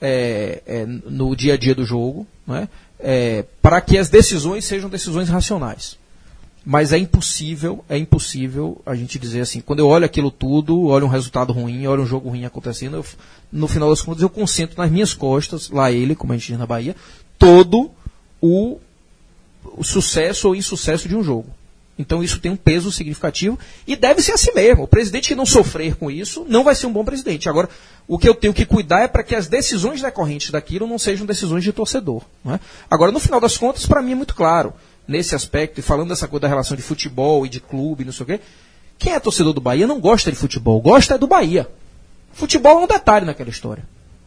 é, 0.00 0.62
é, 0.66 0.86
no 0.86 1.36
dia 1.36 1.54
a 1.54 1.56
dia 1.58 1.74
do 1.74 1.84
jogo, 1.84 2.26
né? 2.46 2.68
É, 3.02 3.44
para 3.60 3.80
que 3.80 3.98
as 3.98 4.08
decisões 4.08 4.64
sejam 4.64 4.88
decisões 4.88 5.28
racionais. 5.28 5.98
Mas 6.64 6.92
é 6.92 6.98
impossível, 6.98 7.84
é 7.88 7.98
impossível 7.98 8.80
a 8.86 8.94
gente 8.94 9.18
dizer 9.18 9.40
assim, 9.40 9.60
quando 9.60 9.80
eu 9.80 9.88
olho 9.88 10.04
aquilo 10.04 10.30
tudo, 10.30 10.84
olho 10.84 11.06
um 11.06 11.10
resultado 11.10 11.52
ruim, 11.52 11.84
olho 11.88 12.04
um 12.04 12.06
jogo 12.06 12.28
ruim 12.28 12.44
acontecendo, 12.44 12.96
eu, 12.96 13.04
no 13.50 13.66
final 13.66 13.90
das 13.90 14.00
contas 14.00 14.22
eu 14.22 14.30
concentro 14.30 14.80
nas 14.80 14.90
minhas 14.90 15.12
costas, 15.12 15.70
lá 15.70 15.90
ele, 15.90 16.14
como 16.14 16.32
a 16.32 16.36
gente 16.36 16.46
diz 16.46 16.58
na 16.58 16.66
Bahia, 16.66 16.94
todo 17.36 17.90
o, 18.40 18.78
o 19.76 19.82
sucesso 19.82 20.46
ou 20.46 20.54
insucesso 20.54 21.08
de 21.08 21.16
um 21.16 21.24
jogo. 21.24 21.48
Então 22.02 22.22
isso 22.22 22.40
tem 22.40 22.50
um 22.50 22.56
peso 22.56 22.90
significativo 22.90 23.56
e 23.86 23.94
deve 23.94 24.20
ser 24.20 24.32
assim 24.32 24.52
mesmo. 24.52 24.82
O 24.82 24.88
presidente 24.88 25.28
que 25.28 25.34
não 25.36 25.46
sofrer 25.46 25.94
com 25.94 26.10
isso 26.10 26.44
não 26.48 26.64
vai 26.64 26.74
ser 26.74 26.86
um 26.86 26.92
bom 26.92 27.04
presidente. 27.04 27.48
Agora, 27.48 27.68
o 28.08 28.18
que 28.18 28.28
eu 28.28 28.34
tenho 28.34 28.52
que 28.52 28.66
cuidar 28.66 29.02
é 29.02 29.08
para 29.08 29.22
que 29.22 29.36
as 29.36 29.46
decisões 29.46 30.02
decorrentes 30.02 30.50
daquilo 30.50 30.86
não 30.86 30.98
sejam 30.98 31.24
decisões 31.24 31.62
de 31.62 31.72
torcedor. 31.72 32.22
É? 32.46 32.58
Agora, 32.90 33.12
no 33.12 33.20
final 33.20 33.40
das 33.40 33.56
contas, 33.56 33.86
para 33.86 34.02
mim 34.02 34.12
é 34.12 34.16
muito 34.16 34.34
claro, 34.34 34.74
nesse 35.06 35.34
aspecto, 35.36 35.78
e 35.78 35.82
falando 35.82 36.08
dessa 36.08 36.26
coisa 36.26 36.42
da 36.42 36.48
relação 36.48 36.76
de 36.76 36.82
futebol 36.82 37.46
e 37.46 37.48
de 37.48 37.60
clube, 37.60 38.04
não 38.04 38.12
sei 38.12 38.24
o 38.24 38.26
quê, 38.26 38.40
quem 38.98 39.12
é 39.12 39.20
torcedor 39.20 39.52
do 39.52 39.60
Bahia 39.60 39.86
não 39.86 40.00
gosta 40.00 40.30
de 40.30 40.36
futebol, 40.36 40.80
gosta 40.80 41.16
do 41.16 41.28
Bahia. 41.28 41.70
Futebol 42.32 42.80
é 42.80 42.84
um 42.84 42.86
detalhe 42.88 43.24
naquela 43.24 43.50
história. 43.50 43.84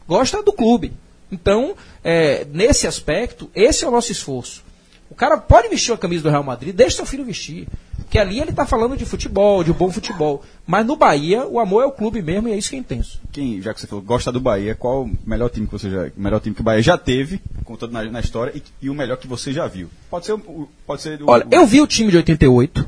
Gosta 0.07 0.41
do 0.41 0.53
clube. 0.53 0.93
Então, 1.29 1.75
é, 2.03 2.45
nesse 2.51 2.87
aspecto, 2.87 3.49
esse 3.53 3.83
é 3.83 3.87
o 3.87 3.91
nosso 3.91 4.11
esforço. 4.11 4.63
O 5.09 5.15
cara 5.15 5.37
pode 5.37 5.69
vestir 5.69 5.93
a 5.93 5.97
camisa 5.97 6.23
do 6.23 6.29
Real 6.29 6.43
Madrid, 6.43 6.75
deixa 6.75 6.97
seu 6.97 7.05
filho 7.05 7.23
vestir. 7.23 7.67
Porque 8.05 8.19
ali 8.19 8.39
ele 8.39 8.51
está 8.51 8.65
falando 8.65 8.95
de 8.95 9.05
futebol, 9.05 9.63
de 9.63 9.73
bom 9.73 9.91
futebol. 9.91 10.43
Mas 10.65 10.85
no 10.85 10.95
Bahia, 10.95 11.45
o 11.45 11.59
amor 11.59 11.83
é 11.83 11.85
o 11.85 11.91
clube 11.91 12.21
mesmo 12.21 12.47
e 12.47 12.53
é 12.53 12.57
isso 12.57 12.69
que 12.69 12.75
é 12.75 12.79
intenso. 12.79 13.19
Quem, 13.31 13.61
já 13.61 13.73
que 13.73 13.81
você 13.81 13.87
falou, 13.87 14.03
gosta 14.03 14.31
do 14.31 14.39
Bahia, 14.39 14.75
qual 14.75 15.03
o 15.03 15.11
melhor 15.25 15.49
time 15.49 15.65
que 15.65 15.73
você 15.73 15.89
já, 15.89 16.11
melhor 16.15 16.39
time 16.39 16.55
que 16.55 16.61
o 16.61 16.63
Bahia 16.63 16.81
já 16.81 16.97
teve, 16.97 17.41
contando 17.63 17.91
na, 17.91 18.03
na 18.03 18.19
história, 18.19 18.53
e, 18.55 18.63
e, 18.81 18.89
o 18.89 18.93
melhor 18.93 19.17
que 19.17 19.27
você 19.27 19.51
já 19.51 19.67
viu? 19.67 19.89
Pode 20.09 20.27
ser 20.27 20.33
o, 20.33 20.69
pode 20.85 21.01
ser 21.01 21.21
o, 21.21 21.29
Olha, 21.29 21.47
eu 21.49 21.65
vi 21.65 21.81
o 21.81 21.87
time 21.87 22.11
de 22.11 22.17
88 22.17 22.87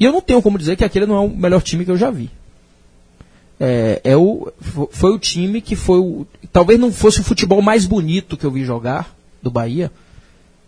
e 0.00 0.04
eu 0.04 0.12
não 0.12 0.20
tenho 0.20 0.40
como 0.40 0.58
dizer 0.58 0.76
que 0.76 0.84
aquele 0.84 1.06
não 1.06 1.16
é 1.16 1.20
o 1.20 1.28
melhor 1.28 1.62
time 1.62 1.84
que 1.84 1.90
eu 1.90 1.96
já 1.96 2.10
vi. 2.10 2.30
É, 3.60 4.00
é 4.02 4.16
o, 4.16 4.50
foi 4.90 5.12
o 5.12 5.18
time 5.18 5.60
que 5.60 5.76
foi 5.76 5.98
o, 5.98 6.26
talvez 6.52 6.80
não 6.80 6.90
fosse 6.90 7.20
o 7.20 7.24
futebol 7.24 7.60
mais 7.60 7.84
bonito 7.84 8.36
que 8.36 8.46
eu 8.46 8.50
vi 8.50 8.64
jogar 8.64 9.14
do 9.42 9.50
Bahia, 9.50 9.92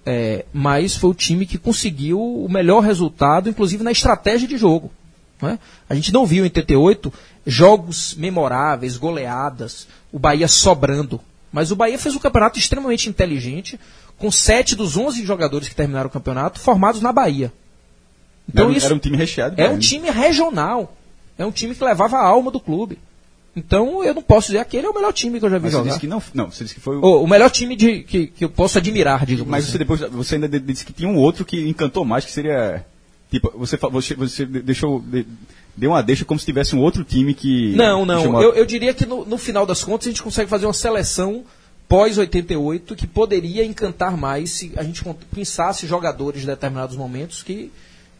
é, 0.04 0.44
mas 0.52 0.96
foi 0.96 1.10
o 1.10 1.14
time 1.14 1.46
que 1.46 1.58
conseguiu 1.58 2.20
o 2.20 2.48
melhor 2.48 2.80
resultado, 2.80 3.48
inclusive 3.48 3.82
na 3.82 3.92
estratégia 3.92 4.48
de 4.48 4.56
jogo. 4.56 4.90
Né? 5.40 5.58
A 5.88 5.94
gente 5.94 6.12
não 6.12 6.26
viu 6.26 6.40
em 6.40 6.48
88 6.48 7.12
jogos 7.46 8.14
memoráveis, 8.14 8.96
goleadas, 8.96 9.86
o 10.12 10.18
Bahia 10.18 10.48
sobrando. 10.48 11.20
Mas 11.52 11.70
o 11.70 11.76
Bahia 11.76 11.98
fez 11.98 12.14
um 12.14 12.18
campeonato 12.18 12.58
extremamente 12.58 13.08
inteligente, 13.08 13.78
com 14.18 14.30
sete 14.30 14.76
dos 14.76 14.96
11 14.96 15.24
jogadores 15.24 15.68
que 15.68 15.74
terminaram 15.74 16.08
o 16.08 16.12
campeonato 16.12 16.60
formados 16.60 17.00
na 17.00 17.12
Bahia. 17.12 17.52
Então 18.48 18.68
era, 18.68 18.76
isso 18.76 18.86
era 18.86 18.94
um 18.94 18.98
time 18.98 19.16
recheado. 19.16 19.60
É 19.60 19.68
um 19.68 19.78
time 19.78 20.10
regional. 20.10 20.94
É 21.38 21.44
um 21.44 21.50
time 21.50 21.74
que 21.74 21.82
levava 21.82 22.18
a 22.18 22.26
alma 22.26 22.50
do 22.50 22.60
clube. 22.60 22.98
Então 23.54 24.04
eu 24.04 24.14
não 24.14 24.22
posso 24.22 24.48
dizer 24.48 24.58
aquele 24.58 24.86
é 24.86 24.90
o 24.90 24.94
melhor 24.94 25.12
time 25.12 25.38
que 25.40 25.44
eu 25.44 25.50
já 25.50 25.58
vi 25.58 25.64
mas 25.64 25.72
jogar. 25.72 25.84
Você 25.84 25.88
disse 25.90 26.00
que 26.00 26.06
não, 26.06 26.22
não, 26.32 26.50
você 26.50 26.64
disse 26.64 26.74
que 26.74 26.80
foi 26.80 26.96
o, 26.96 27.04
o, 27.04 27.24
o 27.24 27.28
melhor 27.28 27.50
time 27.50 27.74
de, 27.74 28.02
que, 28.02 28.28
que 28.28 28.44
eu 28.44 28.48
posso 28.48 28.78
admirar, 28.78 29.26
digamos 29.26 29.50
Mas 29.50 29.64
assim. 29.64 29.72
você 29.72 29.78
depois 29.78 30.00
você 30.00 30.34
ainda 30.36 30.48
disse 30.60 30.84
que 30.84 30.92
tinha 30.92 31.08
um 31.08 31.16
outro 31.16 31.44
que 31.44 31.68
encantou 31.68 32.04
mais, 32.04 32.24
que 32.24 32.30
seria 32.30 32.84
tipo 33.30 33.52
você 33.56 33.76
você, 33.76 34.14
você 34.14 34.46
deixou 34.46 35.04
deu 35.76 35.90
uma 35.90 36.02
deixa 36.02 36.24
como 36.24 36.38
se 36.38 36.46
tivesse 36.46 36.76
um 36.76 36.80
outro 36.80 37.02
time 37.02 37.34
que 37.34 37.74
Não, 37.74 38.06
não. 38.06 38.22
Chamou... 38.22 38.42
Eu, 38.42 38.54
eu 38.54 38.64
diria 38.64 38.94
que 38.94 39.04
no, 39.04 39.24
no 39.24 39.36
final 39.36 39.66
das 39.66 39.82
contas 39.82 40.06
a 40.06 40.10
gente 40.10 40.22
consegue 40.22 40.48
fazer 40.48 40.66
uma 40.66 40.72
seleção 40.72 41.44
pós 41.88 42.18
88 42.18 42.94
que 42.94 43.06
poderia 43.06 43.64
encantar 43.64 44.16
mais 44.16 44.50
se 44.50 44.72
a 44.76 44.84
gente 44.84 45.02
pensasse 45.34 45.88
jogadores 45.88 46.44
em 46.44 46.46
determinados 46.46 46.96
momentos 46.96 47.42
que, 47.42 47.72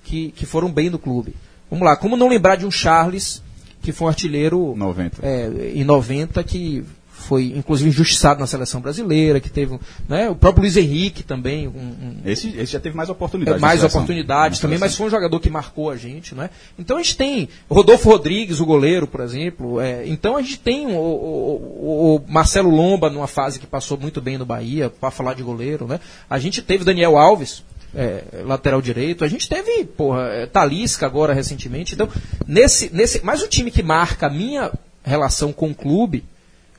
que, 0.02 0.32
que 0.32 0.44
foram 0.44 0.72
bem 0.72 0.90
no 0.90 0.98
clube. 0.98 1.36
Vamos 1.70 1.86
lá, 1.86 1.94
como 1.96 2.16
não 2.16 2.28
lembrar 2.28 2.56
de 2.56 2.66
um 2.66 2.70
Charles 2.70 3.40
que 3.80 3.92
foi 3.92 4.06
um 4.06 4.08
artilheiro 4.08 4.74
90. 4.76 5.26
É, 5.26 5.72
em 5.74 5.84
90, 5.84 6.42
que 6.44 6.84
foi 7.20 7.52
inclusive 7.54 7.90
injustiçado 7.90 8.40
na 8.40 8.46
seleção 8.46 8.80
brasileira, 8.80 9.38
que 9.40 9.50
teve 9.50 9.78
né, 10.08 10.28
o 10.28 10.34
próprio 10.34 10.62
Luiz 10.62 10.76
Henrique 10.76 11.22
também. 11.22 11.68
Um, 11.68 11.70
um, 11.70 12.16
esse, 12.24 12.48
esse 12.48 12.72
já 12.72 12.80
teve 12.80 12.96
mais 12.96 13.10
oportunidades. 13.10 13.58
É, 13.58 13.60
mais 13.60 13.84
oportunidades 13.84 14.58
também, 14.58 14.78
mas 14.78 14.96
foi 14.96 15.06
um 15.06 15.10
jogador 15.10 15.38
que 15.38 15.50
marcou 15.50 15.90
a 15.90 15.96
gente. 15.96 16.34
Né? 16.34 16.50
Então 16.78 16.96
a 16.96 17.02
gente 17.02 17.16
tem 17.16 17.48
Rodolfo 17.70 18.08
Rodrigues, 18.08 18.58
o 18.58 18.66
goleiro, 18.66 19.06
por 19.06 19.20
exemplo. 19.20 19.80
É, 19.80 20.06
então 20.06 20.36
a 20.36 20.42
gente 20.42 20.58
tem 20.58 20.86
o, 20.86 20.98
o, 20.98 22.16
o, 22.16 22.22
Marcelo 22.26 22.70
Lomba 22.70 23.10
numa 23.10 23.28
fase 23.28 23.60
que 23.60 23.66
passou 23.66 23.98
muito 23.98 24.20
bem 24.20 24.38
no 24.38 24.46
Bahia, 24.46 24.90
para 24.90 25.10
falar 25.10 25.34
de 25.34 25.42
goleiro. 25.42 25.86
Né? 25.86 26.00
A 26.28 26.38
gente 26.38 26.62
teve 26.62 26.84
Daniel 26.84 27.16
Alves, 27.18 27.62
é, 27.94 28.42
lateral 28.44 28.80
direito. 28.80 29.24
A 29.24 29.28
gente 29.28 29.48
teve, 29.48 29.84
porra, 29.84 30.22
é, 30.28 30.46
Talisca 30.46 31.06
agora 31.06 31.32
recentemente. 31.32 31.94
Então, 31.94 32.08
nesse, 32.46 32.94
nesse. 32.94 33.24
Mas 33.24 33.42
o 33.42 33.48
time 33.48 33.70
que 33.70 33.82
marca 33.82 34.26
a 34.26 34.30
minha 34.30 34.72
relação 35.04 35.52
com 35.52 35.70
o 35.70 35.74
clube, 35.74 36.24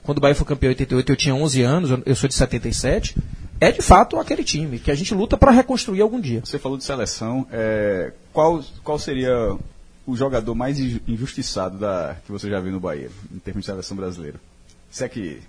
quando 0.03 0.17
o 0.17 0.21
Bahia 0.21 0.35
foi 0.35 0.45
campeão 0.45 0.69
em 0.69 0.73
88, 0.73 1.11
eu 1.11 1.15
tinha 1.15 1.35
11 1.35 1.61
anos, 1.61 1.89
eu 2.05 2.15
sou 2.15 2.27
de 2.27 2.35
77, 2.35 3.15
é 3.59 3.71
de 3.71 3.81
fato 3.81 4.19
aquele 4.19 4.43
time 4.43 4.79
que 4.79 4.89
a 4.89 4.95
gente 4.95 5.13
luta 5.13 5.37
para 5.37 5.51
reconstruir 5.51 6.01
algum 6.01 6.19
dia. 6.19 6.41
Você 6.43 6.57
falou 6.57 6.77
de 6.77 6.83
seleção. 6.83 7.45
É, 7.51 8.11
qual, 8.33 8.63
qual 8.83 8.97
seria 8.97 9.55
o 10.05 10.15
jogador 10.15 10.55
mais 10.55 10.79
injustiçado 10.79 11.77
da, 11.77 12.15
que 12.25 12.31
você 12.31 12.49
já 12.49 12.59
viu 12.59 12.71
no 12.71 12.79
Bahia, 12.79 13.09
em 13.31 13.39
termos 13.39 13.63
de 13.63 13.67
seleção 13.67 13.95
brasileira? 13.95 14.39
Isso 14.89 15.03
é 15.03 15.09
que. 15.09 15.41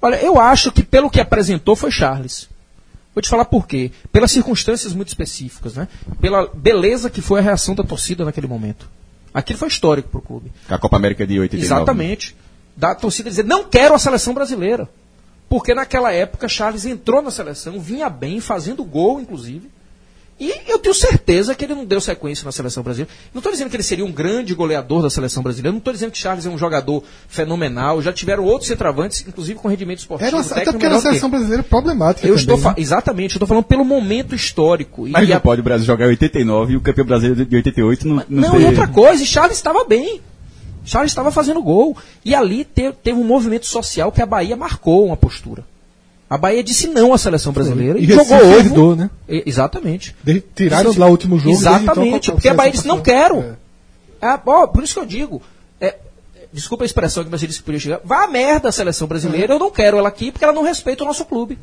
Olha, 0.00 0.16
eu 0.16 0.38
acho 0.38 0.70
que 0.70 0.82
pelo 0.82 1.10
que 1.10 1.20
apresentou 1.20 1.74
foi 1.74 1.90
Charles. 1.90 2.48
Vou 3.16 3.22
te 3.22 3.30
falar 3.30 3.46
por 3.46 3.66
quê. 3.66 3.90
Pelas 4.12 4.30
circunstâncias 4.30 4.92
muito 4.92 5.08
específicas, 5.08 5.74
né? 5.74 5.88
Pela 6.20 6.48
beleza 6.48 7.08
que 7.08 7.22
foi 7.22 7.40
a 7.40 7.42
reação 7.42 7.74
da 7.74 7.82
torcida 7.82 8.26
naquele 8.26 8.46
momento. 8.46 8.86
Aquilo 9.32 9.58
foi 9.58 9.68
histórico 9.68 10.10
para 10.10 10.18
o 10.18 10.22
clube. 10.22 10.52
A 10.68 10.76
Copa 10.76 10.96
América 10.96 11.26
de 11.26 11.40
89. 11.40 11.64
Exatamente. 11.64 12.36
Da 12.76 12.94
torcida 12.94 13.30
dizer, 13.30 13.46
não 13.46 13.64
quero 13.64 13.94
a 13.94 13.98
seleção 13.98 14.34
brasileira. 14.34 14.86
Porque 15.48 15.72
naquela 15.72 16.12
época 16.12 16.46
Charles 16.46 16.84
entrou 16.84 17.22
na 17.22 17.30
seleção, 17.30 17.80
vinha 17.80 18.10
bem, 18.10 18.38
fazendo 18.38 18.84
gol, 18.84 19.18
inclusive. 19.18 19.70
E 20.38 20.52
eu 20.68 20.78
tenho 20.78 20.94
certeza 20.94 21.54
que 21.54 21.64
ele 21.64 21.74
não 21.74 21.84
deu 21.84 21.98
sequência 21.98 22.44
na 22.44 22.52
seleção 22.52 22.82
brasileira. 22.82 23.10
Não 23.32 23.38
estou 23.38 23.50
dizendo 23.50 23.70
que 23.70 23.76
ele 23.76 23.82
seria 23.82 24.04
um 24.04 24.12
grande 24.12 24.54
goleador 24.54 25.00
da 25.00 25.08
seleção 25.08 25.42
brasileira. 25.42 25.72
Não 25.72 25.78
estou 25.78 25.94
dizendo 25.94 26.10
que 26.10 26.18
Charles 26.18 26.44
é 26.44 26.50
um 26.50 26.58
jogador 26.58 27.02
fenomenal. 27.26 28.02
Já 28.02 28.12
tiveram 28.12 28.44
outros 28.44 28.68
centroavantes, 28.68 29.24
inclusive 29.26 29.58
com 29.58 29.66
rendimento 29.66 30.00
esportivo. 30.00 30.36
Era, 30.36 30.46
até 30.46 30.64
porque 30.66 30.84
era 30.84 30.96
a 30.96 31.00
seleção 31.00 31.30
brasileira 31.30 31.62
problemática. 31.62 32.26
Eu 32.26 32.36
também, 32.36 32.54
estou 32.54 32.70
né? 32.70 32.74
Exatamente, 32.76 33.34
eu 33.34 33.36
estou 33.38 33.48
falando 33.48 33.64
pelo 33.64 33.84
momento 33.84 34.34
histórico. 34.34 35.08
Mas 35.08 35.26
e 35.26 35.30
não 35.30 35.36
a... 35.38 35.40
pode 35.40 35.62
o 35.62 35.64
Brasil 35.64 35.86
jogar 35.86 36.04
em 36.04 36.10
89 36.10 36.74
e 36.74 36.76
o 36.76 36.82
campeão 36.82 37.06
brasileiro 37.06 37.46
de 37.46 37.56
88 37.56 38.06
não. 38.06 38.16
Não, 38.16 38.24
não 38.28 38.50
ter... 38.50 38.60
e 38.60 38.64
outra 38.66 38.88
coisa, 38.88 39.22
e 39.22 39.26
Charles 39.26 39.56
estava 39.56 39.84
bem. 39.84 40.20
Charles 40.84 41.10
estava 41.10 41.32
fazendo 41.32 41.62
gol. 41.62 41.96
E 42.22 42.34
ali 42.34 42.62
teve, 42.62 42.92
teve 43.02 43.18
um 43.18 43.24
movimento 43.24 43.66
social 43.66 44.12
que 44.12 44.20
a 44.20 44.26
Bahia 44.26 44.54
marcou 44.54 45.06
uma 45.06 45.16
postura. 45.16 45.64
A 46.28 46.36
Bahia 46.36 46.62
disse 46.62 46.88
não 46.88 47.12
à 47.14 47.18
seleção 47.18 47.52
brasileira 47.52 47.98
E 47.98 48.02
e, 48.02 48.06
Recife 48.06 48.24
jogou 48.28 48.46
ovo. 48.48 48.58
herdou, 48.58 48.96
né? 48.96 49.10
E- 49.28 49.44
Exatamente. 49.46 50.14
De- 50.24 50.40
Tiraram 50.54 50.92
lá 50.98 51.06
o 51.06 51.10
último 51.10 51.38
jogo. 51.38 51.50
desde 51.50 51.64
então, 51.66 51.76
Exatamente, 51.82 52.30
a 52.30 52.32
porque 52.34 52.48
a 52.48 52.54
Bahia 52.54 52.72
disse, 52.72 52.86
não 52.88 53.00
quero. 53.00 53.38
É. 53.40 53.54
Ah, 54.20 54.40
ó, 54.44 54.66
por 54.66 54.82
isso 54.82 54.94
que 54.94 55.00
eu 55.00 55.06
digo, 55.06 55.40
é, 55.80 55.96
desculpa 56.52 56.82
a 56.82 56.86
expressão 56.86 57.22
que 57.22 57.30
você 57.30 57.46
disse 57.46 57.60
que 57.60 57.64
podia 57.64 57.78
chegar, 57.80 58.00
vá 58.04 58.24
a 58.24 58.28
merda 58.28 58.68
a 58.68 58.72
seleção 58.72 59.06
brasileira, 59.06 59.54
eu 59.54 59.58
não 59.58 59.70
quero 59.70 59.98
ela 59.98 60.08
aqui 60.08 60.32
porque 60.32 60.44
ela 60.44 60.54
não 60.54 60.62
respeita 60.64 61.04
o 61.04 61.06
nosso 61.06 61.24
clube. 61.24 61.58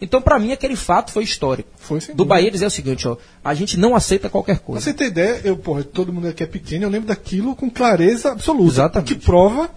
Então, 0.00 0.20
pra 0.20 0.36
mim, 0.38 0.50
aquele 0.52 0.74
fato 0.74 1.12
foi 1.12 1.22
histórico. 1.22 1.68
Foi, 1.78 2.00
sem 2.00 2.12
Do. 2.14 2.24
Bahia 2.24 2.50
dizer 2.50 2.66
o 2.66 2.70
seguinte, 2.70 3.06
ó, 3.06 3.16
a 3.42 3.54
gente 3.54 3.78
não 3.78 3.94
aceita 3.94 4.28
qualquer 4.28 4.56
Pra 4.56 4.64
coisa. 4.66 4.80
você 4.84 4.92
ter 4.92 5.06
ideia, 5.06 5.40
eu, 5.44 5.56
porra, 5.56 5.84
todo 5.84 6.12
mundo 6.12 6.26
aqui 6.26 6.42
é 6.42 6.46
pequeno, 6.46 6.84
eu 6.84 6.90
lembro 6.90 7.06
daquilo 7.06 7.54
com 7.54 7.70
clareza 7.70 8.32
absoluta. 8.32 8.72
Exatamente. 8.74 9.14
Que 9.14 9.24
prova 9.24 9.70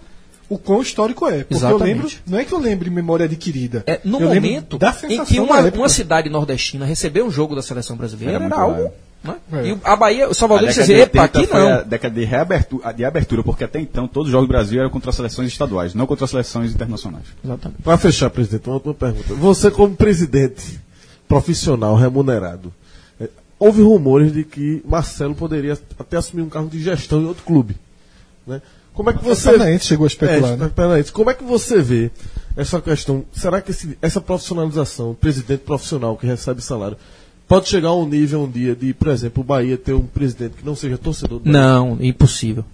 o 0.48 0.58
quão 0.58 0.80
histórico 0.80 1.26
é. 1.26 1.38
Porque 1.38 1.54
eu 1.54 1.58
Exatamente. 1.58 1.86
lembro, 1.86 2.10
não 2.26 2.38
é 2.38 2.44
que 2.44 2.52
eu 2.52 2.58
lembre 2.58 2.90
memória 2.90 3.24
adquirida. 3.24 3.82
É, 3.86 4.00
no 4.04 4.20
eu 4.20 4.28
momento 4.28 4.78
da 4.78 4.96
em 5.08 5.24
que 5.24 5.40
uma, 5.40 5.60
uma 5.60 5.88
cidade 5.88 6.28
nordestina 6.28 6.84
recebeu 6.84 7.26
um 7.26 7.30
jogo 7.30 7.54
da 7.54 7.62
seleção 7.62 7.96
brasileira, 7.96 8.36
Era 8.36 8.44
era, 8.44 8.56
algo. 8.56 8.92
Né? 9.24 9.36
É. 9.52 9.68
E 9.68 9.78
a 9.82 9.96
Bahia, 9.96 10.28
o 10.28 10.34
Salvador 10.34 10.68
disse, 10.68 10.92
epa, 10.92 11.22
80 11.22 11.24
aqui 11.24 11.46
foi 11.46 11.60
a 11.60 11.78
não. 11.78 11.88
década 11.88 12.14
de 12.14 12.24
reabertura, 12.24 12.92
de 12.92 13.04
abertura, 13.04 13.42
porque 13.42 13.64
até 13.64 13.80
então 13.80 14.06
todos 14.06 14.28
os 14.28 14.32
jogos 14.32 14.46
do 14.46 14.52
Brasil 14.52 14.80
eram 14.80 14.90
contra 14.90 15.10
as 15.10 15.16
seleções 15.16 15.48
estaduais, 15.48 15.94
não 15.94 16.06
contra 16.06 16.24
as 16.24 16.30
seleções 16.30 16.72
internacionais. 16.72 17.24
Exatamente. 17.44 17.82
Para 17.82 17.98
fechar, 17.98 18.30
presidente, 18.30 18.66
uma 18.68 18.74
última 18.74 18.94
pergunta. 18.94 19.34
Você, 19.34 19.70
como 19.70 19.96
presidente 19.96 20.78
profissional 21.26 21.96
remunerado, 21.96 22.72
eh, 23.20 23.28
houve 23.58 23.82
rumores 23.82 24.32
de 24.32 24.44
que 24.44 24.80
Marcelo 24.86 25.34
poderia 25.34 25.76
até 25.98 26.16
assumir 26.16 26.42
um 26.42 26.48
cargo 26.48 26.68
de 26.68 26.80
gestão 26.80 27.20
em 27.20 27.26
outro 27.26 27.42
clube. 27.42 27.76
Né? 28.46 28.62
Como 28.96 29.10
é 29.10 29.12
que 29.12 29.22
você. 29.22 29.50
Paranaense 29.52 29.84
chegou 29.86 30.04
a 30.04 30.06
especular, 30.08 30.52
É, 30.54 30.56
né? 30.56 30.70
Paranaense. 30.74 31.12
Como 31.12 31.30
é 31.30 31.34
que 31.34 31.44
você 31.44 31.82
vê 31.82 32.10
essa 32.56 32.80
questão? 32.80 33.24
Será 33.32 33.60
que 33.60 33.70
esse- 33.70 33.96
essa 34.00 34.20
profissionalização, 34.22 35.14
presidente 35.14 35.60
profissional 35.60 36.16
que 36.16 36.26
recebe 36.26 36.62
salário, 36.62 36.96
pode 37.46 37.68
chegar 37.68 37.90
a 37.90 37.94
um 37.94 38.08
nível 38.08 38.42
um 38.44 38.50
dia 38.50 38.74
de, 38.74 38.94
por 38.94 39.08
exemplo, 39.08 39.42
o 39.42 39.44
Bahia 39.46 39.76
ter 39.76 39.92
um 39.92 40.06
presidente 40.06 40.54
que 40.56 40.64
não 40.64 40.74
seja 40.74 40.96
torcedor 40.96 41.38
do 41.40 41.44
Bahia? 41.44 41.52
Não, 41.58 41.98
impossível. 42.00 42.64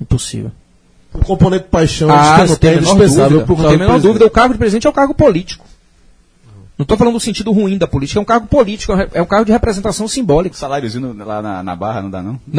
Impossível. 0.00 0.52
O 1.14 1.20
componente 1.24 1.64
paixão 1.70 2.10
Ah, 2.12 2.40
é 2.44 2.46
não 2.46 2.54
tem 2.56 2.70
a 2.70 2.74
menor 2.74 2.90
indispensável 2.94 3.38
dúvida. 3.40 3.46
pro 3.46 3.54
Não 3.56 3.62
cargo 3.62 3.68
tem 3.68 3.68
a 3.68 3.70
de 3.72 3.78
menor 3.78 3.92
presidente. 3.92 4.08
dúvida. 4.12 4.26
O 4.26 4.30
cargo 4.30 4.52
de 4.54 4.58
presidente 4.58 4.86
é 4.86 4.90
o 4.90 4.92
cargo 4.92 5.14
político. 5.14 5.64
Não 6.78 6.84
estou 6.84 6.96
falando 6.96 7.14
do 7.14 7.20
sentido 7.20 7.50
ruim 7.50 7.76
da 7.76 7.88
política, 7.88 8.20
é 8.20 8.22
um 8.22 8.24
cargo 8.24 8.46
político, 8.46 8.92
é 9.12 9.20
um 9.20 9.26
cargo 9.26 9.44
de 9.44 9.50
representação 9.50 10.06
simbólica. 10.06 10.56
Saláriozinho 10.56 11.12
lá 11.24 11.42
na, 11.42 11.60
na 11.60 11.74
barra 11.74 12.00
não 12.02 12.08
dá, 12.08 12.22
não? 12.22 12.38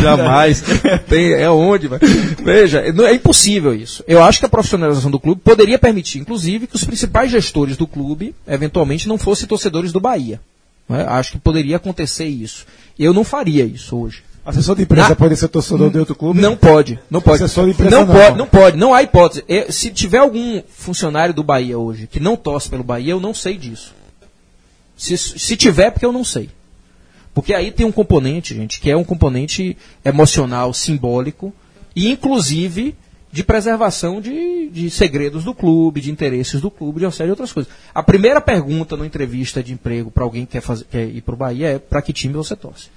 Jamais. 0.00 0.62
Tem, 1.08 1.32
é 1.32 1.50
onde. 1.50 1.88
Veja, 2.42 2.92
não- 2.92 3.04
é 3.06 3.14
impossível 3.14 3.74
isso. 3.74 4.02
Eu 4.06 4.22
acho 4.22 4.38
que 4.38 4.46
a 4.46 4.48
profissionalização 4.48 5.10
do 5.10 5.18
clube 5.20 5.40
poderia 5.42 5.78
permitir, 5.78 6.18
inclusive, 6.20 6.66
que 6.66 6.76
os 6.76 6.84
principais 6.84 7.30
gestores 7.30 7.76
do 7.76 7.86
clube, 7.86 8.34
eventualmente, 8.46 9.08
não 9.08 9.18
fossem 9.18 9.46
torcedores 9.48 9.92
do 9.92 10.00
Bahia. 10.00 10.40
não 10.88 10.96
é? 10.96 11.04
Acho 11.04 11.32
que 11.32 11.38
poderia 11.38 11.76
acontecer 11.76 12.26
isso. 12.26 12.64
Eu 12.98 13.12
não 13.12 13.24
faria 13.24 13.64
isso 13.64 13.96
hoje. 13.96 14.22
Assessor 14.44 14.74
de 14.74 14.82
imprensa 14.82 15.10
Na- 15.10 15.16
pode 15.16 15.36
ser 15.36 15.48
torcedor 15.48 15.90
de 15.90 15.98
outro 15.98 16.16
clube? 16.16 16.40
Não 16.40 16.56
pode, 16.56 16.98
não 17.08 17.20
pode. 17.20 17.44
Assessor 17.44 17.64
de 17.66 17.70
imprensa 17.70 17.96
não, 17.96 18.06
não. 18.06 18.14
pode, 18.14 18.38
não 18.38 18.46
pode, 18.46 18.76
não 18.76 18.94
há 18.94 19.02
hipótese. 19.02 19.44
É, 19.48 19.70
se 19.70 19.90
tiver 19.90 20.18
algum 20.18 20.60
funcionário 20.68 21.32
do 21.32 21.44
Bahia 21.44 21.78
hoje 21.78 22.08
que 22.08 22.18
não 22.18 22.36
torce 22.36 22.68
pelo 22.68 22.82
Bahia, 22.82 23.12
eu 23.12 23.20
não 23.20 23.32
sei 23.32 23.56
disso. 23.56 23.94
Se, 24.96 25.16
se 25.16 25.56
tiver, 25.56 25.86
é 25.86 25.90
porque 25.90 26.06
eu 26.06 26.12
não 26.12 26.24
sei. 26.24 26.50
Porque 27.32 27.54
aí 27.54 27.70
tem 27.70 27.86
um 27.86 27.92
componente, 27.92 28.54
gente, 28.54 28.80
que 28.80 28.90
é 28.90 28.96
um 28.96 29.04
componente 29.04 29.76
emocional, 30.04 30.74
simbólico, 30.74 31.52
e 31.94 32.10
inclusive 32.10 32.94
de 33.30 33.42
preservação 33.42 34.20
de, 34.20 34.68
de 34.68 34.90
segredos 34.90 35.44
do 35.44 35.54
clube, 35.54 36.00
de 36.02 36.10
interesses 36.10 36.60
do 36.60 36.70
clube, 36.70 36.98
de 36.98 37.06
uma 37.06 37.12
série 37.12 37.28
de 37.28 37.32
outras 37.32 37.52
coisas. 37.52 37.72
A 37.94 38.02
primeira 38.02 38.40
pergunta 38.40 38.96
na 38.96 39.06
entrevista 39.06 39.62
de 39.62 39.72
emprego 39.72 40.10
para 40.10 40.24
alguém 40.24 40.44
que 40.44 40.52
quer, 40.52 40.60
fazer, 40.60 40.84
quer 40.90 41.06
ir 41.06 41.22
para 41.22 41.34
o 41.34 41.36
Bahia 41.38 41.68
é 41.68 41.78
para 41.78 42.02
que 42.02 42.12
time 42.12 42.34
você 42.34 42.54
torce. 42.54 42.90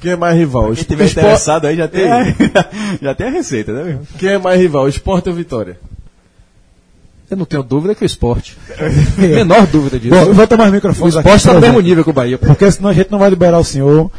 Quem 0.00 0.12
é 0.12 0.16
mais 0.16 0.36
rival? 0.36 0.64
Quem 0.64 0.72
Espo- 0.72 0.84
tiver 0.88 1.04
Espo- 1.04 1.20
interessado 1.20 1.66
aí 1.66 1.76
já 1.76 1.86
tem, 1.88 2.04
já 3.02 3.14
tem 3.14 3.26
a 3.26 3.30
receita, 3.30 3.72
né? 3.72 3.84
meu? 3.84 4.00
Quem 4.18 4.30
é 4.30 4.38
mais 4.38 4.60
rival? 4.60 4.88
Esporte 4.88 5.28
ou 5.28 5.34
Vitória? 5.34 5.78
Eu 7.30 7.36
não 7.36 7.44
tenho 7.44 7.62
dúvida 7.62 7.94
que 7.94 8.02
o 8.02 8.06
esporte. 8.06 8.56
Menor 9.16 9.66
dúvida 9.68 9.98
disso. 10.00 10.14
Bom, 10.14 10.22
eu 10.22 10.34
vou 10.34 10.46
tomar 10.48 10.64
os 10.64 10.70
o 10.70 10.72
microfones 10.74 11.14
esporte 11.14 11.36
está 11.36 11.52
no 11.54 11.60
mesmo 11.60 11.80
nível 11.80 12.02
que 12.02 12.10
o 12.10 12.12
Bahia. 12.12 12.36
Porque 12.38 12.68
senão 12.72 12.90
a 12.90 12.92
gente 12.92 13.10
não 13.10 13.18
vai 13.20 13.30
liberar 13.30 13.58
o 13.58 13.64
senhor. 13.64 14.10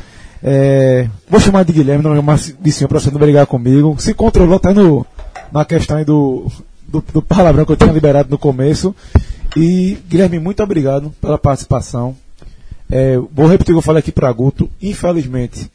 É, 0.43 1.07
vou 1.29 1.39
chamar 1.39 1.63
de 1.65 1.73
Guilherme, 1.73 2.03
não 2.03 2.15
chamar 2.15 2.37
de 2.37 2.71
senhor 2.71 2.87
pra 2.87 2.99
você 2.99 3.11
não 3.11 3.19
brigar 3.19 3.45
comigo. 3.45 3.95
Se 3.99 4.13
controlou 4.13 4.55
até 4.55 4.73
no, 4.73 5.05
na 5.51 5.65
questão 5.65 5.97
aí 5.97 6.05
do, 6.05 6.49
do, 6.87 7.03
do 7.13 7.21
palavrão 7.21 7.65
que 7.65 7.71
eu 7.73 7.75
tinha 7.75 7.91
liberado 7.91 8.29
no 8.29 8.37
começo. 8.37 8.95
E, 9.57 9.97
Guilherme, 10.09 10.39
muito 10.39 10.63
obrigado 10.63 11.13
pela 11.19 11.37
participação. 11.37 12.15
É, 12.91 13.17
vou 13.17 13.47
repetir 13.47 13.73
o 13.73 13.77
que 13.77 13.79
eu 13.79 13.81
falei 13.81 14.01
aqui 14.01 14.11
para 14.11 14.29
Guto. 14.33 14.69
Infelizmente, 14.81 15.71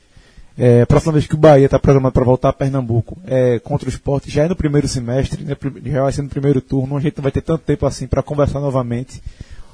é, 0.59 0.83
a 0.83 0.87
próxima 0.87 1.15
vez 1.15 1.27
que 1.27 1.35
o 1.35 1.39
Bahia 1.39 1.65
está 1.65 1.79
programado 1.79 2.13
para 2.13 2.25
voltar 2.25 2.51
a 2.51 2.53
Pernambuco 2.53 3.17
é 3.27 3.59
contra 3.59 3.87
o 3.87 3.91
esporte, 3.91 4.31
já 4.31 4.45
é 4.45 4.49
no 4.49 4.55
primeiro 4.55 4.87
semestre, 4.87 5.43
né, 5.43 5.57
já 5.87 6.03
vai 6.03 6.13
ser 6.13 6.21
no 6.21 6.29
primeiro 6.29 6.61
turno, 6.61 6.95
a 6.95 7.01
gente 7.01 7.17
não 7.17 7.23
vai 7.23 7.33
ter 7.33 7.41
tanto 7.41 7.65
tempo 7.65 7.87
assim 7.87 8.07
para 8.07 8.23
conversar 8.23 8.61
novamente. 8.61 9.23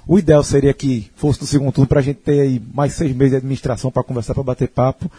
O 0.07 0.19
ideal 0.19 0.43
seria 0.45 0.73
que 0.73 1.11
fosse 1.17 1.41
no 1.41 1.47
segundo 1.47 1.73
turno 1.73 1.89
para 1.89 1.99
a 1.99 2.03
gente 2.03 2.21
ter 2.21 2.41
aí 2.41 2.63
mais 2.73 2.93
seis 2.93 3.15
meses 3.15 3.33
de 3.33 3.37
administração 3.39 3.91
para 3.91 4.05
conversar, 4.05 4.35
para 4.35 4.43
bater 4.45 4.69
papo. 4.69 5.11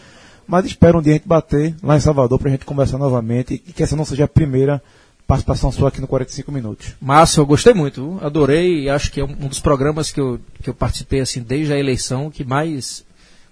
Mas 0.47 0.65
espero 0.65 0.99
um 0.99 1.01
dia 1.01 1.13
a 1.13 1.15
gente 1.15 1.27
bater 1.27 1.75
lá 1.83 1.97
em 1.97 2.01
Salvador 2.01 2.39
para 2.39 2.47
a 2.49 2.51
gente 2.51 2.65
conversar 2.65 2.97
novamente 2.97 3.53
e 3.53 3.71
que 3.71 3.83
essa 3.83 3.95
não 3.95 4.05
seja 4.05 4.25
a 4.25 4.27
primeira 4.27 4.81
participação 5.27 5.71
sua 5.71 5.89
aqui 5.89 6.01
no 6.01 6.07
45 6.07 6.51
minutos. 6.51 6.95
Márcio, 7.01 7.41
eu 7.41 7.45
gostei 7.45 7.73
muito, 7.73 8.19
adorei, 8.21 8.89
acho 8.89 9.11
que 9.11 9.19
é 9.19 9.23
um 9.23 9.47
dos 9.47 9.59
programas 9.59 10.11
que 10.11 10.19
eu, 10.19 10.39
que 10.61 10.69
eu 10.69 10.73
participei 10.73 11.21
assim 11.21 11.41
desde 11.41 11.73
a 11.73 11.77
eleição 11.77 12.29
que 12.29 12.43
mais 12.43 13.05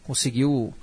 conseguiu 0.03 0.73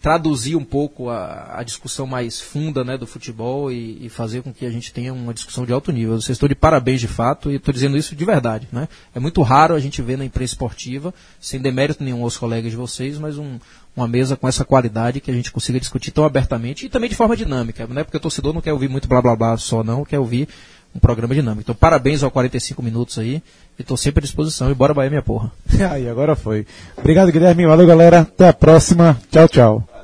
traduzir 0.00 0.54
um 0.54 0.64
pouco 0.64 1.08
a, 1.08 1.58
a 1.58 1.62
discussão 1.62 2.06
mais 2.06 2.40
funda 2.40 2.84
né, 2.84 2.96
do 2.96 3.06
futebol 3.06 3.70
e, 3.72 4.06
e 4.06 4.08
fazer 4.08 4.42
com 4.42 4.52
que 4.52 4.64
a 4.64 4.70
gente 4.70 4.92
tenha 4.92 5.12
uma 5.12 5.34
discussão 5.34 5.66
de 5.66 5.72
alto 5.72 5.90
nível. 5.90 6.20
Vocês 6.20 6.36
estão 6.36 6.48
de 6.48 6.54
parabéns 6.54 7.00
de 7.00 7.08
fato 7.08 7.50
e 7.50 7.56
estou 7.56 7.74
dizendo 7.74 7.96
isso 7.96 8.14
de 8.14 8.24
verdade. 8.24 8.68
Né? 8.70 8.88
É 9.14 9.18
muito 9.18 9.42
raro 9.42 9.74
a 9.74 9.80
gente 9.80 10.00
ver 10.00 10.16
na 10.16 10.24
imprensa 10.24 10.52
esportiva, 10.52 11.12
sem 11.40 11.60
demérito 11.60 12.04
nenhum 12.04 12.22
aos 12.22 12.36
colegas 12.36 12.70
de 12.70 12.76
vocês, 12.76 13.18
mas 13.18 13.38
um, 13.38 13.58
uma 13.98 14.08
mesa 14.08 14.36
com 14.36 14.48
essa 14.48 14.64
qualidade 14.64 15.20
que 15.20 15.30
a 15.30 15.34
gente 15.34 15.52
consiga 15.52 15.78
discutir 15.78 16.10
tão 16.10 16.24
abertamente 16.24 16.86
e 16.86 16.88
também 16.88 17.10
de 17.10 17.16
forma 17.16 17.36
dinâmica, 17.36 17.86
né? 17.86 18.04
porque 18.04 18.16
o 18.16 18.20
torcedor 18.20 18.54
não 18.54 18.60
quer 18.60 18.72
ouvir 18.72 18.88
muito 18.88 19.08
blá 19.08 19.20
blá 19.20 19.36
blá 19.36 19.56
só 19.56 19.82
não, 19.82 20.04
quer 20.04 20.18
ouvir 20.18 20.48
um 20.94 20.98
programa 20.98 21.34
dinâmico. 21.34 21.62
Então 21.62 21.74
parabéns 21.74 22.22
ao 22.22 22.30
45 22.30 22.82
minutos 22.82 23.18
aí 23.18 23.42
e 23.78 23.82
estou 23.82 23.96
sempre 23.96 24.20
à 24.20 24.22
disposição 24.22 24.70
e 24.70 24.74
bora 24.74 24.94
Bahia 24.94 25.10
minha 25.10 25.22
porra. 25.22 25.52
Aí, 25.90 26.08
agora 26.08 26.34
foi. 26.34 26.66
Obrigado, 26.96 27.30
Guilherme. 27.30 27.66
Valeu, 27.66 27.86
galera. 27.86 28.20
Até 28.20 28.48
a 28.48 28.52
próxima. 28.52 29.18
Tchau, 29.30 29.48
tchau. 29.48 29.97